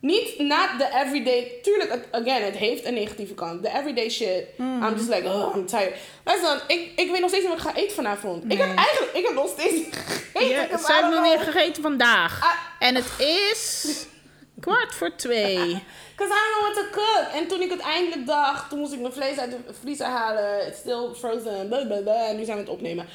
Niet 0.00 0.38
not 0.38 0.68
the 0.78 0.88
everyday. 0.94 1.58
Tuurlijk, 1.62 2.06
again, 2.10 2.42
het 2.42 2.56
heeft 2.56 2.84
een 2.84 2.94
negatieve 2.94 3.34
kant. 3.34 3.62
The 3.62 3.68
everyday 3.68 4.08
shit. 4.10 4.44
I'm 4.58 4.94
just 4.94 5.08
like, 5.08 5.28
oh, 5.28 5.56
I'm 5.56 5.66
tired. 5.66 5.94
Luister, 6.24 6.62
ik, 6.66 6.92
ik 6.96 7.10
weet 7.10 7.20
nog 7.20 7.28
steeds 7.28 7.44
niet 7.44 7.54
wat 7.54 7.64
ik 7.64 7.70
ga 7.70 7.74
eten 7.74 7.94
vanavond. 7.94 8.44
Ik 8.52 8.58
heb 8.58 8.76
eigenlijk, 8.76 9.12
ik 9.14 9.24
heb 9.24 9.34
nog 9.34 9.48
steeds 9.48 9.72
niet 9.84 9.94
gegeten. 9.94 10.48
Ja, 10.48 10.62
because 10.62 10.84
ze 10.86 10.92
I 10.92 10.94
hebben 10.94 11.12
don't 11.12 11.24
nog 11.24 11.38
niet 11.38 11.54
gegeten 11.54 11.82
vandaag. 11.82 12.42
Ah. 12.42 12.86
En 12.88 12.94
het 12.94 13.18
is 13.18 13.86
kwart 14.60 14.94
voor 14.94 15.16
twee. 15.16 15.82
Because 16.16 16.34
I 16.34 16.38
don't 16.38 16.52
know 16.52 16.62
what 16.62 16.74
to 16.74 17.00
cook. 17.00 17.34
En 17.34 17.48
toen 17.48 17.60
ik 17.60 17.70
het 17.70 17.80
eindelijk 17.80 18.26
dacht, 18.26 18.70
toen 18.70 18.78
moest 18.78 18.92
ik 18.92 19.00
mijn 19.00 19.12
vlees 19.12 19.38
uit 19.38 19.50
de 19.50 19.58
vriezer 19.80 20.06
halen. 20.06 20.66
It's 20.66 20.78
still 20.78 21.08
frozen. 21.14 21.68
Blah, 21.68 21.86
blah, 21.86 22.02
blah. 22.02 22.28
En 22.28 22.36
nu 22.36 22.44
zijn 22.44 22.56
we 22.56 22.62
het 22.62 22.72
opnemen. 22.72 23.06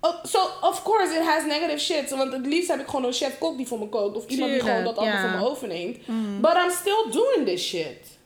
Oh, 0.00 0.24
so, 0.24 0.38
of 0.60 0.82
course, 0.82 1.14
it 1.14 1.24
has 1.24 1.44
negative 1.44 1.78
shit. 1.78 2.10
Want 2.10 2.32
het 2.32 2.46
liefst 2.46 2.70
heb 2.70 2.80
ik 2.80 2.86
gewoon 2.86 3.04
een 3.04 3.12
chef-kok 3.12 3.56
die 3.56 3.66
voor 3.66 3.78
me 3.78 3.88
kookt. 3.88 4.16
Of 4.16 4.26
iemand 4.26 4.50
die 4.50 4.60
gewoon 4.60 4.84
dat 4.84 4.96
allemaal 4.96 5.16
ja. 5.16 5.30
voor 5.30 5.40
me 5.40 5.48
overneemt. 5.48 5.96
But 6.40 6.54
I'm 6.54 6.70
still 6.70 7.10
doing 7.10 7.46
this 7.46 7.66
shit. 7.66 8.18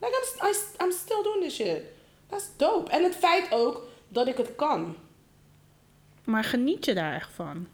Like, 0.00 0.34
I'm, 0.40 0.48
I, 0.48 0.54
I'm 0.84 0.92
still 0.92 1.22
doing 1.22 1.42
this 1.42 1.54
shit. 1.54 1.82
That's 2.26 2.48
dope. 2.56 2.90
En 2.90 3.02
het 3.02 3.16
feit 3.16 3.52
ook 3.52 3.86
dat 4.08 4.26
ik 4.26 4.36
het 4.36 4.56
kan. 4.56 4.96
Maar 6.24 6.44
geniet 6.44 6.84
je 6.84 6.94
daar 6.94 7.14
echt 7.14 7.30
van? 7.34 7.66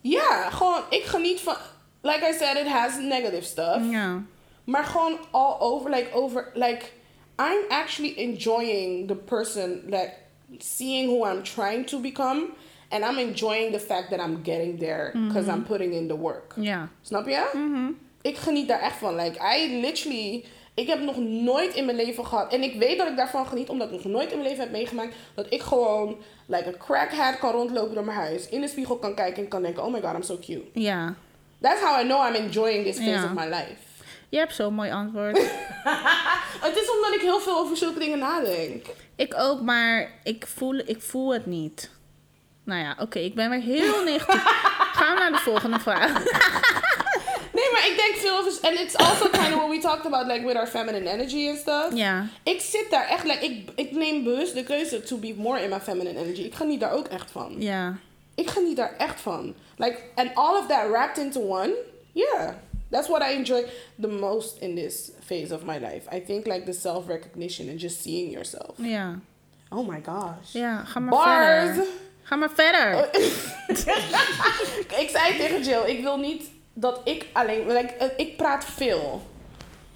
Ja, 0.00 0.50
gewoon, 0.50 0.82
ik 0.90 1.04
geniet 1.04 1.40
van... 1.40 1.56
Like 2.02 2.28
I 2.28 2.32
said, 2.32 2.56
it 2.56 2.68
has 2.68 2.98
negative 2.98 3.42
stuff. 3.42 3.90
Ja. 3.90 4.22
Maar 4.64 4.84
gewoon 4.84 5.18
all 5.30 5.56
over, 5.58 5.90
like 5.90 6.12
over, 6.12 6.50
like 6.54 6.86
I'm 7.36 7.64
actually 7.68 8.14
enjoying 8.14 9.08
the 9.08 9.14
person, 9.14 9.82
like 9.86 10.12
seeing 10.58 11.08
who 11.08 11.26
I'm 11.32 11.42
trying 11.42 11.86
to 11.86 12.00
become, 12.00 12.42
and 12.88 13.04
I'm 13.04 13.18
enjoying 13.18 13.72
the 13.72 13.78
fact 13.80 14.10
that 14.10 14.20
I'm 14.20 14.40
getting 14.42 14.78
there 14.78 15.10
because 15.26 15.48
I'm 15.52 15.62
putting 15.64 15.92
in 15.94 16.08
the 16.08 16.16
work. 16.18 16.52
Ja. 16.56 16.88
Snap 17.02 17.26
je? 17.28 17.50
Mhm. 17.52 17.90
Ik 18.22 18.36
geniet 18.36 18.68
daar 18.68 18.80
echt 18.80 18.96
van. 18.96 19.14
Like 19.16 19.38
I 19.56 19.80
literally, 19.80 20.44
ik 20.74 20.86
heb 20.86 21.00
nog 21.00 21.16
nooit 21.18 21.74
in 21.74 21.84
mijn 21.84 21.96
leven 21.96 22.26
gehad, 22.26 22.52
en 22.52 22.62
ik 22.62 22.74
weet 22.74 22.98
dat 22.98 23.08
ik 23.08 23.16
daarvan 23.16 23.46
geniet 23.46 23.68
omdat 23.68 23.88
ik 23.88 23.94
nog 23.94 24.04
nooit 24.12 24.30
in 24.30 24.36
mijn 24.38 24.48
leven 24.48 24.62
heb 24.64 24.72
meegemaakt 24.72 25.14
dat 25.34 25.46
ik 25.48 25.60
gewoon 25.62 26.16
like 26.46 26.68
a 26.68 26.72
crackhead 26.78 27.38
kan 27.38 27.50
rondlopen 27.52 27.94
door 27.94 28.04
mijn 28.04 28.16
huis, 28.18 28.48
in 28.48 28.60
de 28.60 28.68
spiegel 28.68 28.96
kan 28.96 29.14
kijken 29.14 29.42
en 29.42 29.48
kan 29.48 29.62
denken, 29.62 29.84
oh 29.84 29.92
my 29.92 30.00
god, 30.00 30.14
I'm 30.14 30.22
so 30.22 30.38
cute. 30.38 30.64
Ja. 30.72 31.14
That's 31.60 31.80
how 31.82 32.00
I 32.00 32.04
know 32.04 32.26
I'm 32.28 32.34
enjoying 32.34 32.84
this 32.84 32.96
phase 32.96 33.10
Ja. 33.10 33.24
of 33.24 33.32
my 33.34 33.44
life. 33.44 33.76
Je 34.28 34.38
hebt 34.38 34.54
zo'n 34.54 34.74
mooi 34.74 34.90
antwoord. 34.90 35.38
Het 36.66 36.76
is 36.76 36.90
omdat 36.90 37.14
ik 37.14 37.20
heel 37.20 37.40
veel 37.40 37.56
over 37.58 37.76
zulke 37.76 37.98
dingen 37.98 38.18
nadenk. 38.18 38.86
Ik 39.20 39.34
ook, 39.38 39.60
maar 39.60 40.12
ik 40.22 40.46
voel, 40.46 40.74
ik 40.74 41.02
voel 41.02 41.32
het 41.32 41.46
niet. 41.46 41.90
Nou 42.64 42.80
ja, 42.80 42.96
oké, 42.98 43.18
ik 43.18 43.34
ben 43.34 43.50
weer 43.50 43.60
heel 43.60 44.04
negatief. 44.12 44.42
Gaan 44.92 45.14
we 45.14 45.20
naar 45.20 45.32
de 45.32 45.38
volgende 45.38 45.78
vraag. 45.78 46.12
Nee, 47.52 47.70
maar 47.72 47.86
ik 47.86 47.96
denk 47.96 48.14
veel 48.14 48.38
over... 48.38 48.52
And 48.62 48.78
it's 48.78 48.96
also 48.96 49.28
kind 49.28 49.54
of 49.54 49.54
what 49.54 49.70
we 49.70 49.78
talked 49.78 50.06
about, 50.06 50.26
like, 50.26 50.46
with 50.46 50.56
our 50.56 50.66
feminine 50.66 51.10
energy 51.10 51.48
and 51.48 51.58
stuff. 51.58 51.94
Ja. 51.94 52.26
Ik 52.42 52.60
zit 52.60 52.86
daar 52.90 53.06
echt, 53.08 53.24
like, 53.24 53.44
ik, 53.44 53.68
ik 53.74 53.90
neem 53.90 54.24
bewust 54.24 54.54
de 54.54 54.62
keuze 54.62 55.02
to 55.02 55.16
be 55.16 55.34
more 55.36 55.62
in 55.62 55.68
my 55.68 55.80
feminine 55.80 56.18
energy. 56.18 56.42
Ik 56.42 56.54
geniet 56.54 56.80
daar 56.80 56.92
ook 56.92 57.06
echt 57.06 57.30
van. 57.30 57.54
Ja. 57.58 57.98
Ik 58.34 58.50
geniet 58.50 58.76
daar 58.76 58.94
echt 58.98 59.20
van. 59.20 59.54
Like, 59.76 59.98
and 60.14 60.30
all 60.34 60.56
of 60.56 60.66
that 60.66 60.88
wrapped 60.88 61.18
into 61.18 61.40
one, 61.40 61.74
yeah. 62.12 62.54
That's 62.90 63.08
what 63.08 63.22
I 63.22 63.34
enjoy 63.34 63.64
the 63.98 64.08
most 64.08 64.58
in 64.58 64.74
this 64.74 65.12
phase 65.20 65.54
of 65.54 65.64
my 65.64 65.78
life. 65.78 66.08
I 66.16 66.20
think, 66.20 66.46
like, 66.46 66.64
the 66.64 66.72
self-recognition 66.72 67.68
and 67.68 67.78
just 67.78 68.02
seeing 68.02 68.32
yourself. 68.32 68.74
Yeah. 68.78 69.16
Oh 69.70 69.82
my 69.82 70.00
gosh. 70.00 70.54
Yeah. 70.54 70.84
Bars! 70.94 71.76
verder. 71.76 71.86
Ga 72.22 72.36
maar 72.36 72.50
verder. 72.50 73.08
ik 75.02 75.08
zei 75.08 75.36
tegen 75.36 75.62
Jill, 75.62 75.84
ik 75.86 76.02
wil 76.02 76.16
niet 76.16 76.50
dat 76.74 77.00
ik 77.04 77.26
alleen... 77.32 77.66
Like, 77.66 78.12
ik 78.16 78.36
praat 78.36 78.64
veel. 78.64 79.22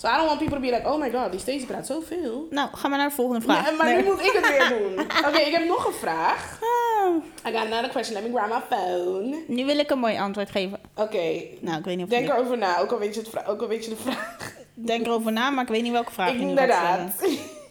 So 0.05 0.11
I 0.11 0.17
don't 0.17 0.27
want 0.27 0.39
people 0.39 0.57
to 0.57 0.61
be 0.63 0.71
like, 0.71 0.87
oh 0.87 0.99
my 1.01 1.11
god, 1.11 1.31
die 1.31 1.41
Stacey 1.41 1.67
praat 1.67 1.87
zoveel. 1.87 2.47
Nou, 2.51 2.69
ga 2.73 2.89
maar 2.89 2.99
naar 2.99 3.09
de 3.09 3.15
volgende 3.15 3.41
vraag. 3.41 3.65
Ja, 3.71 3.77
maar 3.77 3.87
Nee. 3.87 4.03
nu 4.03 4.11
moet 4.11 4.21
ik 4.21 4.33
het 4.33 4.49
weer 4.49 4.69
doen. 4.79 5.01
Oké, 5.29 5.39
ik 5.39 5.53
heb 5.53 5.65
nog 5.67 5.87
een 5.87 5.93
vraag. 5.93 6.59
Ah, 6.63 7.15
I 7.49 7.57
got 7.57 7.67
another 7.73 7.89
question. 7.89 8.23
Let 8.23 8.33
me 8.33 8.39
grab 8.39 8.49
my 8.71 8.77
phone. 8.77 9.43
nu 9.47 9.65
wil 9.65 9.79
ik 9.79 9.91
een 9.91 9.99
mooi 9.99 10.19
antwoord 10.19 10.51
geven. 10.51 10.81
Oké, 10.95 11.43
Nou, 11.61 11.79
ik 11.79 11.85
weet 11.85 11.97
niet 11.97 12.05
of 12.05 12.11
denk 12.11 12.27
je 12.27 12.33
erover 12.33 12.59
na. 12.59 12.79
Ook 12.79 12.91
al 12.93 12.99
weet 12.99 13.15
je, 13.15 13.21
het 13.21 13.29
vra- 13.29 13.45
ook 13.47 13.61
al 13.61 13.69
weet 13.69 13.85
je 13.85 13.91
de 13.91 13.97
vraag. 13.97 14.53
denk 14.75 15.07
erover 15.07 15.33
na, 15.33 15.51
maar 15.51 15.65
ik 15.65 15.71
weet 15.71 15.83
niet 15.83 15.93
welke 15.93 16.13
vraag 16.13 16.29
je 16.29 16.35
nu 16.35 16.41
gaat 16.41 16.49
Inderdaad. 16.49 17.13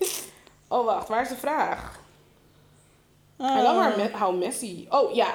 oh, 0.68 0.86
wacht. 0.86 1.08
Waar 1.08 1.22
is 1.22 1.30
de 1.30 1.36
vraag? 1.36 2.00
I 3.40 3.44
Oh. 3.44 3.56
love 3.56 3.68
how, 3.90 3.96
me- 3.98 4.18
how 4.18 4.40
messy. 4.40 4.86
Oh, 4.90 5.14
ja. 5.16 5.28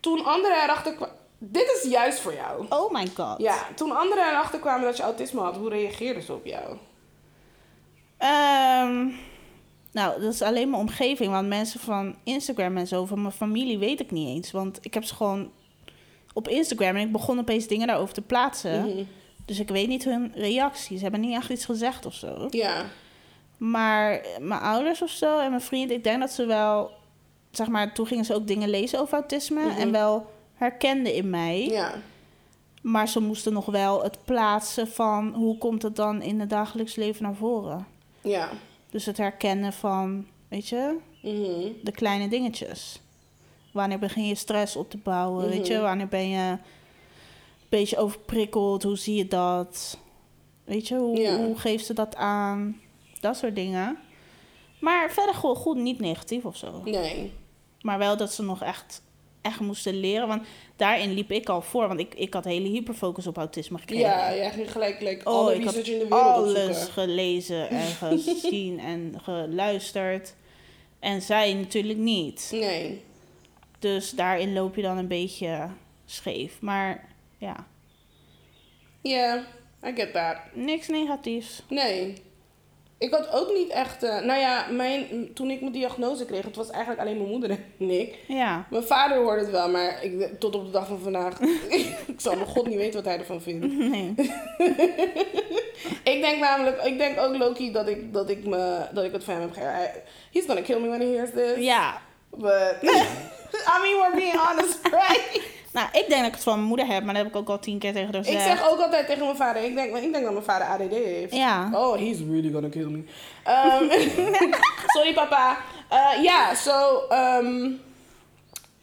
Toen 0.00 0.24
anderen 0.24 0.62
erachter 0.62 0.92
kwamen... 0.94 1.14
Dit 1.42 1.80
is 1.82 1.90
juist 1.90 2.20
voor 2.20 2.34
jou. 2.34 2.66
Oh 2.68 2.92
my 2.92 3.06
god. 3.14 3.34
Ja, 3.38 3.66
toen 3.76 3.96
anderen 3.96 4.28
erachter 4.28 4.58
kwamen 4.58 4.84
dat 4.84 4.96
je 4.96 5.02
autisme 5.02 5.40
had, 5.40 5.56
hoe 5.56 5.68
reageerden 5.68 6.22
ze 6.22 6.32
op 6.32 6.44
jou? 6.46 6.76
Ehm, 8.18 9.06
nou, 9.92 10.20
dat 10.20 10.32
is 10.32 10.42
alleen 10.42 10.70
mijn 10.70 10.82
omgeving. 10.82 11.30
Want 11.32 11.48
mensen 11.48 11.80
van 11.80 12.16
Instagram 12.24 12.76
en 12.76 12.86
zo, 12.86 13.04
van 13.04 13.20
mijn 13.22 13.34
familie, 13.34 13.78
weet 13.78 14.00
ik 14.00 14.10
niet 14.10 14.28
eens. 14.28 14.50
Want 14.50 14.78
ik 14.82 14.94
heb 14.94 15.04
ze 15.04 15.14
gewoon 15.14 15.50
op 16.32 16.48
Instagram 16.48 16.96
en 16.96 17.06
ik 17.06 17.12
begon 17.12 17.38
opeens 17.38 17.66
dingen 17.66 17.86
daarover 17.86 18.14
te 18.14 18.22
plaatsen. 18.22 18.80
Mhm. 18.86 19.02
Dus 19.44 19.58
ik 19.60 19.68
weet 19.68 19.88
niet 19.88 20.04
hun 20.04 20.32
reacties. 20.34 20.96
Ze 20.96 21.02
hebben 21.02 21.20
niet 21.20 21.34
echt 21.36 21.50
iets 21.50 21.64
gezegd 21.64 22.06
of 22.06 22.14
zo. 22.14 22.46
Ja. 22.50 22.84
Maar 23.56 24.20
mijn 24.40 24.60
ouders 24.60 25.02
of 25.02 25.10
zo 25.10 25.38
en 25.38 25.48
mijn 25.50 25.60
vrienden, 25.62 25.96
ik 25.96 26.04
denk 26.04 26.20
dat 26.20 26.30
ze 26.30 26.46
wel, 26.46 26.90
zeg 27.50 27.68
maar, 27.68 27.94
toen 27.94 28.06
gingen 28.06 28.24
ze 28.24 28.34
ook 28.34 28.46
dingen 28.46 28.68
lezen 28.68 29.00
over 29.00 29.14
autisme 29.14 29.64
Mhm. 29.64 29.78
en 29.80 29.92
wel 29.92 30.30
herkenden 30.60 31.14
in 31.14 31.30
mij. 31.30 31.66
Ja. 31.66 31.92
Maar 32.82 33.08
ze 33.08 33.20
moesten 33.20 33.52
nog 33.52 33.66
wel 33.66 34.02
het 34.02 34.18
plaatsen 34.24 34.88
van 34.88 35.34
hoe 35.34 35.58
komt 35.58 35.82
het 35.82 35.96
dan 35.96 36.22
in 36.22 36.40
het 36.40 36.50
dagelijks 36.50 36.94
leven 36.94 37.22
naar 37.22 37.34
voren. 37.34 37.86
Ja. 38.20 38.48
Dus 38.90 39.06
het 39.06 39.16
herkennen 39.16 39.72
van, 39.72 40.26
weet 40.48 40.68
je, 40.68 40.96
Mhm. 41.22 41.68
de 41.82 41.92
kleine 41.92 42.28
dingetjes. 42.28 43.00
Wanneer 43.72 43.98
begin 43.98 44.26
je 44.26 44.34
stress 44.34 44.76
op 44.76 44.90
te 44.90 44.96
bouwen, 44.96 45.48
weet 45.48 45.66
je? 45.66 45.74
Mhm. 45.74 45.82
Wanneer 45.82 46.08
ben 46.08 46.28
je 46.28 46.50
een 46.50 46.58
beetje 47.68 47.96
overprikkeld? 47.98 48.82
Hoe 48.82 48.96
zie 48.98 49.16
je 49.16 49.28
dat? 49.28 49.98
Weet 50.64 50.88
je, 50.88 50.96
hoe, 50.96 51.16
Ja. 51.16 51.36
hoe 51.36 51.58
geeft 51.58 51.86
ze 51.86 51.92
dat 51.94 52.16
aan? 52.16 52.80
Dat 53.20 53.36
soort 53.36 53.54
dingen. 53.54 53.98
Maar 54.80 55.10
verder 55.10 55.34
gewoon 55.34 55.56
goed, 55.56 55.76
niet 55.76 56.00
negatief 56.00 56.44
of 56.44 56.56
zo. 56.56 56.80
Nee. 56.84 57.32
Maar 57.80 57.98
wel 57.98 58.16
dat 58.16 58.32
ze 58.32 58.42
nog 58.42 58.62
echt, 58.62 59.02
echt 59.42 59.60
moesten 59.60 60.00
leren. 60.00 60.28
Want 60.28 60.42
daarin 60.76 61.12
liep 61.12 61.30
ik 61.30 61.48
al 61.48 61.62
voor. 61.62 61.88
Want 61.88 62.00
ik, 62.00 62.14
ik 62.14 62.34
had 62.34 62.44
hele 62.44 62.68
hyperfocus 62.68 63.26
op 63.26 63.36
autisme 63.36 63.78
gekregen. 63.78 64.06
Ja, 64.08 64.34
jij 64.34 64.50
ging 64.50 64.72
gelijk 64.72 65.00
like, 65.00 65.26
Oh, 65.26 65.34
alle 65.34 65.54
research 65.54 65.86
in 65.88 65.98
de 65.98 66.04
wereld 66.08 66.22
alles 66.22 66.54
opzoeken. 66.68 66.92
gelezen 66.92 67.68
en 67.68 67.86
gezien 68.22 68.78
en 68.80 69.14
geluisterd. 69.22 70.34
En 70.98 71.22
zij 71.22 71.54
natuurlijk 71.54 71.98
niet. 71.98 72.48
Nee. 72.52 73.02
Dus 73.78 74.10
daarin 74.10 74.52
loop 74.52 74.76
je 74.76 74.82
dan 74.82 74.98
een 74.98 75.08
beetje 75.08 75.68
scheef. 76.06 76.60
Maar 76.60 77.08
ja, 77.38 77.66
Yeah, 79.02 79.42
I 79.86 79.92
get 79.94 80.12
that. 80.12 80.36
niks 80.54 80.88
negatiefs. 80.88 81.62
Nee. 81.68 82.14
Ik 83.00 83.10
had 83.10 83.32
ook 83.32 83.52
niet 83.52 83.68
echt... 83.70 84.02
eh, 84.02 84.20
nou 84.20 84.40
ja, 84.40 84.66
mijn, 84.70 85.30
toen 85.34 85.50
ik 85.50 85.60
mijn 85.60 85.72
diagnose 85.72 86.24
kreeg, 86.24 86.44
het 86.44 86.56
was 86.56 86.70
eigenlijk 86.70 87.00
alleen 87.00 87.16
mijn 87.16 87.28
moeder 87.28 87.50
en 87.50 87.90
ik. 88.00 88.18
Ja, 88.26 88.66
Mijn 88.70 88.82
vader 88.82 89.18
hoorde 89.18 89.40
het 89.40 89.50
wel, 89.50 89.68
maar 89.68 90.04
ik, 90.04 90.40
tot 90.40 90.54
op 90.54 90.64
de 90.64 90.70
dag 90.70 90.86
van 90.86 90.98
vandaag... 90.98 91.40
ik 92.14 92.14
zal 92.20 92.34
mijn 92.34 92.46
god 92.46 92.66
niet 92.66 92.76
weten 92.76 92.94
wat 92.94 93.04
hij 93.04 93.18
ervan 93.18 93.40
vindt. 93.42 93.66
nee. 93.90 94.14
Ik 96.04 96.20
denk 96.20 96.38
namelijk, 96.40 96.82
ik 96.82 96.98
denk 96.98 97.18
ook 97.18 97.36
Loki 97.36 97.72
dat 97.72 97.88
ik, 97.88 98.12
dat 98.12 98.30
ik, 98.30 98.44
me, 98.46 98.86
dat 98.92 99.04
ik 99.04 99.12
het 99.12 99.24
van 99.24 99.34
hem 99.34 99.42
heb 99.42 99.52
gehoord. 99.52 99.90
He's 100.32 100.44
gonna 100.46 100.60
kill 100.62 100.80
me 100.80 100.88
when 100.88 101.00
he 101.00 101.06
hears 101.06 101.30
this. 101.30 101.64
Ja, 101.64 102.00
But, 102.36 102.76
I 102.82 103.78
mean, 103.82 103.98
we're 104.00 104.14
being 104.14 104.36
honest, 104.36 104.78
right? 104.84 105.40
Nou, 105.72 105.86
ik 105.92 106.04
denk 106.08 106.10
dat 106.20 106.26
ik 106.26 106.32
het 106.32 106.42
van 106.42 106.54
mijn 106.54 106.66
moeder 106.68 106.86
heb, 106.86 107.04
maar 107.04 107.14
dat 107.14 107.22
heb 107.22 107.32
ik 107.32 107.38
ook 107.38 107.48
al 107.48 107.58
tien 107.58 107.78
keer 107.78 107.92
tegen 107.92 108.06
haar 108.12 108.16
Ik 108.20 108.24
gezegd. 108.26 108.44
zeg 108.58 108.70
ook 108.70 108.80
altijd 108.80 109.06
tegen 109.06 109.24
mijn 109.24 109.36
vader, 109.36 109.64
ik 109.64 109.74
denk, 109.74 109.96
ik 109.96 110.12
denk 110.12 110.24
dat 110.24 110.32
mijn 110.32 110.44
vader 110.44 110.66
ADD 110.66 110.90
heeft. 110.94 111.34
Ja. 111.34 111.70
Oh, 111.72 111.96
he's 111.98 112.18
really 112.18 112.50
gonna 112.52 112.68
kill 112.68 112.86
me. 112.88 112.98
Um, 113.48 113.90
sorry 114.94 115.12
papa. 115.14 115.58
Uh, 115.92 116.22
Ja, 116.22 116.54
zo... 116.54 117.06
ehm, 117.08 117.70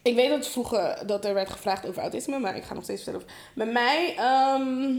ik 0.02 0.14
weet 0.14 0.28
dat 0.30 0.48
vroeger 0.48 1.02
dat 1.06 1.24
er 1.24 1.34
werd 1.34 1.50
gevraagd 1.50 1.86
over 1.88 2.02
autisme, 2.02 2.38
maar 2.38 2.56
ik 2.56 2.64
ga 2.64 2.74
nog 2.74 2.82
steeds 2.84 3.02
vertellen 3.02 3.26
over... 3.26 3.36
Bij 3.54 3.66
mij... 3.72 4.14
ehm, 4.16 4.94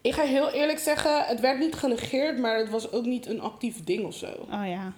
ik 0.00 0.14
ga 0.14 0.22
heel 0.22 0.50
eerlijk 0.50 0.78
zeggen, 0.78 1.24
het 1.24 1.40
werd 1.40 1.58
niet 1.58 1.74
genegeerd, 1.74 2.38
maar 2.38 2.56
het 2.58 2.70
was 2.70 2.92
ook 2.92 3.04
niet 3.04 3.26
een 3.26 3.40
actief 3.40 3.84
ding 3.84 4.04
of 4.06 4.14
zo. 4.14 4.26
Oh 4.52 4.66
ja. 4.68 4.92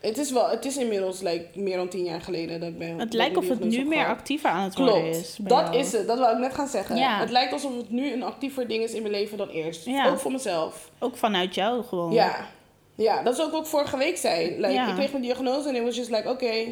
Het 0.00 0.18
is 0.18 0.30
wel, 0.32 0.48
het 0.48 0.64
is 0.64 0.76
inmiddels 0.76 1.20
like, 1.20 1.46
meer 1.54 1.76
dan 1.76 1.88
tien 1.88 2.04
jaar 2.04 2.20
geleden 2.20 2.60
dat 2.60 2.68
ik 2.68 2.78
ben. 2.78 2.98
Het 2.98 3.12
lijkt 3.12 3.36
ik 3.36 3.38
of 3.42 3.48
het 3.48 3.64
nu 3.64 3.84
meer 3.84 4.00
gehad. 4.02 4.16
actiever 4.18 4.50
aan 4.50 4.64
het 4.64 4.76
worden 4.76 4.94
Klopt, 5.02 5.16
is. 5.16 5.36
bij 5.38 5.56
dat 5.56 5.66
jou. 5.68 5.78
is 5.84 5.92
het. 5.92 6.06
Dat 6.06 6.18
wou 6.18 6.32
ik 6.32 6.38
net 6.38 6.54
gaan 6.54 6.68
zeggen. 6.68 6.96
Ja. 6.96 7.18
Het 7.18 7.30
lijkt 7.30 7.52
alsof 7.52 7.76
het 7.76 7.90
nu 7.90 8.12
een 8.12 8.22
actiever 8.22 8.68
ding 8.68 8.82
is 8.82 8.92
in 8.92 9.02
mijn 9.02 9.14
leven 9.14 9.38
dan 9.38 9.48
eerst. 9.48 9.84
Ja. 9.84 10.08
Ook 10.08 10.18
voor 10.18 10.32
mezelf. 10.32 10.90
Ook 10.98 11.16
vanuit 11.16 11.54
jou 11.54 11.84
gewoon. 11.84 12.12
Ja. 12.12 12.46
Ja, 12.94 13.22
dat 13.22 13.34
is 13.38 13.44
ook 13.44 13.50
wat 13.52 13.60
ik 13.60 13.66
vorige 13.66 13.96
week 13.96 14.16
zei. 14.16 14.56
Like, 14.56 14.72
Ja. 14.72 14.88
Ik 14.88 14.94
kreeg 14.94 15.10
mijn 15.10 15.22
diagnose 15.22 15.68
en 15.68 15.74
it 15.76 15.82
was 15.82 15.96
just 15.96 16.10
like, 16.10 16.28
oké, 16.28 16.64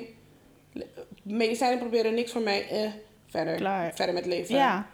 medicijnen 1.22 1.78
proberen 1.78 2.14
niks 2.14 2.32
voor 2.32 2.40
mij. 2.40 2.68
Eh, 2.68 2.90
verder. 3.30 3.54
Klaar. 3.54 3.92
Verder 3.94 4.14
met 4.14 4.26
leven. 4.26 4.54
Ja. 4.56 4.86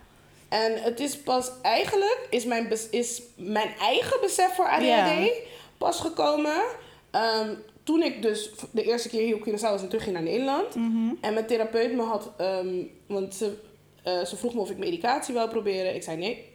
En 0.49 0.83
het 0.83 1.01
is 1.01 1.19
pas 1.19 1.51
eigenlijk, 1.63 2.27
is 2.31 2.45
mijn, 2.45 2.69
is 2.91 3.23
mijn 3.37 3.69
eigen 3.81 4.21
besef 4.21 4.55
voor 4.55 4.69
ADHD 4.69 5.31
pas 5.79 6.01
gekomen. 6.01 6.63
ehm, 7.11 7.55
toen 7.83 8.03
ik 8.03 8.23
dus 8.23 8.51
de 8.71 8.83
eerste 8.85 9.09
keer 9.09 9.23
hier 9.23 9.35
op 9.35 9.49
Curaçao 9.49 9.71
was 9.71 9.83
en 9.83 9.89
terug 9.89 10.03
ging 10.03 10.15
naar 10.15 10.25
Nederland. 10.25 10.75
Mhm. 10.75 11.15
En 11.21 11.35
mijn 11.35 11.47
therapeut 11.47 11.95
me 11.95 12.03
had, 12.03 12.33
ehm, 12.37 12.83
want 13.07 13.35
ze, 13.35 13.53
eh, 14.03 14.25
ze 14.25 14.37
vroeg 14.37 14.55
me 14.55 14.61
of 14.61 14.71
ik 14.71 14.79
medicatie 14.79 15.35
wou 15.35 15.49
proberen. 15.49 15.95
Ik 15.95 16.03
zei 16.03 16.17
nee. 16.17 16.51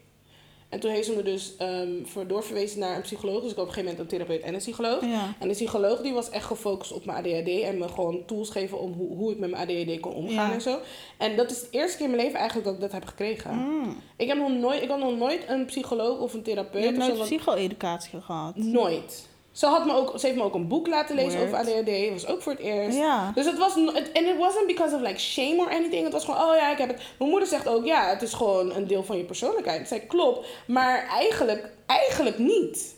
En 0.70 0.80
toen 0.80 0.92
heeft 0.92 1.06
ze 1.06 1.16
me 1.16 1.24
dus 1.24 1.56
ehm, 1.58 2.06
voor 2.06 2.28
doorverwezen 2.28 2.80
naar 2.80 2.96
een 2.96 3.02
psycholoog. 3.02 3.42
Dus 3.42 3.52
ik 3.52 3.58
had 3.58 3.66
op 3.66 3.70
een 3.70 3.74
gegeven 3.74 3.96
moment 3.98 4.12
een 4.12 4.18
therapeut 4.20 4.42
en 4.46 4.54
een 4.54 4.60
psycholoog. 4.60 5.06
Ja. 5.06 5.34
En 5.40 5.48
de 5.48 5.54
psycholoog 5.54 6.02
die 6.02 6.14
was 6.14 6.30
echt 6.30 6.46
gefocust 6.46 6.92
op 6.92 7.06
mijn 7.06 7.18
ADHD 7.18 7.62
en 7.62 7.78
me 7.78 7.88
gewoon 7.88 8.26
tools 8.26 8.50
geven 8.50 8.80
om 8.80 8.94
hoe, 8.94 9.16
hoe 9.16 9.32
ik 9.32 9.40
met 9.40 9.50
mijn 9.50 9.70
ADHD 9.70 10.00
kon 10.00 10.14
omgaan 10.14 10.48
Ja. 10.48 10.54
en 10.54 10.62
zo. 10.62 10.80
En 11.18 11.36
dat 11.36 11.52
is 11.52 11.60
de 11.60 11.68
eerste 11.70 11.98
keer 11.98 12.06
in 12.06 12.12
mijn 12.12 12.24
leven 12.24 12.40
eigenlijk 12.40 12.68
dat 12.68 12.76
ik 12.76 12.82
dat 12.82 12.92
heb 12.92 13.06
gekregen. 13.06 13.54
Mm. 13.54 13.98
Ik, 14.18 14.28
heb 14.28 14.38
nog 14.38 14.52
nooit, 14.52 14.82
ik 14.82 14.90
had 14.90 15.00
nog 15.00 15.18
nooit 15.18 15.44
een 15.48 15.66
psycholoog 15.66 16.20
of 16.20 16.34
een 16.34 16.44
therapeut. 16.44 16.84
Je 16.84 16.88
hebt 16.88 16.98
nooit 16.98 17.20
psycho-educatie 17.20 18.22
gehad. 18.22 18.56
Nooit. 18.56 19.28
Ze, 19.58 19.66
had 19.66 19.86
me 19.86 19.94
ook, 19.94 20.20
ze 20.20 20.26
heeft 20.26 20.38
me 20.38 20.44
ook 20.44 20.54
een 20.54 20.68
boek 20.68 20.88
laten 20.88 21.16
lezen 21.16 21.40
Weird. 21.40 21.54
over 21.54 21.58
ADHD. 21.74 22.04
Dat 22.04 22.22
was 22.22 22.28
ook 22.28 22.42
voor 22.42 22.52
het 22.52 22.62
eerst. 22.62 22.98
Ja. 22.98 23.32
Dus 23.36 23.46
het 23.46 23.58
was... 23.58 23.76
En 24.14 24.26
it 24.28 24.38
wasn't 24.38 24.68
because 24.68 24.96
of 24.96 25.02
like 25.02 25.20
shame 25.20 25.56
or 25.58 25.70
anything. 25.70 26.04
Het 26.04 26.14
was 26.14 26.26
gewoon, 26.26 26.42
oh 26.42 26.56
ja, 26.56 26.72
ik 26.72 26.78
heb 26.78 26.88
het... 26.88 27.02
Mijn 27.18 27.30
moeder 27.30 27.48
zegt 27.50 27.68
ook, 27.68 27.86
ja, 27.86 28.10
het 28.10 28.22
is 28.22 28.34
gewoon 28.34 28.76
een 28.76 28.88
deel 28.88 29.04
van 29.04 29.18
je 29.18 29.24
persoonlijkheid. 29.24 29.80
Ik 29.82 29.88
zei, 29.88 30.06
klopt. 30.08 30.48
Maar 30.68 31.08
eigenlijk, 31.08 31.70
eigenlijk 31.86 32.38
niet. 32.38 32.96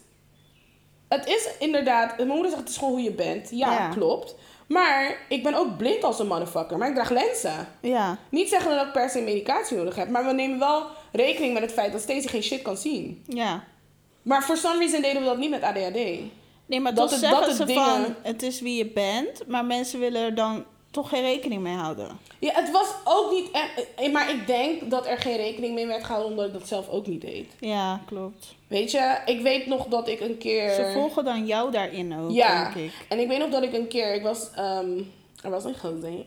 Het 1.07 1.27
is 1.27 1.49
inderdaad... 1.59 2.15
Mijn 2.17 2.27
moeder 2.29 2.47
zegt, 2.49 2.61
het 2.61 2.69
is 2.69 2.77
gewoon 2.77 2.93
hoe 2.93 3.01
je 3.03 3.11
bent. 3.11 3.49
Ja, 3.49 3.71
Ja. 3.71 3.89
klopt. 3.89 4.35
Maar 4.67 5.17
ik 5.29 5.43
ben 5.43 5.53
ook 5.53 5.77
blind 5.77 6.03
als 6.03 6.19
een 6.19 6.27
motherfucker. 6.27 6.77
Maar 6.77 6.87
ik 6.87 6.93
draag 6.95 7.09
lenzen. 7.09 7.67
Ja. 7.81 8.17
Niet 8.29 8.49
zeggen 8.49 8.75
dat 8.75 8.85
ik 8.85 8.91
per 8.91 9.09
se 9.09 9.21
medicatie 9.21 9.77
nodig 9.77 9.95
heb. 9.95 10.09
Maar 10.09 10.25
we 10.25 10.31
nemen 10.33 10.59
wel 10.59 10.83
rekening 11.11 11.53
met 11.53 11.61
het 11.61 11.71
feit 11.71 11.91
dat 11.91 12.01
Stacey 12.01 12.29
geen 12.29 12.43
shit 12.43 12.61
kan 12.61 12.77
zien. 12.77 13.23
Ja. 13.27 13.63
Maar 14.21 14.41
for 14.41 14.57
some 14.57 14.77
reason 14.77 15.01
deden 15.01 15.21
we 15.21 15.27
dat 15.27 15.37
niet 15.37 15.49
met 15.49 15.63
ADHD. 15.63 15.99
Nee, 16.69 16.79
maar 16.79 16.93
Dat 16.93 17.11
het- 17.11 17.19
zeggen 17.19 17.47
dat 17.47 17.55
ze 17.67 17.73
van, 17.73 18.15
het 18.21 18.43
is 18.43 18.61
wie 18.61 18.77
je 18.77 18.85
bent, 18.85 19.47
maar 19.47 19.65
mensen 19.65 19.99
willen 19.99 20.21
er 20.21 20.35
dan 20.35 20.63
toch 20.91 21.09
geen 21.09 21.21
rekening 21.21 21.61
mee 21.61 21.75
houden. 21.75 22.17
Ja, 22.39 22.51
het 22.53 22.71
was 22.71 22.87
ook 23.03 23.31
niet... 23.31 23.51
echt- 23.51 23.85
eh, 23.95 24.11
Maar 24.11 24.29
ik 24.29 24.47
denk 24.47 24.89
dat 24.91 25.07
er 25.07 25.17
geen 25.17 25.35
rekening 25.37 25.73
mee 25.73 25.87
werd 25.87 26.03
gehouden 26.03 26.31
omdat 26.31 26.45
ik 26.45 26.53
dat 26.53 26.67
zelf 26.67 26.89
ook 26.89 27.07
niet 27.07 27.21
deed. 27.21 27.45
Ja, 27.59 28.01
klopt. 28.07 28.55
Weet 28.67 28.91
je, 28.91 29.17
ik 29.25 29.41
weet 29.41 29.65
nog 29.65 29.85
dat 29.87 30.07
ik 30.07 30.19
een 30.19 30.37
keer... 30.37 30.73
Ze 30.73 30.91
volgen 30.93 31.23
dan 31.23 31.45
jou 31.45 31.71
daarin 31.71 32.15
ook, 32.19 32.31
Ja, 32.31 32.63
denk 32.63 32.75
ik. 32.85 32.93
en 33.09 33.19
ik 33.19 33.27
weet 33.27 33.39
nog 33.39 33.49
dat 33.49 33.63
ik 33.63 33.73
een 33.73 33.87
keer... 33.87 34.13
Ik 34.13 34.23
was... 34.23 34.49
ehm, 34.55 34.97
er 35.43 35.49
was 35.49 35.63
een 35.63 35.77
gozer. 35.79 36.25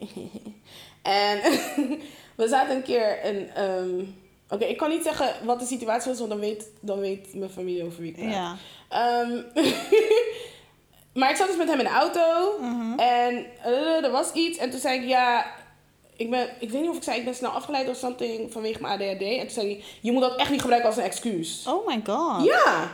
en 1.02 1.40
we 2.40 2.48
zaten 2.48 2.76
een 2.76 2.82
keer 2.82 3.18
een, 3.26 3.48
ehm, 3.54 4.04
Oké, 4.52 4.64
ik 4.64 4.76
kan 4.76 4.88
niet 4.88 5.02
zeggen 5.02 5.34
wat 5.44 5.60
de 5.60 5.66
situatie 5.66 6.08
was, 6.10 6.18
want 6.18 6.30
dan 6.30 6.40
weet, 6.40 6.70
dan 6.80 7.00
weet 7.00 7.34
mijn 7.34 7.50
familie 7.50 7.84
over 7.84 8.00
wie 8.02 8.10
ik 8.10 8.16
praat. 8.16 8.32
Ja. 8.32 8.56
Ehm, 8.88 9.42
maar 11.18 11.30
ik 11.30 11.36
zat 11.36 11.46
dus 11.46 11.56
met 11.56 11.68
hem 11.68 11.78
in 11.78 11.84
de 11.84 11.90
auto 11.90 12.58
Mhm. 12.60 12.98
en 12.98 13.46
eh, 13.62 14.04
er 14.04 14.10
was 14.10 14.32
iets. 14.32 14.58
En 14.58 14.70
toen 14.70 14.80
zei 14.80 15.00
ik, 15.00 15.08
ja, 15.08 15.46
ik, 16.16 16.30
ben, 16.30 16.48
ik 16.60 16.70
weet 16.70 16.80
niet 16.80 16.90
of 16.90 16.96
ik 16.96 17.02
zei, 17.02 17.18
ik 17.18 17.24
ben 17.24 17.34
snel 17.34 17.50
afgeleid 17.50 17.88
of 17.88 17.96
something 17.96 18.52
vanwege 18.52 18.80
mijn 18.80 18.92
ADHD. 18.94 19.22
En 19.22 19.38
toen 19.38 19.50
zei 19.50 19.66
hij, 19.66 19.84
je 20.00 20.12
moet 20.12 20.22
dat 20.22 20.36
echt 20.36 20.50
niet 20.50 20.60
gebruiken 20.60 20.90
als 20.90 20.98
een 20.98 21.04
excuus. 21.04 21.64
Oh 21.68 21.86
my 21.86 22.00
god. 22.06 22.44
Ja, 22.44 22.90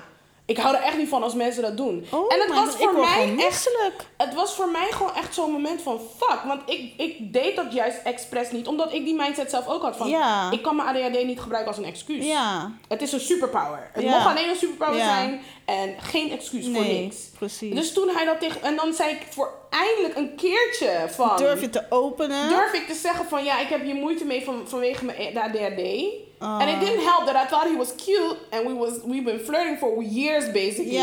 ik 0.48 0.58
hou 0.58 0.76
er 0.76 0.82
echt 0.82 0.96
niet 0.96 1.08
van 1.08 1.22
als 1.22 1.34
mensen 1.34 1.62
dat 1.62 1.76
doen. 1.76 2.06
Oh 2.10 2.32
en 2.34 2.40
het 2.40 2.48
was 2.54 2.74
god, 2.74 2.76
voor 2.76 2.92
mij 2.92 3.22
gewoon 3.22 3.38
echt 3.40 3.68
het 4.16 4.34
was 4.34 4.54
voor 4.54 4.68
mij 4.70 4.86
gewoon 4.90 5.14
echt 5.14 5.34
zo'n 5.34 5.52
moment 5.52 5.82
van 5.82 6.00
fuck. 6.18 6.40
Want 6.44 6.60
ik, 6.66 6.92
ik 6.96 7.32
deed 7.32 7.56
dat 7.56 7.72
juist 7.72 7.98
expres 8.04 8.50
niet. 8.50 8.66
Omdat 8.66 8.92
ik 8.92 9.04
die 9.04 9.14
mindset 9.14 9.50
zelf 9.50 9.66
ook 9.66 9.82
had 9.82 9.96
van... 9.96 10.08
Ja. 10.08 10.50
Ik 10.50 10.62
kan 10.62 10.76
mijn 10.76 10.88
ADHD 10.88 11.24
niet 11.24 11.40
gebruiken 11.40 11.72
als 11.74 11.82
een 11.84 11.90
excuus. 11.90 12.24
Ja. 12.24 12.70
Het 12.88 13.02
is 13.02 13.12
een 13.12 13.20
superpower. 13.20 13.90
Het 13.92 14.02
Ja. 14.02 14.10
mag 14.10 14.26
alleen 14.26 14.48
een 14.48 14.56
superpower 14.56 15.00
zijn. 15.00 15.40
En 15.68 15.94
geen 16.00 16.30
excuus 16.30 16.64
voor 16.64 16.86
niks. 16.86 17.16
precies. 17.38 17.74
Dus 17.74 17.92
toen 17.92 18.08
hij 18.08 18.24
dat 18.24 18.40
tegen... 18.40 18.62
En 18.62 18.76
dan 18.76 18.92
zei 18.92 19.10
ik 19.10 19.22
voor 19.30 19.52
eindelijk 19.70 20.16
een 20.16 20.34
keertje 20.34 21.06
van... 21.08 21.36
Durf 21.36 21.60
je 21.60 21.70
te 21.70 21.84
openen? 21.88 22.48
durf 22.48 22.72
ik 22.72 22.86
te 22.86 22.94
zeggen 22.94 23.26
van... 23.26 23.44
Ja, 23.44 23.60
ik 23.60 23.68
heb 23.68 23.82
hier 23.82 23.94
moeite 23.94 24.24
mee 24.24 24.44
van, 24.44 24.62
vanwege 24.68 25.04
mijn 25.04 25.34
de 25.34 25.42
ADHD. 25.42 26.04
Ah. 26.38 26.58
And 26.58 26.68
it 26.68 26.80
didn't 26.80 27.04
help 27.04 27.26
that 27.26 27.44
I 27.44 27.48
thought 27.48 27.70
he 27.70 27.76
was 27.76 27.94
cute. 27.94 28.36
And 28.50 28.66
we 28.66 28.74
was, 28.74 28.92
we've 29.04 29.22
been 29.22 29.40
flirting 29.40 29.78
for 29.78 30.02
years 30.02 30.50
basically. 30.50 30.96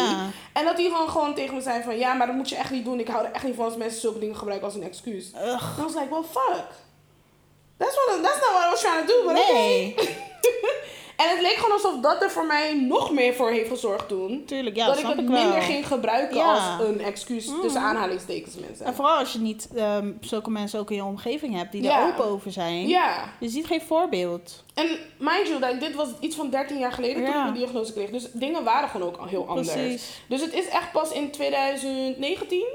En 0.53 0.65
dat 0.65 0.77
hij 0.77 0.85
gewoon, 0.85 1.09
gewoon 1.09 1.35
tegen 1.35 1.55
me 1.55 1.61
zei 1.61 1.83
van... 1.83 1.97
Ja, 1.97 2.13
maar 2.13 2.27
dat 2.27 2.35
moet 2.35 2.49
je 2.49 2.55
echt 2.55 2.71
niet 2.71 2.85
doen. 2.85 2.99
Ik 2.99 3.07
hou 3.07 3.25
er 3.25 3.31
echt 3.31 3.43
niet 3.43 3.55
van 3.55 3.65
als 3.65 3.75
mensen 3.75 4.01
zulke 4.01 4.19
dingen 4.19 4.35
gebruiken 4.35 4.67
als 4.67 4.75
een 4.75 4.83
excuus. 4.83 5.31
Ugh. 5.35 5.79
I 5.79 5.81
was 5.81 5.93
like, 5.93 6.09
well, 6.09 6.23
fuck. 6.31 6.65
That's, 7.77 7.95
what, 7.95 8.23
that's 8.23 8.39
not 8.39 8.51
what 8.53 8.65
I 8.67 8.69
was 8.69 8.81
trying 8.81 9.05
to 9.05 9.13
do, 9.13 9.23
but 9.25 9.33
Nee. 9.33 9.95
okay. 9.97 10.17
en 11.15 11.29
het 11.29 11.41
leek 11.41 11.55
gewoon 11.55 11.71
alsof 11.71 11.99
dat 12.01 12.21
er 12.23 12.31
voor 12.31 12.45
mij 12.45 12.73
nog 12.73 13.11
meer 13.11 13.33
voor 13.33 13.49
heeft 13.49 13.69
gezorgd 13.69 14.07
toen. 14.07 14.45
Tuurlijk, 14.45 14.75
ja, 14.75 14.85
dat 14.85 14.99
ik 14.99 15.05
het 15.05 15.19
ik 15.19 15.27
wel. 15.27 15.41
minder 15.43 15.61
ging 15.61 15.87
gebruiken 15.87 16.37
Ja. 16.37 16.53
als 16.53 16.87
een 16.87 17.01
excuus 17.01 17.49
tussen 17.61 17.81
aanhalingstekens 17.81 18.55
mensen. 18.55 18.85
En 18.85 18.95
vooral 18.95 19.17
als 19.17 19.33
je 19.33 19.39
niet 19.39 19.67
ehm, 19.75 20.11
zulke 20.21 20.49
mensen 20.49 20.79
ook 20.79 20.89
in 20.89 20.95
je 20.95 21.03
omgeving 21.03 21.55
hebt 21.55 21.71
die 21.71 21.83
Ja. 21.83 21.99
er 22.01 22.07
open 22.07 22.25
over 22.25 22.51
zijn. 22.51 22.87
Ja. 22.87 23.33
Je 23.39 23.49
ziet 23.49 23.65
geen 23.65 23.81
voorbeeld. 23.81 24.63
En 24.73 24.87
mind 25.17 25.47
you, 25.47 25.79
dit 25.79 25.95
was 25.95 26.07
iets 26.19 26.35
van 26.35 26.49
13 26.49 26.77
jaar 26.77 26.91
geleden 26.91 27.15
toen 27.25 27.33
ik 27.33 27.41
mijn 27.41 27.53
diagnose 27.53 27.93
kreeg. 27.93 28.09
Dus 28.09 28.31
dingen 28.31 28.63
waren 28.63 28.89
gewoon 28.89 29.07
ook 29.07 29.17
al 29.17 29.25
heel 29.25 29.47
anders. 29.47 29.71
Precies. 29.71 30.21
Dus 30.29 30.41
het 30.41 30.53
is 30.53 30.67
echt 30.67 30.91
pas 30.91 31.11
in 31.11 31.31
2019, 31.31 32.65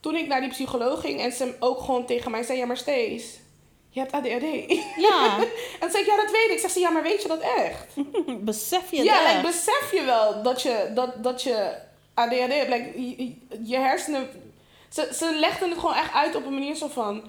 toen 0.00 0.16
ik 0.16 0.26
naar 0.26 0.40
die 0.40 0.50
psycholoog 0.50 1.00
ging 1.00 1.20
en 1.20 1.32
ze 1.32 1.54
ook 1.60 1.80
gewoon 1.80 2.06
tegen 2.06 2.30
mij 2.30 2.42
zei: 2.42 2.58
Ja, 2.58 2.66
maar 2.66 2.76
Stees, 2.76 3.38
je 3.90 4.00
hebt 4.00 4.12
ADHD. 4.12 4.42
Ja, 4.96 5.38
en 5.80 5.90
zei 5.90 6.02
ik: 6.02 6.06
Ja, 6.08 6.16
dat 6.16 6.30
weet 6.30 6.46
ik. 6.46 6.50
Ik 6.52 6.58
zeg 6.58 6.70
ze: 6.70 6.80
Ja, 6.80 6.90
maar 6.90 7.02
weet 7.02 7.22
je 7.22 7.28
dat 7.28 7.40
echt? 7.40 7.86
besef 8.44 8.90
je 8.90 8.96
het 8.96 9.06
Ja, 9.06 9.22
echt? 9.24 9.32
like, 9.34 9.46
besef 9.46 9.92
je 9.92 10.02
wel 10.04 10.42
dat 10.42 10.62
je, 10.62 10.90
dat, 10.94 11.22
dat 11.24 11.42
je 11.42 11.74
ADHD 12.14 12.52
hebt. 12.52 12.68
Like, 12.68 13.00
je- 13.16 13.34
je 13.64 13.76
hersenen... 13.76 14.28
Ze, 14.92 15.10
ze 15.14 15.36
legden 15.40 15.70
het 15.70 15.78
gewoon 15.78 15.94
echt 15.94 16.12
uit 16.12 16.36
op 16.36 16.46
een 16.46 16.52
manier 16.54 16.74
zo 16.74 16.88
van... 16.88 17.22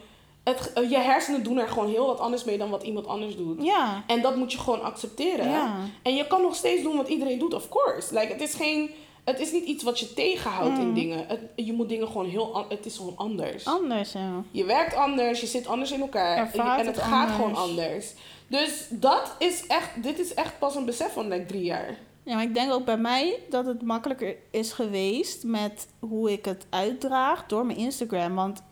Het, 0.43 0.72
je 0.89 0.97
hersenen 0.97 1.43
doen 1.43 1.57
er 1.57 1.68
gewoon 1.68 1.89
heel 1.89 2.05
wat 2.05 2.20
anders 2.20 2.43
mee 2.43 2.57
dan 2.57 2.70
wat 2.70 2.84
iemand 2.84 3.07
anders 3.07 3.36
doet. 3.36 3.64
Ja. 3.64 4.03
En 4.07 4.22
dat 4.22 4.36
moet 4.36 4.51
je 4.51 4.57
gewoon 4.57 4.82
accepteren. 4.82 5.49
Ja. 5.51 5.76
En 6.03 6.16
je 6.16 6.28
kan 6.28 6.41
nog 6.41 6.55
steeds 6.55 6.82
doen 6.84 6.97
wat 6.97 7.07
iedereen 7.07 7.39
doet, 7.39 7.53
of 7.53 7.70
course. 7.70 8.14
Like, 8.14 8.32
het 8.32 8.41
is 8.41 8.53
geen... 8.53 8.91
Het 9.32 9.40
is 9.40 9.52
niet 9.52 9.66
iets 9.66 9.84
wat 9.84 10.00
je 10.00 10.14
tegenhoudt 10.14 10.78
Mm. 10.78 10.82
in 10.88 10.94
dingen. 10.94 11.26
Het, 11.28 11.40
je 11.56 11.74
moet 11.74 11.90
dingen 11.90 12.08
gewoon 12.08 12.26
heel... 12.30 12.56
an- 12.56 12.66
Het 12.70 12.86
is 12.86 12.98
gewoon 12.98 13.18
anders. 13.18 13.66
Anders, 13.66 14.12
ja. 14.12 14.44
Je 14.52 14.64
werkt 14.66 14.96
anders, 14.96 15.40
je 15.42 15.48
zit 15.48 15.68
anders 15.68 15.92
in 15.92 16.02
elkaar. 16.02 16.38
Ervaart 16.38 16.80
en 16.80 16.86
het 16.86 16.96
het 16.96 17.06
gaat 17.06 17.30
anders. 17.30 17.36
gewoon 17.36 17.56
anders. 17.70 18.14
Dus 18.48 18.88
dat 18.90 19.36
is 19.40 19.68
echt... 19.68 20.04
Dit 20.04 20.20
is 20.20 20.34
echt 20.34 20.60
pas 20.60 20.76
een 20.76 20.86
besef 20.86 21.14
van 21.14 21.28
like, 21.28 21.46
drie 21.46 21.64
jaar. 21.64 21.98
Ja, 22.24 22.34
maar 22.36 22.44
ik 22.44 22.54
denk 22.54 22.72
ook 22.72 22.86
bij 22.86 22.98
mij 22.98 23.40
dat 23.50 23.66
het 23.66 23.82
makkelijker 23.82 24.36
is 24.52 24.72
geweest 24.72 25.44
met 25.44 25.88
hoe 26.00 26.32
ik 26.32 26.46
het 26.46 26.66
uitdraag 26.70 27.46
door 27.46 27.66
mijn 27.66 27.78
Instagram. 27.78 28.36
Want 28.36 28.64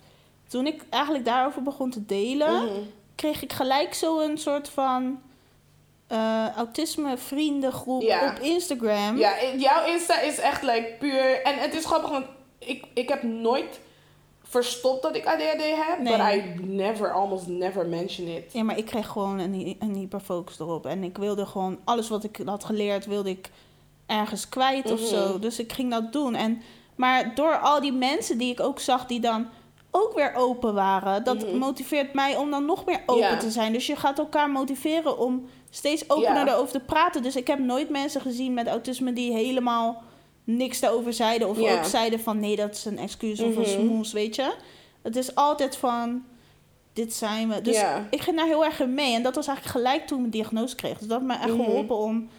toen 0.47 0.67
ik 0.67 0.85
eigenlijk 0.89 1.25
daarover 1.25 1.63
begon 1.63 1.89
te 1.89 2.05
delen, 2.05 2.63
Mhm. 2.65 2.73
kreeg 3.15 3.41
ik 3.43 3.53
gelijk 3.53 3.93
zo 3.93 4.19
een 4.19 4.37
soort 4.37 4.69
van 4.69 5.19
eh, 6.07 6.45
autisme 6.55 7.17
vriendengroep 7.17 8.01
Ja. 8.01 8.29
op 8.31 8.39
Instagram. 8.39 9.17
Ja, 9.17 9.33
jouw 9.57 9.85
Insta 9.85 10.19
is 10.21 10.37
echt 10.39 10.61
like 10.61 10.95
puur. 10.99 11.41
En 11.43 11.57
het 11.57 11.73
is 11.75 11.85
grappig, 11.85 12.09
want 12.09 12.25
ik, 12.59 12.85
ik 12.93 13.09
heb 13.09 13.23
nooit 13.23 13.79
verstopt 14.43 15.01
dat 15.01 15.15
ik 15.15 15.25
ADHD 15.25 15.61
heb. 15.87 15.99
Nee. 15.99 16.17
But 16.17 16.25
I 16.59 16.65
never, 16.65 17.11
almost 17.13 17.47
never 17.47 17.85
mention 17.87 18.27
it. 18.27 18.53
Ja, 18.53 18.63
maar 18.63 18.77
ik 18.77 18.85
kreeg 18.85 19.07
gewoon 19.07 19.39
een, 19.39 19.75
een 19.79 19.95
hyperfocus 19.95 20.59
erop. 20.59 20.85
En 20.85 21.03
ik 21.03 21.17
wilde 21.17 21.45
gewoon 21.45 21.79
alles 21.83 22.09
wat 22.09 22.23
ik 22.23 22.39
had 22.45 22.63
geleerd, 22.63 23.05
wilde 23.05 23.29
ik 23.29 23.49
ergens 24.05 24.49
kwijt 24.49 24.91
of 24.91 24.99
Mhm. 24.99 25.09
zo. 25.09 25.39
Dus 25.39 25.59
ik 25.59 25.73
ging 25.73 25.91
dat 25.91 26.13
doen. 26.13 26.35
En, 26.35 26.61
maar 26.95 27.35
door 27.35 27.57
al 27.57 27.81
die 27.81 27.93
mensen 27.93 28.37
die 28.37 28.51
ik 28.51 28.59
ook 28.59 28.79
zag 28.79 29.05
die 29.05 29.19
dan 29.19 29.47
ook 29.91 30.13
weer 30.15 30.33
open 30.35 30.73
waren, 30.73 31.23
dat 31.23 31.45
Mhm. 31.45 31.57
motiveert 31.57 32.13
mij 32.13 32.35
om 32.35 32.51
dan 32.51 32.65
nog 32.65 32.85
meer 32.85 33.01
open 33.05 33.23
Ja. 33.29 33.37
te 33.37 33.51
zijn. 33.51 33.73
Dus 33.73 33.87
je 33.87 33.95
gaat 33.95 34.19
elkaar 34.19 34.49
motiveren 34.49 35.17
om 35.17 35.49
steeds 35.69 36.09
opener 36.09 36.45
Ja. 36.45 36.47
erover 36.47 36.71
te 36.71 36.79
praten. 36.79 37.23
Dus 37.23 37.35
ik 37.35 37.47
heb 37.47 37.59
nooit 37.59 37.89
mensen 37.89 38.21
gezien 38.21 38.53
met 38.53 38.67
autisme 38.67 39.13
die 39.13 39.31
helemaal 39.33 40.03
niks 40.43 40.79
daarover 40.79 41.13
zeiden. 41.13 41.47
Of 41.49 41.59
Ja. 41.59 41.77
ook 41.77 41.85
zeiden 41.85 42.19
van 42.19 42.39
nee, 42.39 42.55
dat 42.55 42.75
is 42.75 42.85
een 42.85 42.97
excuus 42.99 43.39
of 43.39 43.49
Mhm. 43.49 43.59
een 43.59 43.65
smoes, 43.65 44.11
weet 44.13 44.35
je. 44.35 44.53
Het 45.01 45.15
is 45.15 45.35
altijd 45.35 45.75
van, 45.77 46.25
dit 46.93 47.13
zijn 47.13 47.49
we. 47.49 47.61
Dus 47.61 47.75
Ja. 47.75 48.07
ik 48.09 48.21
ging 48.21 48.37
daar 48.37 48.45
heel 48.45 48.65
erg 48.65 48.79
in 48.79 48.93
mee. 48.93 49.13
En 49.15 49.23
dat 49.23 49.35
was 49.35 49.47
eigenlijk 49.47 49.77
gelijk 49.77 50.07
toen 50.07 50.17
ik 50.17 50.19
mijn 50.19 50.31
diagnose 50.43 50.75
kreeg. 50.75 50.97
Dus 50.97 51.07
dat 51.07 51.19
heeft 51.21 51.31
me 51.31 51.37
echt 51.37 51.53
Mhm. 51.55 51.63
geholpen 51.63 51.95
om 51.97 52.29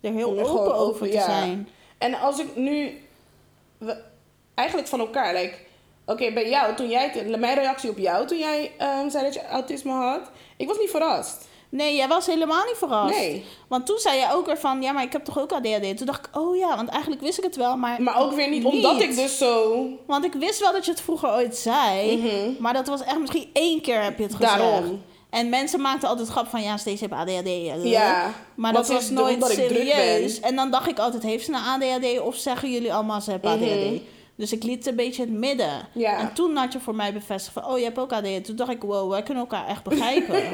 er 0.00 0.12
heel 0.12 0.28
Om 0.30 0.38
er 0.38 0.48
open 0.50 0.74
over 0.74 1.10
te 1.10 1.20
zijn. 1.20 1.68
En 1.98 2.14
als 2.14 2.38
ik 2.40 2.56
nu. 2.56 2.98
we- 3.78 4.02
eigenlijk 4.54 4.88
van 4.88 5.00
elkaar, 5.00 5.34
like. 5.34 5.54
Oké, 6.06 6.32
bij 6.32 6.48
jou, 6.48 6.74
toen 6.74 6.88
jij. 6.88 7.24
Mijn 7.38 7.54
reactie 7.58 7.90
op 7.90 7.98
jou 7.98 8.26
toen 8.26 8.38
jij 8.38 8.72
ehm, 8.78 9.08
zei 9.10 9.24
dat 9.24 9.34
je 9.34 9.46
autisme 9.46 9.92
had. 9.92 10.30
Ik 10.56 10.68
was 10.68 10.78
niet 10.78 10.90
verrast. 10.90 11.46
Nee, 11.70 11.94
jij 11.96 12.08
was 12.08 12.26
helemaal 12.26 12.64
niet 12.64 12.76
verrast. 12.76 13.14
Nee. 13.18 13.44
Want 13.68 13.86
toen 13.86 13.98
zei 13.98 14.18
je 14.18 14.26
ook 14.32 14.46
weer 14.46 14.58
van, 14.58 14.82
ja, 14.82 14.92
maar 14.92 15.02
ik 15.02 15.12
heb 15.12 15.24
toch 15.24 15.38
ook 15.38 15.52
ADHD? 15.52 15.96
Toen 15.96 16.06
dacht 16.06 16.26
ik, 16.26 16.36
oh 16.36 16.56
ja, 16.56 16.76
want 16.76 16.88
eigenlijk 16.88 17.22
wist 17.22 17.38
ik 17.38 17.44
het 17.44 17.56
wel, 17.56 17.76
maar... 17.76 18.02
Maar 18.02 18.20
ook 18.20 18.32
weer 18.32 18.48
niet, 18.48 18.64
omdat 18.64 19.00
ik 19.00 19.14
dus 19.16 19.38
zo. 19.38 19.86
Want 20.06 20.24
ik 20.24 20.32
wist 20.32 20.60
wel 20.60 20.72
dat 20.72 20.84
je 20.84 20.90
het 20.90 21.00
vroeger 21.00 21.30
ooit 21.30 21.56
zei, 21.56 22.16
Mhm. 22.16 22.62
maar 22.62 22.72
dat 22.72 22.86
was 22.86 23.02
echt 23.04 23.18
misschien 23.18 23.50
één 23.52 23.80
keer 23.80 24.02
heb 24.02 24.16
je 24.18 24.24
het 24.24 24.34
gezegd. 24.34 24.58
Daarom. 24.58 25.02
En 25.30 25.48
mensen 25.48 25.80
maakten 25.80 26.08
altijd 26.08 26.28
grap 26.28 26.46
van, 26.48 26.62
ja, 26.62 26.76
Stacey 26.76 27.08
heeft 27.10 27.12
ADHD. 27.12 27.82
Ja. 27.88 28.32
Maar 28.54 28.72
dat 28.72 28.88
was 28.88 29.10
nooit 29.10 29.44
serieus. 29.46 30.40
En 30.40 30.56
dan 30.56 30.70
dacht 30.70 30.88
ik 30.88 30.98
altijd, 30.98 31.22
heeft 31.22 31.44
ze 31.44 31.52
een 31.52 31.58
ADHD 31.58 32.20
of 32.20 32.36
zeggen 32.36 32.70
jullie 32.72 32.94
allemaal 32.94 33.20
ze 33.20 33.30
heeft 33.30 33.44
ADHD? 33.44 33.84
Mhm. 33.84 33.96
Dus 34.36 34.52
ik 34.52 34.62
liet 34.62 34.86
een 34.86 34.96
beetje 34.96 35.22
in 35.22 35.28
het 35.28 35.38
midden. 35.38 35.88
Ja. 35.94 36.18
En 36.18 36.32
toen 36.34 36.56
had 36.56 36.72
je 36.72 36.80
voor 36.80 36.94
mij 36.94 37.12
bevestigd 37.12 37.52
van, 37.52 37.66
oh, 37.66 37.78
je 37.78 37.84
hebt 37.84 37.98
ook 37.98 38.12
ADHD. 38.12 38.44
Toen 38.44 38.56
dacht 38.56 38.70
ik, 38.70 38.82
wow, 38.82 39.10
wij 39.10 39.22
kunnen 39.22 39.42
elkaar 39.42 39.66
echt 39.66 39.82
begrijpen. 39.82 40.42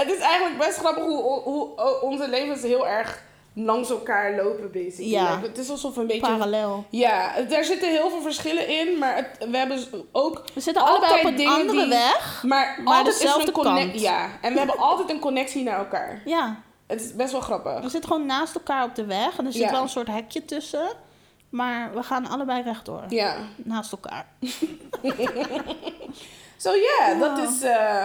Het 0.00 0.10
is 0.12 0.18
eigenlijk 0.18 0.58
best 0.58 0.78
grappig 0.78 1.04
hoe, 1.04 1.22
hoe, 1.42 1.68
onze 2.02 2.28
levens 2.28 2.62
heel 2.62 2.88
erg 2.88 3.22
langs 3.54 3.90
elkaar 3.90 4.34
lopen, 4.42 4.70
basically. 4.72 5.10
Ja. 5.10 5.34
Like, 5.34 5.46
het 5.46 5.58
is 5.58 5.70
alsof 5.70 5.96
een 5.96 6.06
beetje. 6.06 6.20
Parallel. 6.20 6.84
Ja, 6.90 7.32
daar 7.48 7.64
zitten 7.64 7.88
heel 7.88 8.10
veel 8.10 8.20
verschillen 8.22 8.68
in, 8.68 8.98
maar 8.98 9.16
het, 9.16 9.48
we 9.50 9.56
hebben 9.56 9.78
ook. 10.12 10.42
We 10.54 10.60
zitten 10.60 10.82
allebei 10.86 11.12
op 11.26 11.38
een 11.38 11.46
andere 11.48 11.80
die- 11.80 11.88
weg. 11.88 12.42
Maar, 12.46 12.80
Maar 12.84 12.96
altijd 12.96 13.14
is 13.14 13.20
dezelfde 13.20 13.46
een 13.46 13.52
conne- 13.52 13.80
kant. 13.88 14.00
Ja, 14.00 14.28
en 14.40 14.52
we 14.52 14.58
hebben 14.58 14.78
altijd 14.88 15.10
een 15.10 15.18
connectie 15.18 15.62
naar 15.62 15.78
elkaar. 15.78 16.22
Ja, 16.24 16.56
Het 16.86 17.00
is 17.00 17.14
best 17.14 17.32
wel 17.32 17.40
grappig. 17.40 17.80
we 17.82 17.88
zitten 17.88 18.10
gewoon 18.10 18.26
naast 18.26 18.54
elkaar 18.54 18.84
op 18.84 18.94
de 18.94 19.04
weg. 19.04 19.38
En 19.38 19.46
er 19.46 19.52
zit 19.52 19.62
Ja. 19.62 19.70
wel 19.70 19.82
een 19.82 19.88
soort 19.88 20.08
hekje 20.08 20.44
tussen. 20.44 20.88
Maar 21.50 21.94
we 21.94 22.02
gaan 22.02 22.28
allebei 22.28 22.62
rechtdoor. 22.62 23.02
Ja. 23.08 23.36
Naast 23.56 23.92
elkaar. 23.92 24.26
Zo 26.56 26.70
ja, 26.74 27.08
Ja. 27.08 27.18
dat 27.18 27.38
is. 27.38 27.62
eh, 27.62 28.04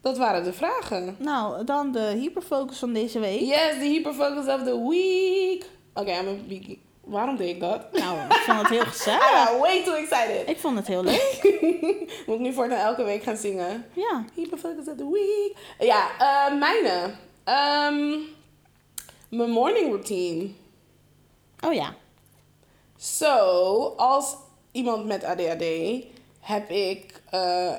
dat 0.00 0.18
waren 0.18 0.44
de 0.44 0.52
vragen. 0.52 1.16
Nou, 1.18 1.64
dan 1.64 1.92
de 1.92 2.00
hyperfocus 2.20 2.78
van 2.78 2.92
deze 2.92 3.18
week. 3.18 3.40
Yes, 3.40 3.72
the 3.78 3.84
hyperfocus 3.84 4.46
of 4.54 4.62
the 4.62 4.86
week. 4.88 5.64
Oké, 5.94 6.10
I'm 6.10 6.28
a 6.28 6.32
big- 6.48 6.76
Waarom 7.04 7.36
deed 7.36 7.48
ik 7.54 7.60
dat? 7.60 7.92
Nou, 7.92 8.18
ik 8.28 8.32
vond 8.36 8.58
het 8.58 8.68
heel 8.68 8.80
I 8.82 8.84
gezellig. 8.96 9.48
got 9.48 9.58
way 9.60 9.82
too 9.82 9.94
excited. 9.94 10.48
Ik 10.48 10.58
vond 10.58 10.76
het 10.76 10.86
heel 10.86 11.02
leuk. 11.04 11.38
Moet 12.26 12.34
ik 12.36 12.40
nu 12.40 12.52
voortaan 12.52 12.78
elke 12.78 13.02
week 13.04 13.22
gaan 13.22 13.36
zingen? 13.36 13.84
Ja. 13.92 14.24
Hyperfocus 14.34 14.88
of 14.88 14.96
the 14.96 15.10
week. 15.12 15.56
Ja, 15.88 16.08
eh 16.18 16.58
mijne. 16.58 17.10
Ehm, 17.44 18.18
mijn 19.28 19.50
morning 19.50 19.88
routine. 19.88 20.48
Oh 21.64 21.72
ja. 21.74 21.94
Zo, 22.96 23.36
als 23.96 24.36
iemand 24.72 25.04
met 25.06 25.24
ADHD 25.24 25.64
heb 26.40 26.70
ik, 26.70 27.22
eh, 27.30 27.74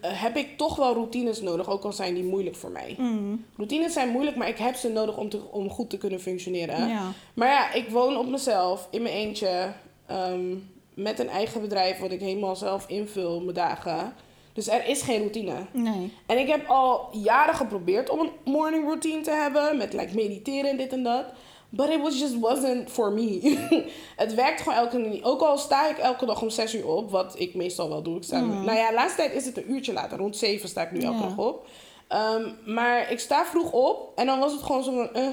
heb 0.00 0.36
ik 0.36 0.56
toch 0.56 0.76
wel 0.76 0.94
routines 0.94 1.40
nodig, 1.40 1.68
ook 1.68 1.84
al 1.84 1.92
zijn 1.92 2.14
die 2.14 2.24
moeilijk 2.24 2.56
voor 2.56 2.70
mij. 2.70 2.94
Mm. 2.98 3.44
Routines 3.56 3.92
zijn 3.92 4.08
moeilijk, 4.08 4.36
maar 4.36 4.48
ik 4.48 4.58
heb 4.58 4.74
ze 4.74 4.88
nodig 4.88 5.16
om, 5.16 5.28
te, 5.28 5.40
om 5.50 5.70
goed 5.70 5.90
te 5.90 5.98
kunnen 5.98 6.20
functioneren. 6.20 6.88
Ja. 6.88 7.12
Maar 7.34 7.48
ja, 7.48 7.72
ik 7.72 7.88
woon 7.88 8.16
op 8.16 8.28
mezelf, 8.28 8.88
in 8.90 9.02
mijn 9.02 9.14
eentje, 9.14 9.72
ehm, 10.06 10.54
met 10.94 11.18
een 11.18 11.28
eigen 11.28 11.60
bedrijf 11.60 11.98
wat 11.98 12.10
ik 12.10 12.20
helemaal 12.20 12.56
zelf 12.56 12.88
invul, 12.88 13.40
mijn 13.40 13.54
dagen. 13.54 14.14
Dus 14.52 14.64
Dus 14.64 14.68
er 14.68 14.86
is 14.86 15.02
geen 15.02 15.18
routine. 15.18 15.54
Nee. 15.72 16.12
En 16.26 16.38
ik 16.38 16.48
heb 16.48 16.68
al 16.68 17.08
jaren 17.12 17.54
geprobeerd 17.54 18.10
om 18.10 18.20
een 18.20 18.30
morning 18.44 18.84
routine 18.84 19.20
te 19.20 19.30
hebben. 19.30 19.76
Met 19.76 19.92
like 19.92 20.14
mediteren 20.14 20.70
en 20.70 20.76
dit 20.76 20.92
en 20.92 21.02
dat. 21.02 21.24
But 21.72 21.88
it 21.88 22.00
was 22.02 22.18
just 22.18 22.38
wasn't 22.38 22.90
for 22.90 23.12
me. 23.12 23.56
het 24.16 24.34
werkt 24.34 24.60
gewoon 24.60 24.78
elke 24.78 24.96
keer 24.96 25.08
niet. 25.08 25.24
Ook 25.24 25.40
al 25.40 25.58
sta 25.58 25.88
ik 25.88 25.98
elke 25.98 26.26
dag 26.26 26.42
om 26.42 26.50
6 26.50 26.74
uur 26.74 26.86
op. 26.86 27.10
Wat 27.10 27.34
ik 27.38 27.54
meestal 27.54 27.88
wel 27.88 28.02
doe. 28.02 28.16
Ik 28.16 28.22
sta, 28.22 28.40
Nou 28.40 28.76
ja, 28.76 28.92
laatste 28.92 29.16
tijd 29.16 29.32
is 29.34 29.46
het 29.46 29.56
een 29.56 29.70
uurtje 29.70 29.92
later. 29.92 30.18
Rond 30.18 30.36
7 30.36 30.68
sta 30.68 30.82
ik 30.82 30.92
nu 30.92 31.00
elke 31.00 31.20
dag 31.22 31.38
op. 31.38 31.66
Ehm, 32.08 32.48
maar 32.64 33.10
ik 33.10 33.20
sta 33.20 33.44
vroeg 33.46 33.72
op. 33.72 34.12
En 34.18 34.26
dan 34.26 34.38
was 34.38 34.52
het 34.52 34.62
gewoon 34.62 34.82
zo 34.84 34.92
van... 34.92 35.12
eh, 35.12 35.28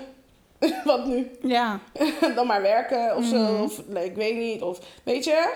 wat 0.86 1.06
nu? 1.06 1.32
Ja. 1.42 1.80
dan 2.36 2.48
maar 2.48 2.62
werken 2.62 3.16
of 3.16 3.26
zo. 3.26 3.38
Mhm. 3.38 3.62
Of 3.62 3.82
like, 3.88 4.06
ik 4.06 4.16
weet 4.16 4.36
niet. 4.38 4.62
Of 4.62 4.80
weet 5.04 5.24
je. 5.24 5.54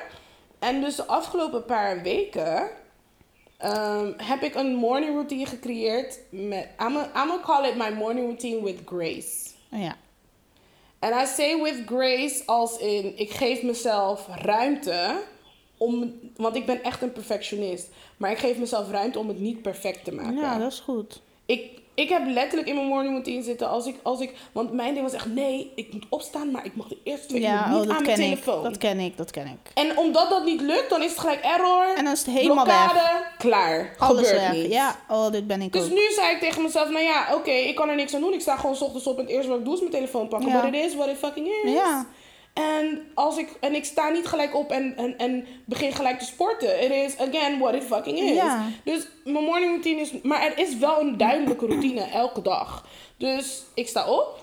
En 0.59 0.81
dus 0.81 0.95
de 0.95 1.05
afgelopen 1.05 1.65
paar 1.65 2.01
weken 2.01 2.69
ehm, 3.57 4.11
heb 4.17 4.41
ik 4.41 4.55
een 4.55 4.75
morning 4.75 5.13
routine 5.13 5.45
gecreëerd. 5.45 6.19
Met, 6.29 6.67
I'm 6.79 6.93
gonna 7.13 7.39
call 7.45 7.67
it 7.69 7.75
my 7.75 7.89
morning 7.89 8.25
routine 8.25 8.63
with 8.63 8.79
grace. 8.85 9.49
Ja. 9.69 9.95
En 11.01 11.23
I 11.23 11.25
say 11.25 11.61
with 11.61 11.81
grace 11.85 12.43
als 12.45 12.77
in 12.77 13.17
ik 13.17 13.31
geef 13.31 13.63
mezelf 13.63 14.27
ruimte 14.35 15.23
om, 15.77 16.19
want 16.35 16.55
ik 16.55 16.65
ben 16.65 16.83
echt 16.83 17.01
een 17.01 17.11
perfectionist. 17.11 17.89
Maar 18.17 18.31
ik 18.31 18.37
geef 18.37 18.57
mezelf 18.57 18.91
ruimte 18.91 19.19
om 19.19 19.27
het 19.27 19.39
niet 19.39 19.61
perfect 19.61 20.03
te 20.03 20.13
maken. 20.13 20.35
Ja, 20.35 20.57
dat 20.57 20.71
is 20.71 20.79
goed. 20.79 21.21
Ik, 21.45 21.80
ik 21.93 22.09
heb 22.09 22.21
letterlijk 22.27 22.67
in 22.69 22.75
mijn 22.75 22.87
morning 22.87 23.13
routine 23.13 23.43
zitten 23.43 23.69
als 23.69 23.85
ik, 23.85 23.95
als 24.03 24.19
ik... 24.19 24.33
Want 24.51 24.71
mijn 24.73 24.93
ding 24.93 25.05
was 25.05 25.13
echt, 25.15 25.25
nee, 25.33 25.71
ik 25.75 25.93
moet 25.93 26.05
opstaan, 26.09 26.51
maar 26.51 26.65
ik 26.65 26.75
mag 26.75 26.87
de 26.87 26.97
eerste 27.03 27.27
twee 27.27 27.41
uur 27.41 27.47
Ja, 27.47 27.67
niet 27.77 27.87
oh, 27.89 27.95
aan 27.95 28.03
mijn 28.03 28.19
ik. 28.19 28.25
telefoon. 28.25 28.63
Dat 28.63 28.77
ken 28.77 28.99
ik, 28.99 29.17
dat 29.17 29.31
ken 29.31 29.45
ik. 29.47 29.71
En 29.73 29.97
omdat 29.97 30.29
dat 30.29 30.45
niet 30.45 30.61
lukt, 30.61 30.89
dan 30.89 31.01
is 31.03 31.09
het 31.09 31.19
gelijk 31.19 31.41
error, 31.43 31.93
En 31.95 32.03
dan 32.03 32.13
is 32.13 32.19
het 32.25 32.35
helemaal 32.35 32.63
blokkade, 32.63 32.93
weg. 32.93 33.35
klaar. 33.37 33.95
Alles 33.97 34.27
Gebeurt 34.27 34.43
weg. 34.47 34.51
niet. 34.53 34.71
Ja, 34.71 34.95
oh, 35.09 35.31
dit 35.31 35.47
ben 35.47 35.61
ik 35.61 35.73
Dus 35.73 35.83
ook. 35.83 35.89
nu 35.89 36.11
zei 36.15 36.33
ik 36.33 36.39
tegen 36.39 36.61
mezelf, 36.61 36.89
nou 36.89 37.03
ja, 37.03 37.27
oké, 37.33 37.51
ik 37.51 37.75
kan 37.75 37.89
er 37.89 37.95
niks 37.95 38.13
aan 38.15 38.21
doen. 38.21 38.33
Ik 38.33 38.41
sta 38.41 38.55
gewoon 38.55 38.75
's 38.75 38.81
ochtends 38.81 39.07
op 39.07 39.17
en 39.17 39.23
het 39.23 39.31
eerste 39.31 39.49
wat 39.49 39.59
ik 39.59 39.65
doe 39.65 39.73
is 39.73 39.79
mijn 39.79 39.91
telefoon 39.91 40.27
pakken. 40.27 40.49
Ja. 40.49 40.61
But 40.61 40.73
it 40.73 40.85
is 40.85 40.95
what 40.95 41.07
it 41.09 41.17
fucking 41.17 41.47
is. 41.63 41.71
Ja. 41.71 42.05
En, 42.53 43.07
als 43.13 43.37
ik, 43.37 43.57
en 43.59 43.75
ik 43.75 43.85
sta 43.85 44.09
niet 44.09 44.25
gelijk 44.25 44.55
op 44.55 44.71
en, 44.71 44.97
en, 44.97 45.17
en 45.17 45.45
begin 45.65 45.93
gelijk 45.93 46.19
te 46.19 46.25
sporten. 46.25 46.83
It 46.83 46.91
is, 46.91 47.17
again, 47.17 47.59
what 47.59 47.73
it 47.73 47.83
fucking 47.83 48.19
is. 48.19 48.35
Ja. 48.35 48.67
Dus 48.83 49.07
mijn 49.23 49.43
morning 49.45 49.71
routine 49.71 50.01
is... 50.01 50.21
Maar 50.21 50.41
er 50.41 50.57
is 50.57 50.77
wel 50.77 50.99
een 50.99 51.17
duidelijke 51.17 51.65
routine 51.65 52.01
elke 52.23 52.41
dag. 52.41 52.85
Dus 53.17 53.63
ik 53.73 53.87
sta 53.87 54.09
op. 54.09 54.39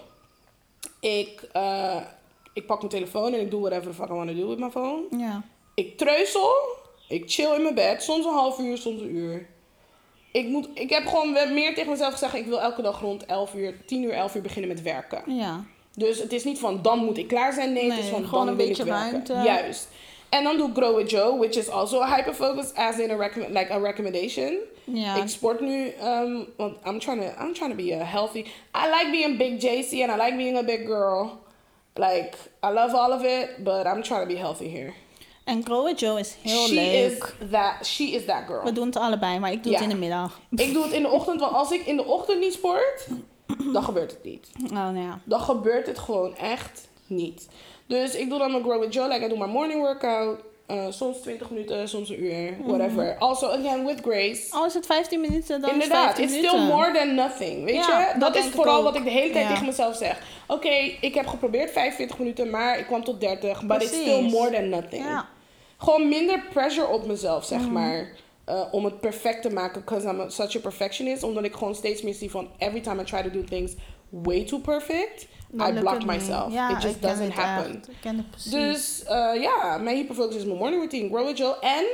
Ik, 1.01 1.43
eh, 1.53 1.97
ik 2.53 2.67
pak 2.67 2.79
mijn 2.79 2.91
telefoon 2.91 3.35
en 3.35 3.41
ik 3.41 3.51
doe 3.51 3.61
whatever 3.61 3.91
the 3.91 3.97
fuck 3.97 4.09
I 4.09 4.13
want 4.13 4.29
to 4.29 4.37
do 4.37 4.49
with 4.49 4.59
my 4.59 4.71
phone. 4.71 5.03
Ja. 5.11 5.43
Ik 5.75 5.99
treusel. 5.99 6.53
Ik 7.09 7.31
chill 7.31 7.55
in 7.55 7.63
mijn 7.63 7.75
bed. 7.75 8.03
Soms 8.03 8.25
een 8.25 8.33
half 8.33 8.59
uur, 8.59 8.79
soms 8.79 9.01
een 9.01 9.15
uur. 9.15 9.47
Ik, 10.33 10.47
moet, 10.47 10.69
ik 10.75 10.91
heb 10.91 11.07
gewoon 11.07 11.33
meer 11.33 11.75
tegen 11.75 11.91
mezelf 11.91 12.13
gezegd. 12.13 12.35
Ik 12.35 12.47
wil 12.47 12.61
elke 12.61 12.83
dag 12.83 13.01
rond 13.01 13.27
11 13.27 13.55
uur, 13.55 13.85
10 13.87 14.03
uur, 14.03 14.13
11 14.13 14.35
uur 14.35 14.43
beginnen 14.43 14.71
met 14.71 14.83
werken. 14.83 15.35
Ja. 15.35 15.65
Dus 15.99 16.19
het 16.19 16.33
is 16.33 16.45
niet 16.45 16.59
van 16.59 16.83
dan 16.83 17.05
moet 17.05 17.19
ik 17.19 17.29
klaar 17.29 17.53
zijn. 17.53 17.73
Nee, 17.73 17.91
het 17.91 17.99
is 17.99 18.05
Nee, 18.05 18.13
van 18.13 18.25
gewoon 18.25 18.47
dan 18.47 18.49
een 18.49 18.67
beetje 18.67 18.85
ruimte. 18.85 19.33
Juist. 19.33 19.89
En 20.29 20.45
dan 20.45 20.57
doe 20.57 20.69
ik 20.69 20.77
Grow 20.77 20.97
with 20.97 21.11
Joe, 21.11 21.39
which 21.39 21.57
is 21.57 21.69
also 21.69 22.01
a 22.01 22.17
hyperfocus 22.17 22.75
as 22.75 22.99
in 22.99 23.11
a, 23.11 23.17
recommend, 23.17 23.55
like 23.55 23.73
a 23.73 23.79
recommendation. 23.79 24.59
Ja. 24.85 25.17
Ik 25.17 25.29
sport 25.29 25.61
nu, 25.61 25.93
um, 26.03 26.47
want 26.57 26.77
I'm 26.87 26.99
trying, 26.99 27.23
to, 27.23 27.45
I'm 27.45 27.55
trying 27.55 27.71
to 27.71 27.85
be 27.85 27.95
a 28.01 28.05
healthy. 28.05 28.39
I 28.75 28.89
like 28.91 29.09
being 29.11 29.39
big 29.39 29.61
JC 29.61 30.03
and 30.03 30.13
I 30.13 30.25
like 30.25 30.37
being 30.37 30.57
a 30.57 30.63
big 30.63 30.87
girl. 30.87 31.39
Like, 31.95 32.37
I 32.63 32.73
love 32.73 32.95
all 32.95 33.13
of 33.13 33.25
it, 33.25 33.65
but 33.65 33.87
I'm 33.87 34.03
trying 34.03 34.29
to 34.29 34.35
be 34.35 34.41
healthy 34.41 34.69
here. 34.69 34.93
En 35.45 35.65
Grow 35.65 35.85
with 35.85 35.99
Joe 35.99 36.19
is 36.19 36.37
heel 36.43 36.67
she 36.67 36.75
leuk. 36.75 37.35
is 37.41 37.51
that, 37.51 37.87
she 37.87 38.05
is 38.05 38.25
that 38.25 38.47
girl. 38.47 38.65
We 38.65 38.73
doen 38.73 38.87
het 38.87 38.97
allebei, 38.97 39.39
maar 39.39 39.53
ik 39.53 39.63
doe 39.63 39.73
het 39.73 39.83
in 39.83 39.89
de 39.89 39.97
middag. 39.97 40.41
Ik 40.51 40.73
doe 40.73 40.83
het 40.83 40.93
in 40.93 41.03
de 41.03 41.09
ochtend, 41.09 41.41
want 41.41 41.55
als 41.55 41.71
ik 41.71 41.87
in 41.87 41.97
de 41.97 42.05
ochtend 42.05 42.41
niet 42.41 42.53
sport, 42.53 43.07
dan 43.73 43.83
gebeurt 43.83 44.11
het 44.11 44.25
niet. 44.25 44.49
Oh, 44.65 44.71
nou 44.71 44.99
ja. 44.99 45.19
dan 45.25 45.41
gebeurt 45.41 45.87
het 45.87 45.99
gewoon 45.99 46.37
echt 46.37 46.89
niet. 47.07 47.49
Dus 47.87 48.15
ik 48.15 48.29
doe 48.29 48.39
dan 48.39 48.51
mijn 48.51 48.63
Grow 48.63 48.81
with 48.81 48.95
Joe. 48.95 49.09
Like, 49.09 49.23
ik 49.23 49.29
doe 49.29 49.39
mijn 49.39 49.51
morning 49.51 49.81
workout. 49.81 50.41
Uh, 50.71 50.85
soms 50.89 51.19
20 51.21 51.51
minuten, 51.51 51.89
soms 51.89 52.09
een 52.09 52.25
uur. 52.25 52.57
Whatever. 52.67 53.17
Also, 53.19 53.47
again, 53.47 53.85
with 53.87 54.01
grace. 54.01 54.47
Al 54.51 54.65
is 54.67 54.75
het 54.75 54.87
15 54.87 55.21
minuten, 55.21 55.61
dan 55.61 55.71
Inderdaad, 55.71 56.19
is 56.19 56.25
het 56.25 56.25
15 56.25 56.25
it's 56.25 56.33
minuten. 56.35 56.59
still 56.61 56.75
more 56.77 56.93
than 56.93 57.15
nothing. 57.15 57.65
Weet 57.65 57.75
Ja, 57.75 58.01
je? 58.01 58.19
dat 58.19 58.35
Dat, 58.35 58.45
is 58.45 58.51
vooral 58.51 58.83
wat 58.83 58.97
ik 58.97 59.05
de 59.05 59.11
hele 59.11 59.33
tijd 59.33 59.45
Ja. 59.45 59.51
tegen 59.51 59.67
mezelf 59.67 59.97
zeg. 59.97 60.21
Oké, 60.47 60.75
ik 61.01 61.15
heb 61.15 61.27
geprobeerd 61.27 61.71
45 61.71 62.19
minuten, 62.19 62.51
maar 62.51 62.79
ik 62.79 62.85
kwam 62.87 63.05
tot 63.05 63.21
30. 63.21 63.63
But 63.67 63.83
it's 63.83 63.97
still 64.01 64.23
more 64.31 64.51
than 64.51 64.69
nothing. 64.69 65.05
Ja. 65.05 65.27
Gewoon 65.79 66.09
minder 66.09 66.43
pressure 66.53 66.87
op 66.89 67.07
mezelf, 67.07 67.45
zeg 67.45 67.61
Mhm. 67.61 67.73
maar. 67.73 68.09
Uh, 68.49 68.63
om 68.71 68.85
het 68.85 69.01
perfect 69.01 69.43
te 69.43 69.51
maken. 69.51 69.81
Because 69.81 70.09
I'm 70.09 70.21
a- 70.21 70.29
such 70.29 70.57
a 70.57 70.61
perfectionist. 70.61 71.23
Omdat 71.23 71.45
ik 71.45 71.55
gewoon 71.55 71.75
steeds 71.75 72.03
meer 72.03 72.15
zie 72.15 72.31
van... 72.31 72.49
Every 72.59 72.81
time 72.81 73.03
I 73.03 73.05
try 73.05 73.23
to 73.23 73.31
do 73.31 73.45
things 73.45 73.73
way 74.09 74.45
too 74.45 74.59
perfect... 74.59 75.27
Dan 75.51 75.77
I 75.77 75.81
block 75.81 76.05
myself. 76.05 76.53
It 76.71 76.83
just 76.83 77.03
doesn't 77.03 77.33
happen. 77.33 77.83
Dus 78.51 79.03
uh, 79.03 79.43
ja, 79.43 79.79
mijn 79.79 79.97
hyperfocus 79.97 80.37
is 80.37 80.45
mijn 80.45 80.59
morning 80.59 80.81
routine. 80.81 81.09
Grow 81.09 81.27
with 81.27 81.39
Joe. 81.39 81.59
En 81.61 81.85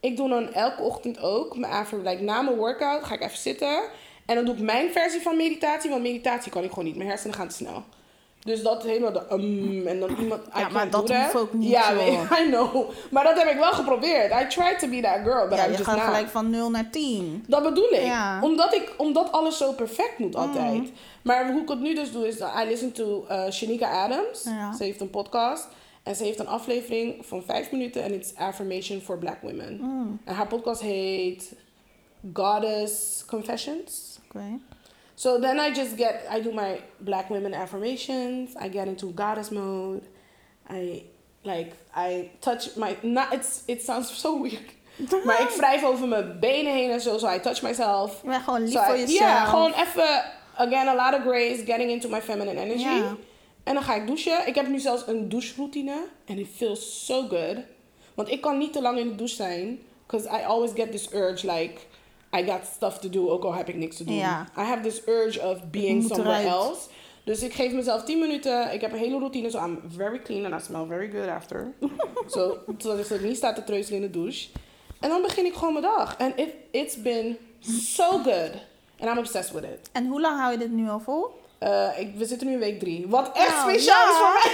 ik 0.00 0.16
doe 0.16 0.28
dan 0.28 0.52
elke 0.52 0.82
ochtend 0.82 1.20
ook... 1.20 1.56
Mijn 1.56 1.86
like, 2.02 2.22
na 2.22 2.42
mijn 2.42 2.56
workout 2.56 3.04
ga 3.04 3.14
ik 3.14 3.22
even 3.22 3.38
zitten... 3.38 3.82
En 4.26 4.34
dan 4.34 4.44
doe 4.44 4.54
ik 4.54 4.60
mijn 4.60 4.92
versie 4.92 5.20
van 5.20 5.36
meditatie. 5.36 5.90
Want 5.90 6.02
meditatie 6.02 6.52
kan 6.52 6.62
ik 6.62 6.68
gewoon 6.68 6.84
niet. 6.84 6.96
Mijn 6.96 7.08
hersenen 7.08 7.34
gaan 7.34 7.48
te 7.48 7.54
snel. 7.54 7.84
Dus 8.44 8.62
dat 8.62 8.82
helemaal 8.82 9.12
de 9.12 9.24
um, 9.32 9.86
en 9.86 10.00
dan 10.00 10.16
iemand... 10.18 10.42
I 10.46 10.58
Ja, 10.58 10.68
maar 10.68 10.88
can't 10.88 10.92
dat 10.92 11.16
hoeft 11.16 11.36
ook 11.36 11.52
niet 11.52 11.70
Ja, 11.70 11.92
I 12.40 12.48
know. 12.48 12.90
Maar 13.10 13.24
dat 13.24 13.38
heb 13.38 13.48
ik 13.48 13.58
wel 13.58 13.72
geprobeerd. 13.72 14.32
I 14.32 14.46
tried 14.46 14.78
to 14.78 14.88
be 14.88 15.00
that 15.00 15.18
girl, 15.24 15.48
but 15.48 15.58
ja, 15.58 15.64
I'm 15.64 15.70
je 15.70 15.76
just 15.76 15.88
gaat 15.88 15.96
not. 15.96 16.04
gelijk 16.04 16.28
van 16.28 16.50
0 16.50 16.70
naar 16.70 16.90
10. 16.90 17.44
Dat 17.46 17.62
bedoel 17.62 17.92
ik. 17.92 18.04
Ja. 18.04 18.36
Mm. 18.36 18.42
Omdat, 18.42 18.74
ik. 18.74 18.94
omdat 18.96 19.32
alles 19.32 19.56
zo 19.56 19.72
perfect 19.72 20.18
moet 20.18 20.36
altijd. 20.36 20.92
Maar 21.22 21.52
hoe 21.52 21.62
ik 21.62 21.68
het 21.68 21.80
nu 21.80 21.94
dus 21.94 22.12
doe 22.12 22.26
is... 22.26 22.38
dat 22.38 22.52
I 22.62 22.68
listen 22.68 22.92
to 22.92 23.26
uh, 23.30 23.50
Shanika 23.50 24.04
Adams. 24.04 24.42
Ja. 24.44 24.76
Ze 24.76 24.84
heeft 24.84 25.00
een 25.00 25.10
podcast. 25.10 25.68
En 26.02 26.16
ze 26.16 26.24
heeft 26.24 26.38
een 26.38 26.48
aflevering 26.48 27.26
van 27.26 27.42
vijf 27.42 27.72
minuten. 27.72 28.02
En 28.02 28.14
it's 28.14 28.34
Affirmation 28.36 29.00
for 29.00 29.18
Black 29.18 29.38
Women. 29.42 29.78
Mm. 29.80 30.20
En 30.24 30.34
haar 30.34 30.46
podcast 30.46 30.80
heet... 30.80 31.52
Goddess 32.32 33.24
Confessions. 33.24 34.18
Oké. 34.24 34.58
So 35.22 35.38
then 35.38 35.60
I 35.60 35.70
just 35.70 35.96
get, 35.96 36.26
I 36.36 36.40
do 36.40 36.50
my 36.52 36.80
black 36.98 37.30
women 37.30 37.54
affirmations. 37.54 38.56
I 38.56 38.68
get 38.68 38.88
into 38.88 39.06
goddess 39.12 39.50
mode. 39.50 40.02
I 40.68 41.04
like, 41.44 41.74
I 41.94 42.30
touch 42.40 42.76
my, 42.76 42.96
not, 43.02 43.32
it's, 43.32 43.62
it 43.68 43.82
sounds 43.82 44.10
so 44.22 44.42
weird. 44.42 44.70
maar 45.24 45.40
ik 45.40 45.48
wrijf 45.48 45.84
over 45.84 46.08
mijn 46.08 46.40
benen 46.40 46.72
heen 46.72 46.90
en 46.90 47.00
zo, 47.00 47.18
so 47.18 47.28
I 47.34 47.40
touch 47.40 47.62
myself. 47.62 48.22
Bent 48.22 48.42
gewoon 48.42 48.62
lief 48.62 48.72
So 48.72 48.82
voor 48.82 48.96
I- 48.96 49.00
jezelf. 49.00 49.20
Ja, 49.20 49.44
gewoon 49.44 49.72
even, 49.72 50.24
again, 50.54 50.88
a 50.88 50.94
lot 50.94 51.14
of 51.14 51.22
grace, 51.22 51.64
getting 51.64 51.90
into 51.90 52.08
my 52.08 52.22
feminine 52.22 52.60
energy. 52.60 52.82
Ja. 52.82 53.16
En 53.64 53.74
dan 53.74 53.82
ga 53.82 53.94
ik 53.94 54.06
douchen. 54.06 54.46
Ik 54.46 54.54
heb 54.54 54.68
nu 54.68 54.78
zelfs 54.78 55.06
een 55.06 55.28
doucheroutine. 55.28 56.06
En 56.24 56.38
it 56.38 56.48
feels 56.56 57.06
so 57.06 57.28
good. 57.28 57.56
Want 58.14 58.30
ik 58.30 58.40
kan 58.40 58.58
niet 58.58 58.72
te 58.72 58.82
lang 58.82 58.98
in 58.98 59.08
de 59.08 59.14
douche 59.14 59.34
zijn. 59.34 59.78
Because 60.06 60.28
I 60.28 60.44
always 60.44 60.70
get 60.74 60.90
this 60.92 61.12
urge, 61.12 61.46
like... 61.46 61.74
I 62.36 62.44
got 62.44 62.60
stuff 62.74 62.98
to 62.98 63.08
do, 63.08 63.30
ook 63.30 63.44
al 63.44 63.54
heb 63.54 63.68
ik 63.68 63.76
niks 63.76 63.96
te 63.96 64.04
doen. 64.04 64.14
Ja. 64.14 64.46
I 64.58 64.60
have 64.60 64.82
this 64.82 65.06
urge 65.06 65.40
of 65.40 65.70
being 65.70 66.04
somewhere 66.06 66.40
eruit. 66.40 66.68
else. 66.68 66.80
Dus 67.24 67.42
ik 67.42 67.52
geef 67.52 67.72
mezelf 67.72 68.02
10 68.02 68.18
minuten. 68.18 68.72
Ik 68.72 68.80
heb 68.80 68.92
een 68.92 68.98
hele 68.98 69.18
routine. 69.18 69.50
So 69.50 69.64
I'm 69.64 69.80
very 69.96 70.18
clean 70.18 70.52
and 70.52 70.62
I 70.62 70.64
smell 70.64 70.84
very 70.88 71.10
good 71.10 71.28
after. 71.28 71.72
so, 72.34 72.58
zodat 72.78 73.10
ik 73.10 73.20
niet 73.20 73.36
sta 73.36 73.52
te 73.52 73.64
treuzelen 73.64 74.02
in 74.02 74.12
de 74.12 74.18
douche. 74.18 74.48
En 75.00 75.08
dan 75.08 75.22
begin 75.22 75.46
ik 75.46 75.54
gewoon 75.54 75.72
mijn 75.72 75.84
dag. 75.84 76.16
En 76.16 76.32
it, 76.36 76.48
it's 76.70 77.02
been 77.02 77.38
so 77.60 78.10
good. 78.10 78.52
And 78.98 79.10
I'm 79.10 79.18
obsessed 79.18 79.54
with 79.54 79.64
it. 79.64 79.90
En 79.92 80.06
hoe 80.06 80.20
lang 80.20 80.38
hou 80.40 80.52
je 80.52 80.58
dit 80.58 80.70
nu 80.70 80.88
al 80.88 81.00
vol? 81.00 81.40
Uh, 81.60 81.98
ik, 81.98 82.14
we 82.16 82.24
zitten 82.24 82.46
nu 82.46 82.52
in 82.52 82.58
week 82.58 82.78
drie. 82.78 83.06
Wat 83.08 83.30
echt 83.32 83.48
Nou, 83.48 83.70
speciaal 83.70 84.10
is 84.10 84.16
voor 84.16 84.32
mij. 84.32 84.52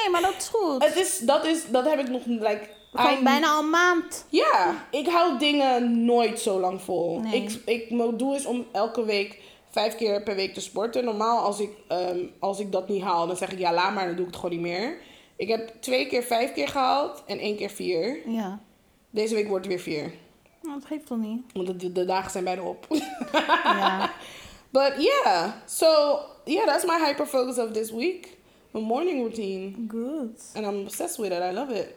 Nee, 0.00 0.10
maar 0.10 0.22
dat 0.22 0.34
is 0.38 0.48
goed. 0.48 0.84
Het 0.84 0.96
is, 0.96 1.18
dat, 1.18 1.44
is, 1.44 1.66
dat 1.70 1.84
heb 1.84 1.98
ik 1.98 2.08
nog, 2.08 2.26
like... 2.26 2.68
Gewoon 2.92 3.12
I'm- 3.14 3.24
bijna 3.24 3.48
al 3.50 3.62
een 3.62 3.70
maand. 3.70 4.24
Ja, 4.28 4.86
ik 4.90 5.06
hou 5.08 5.38
dingen 5.38 6.04
nooit 6.04 6.40
zo 6.40 6.60
lang 6.60 6.80
vol. 6.82 7.20
Nee. 7.20 7.42
Ik, 7.42 7.60
ik, 7.64 7.90
mijn 7.90 8.16
doel 8.16 8.34
is 8.34 8.46
om 8.46 8.66
elke 8.72 9.04
week 9.04 9.38
vijf 9.70 9.96
keer 9.96 10.22
per 10.22 10.34
week 10.34 10.54
te 10.54 10.60
sporten. 10.60 11.04
Normaal 11.04 11.38
als 11.38 11.60
ik, 11.60 11.70
ehm, 11.88 12.18
als 12.38 12.58
ik 12.60 12.72
dat 12.72 12.88
niet 12.88 13.02
haal, 13.02 13.26
dan 13.26 13.36
zeg 13.36 13.52
ik 13.52 13.58
ja, 13.58 13.72
laat 13.72 13.94
maar, 13.94 14.06
dan 14.06 14.16
doe 14.16 14.24
ik 14.26 14.30
het 14.30 14.40
gewoon 14.40 14.50
niet 14.54 14.60
meer. 14.66 14.98
Ik 15.36 15.48
heb 15.48 15.72
twee 15.80 16.06
keer 16.06 16.22
vijf 16.22 16.52
keer 16.52 16.68
gehaald 16.68 17.22
en 17.26 17.38
één 17.38 17.56
keer 17.56 17.70
vier. 17.70 18.20
Ja. 18.30 18.58
Deze 19.10 19.34
week 19.34 19.48
wordt 19.48 19.64
het 19.64 19.74
weer 19.74 19.82
vier. 19.82 20.12
Nou, 20.62 20.78
dat 20.78 20.88
geeft 20.88 21.06
toch 21.06 21.18
niet? 21.18 21.42
Want 21.52 21.80
de, 21.80 21.92
de 21.92 22.04
dagen 22.04 22.30
zijn 22.30 22.44
bijna 22.44 22.62
op. 22.62 22.86
Ja. 23.64 24.10
But 24.72 24.92
yeah, 24.98 25.50
so 25.66 26.18
yeah, 26.44 26.66
that's 26.66 26.84
my 26.84 26.98
hyper 27.06 27.26
focus 27.26 27.58
of 27.58 27.70
this 27.72 27.90
week. 27.90 28.36
My 28.70 28.80
morning 28.80 29.20
routine. 29.20 29.74
Good. 29.88 30.40
And 30.54 30.66
I'm 30.66 30.80
obsessed 30.80 31.16
with 31.16 31.32
it. 31.32 31.42
I 31.42 31.52
love 31.54 31.74
it. 31.78 31.88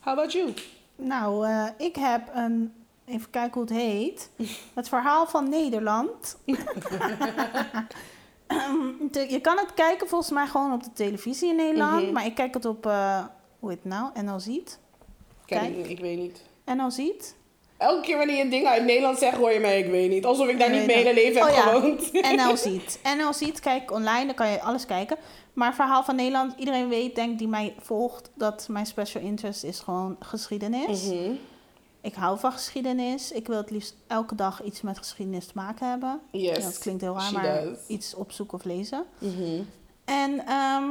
How 0.00 0.12
about 0.12 0.32
you? 0.32 0.52
Nou, 0.96 1.46
eh, 1.46 1.66
ik 1.76 1.96
heb 1.96 2.22
een... 2.34 2.72
Even 3.06 3.30
kijken 3.30 3.52
hoe 3.52 3.62
het 3.62 3.72
heet. 3.72 4.30
Het 4.74 4.88
verhaal 4.88 5.26
van 5.26 5.48
Nederland. 5.48 6.36
De- 9.10 9.26
je 9.30 9.40
kan 9.40 9.56
het 9.58 9.74
kijken 9.74 10.08
volgens 10.08 10.30
mij 10.30 10.46
gewoon 10.46 10.72
op 10.72 10.82
de 10.84 10.92
televisie 10.92 11.48
in 11.48 11.56
Nederland. 11.56 12.02
Mhm. 12.02 12.12
Maar 12.12 12.26
ik 12.26 12.34
kijk 12.34 12.54
het 12.54 12.64
op... 12.64 12.86
eh 12.86 13.24
hoe 13.58 13.68
heet 13.70 13.78
het 13.82 13.92
nou? 13.92 14.22
NL 14.22 14.40
Ziet. 14.40 14.78
Ken 15.46 15.58
Kijk. 15.60 15.76
ik, 15.76 15.86
ik 15.88 15.98
weet 16.00 16.18
niet. 16.18 16.42
NL 16.76 16.90
Ziet. 16.90 17.34
Elke 17.76 18.00
keer 18.06 18.16
wanneer 18.16 18.44
je 18.44 18.48
dingen 18.50 18.70
uit 18.70 18.84
Nederland 18.84 19.18
zegt, 19.18 19.36
hoor 19.36 19.50
je 19.52 19.60
mij, 19.60 19.78
ik 19.78 19.90
weet 19.90 20.10
niet. 20.10 20.24
Alsof 20.24 20.48
ik 20.48 20.58
daar 20.58 20.70
niet 20.70 20.86
mijn 20.86 20.98
hele 20.98 21.14
leven 21.14 21.40
heb 21.42 21.50
Oh 21.50 21.56
ja. 21.56 21.62
gewoond. 21.62 22.12
NL 22.12 22.56
ziet. 22.56 23.00
NL 23.16 23.32
ziet, 23.32 23.60
kijk 23.60 23.90
online, 23.90 24.26
dan 24.26 24.34
kan 24.34 24.48
je 24.48 24.60
alles 24.62 24.86
kijken. 24.86 25.16
Maar 25.60 25.74
verhaal 25.74 26.02
van 26.02 26.16
Nederland, 26.16 26.54
iedereen 26.56 26.88
weet, 26.88 27.14
denk 27.14 27.38
die 27.38 27.48
mij 27.48 27.74
volgt, 27.78 28.30
dat 28.34 28.68
mijn 28.68 28.86
special 28.86 29.22
interest 29.22 29.64
is 29.64 29.80
gewoon 29.80 30.16
geschiedenis. 30.20 31.04
Mhm. 31.04 31.32
Ik 32.00 32.14
hou 32.14 32.38
van 32.38 32.52
geschiedenis. 32.52 33.32
Ik 33.32 33.46
wil 33.46 33.56
het 33.56 33.70
liefst 33.70 33.94
elke 34.06 34.34
dag 34.34 34.62
iets 34.62 34.80
met 34.80 34.98
geschiedenis 34.98 35.46
te 35.46 35.52
maken 35.54 35.88
hebben. 35.88 36.20
Yes. 36.30 36.56
Ja, 36.56 36.62
dat 36.62 36.78
klinkt 36.78 37.00
heel 37.00 37.14
raar, 37.14 37.32
maar 37.32 37.62
does. 37.62 37.78
iets 37.86 38.14
opzoeken 38.14 38.58
of 38.58 38.64
lezen. 38.64 39.04
Mhm. 39.18 39.62
En 40.04 40.46
ehm, 40.46 40.84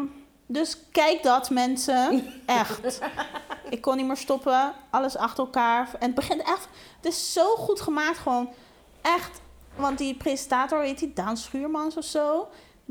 dus 0.46 0.78
kijk 0.91 1.24
dat 1.24 1.50
mensen, 1.50 2.26
echt. 2.46 3.00
Ik 3.70 3.82
kon 3.82 3.98
niet 3.98 4.08
meer 4.08 4.18
stoppen, 4.18 4.74
alles 4.90 5.18
achter 5.18 5.44
elkaar. 5.44 5.90
En 6.00 6.06
het 6.06 6.16
begint 6.16 6.41
echt, 6.41 6.68
het 7.02 7.06
is 7.06 7.34
zo 7.34 7.56
goed 7.56 7.82
gemaakt 7.82 8.18
gewoon. 8.18 8.50
Echt, 9.02 9.41
want 9.76 9.98
die 9.98 10.16
presentator, 10.16 10.82
heet 10.82 11.00
die 11.00 11.14
Daan 11.14 11.38
Schuurmans 11.38 11.98
of 11.98 12.06
zo. 12.06 12.48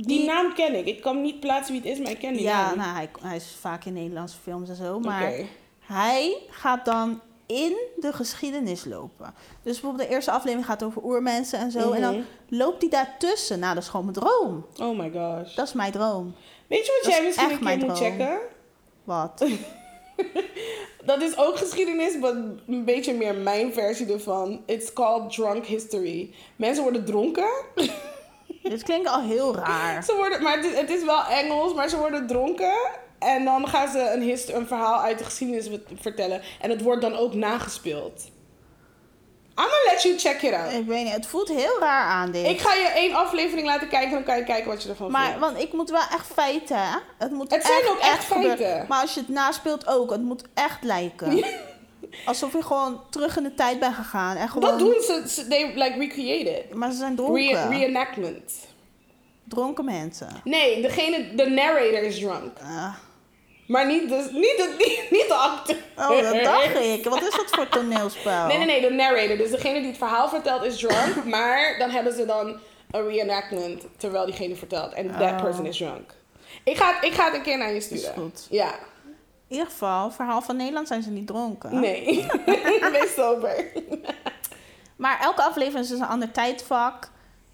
Die, 0.07 0.25
naam 0.27 0.55
ken 0.55 0.75
ik. 0.79 0.87
Ik 0.87 1.01
kan 1.01 1.23
niet 1.23 1.41
plaatsen 1.41 1.73
wie 1.75 1.83
het 1.83 1.91
is, 1.93 1.99
maar 2.03 2.11
ik 2.11 2.19
ken 2.19 2.33
die 2.33 2.43
ja, 2.43 2.66
naam. 2.69 2.77
nou, 2.79 2.95
hij, 2.95 3.09
hij 3.20 3.37
is 3.37 3.57
vaak 3.61 3.85
in 3.85 3.93
Nederlandse 3.93 4.37
films 4.43 4.69
en 4.69 4.75
zo. 4.77 5.01
Maar 5.01 5.33
hij 5.81 6.37
gaat 6.51 6.85
dan 6.85 7.20
in 7.47 7.77
de 7.97 8.12
geschiedenis 8.12 8.85
lopen. 8.85 9.35
Dus 9.62 9.73
bijvoorbeeld 9.81 10.09
de 10.09 10.15
eerste 10.15 10.31
aflevering 10.31 10.66
gaat 10.66 10.83
over 10.83 11.05
oermensen 11.05 11.59
en 11.59 11.70
zo. 11.70 11.93
En 11.93 12.01
dan 12.01 12.15
Mhm. 12.15 12.23
loopt 12.49 12.81
hij 12.81 12.91
daartussen. 12.91 13.59
Nou, 13.59 13.75
dat 13.75 13.83
is 13.83 13.89
gewoon 13.89 14.07
mijn 14.07 14.19
droom. 14.19 14.66
Oh 14.81 14.99
my 14.99 15.11
gosh. 15.11 15.55
Dat 15.55 15.66
is 15.66 15.73
mijn 15.73 15.93
droom. 15.93 16.35
Weet 16.66 16.87
je 16.87 16.93
wat 16.93 17.03
dat 17.03 17.12
jij 17.12 17.20
is 17.20 17.37
misschien 17.37 17.51
een 17.51 17.79
keer 17.79 17.87
moet 17.89 17.97
droom. 17.97 18.11
checken? 18.11 18.39
Wat? 19.05 19.45
Dat 21.05 21.23
is 21.23 21.37
ook 21.37 21.57
geschiedenis, 21.59 22.19
maar 22.19 22.31
een 22.66 22.85
beetje 22.85 23.15
meer 23.15 23.35
mijn 23.35 23.73
versie 23.73 24.12
ervan. 24.12 24.62
It's 24.66 24.93
called 24.93 25.33
drunk 25.33 25.65
history. 25.66 26.35
Mensen 26.57 26.83
worden 26.83 27.05
dronken. 27.05 27.49
Dit 28.62 28.82
klinkt 28.82 29.09
al 29.09 29.20
heel 29.22 29.56
raar. 29.56 30.05
Ze 30.05 30.14
worden, 30.16 30.43
maar 30.43 30.56
het 30.56 30.64
is, 30.64 30.76
het 30.78 30.90
is 30.90 31.05
wel 31.05 31.24
Engels, 31.24 31.74
maar 31.74 31.89
ze 31.89 31.97
worden 31.98 32.26
dronken. 32.26 32.74
En 33.18 33.44
dan 33.44 33.68
gaan 33.68 33.89
ze 33.89 34.10
een, 34.14 34.22
hist- 34.22 34.48
een 34.48 34.66
verhaal 34.66 35.01
uit 35.01 35.18
de 35.18 35.24
geschiedenis 35.24 35.68
vertellen. 36.01 36.43
En 36.60 36.70
het 36.70 36.82
wordt 36.82 37.02
dan 37.02 37.16
ook 37.16 37.35
nagespeeld. 37.35 38.22
I'm 39.60 39.64
gonna 39.64 39.93
let 39.93 40.02
you 40.02 40.18
check 40.18 40.43
it 40.43 40.52
out. 40.52 40.72
Ik 40.72 40.86
weet 40.86 41.05
niet, 41.05 41.12
het 41.12 41.26
voelt 41.26 41.48
heel 41.48 41.78
raar 41.80 42.05
aan 42.05 42.30
dit. 42.30 42.47
Ik 42.47 42.60
ga 42.60 42.74
je 42.74 42.86
één 42.94 43.14
aflevering 43.14 43.66
laten 43.66 43.89
kijken, 43.89 44.10
dan 44.10 44.22
kan 44.24 44.36
je 44.36 44.44
kijken 44.44 44.68
wat 44.70 44.82
je 44.82 44.89
ervan 44.89 45.10
maar, 45.10 45.24
vindt. 45.24 45.40
want 45.40 45.59
ik 45.59 45.72
moet 45.72 45.90
wel 45.90 46.01
echt 46.12 46.26
feiten, 46.35 46.76
hè? 46.78 46.97
Het 47.18 47.30
moet 47.32 47.51
Het 47.51 47.64
zijn 47.66 47.80
echt, 47.80 47.90
ook 47.90 47.98
echt 47.98 48.24
gebeuren. 48.24 48.56
feiten. 48.59 48.86
Maar 48.89 49.01
als 49.01 49.14
je 49.14 49.20
het 49.20 49.28
naspeelt 49.28 49.86
ook, 49.86 50.10
het 50.10 50.22
moet 50.22 50.43
echt 50.55 50.82
lijken. 50.82 51.44
Alsof 52.25 52.53
je 52.53 52.62
gewoon 52.62 53.01
terug 53.11 53.37
in 53.37 53.43
de 53.43 53.55
tijd 53.55 53.81
bent 53.81 53.95
gegaan. 53.95 54.37
En 54.37 54.49
gewoon, 54.49 54.70
Dat 54.70 54.79
doen 54.79 54.95
ze, 55.03 55.23
ze 55.29 55.49
they 55.49 55.73
like 55.75 55.99
recreate 55.99 56.51
it. 56.59 56.75
Maar 56.75 56.91
ze 56.91 56.97
zijn 56.97 57.16
dronken. 57.16 57.69
Re- 57.70 57.77
reenactment. 57.79 58.53
dronken 59.45 59.85
mensen. 59.85 60.29
Nee, 60.45 60.83
degene, 60.83 61.35
de 61.35 61.47
narrator 61.51 62.03
is 62.03 62.19
drunk. 62.19 62.59
Ah. 62.62 62.95
Maar 63.66 63.87
niet 63.87 64.09
de, 64.09 64.29
niet 64.33 64.57
de, 64.57 64.75
niet, 64.87 65.11
niet 65.11 65.29
de 65.29 65.35
acteur. 65.35 65.77
oh, 65.97 66.23
dat 66.33 66.45
dacht 66.45 66.75
ik. 66.81 67.05
Wat 67.05 67.23
is 67.23 67.31
dat 67.37 67.47
voor 67.51 67.69
toneelspel? 67.69 68.47
Nee, 68.47 68.57
nee, 68.57 68.66
nee, 68.66 68.81
de 68.81 68.91
narrator. 68.91 69.37
Dus 69.37 69.51
degene 69.51 69.79
die 69.79 69.89
het 69.89 69.97
verhaal 69.99 70.29
vertelt 70.29 70.62
is 70.62 70.77
drunk. 70.79 71.25
maar 71.35 71.75
dan 71.79 71.91
hebben 71.91 72.12
ze 72.12 72.27
dan 72.27 72.57
een 72.91 73.09
reenactment 73.09 73.83
terwijl 73.97 74.27
diegene 74.27 74.57
vertelt. 74.57 74.93
En 74.93 75.11
that 75.11 75.20
Oh. 75.31 75.43
person 75.43 75.66
is 75.66 75.77
drunk. 75.77 76.15
Ik 76.65 76.77
ga, 76.77 77.03
ik 77.03 77.12
ga 77.12 77.25
het 77.25 77.35
een 77.35 77.43
keer 77.43 77.59
naar 77.59 77.73
je 77.73 77.81
sturen. 77.81 78.03
Is 78.05 78.11
goed. 78.15 78.47
Ja. 78.51 78.75
In 79.49 79.55
ieder 79.57 79.66
geval, 79.66 80.11
verhaal 80.11 80.43
van 80.43 80.57
Nederland 80.57 80.89
zijn 80.89 81.03
ze 81.03 81.11
niet 81.11 81.27
dronken. 81.27 81.81
Nee. 81.81 82.27
Wees 82.93 83.15
sober. 83.16 83.65
Maar 84.97 85.20
elke 85.20 85.43
aflevering 85.43 85.85
is 85.85 85.89
dus 85.91 85.99
een 85.99 86.07
ander 86.07 86.31
tijdvak. 86.31 87.11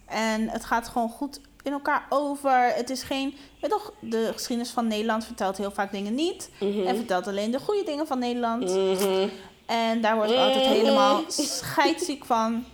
En 0.07 0.49
het 0.49 0.65
gaat 0.65 0.89
gewoon 0.89 1.09
goed 1.09 1.41
in 1.63 1.73
elkaar 1.73 2.07
over. 2.09 2.73
Het 2.75 2.91
is 2.91 3.03
geen... 3.03 3.35
Weet 3.61 3.71
toch, 3.71 3.93
de 4.01 4.31
geschiedenis 4.33 4.71
van 4.73 4.87
Nederland 4.87 5.25
vertelt 5.25 5.57
heel 5.57 5.71
vaak 5.71 5.93
dingen 5.93 6.15
niet. 6.15 6.51
Mhm. 6.61 6.87
En 6.87 6.97
vertelt 6.97 7.27
alleen 7.27 7.51
de 7.51 7.61
goede 7.61 7.85
dingen 7.85 8.07
van 8.07 8.19
Nederland. 8.19 8.63
Mhm. 8.71 9.29
En 9.67 10.01
daar 10.01 10.17
word 10.17 10.31
ik 10.31 10.37
altijd 10.37 10.65
Mhm. 10.65 10.73
helemaal 10.75 11.21
scheidsziek 11.29 12.25
van. 12.25 12.65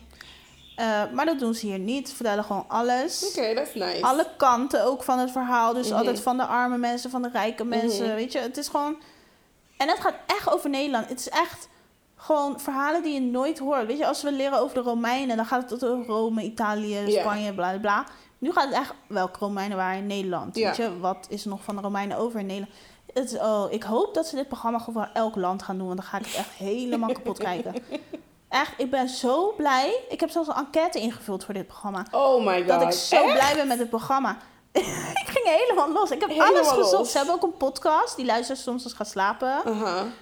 Eh, 0.77 1.03
maar 1.13 1.27
dat 1.27 1.39
doen 1.39 1.55
ze 1.55 1.67
hier 1.67 1.79
niet. 1.79 2.09
Ze 2.09 2.15
vertellen 2.15 2.45
gewoon 2.45 2.65
alles. 2.69 3.29
Oké, 3.37 3.55
dat 3.55 3.67
is 3.67 3.75
nice. 3.75 4.03
Alle 4.03 4.27
kanten 4.37 4.85
ook 4.85 5.03
van 5.03 5.19
het 5.19 5.31
verhaal. 5.31 5.73
Dus 5.75 5.93
altijd 5.93 6.21
van 6.21 6.37
de 6.37 6.45
arme 6.45 6.79
mensen, 6.79 7.11
van 7.11 7.23
de 7.23 7.29
rijke 7.33 7.65
mensen. 7.65 8.15
Weet 8.15 8.33
je, 8.33 8.39
het 8.39 8.57
is 8.57 8.69
gewoon... 8.69 8.97
En 9.81 9.89
het 9.89 10.01
gaat 10.01 10.15
echt 10.27 10.51
over 10.51 10.71
Nederland. 10.71 11.09
Het 11.09 11.19
is 11.21 11.29
echt 11.29 11.69
gewoon 12.17 12.61
verhalen 12.61 13.03
die 13.03 13.15
je 13.15 13.21
nooit 13.21 13.59
hoort. 13.59 13.87
Weet 13.87 13.99
je, 13.99 14.07
als 14.07 14.23
we 14.23 14.33
leren 14.33 14.59
over 14.59 14.75
de 14.75 14.81
Romeinen... 14.81 15.37
dan 15.37 15.47
gaat 15.47 15.71
het 15.71 15.85
over 15.85 16.07
Rome, 16.07 16.43
Italië. 16.43 17.19
Spanje, 17.21 17.55
bla 17.55 17.69
bla 17.71 17.79
bla. 17.79 18.05
Nu 18.39 18.53
gaat 18.53 18.65
het 18.65 18.75
echt... 18.75 18.95
Welke 19.07 19.39
Romeinen 19.39 19.77
waren 19.77 19.99
in 19.99 20.07
Nederland? 20.07 20.55
Weet 20.55 20.77
je, 20.77 20.99
wat 20.99 21.27
is 21.29 21.43
er 21.43 21.49
nog 21.51 21.63
van 21.63 21.77
de 21.77 21.83
Romeinen 21.83 22.17
over 22.17 22.41
in 22.41 22.47
Nederland? 22.47 22.75
Het 23.15 23.33
is, 23.33 23.39
oh, 23.39 23.67
ik 23.71 23.83
hoop 23.83 24.15
dat 24.15 24.27
ze 24.27 24.37
dit 24.37 24.49
programma 24.49 24.79
gewoon 24.79 25.05
voor 25.05 25.15
elk 25.15 25.37
land 25.37 25.63
gaan 25.63 25.79
doen. 25.79 25.87
Want 25.87 25.99
dan 25.99 26.09
ga 26.09 26.19
ik 26.19 26.27
het 26.27 26.35
echt 26.35 26.51
helemaal 26.51 27.13
kapot 27.13 27.39
kijken. 27.49 27.75
Echt, 28.49 28.73
ik 28.77 28.91
ben 28.91 29.09
zo 29.09 29.53
blij. 29.57 30.01
Ik 30.09 30.21
heb 30.21 30.31
zelfs 30.31 30.49
een 30.49 30.55
enquête 30.55 31.01
ingevuld 31.01 31.45
voor 31.45 31.55
dit 31.55 31.67
programma. 31.67 32.07
Oh 32.11 32.47
my 32.47 32.59
god. 32.59 32.69
Dat 32.69 32.83
ik 32.83 32.93
zo 32.93 33.25
Echt? 33.25 33.33
blij 33.33 33.55
ben 33.55 33.69
met 33.69 33.79
het 33.79 33.89
programma. 33.89 34.37
ik 35.31 35.41
ging 35.43 35.57
helemaal 35.59 35.93
los. 35.93 36.11
Ik 36.11 36.21
heb 36.21 36.29
Helemaal 36.31 36.53
alles 36.53 36.69
gezocht. 36.69 36.93
los. 36.93 37.11
Ze 37.11 37.17
hebben 37.17 37.35
ook 37.35 37.43
een 37.43 37.57
podcast. 37.57 38.17
Die 38.17 38.27
luister 38.27 38.57
je 38.57 38.63
soms 38.63 38.83
als 38.83 38.93
je 38.93 38.99
gaat 38.99 39.09
slapen. 39.09 39.63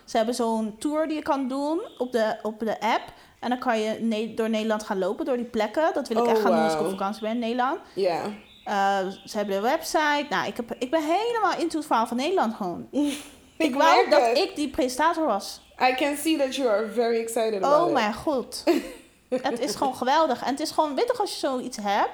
Ze 0.04 0.16
hebben 0.16 0.34
zo'n 0.34 0.76
tour 0.78 1.06
die 1.08 1.16
je 1.16 1.22
kan 1.22 1.48
doen 1.48 1.80
op 1.98 2.12
de, 2.12 2.36
op 2.42 2.58
de 2.58 2.80
app. 2.80 3.02
En 3.40 3.48
dan 3.48 3.58
kan 3.58 3.80
je 3.80 3.98
ne- 4.00 4.34
door 4.34 4.50
Nederland 4.50 4.82
gaan 4.82 4.98
lopen, 4.98 5.24
door 5.24 5.36
die 5.36 5.44
plekken. 5.46 5.90
Dat 5.94 6.08
wil 6.08 6.16
ik 6.16 6.22
Oh, 6.24 6.30
echt 6.30 6.40
gaan 6.40 6.50
doen 6.52 6.64
als 6.64 6.72
ik 6.74 6.80
op 6.80 6.88
vakantie 6.90 7.22
ben 7.22 7.30
in 7.30 7.38
Nederland. 7.38 7.78
Ja. 7.94 8.20
Eh, 8.64 8.98
ze 9.24 9.36
hebben 9.36 9.56
een 9.56 9.62
website. 9.62 10.26
Nou, 10.30 10.46
ik, 10.46 10.56
heb, 10.56 10.74
ik 10.78 10.90
ben 10.90 11.02
helemaal 11.02 11.58
into 11.58 11.76
het 11.78 11.86
verhaal 11.86 12.06
van 12.06 12.16
Nederland 12.16 12.54
gewoon. 12.54 12.86
Ik, 13.58 13.66
Ik 13.66 13.74
wou 13.74 14.10
dat 14.10 14.36
ik 14.38 14.52
die 14.56 14.68
presentator 14.70 15.26
was. 15.26 15.60
I 15.90 15.94
can 15.94 16.16
see 16.16 16.38
that 16.38 16.54
you 16.56 16.68
are 16.68 16.88
very 16.94 17.20
excited 17.20 17.54
about 17.62 17.80
Oh 17.80 17.86
it. 17.86 17.92
mijn 17.92 18.14
god. 18.14 18.64
het 19.28 19.60
is 19.60 19.74
gewoon 19.74 19.94
geweldig. 19.96 20.42
En 20.42 20.50
het 20.50 20.60
is 20.60 20.70
gewoon, 20.70 20.94
weet 20.94 21.04
je 21.04 21.10
toch, 21.10 21.20
als 21.20 21.30
je 21.32 21.38
zoiets 21.38 21.76
hebt, 21.82 22.10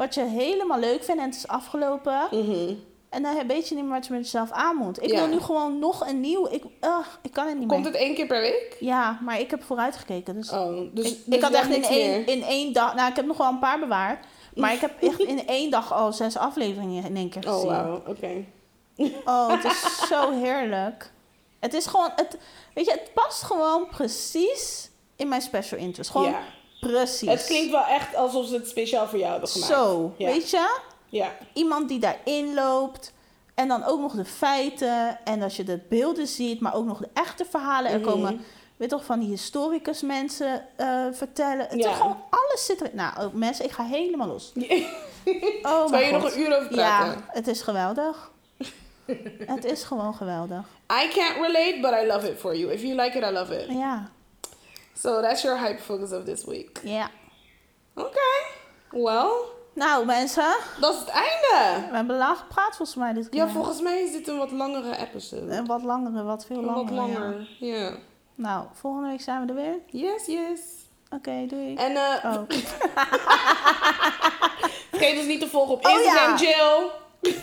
wat 0.00 0.14
je 0.14 0.24
helemaal 0.24 0.78
leuk 0.78 1.04
vindt 1.04 1.20
en 1.20 1.26
het 1.26 1.36
is 1.36 1.48
afgelopen. 1.48 2.28
Mhm. 2.30 2.74
En 3.08 3.22
dan 3.22 3.46
weet 3.46 3.68
je 3.68 3.74
niet 3.74 3.84
meer 3.84 3.92
wat 3.92 4.06
je 4.06 4.12
met 4.12 4.22
jezelf 4.22 4.50
aan 4.50 4.76
moet. 4.76 5.02
Ik 5.02 5.10
Ja. 5.10 5.16
wil 5.16 5.26
nu 5.28 5.40
gewoon 5.40 5.78
nog 5.78 6.06
een 6.08 6.20
nieuw. 6.20 6.46
Ik, 6.50 6.64
ugh, 6.80 7.08
ik 7.22 7.32
kan 7.32 7.46
het 7.46 7.58
niet 7.58 7.68
Komt 7.68 7.82
meer. 7.82 7.92
het 7.92 8.00
één 8.00 8.14
keer 8.14 8.26
per 8.26 8.40
week? 8.40 8.76
Ja, 8.80 9.18
maar 9.22 9.40
ik 9.40 9.50
heb 9.50 9.62
vooruitgekeken. 9.62 10.34
Dus 10.34 10.50
Oh, 10.50 10.68
dus, 10.94 11.10
ik, 11.10 11.18
dus 11.26 11.36
ik 11.36 11.42
had 11.42 11.52
echt 11.52 11.70
in 11.70 11.84
één, 11.84 12.26
in 12.26 12.42
één 12.42 12.72
dag. 12.72 12.94
Nou, 12.94 13.10
ik 13.10 13.16
heb 13.16 13.26
nog 13.26 13.36
wel 13.36 13.48
een 13.48 13.58
paar 13.58 13.78
bewaard. 13.78 14.26
Maar 14.54 14.72
ik 14.72 14.80
heb 14.80 15.02
echt 15.10 15.18
in 15.20 15.46
één 15.46 15.70
dag 15.70 15.92
al 15.92 16.12
zes 16.12 16.36
afleveringen 16.36 17.04
in 17.04 17.16
één 17.16 17.28
keer 17.30 17.42
gezien. 17.42 17.58
Oh, 17.60 17.64
wauw. 17.66 18.02
Oké. 18.06 18.44
Oh, 19.24 19.48
het 19.56 19.64
is 19.64 20.06
zo 20.08 20.30
heerlijk. 20.30 21.12
Het 21.58 21.74
is 21.74 21.86
gewoon, 21.86 22.10
het, 22.16 22.38
weet 22.74 22.84
je, 22.84 22.90
het 22.92 23.10
past 23.14 23.42
gewoon 23.42 23.86
precies 23.88 24.90
in 25.16 25.28
mijn 25.28 25.42
special 25.42 25.80
interest. 25.80 26.10
Gewoon 26.10 26.30
Ja. 26.30 26.40
Precies. 26.80 27.28
Het 27.28 27.44
klinkt 27.46 27.70
wel 27.70 27.84
echt 27.84 28.14
alsof 28.16 28.46
ze 28.46 28.54
het 28.54 28.68
speciaal 28.68 29.06
voor 29.08 29.18
jou 29.18 29.30
hebben 29.30 29.48
gemaakt. 29.48 29.72
zo, 29.72 30.14
Ja. 30.16 30.26
weet 30.26 30.50
je? 30.50 30.78
Ja. 31.08 31.28
Iemand 31.52 31.88
die 31.88 31.98
daarin 31.98 32.54
loopt. 32.54 33.12
En 33.54 33.68
dan 33.68 33.84
ook 33.84 34.00
nog 34.00 34.12
de 34.14 34.24
feiten. 34.24 35.18
En 35.24 35.42
als 35.42 35.56
je 35.56 35.64
de 35.64 35.80
beelden 35.88 36.26
ziet, 36.26 36.60
maar 36.60 36.74
ook 36.74 36.84
nog 36.86 36.98
de 36.98 37.08
echte 37.14 37.44
verhalen. 37.50 37.90
Er 37.90 38.00
Mhm. 38.00 38.08
komen, 38.08 38.40
weet 38.76 38.88
toch, 38.88 39.04
van 39.04 39.20
die 39.20 39.28
historicus 39.28 40.02
mensen 40.02 40.64
eh, 40.76 41.04
vertellen. 41.12 41.66
Het 41.68 41.82
Ja. 41.82 41.90
is 41.90 41.96
gewoon, 41.96 42.16
alles 42.30 42.64
zit 42.64 42.80
erin. 42.80 42.96
Nou, 42.96 43.20
ook 43.20 43.32
mensen, 43.32 43.64
ik 43.64 43.70
ga 43.70 43.84
helemaal 43.84 44.26
los. 44.28 44.52
Oh, 45.62 45.62
Kan 45.62 45.90
mijn 45.90 46.06
je 46.06 46.12
nog 46.12 46.34
een 46.34 46.40
uur 46.40 46.56
over 46.58 46.74
Ja, 46.74 46.98
praten? 47.02 47.24
het 47.28 47.46
is 47.48 47.62
geweldig. 47.62 48.30
het 49.54 49.64
is 49.64 49.82
gewoon 49.84 50.14
geweldig. 50.14 50.58
I 51.04 51.08
can't 51.08 51.36
relate, 51.36 51.78
but 51.80 51.90
I 52.02 52.06
love 52.06 52.30
it 52.30 52.38
for 52.38 52.56
you. 52.56 52.72
If 52.72 52.82
you 52.82 52.94
like 52.94 53.18
it, 53.18 53.24
I 53.24 53.30
love 53.32 53.54
it. 53.62 53.66
Ja, 53.70 54.10
So 54.98 55.20
that's 55.20 55.42
your 55.42 55.58
hype 55.58 55.80
focus 55.82 56.12
of 56.12 56.24
this 56.24 56.44
week. 56.44 56.80
ja. 56.82 57.10
Oké. 57.94 58.28
Well, 58.90 59.30
Nou, 59.74 60.04
mensen, 60.06 60.56
dat 60.80 60.94
is 60.94 61.00
het 61.00 61.08
einde. 61.08 61.86
we 61.90 61.96
hebben 61.96 62.16
lang 62.16 62.36
gepraat 62.36 62.76
volgens 62.76 62.94
mij 62.94 63.12
dit 63.12 63.28
keer. 63.28 63.40
Ja, 63.40 63.48
volgens 63.48 63.80
mij 63.80 64.02
is 64.02 64.12
dit 64.12 64.28
een 64.28 64.38
wat 64.38 64.50
langere 64.50 64.96
episode. 64.96 65.52
Een 65.52 65.66
wat 65.66 65.82
langere, 65.82 66.22
wat 66.22 66.46
veel 66.46 66.60
langer. 66.62 66.84
wat 66.84 66.88
ja. 66.88 66.94
langer. 66.94 67.48
Ja. 67.60 67.90
Nou, 68.34 68.66
volgende 68.72 69.08
week 69.08 69.20
zijn 69.20 69.40
we 69.46 69.48
er 69.48 69.54
weer. 69.54 69.78
Yes, 69.86 70.26
yes. 70.26 70.60
Oké, 71.10 71.46
doei. 71.46 71.74
En 71.74 71.96
eh 71.96 72.24
Oh. 72.24 72.42
vergeet 74.90 75.18
ons 75.18 75.26
niet 75.26 75.40
te 75.40 75.48
volgen 75.48 75.74
op 75.74 75.86
Oh, 75.86 75.92
Instagram, 75.92 76.36
ja. 76.36 76.36
Jill. 76.36 76.90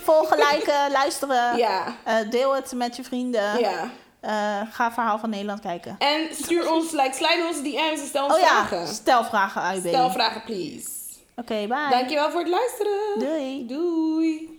Volgen, 0.03 0.37
liken, 0.37 0.91
luisteren. 0.91 1.57
Ja. 1.57 1.95
Eh, 2.03 2.29
deel 2.29 2.55
het 2.55 2.73
met 2.75 2.95
je 2.95 3.03
vrienden. 3.03 3.59
Ja. 3.59 3.89
Eh, 4.19 4.61
ga 4.71 4.91
Verhaal 4.91 5.19
van 5.19 5.29
Nederland 5.29 5.59
kijken. 5.59 5.95
En 5.99 6.27
stuur 6.35 6.71
ons, 6.73 6.91
like, 6.91 7.13
slide 7.13 7.45
ons 7.47 7.57
DM's 7.61 7.99
en 8.01 8.07
stel 8.07 8.23
ons 8.25 8.33
Oh 8.33 8.39
ja, 8.39 8.47
vragen. 8.65 8.87
stel 8.87 9.23
vragen 9.23 9.61
uit. 9.61 9.79
Stel 9.87 10.09
vragen, 10.11 10.43
please. 10.43 10.89
Oké, 11.35 11.67
bye. 11.67 11.87
Dankjewel 11.89 12.31
voor 12.31 12.39
het 12.39 12.49
luisteren. 12.49 13.19
Doei. 13.19 13.65
Doei. 13.67 14.56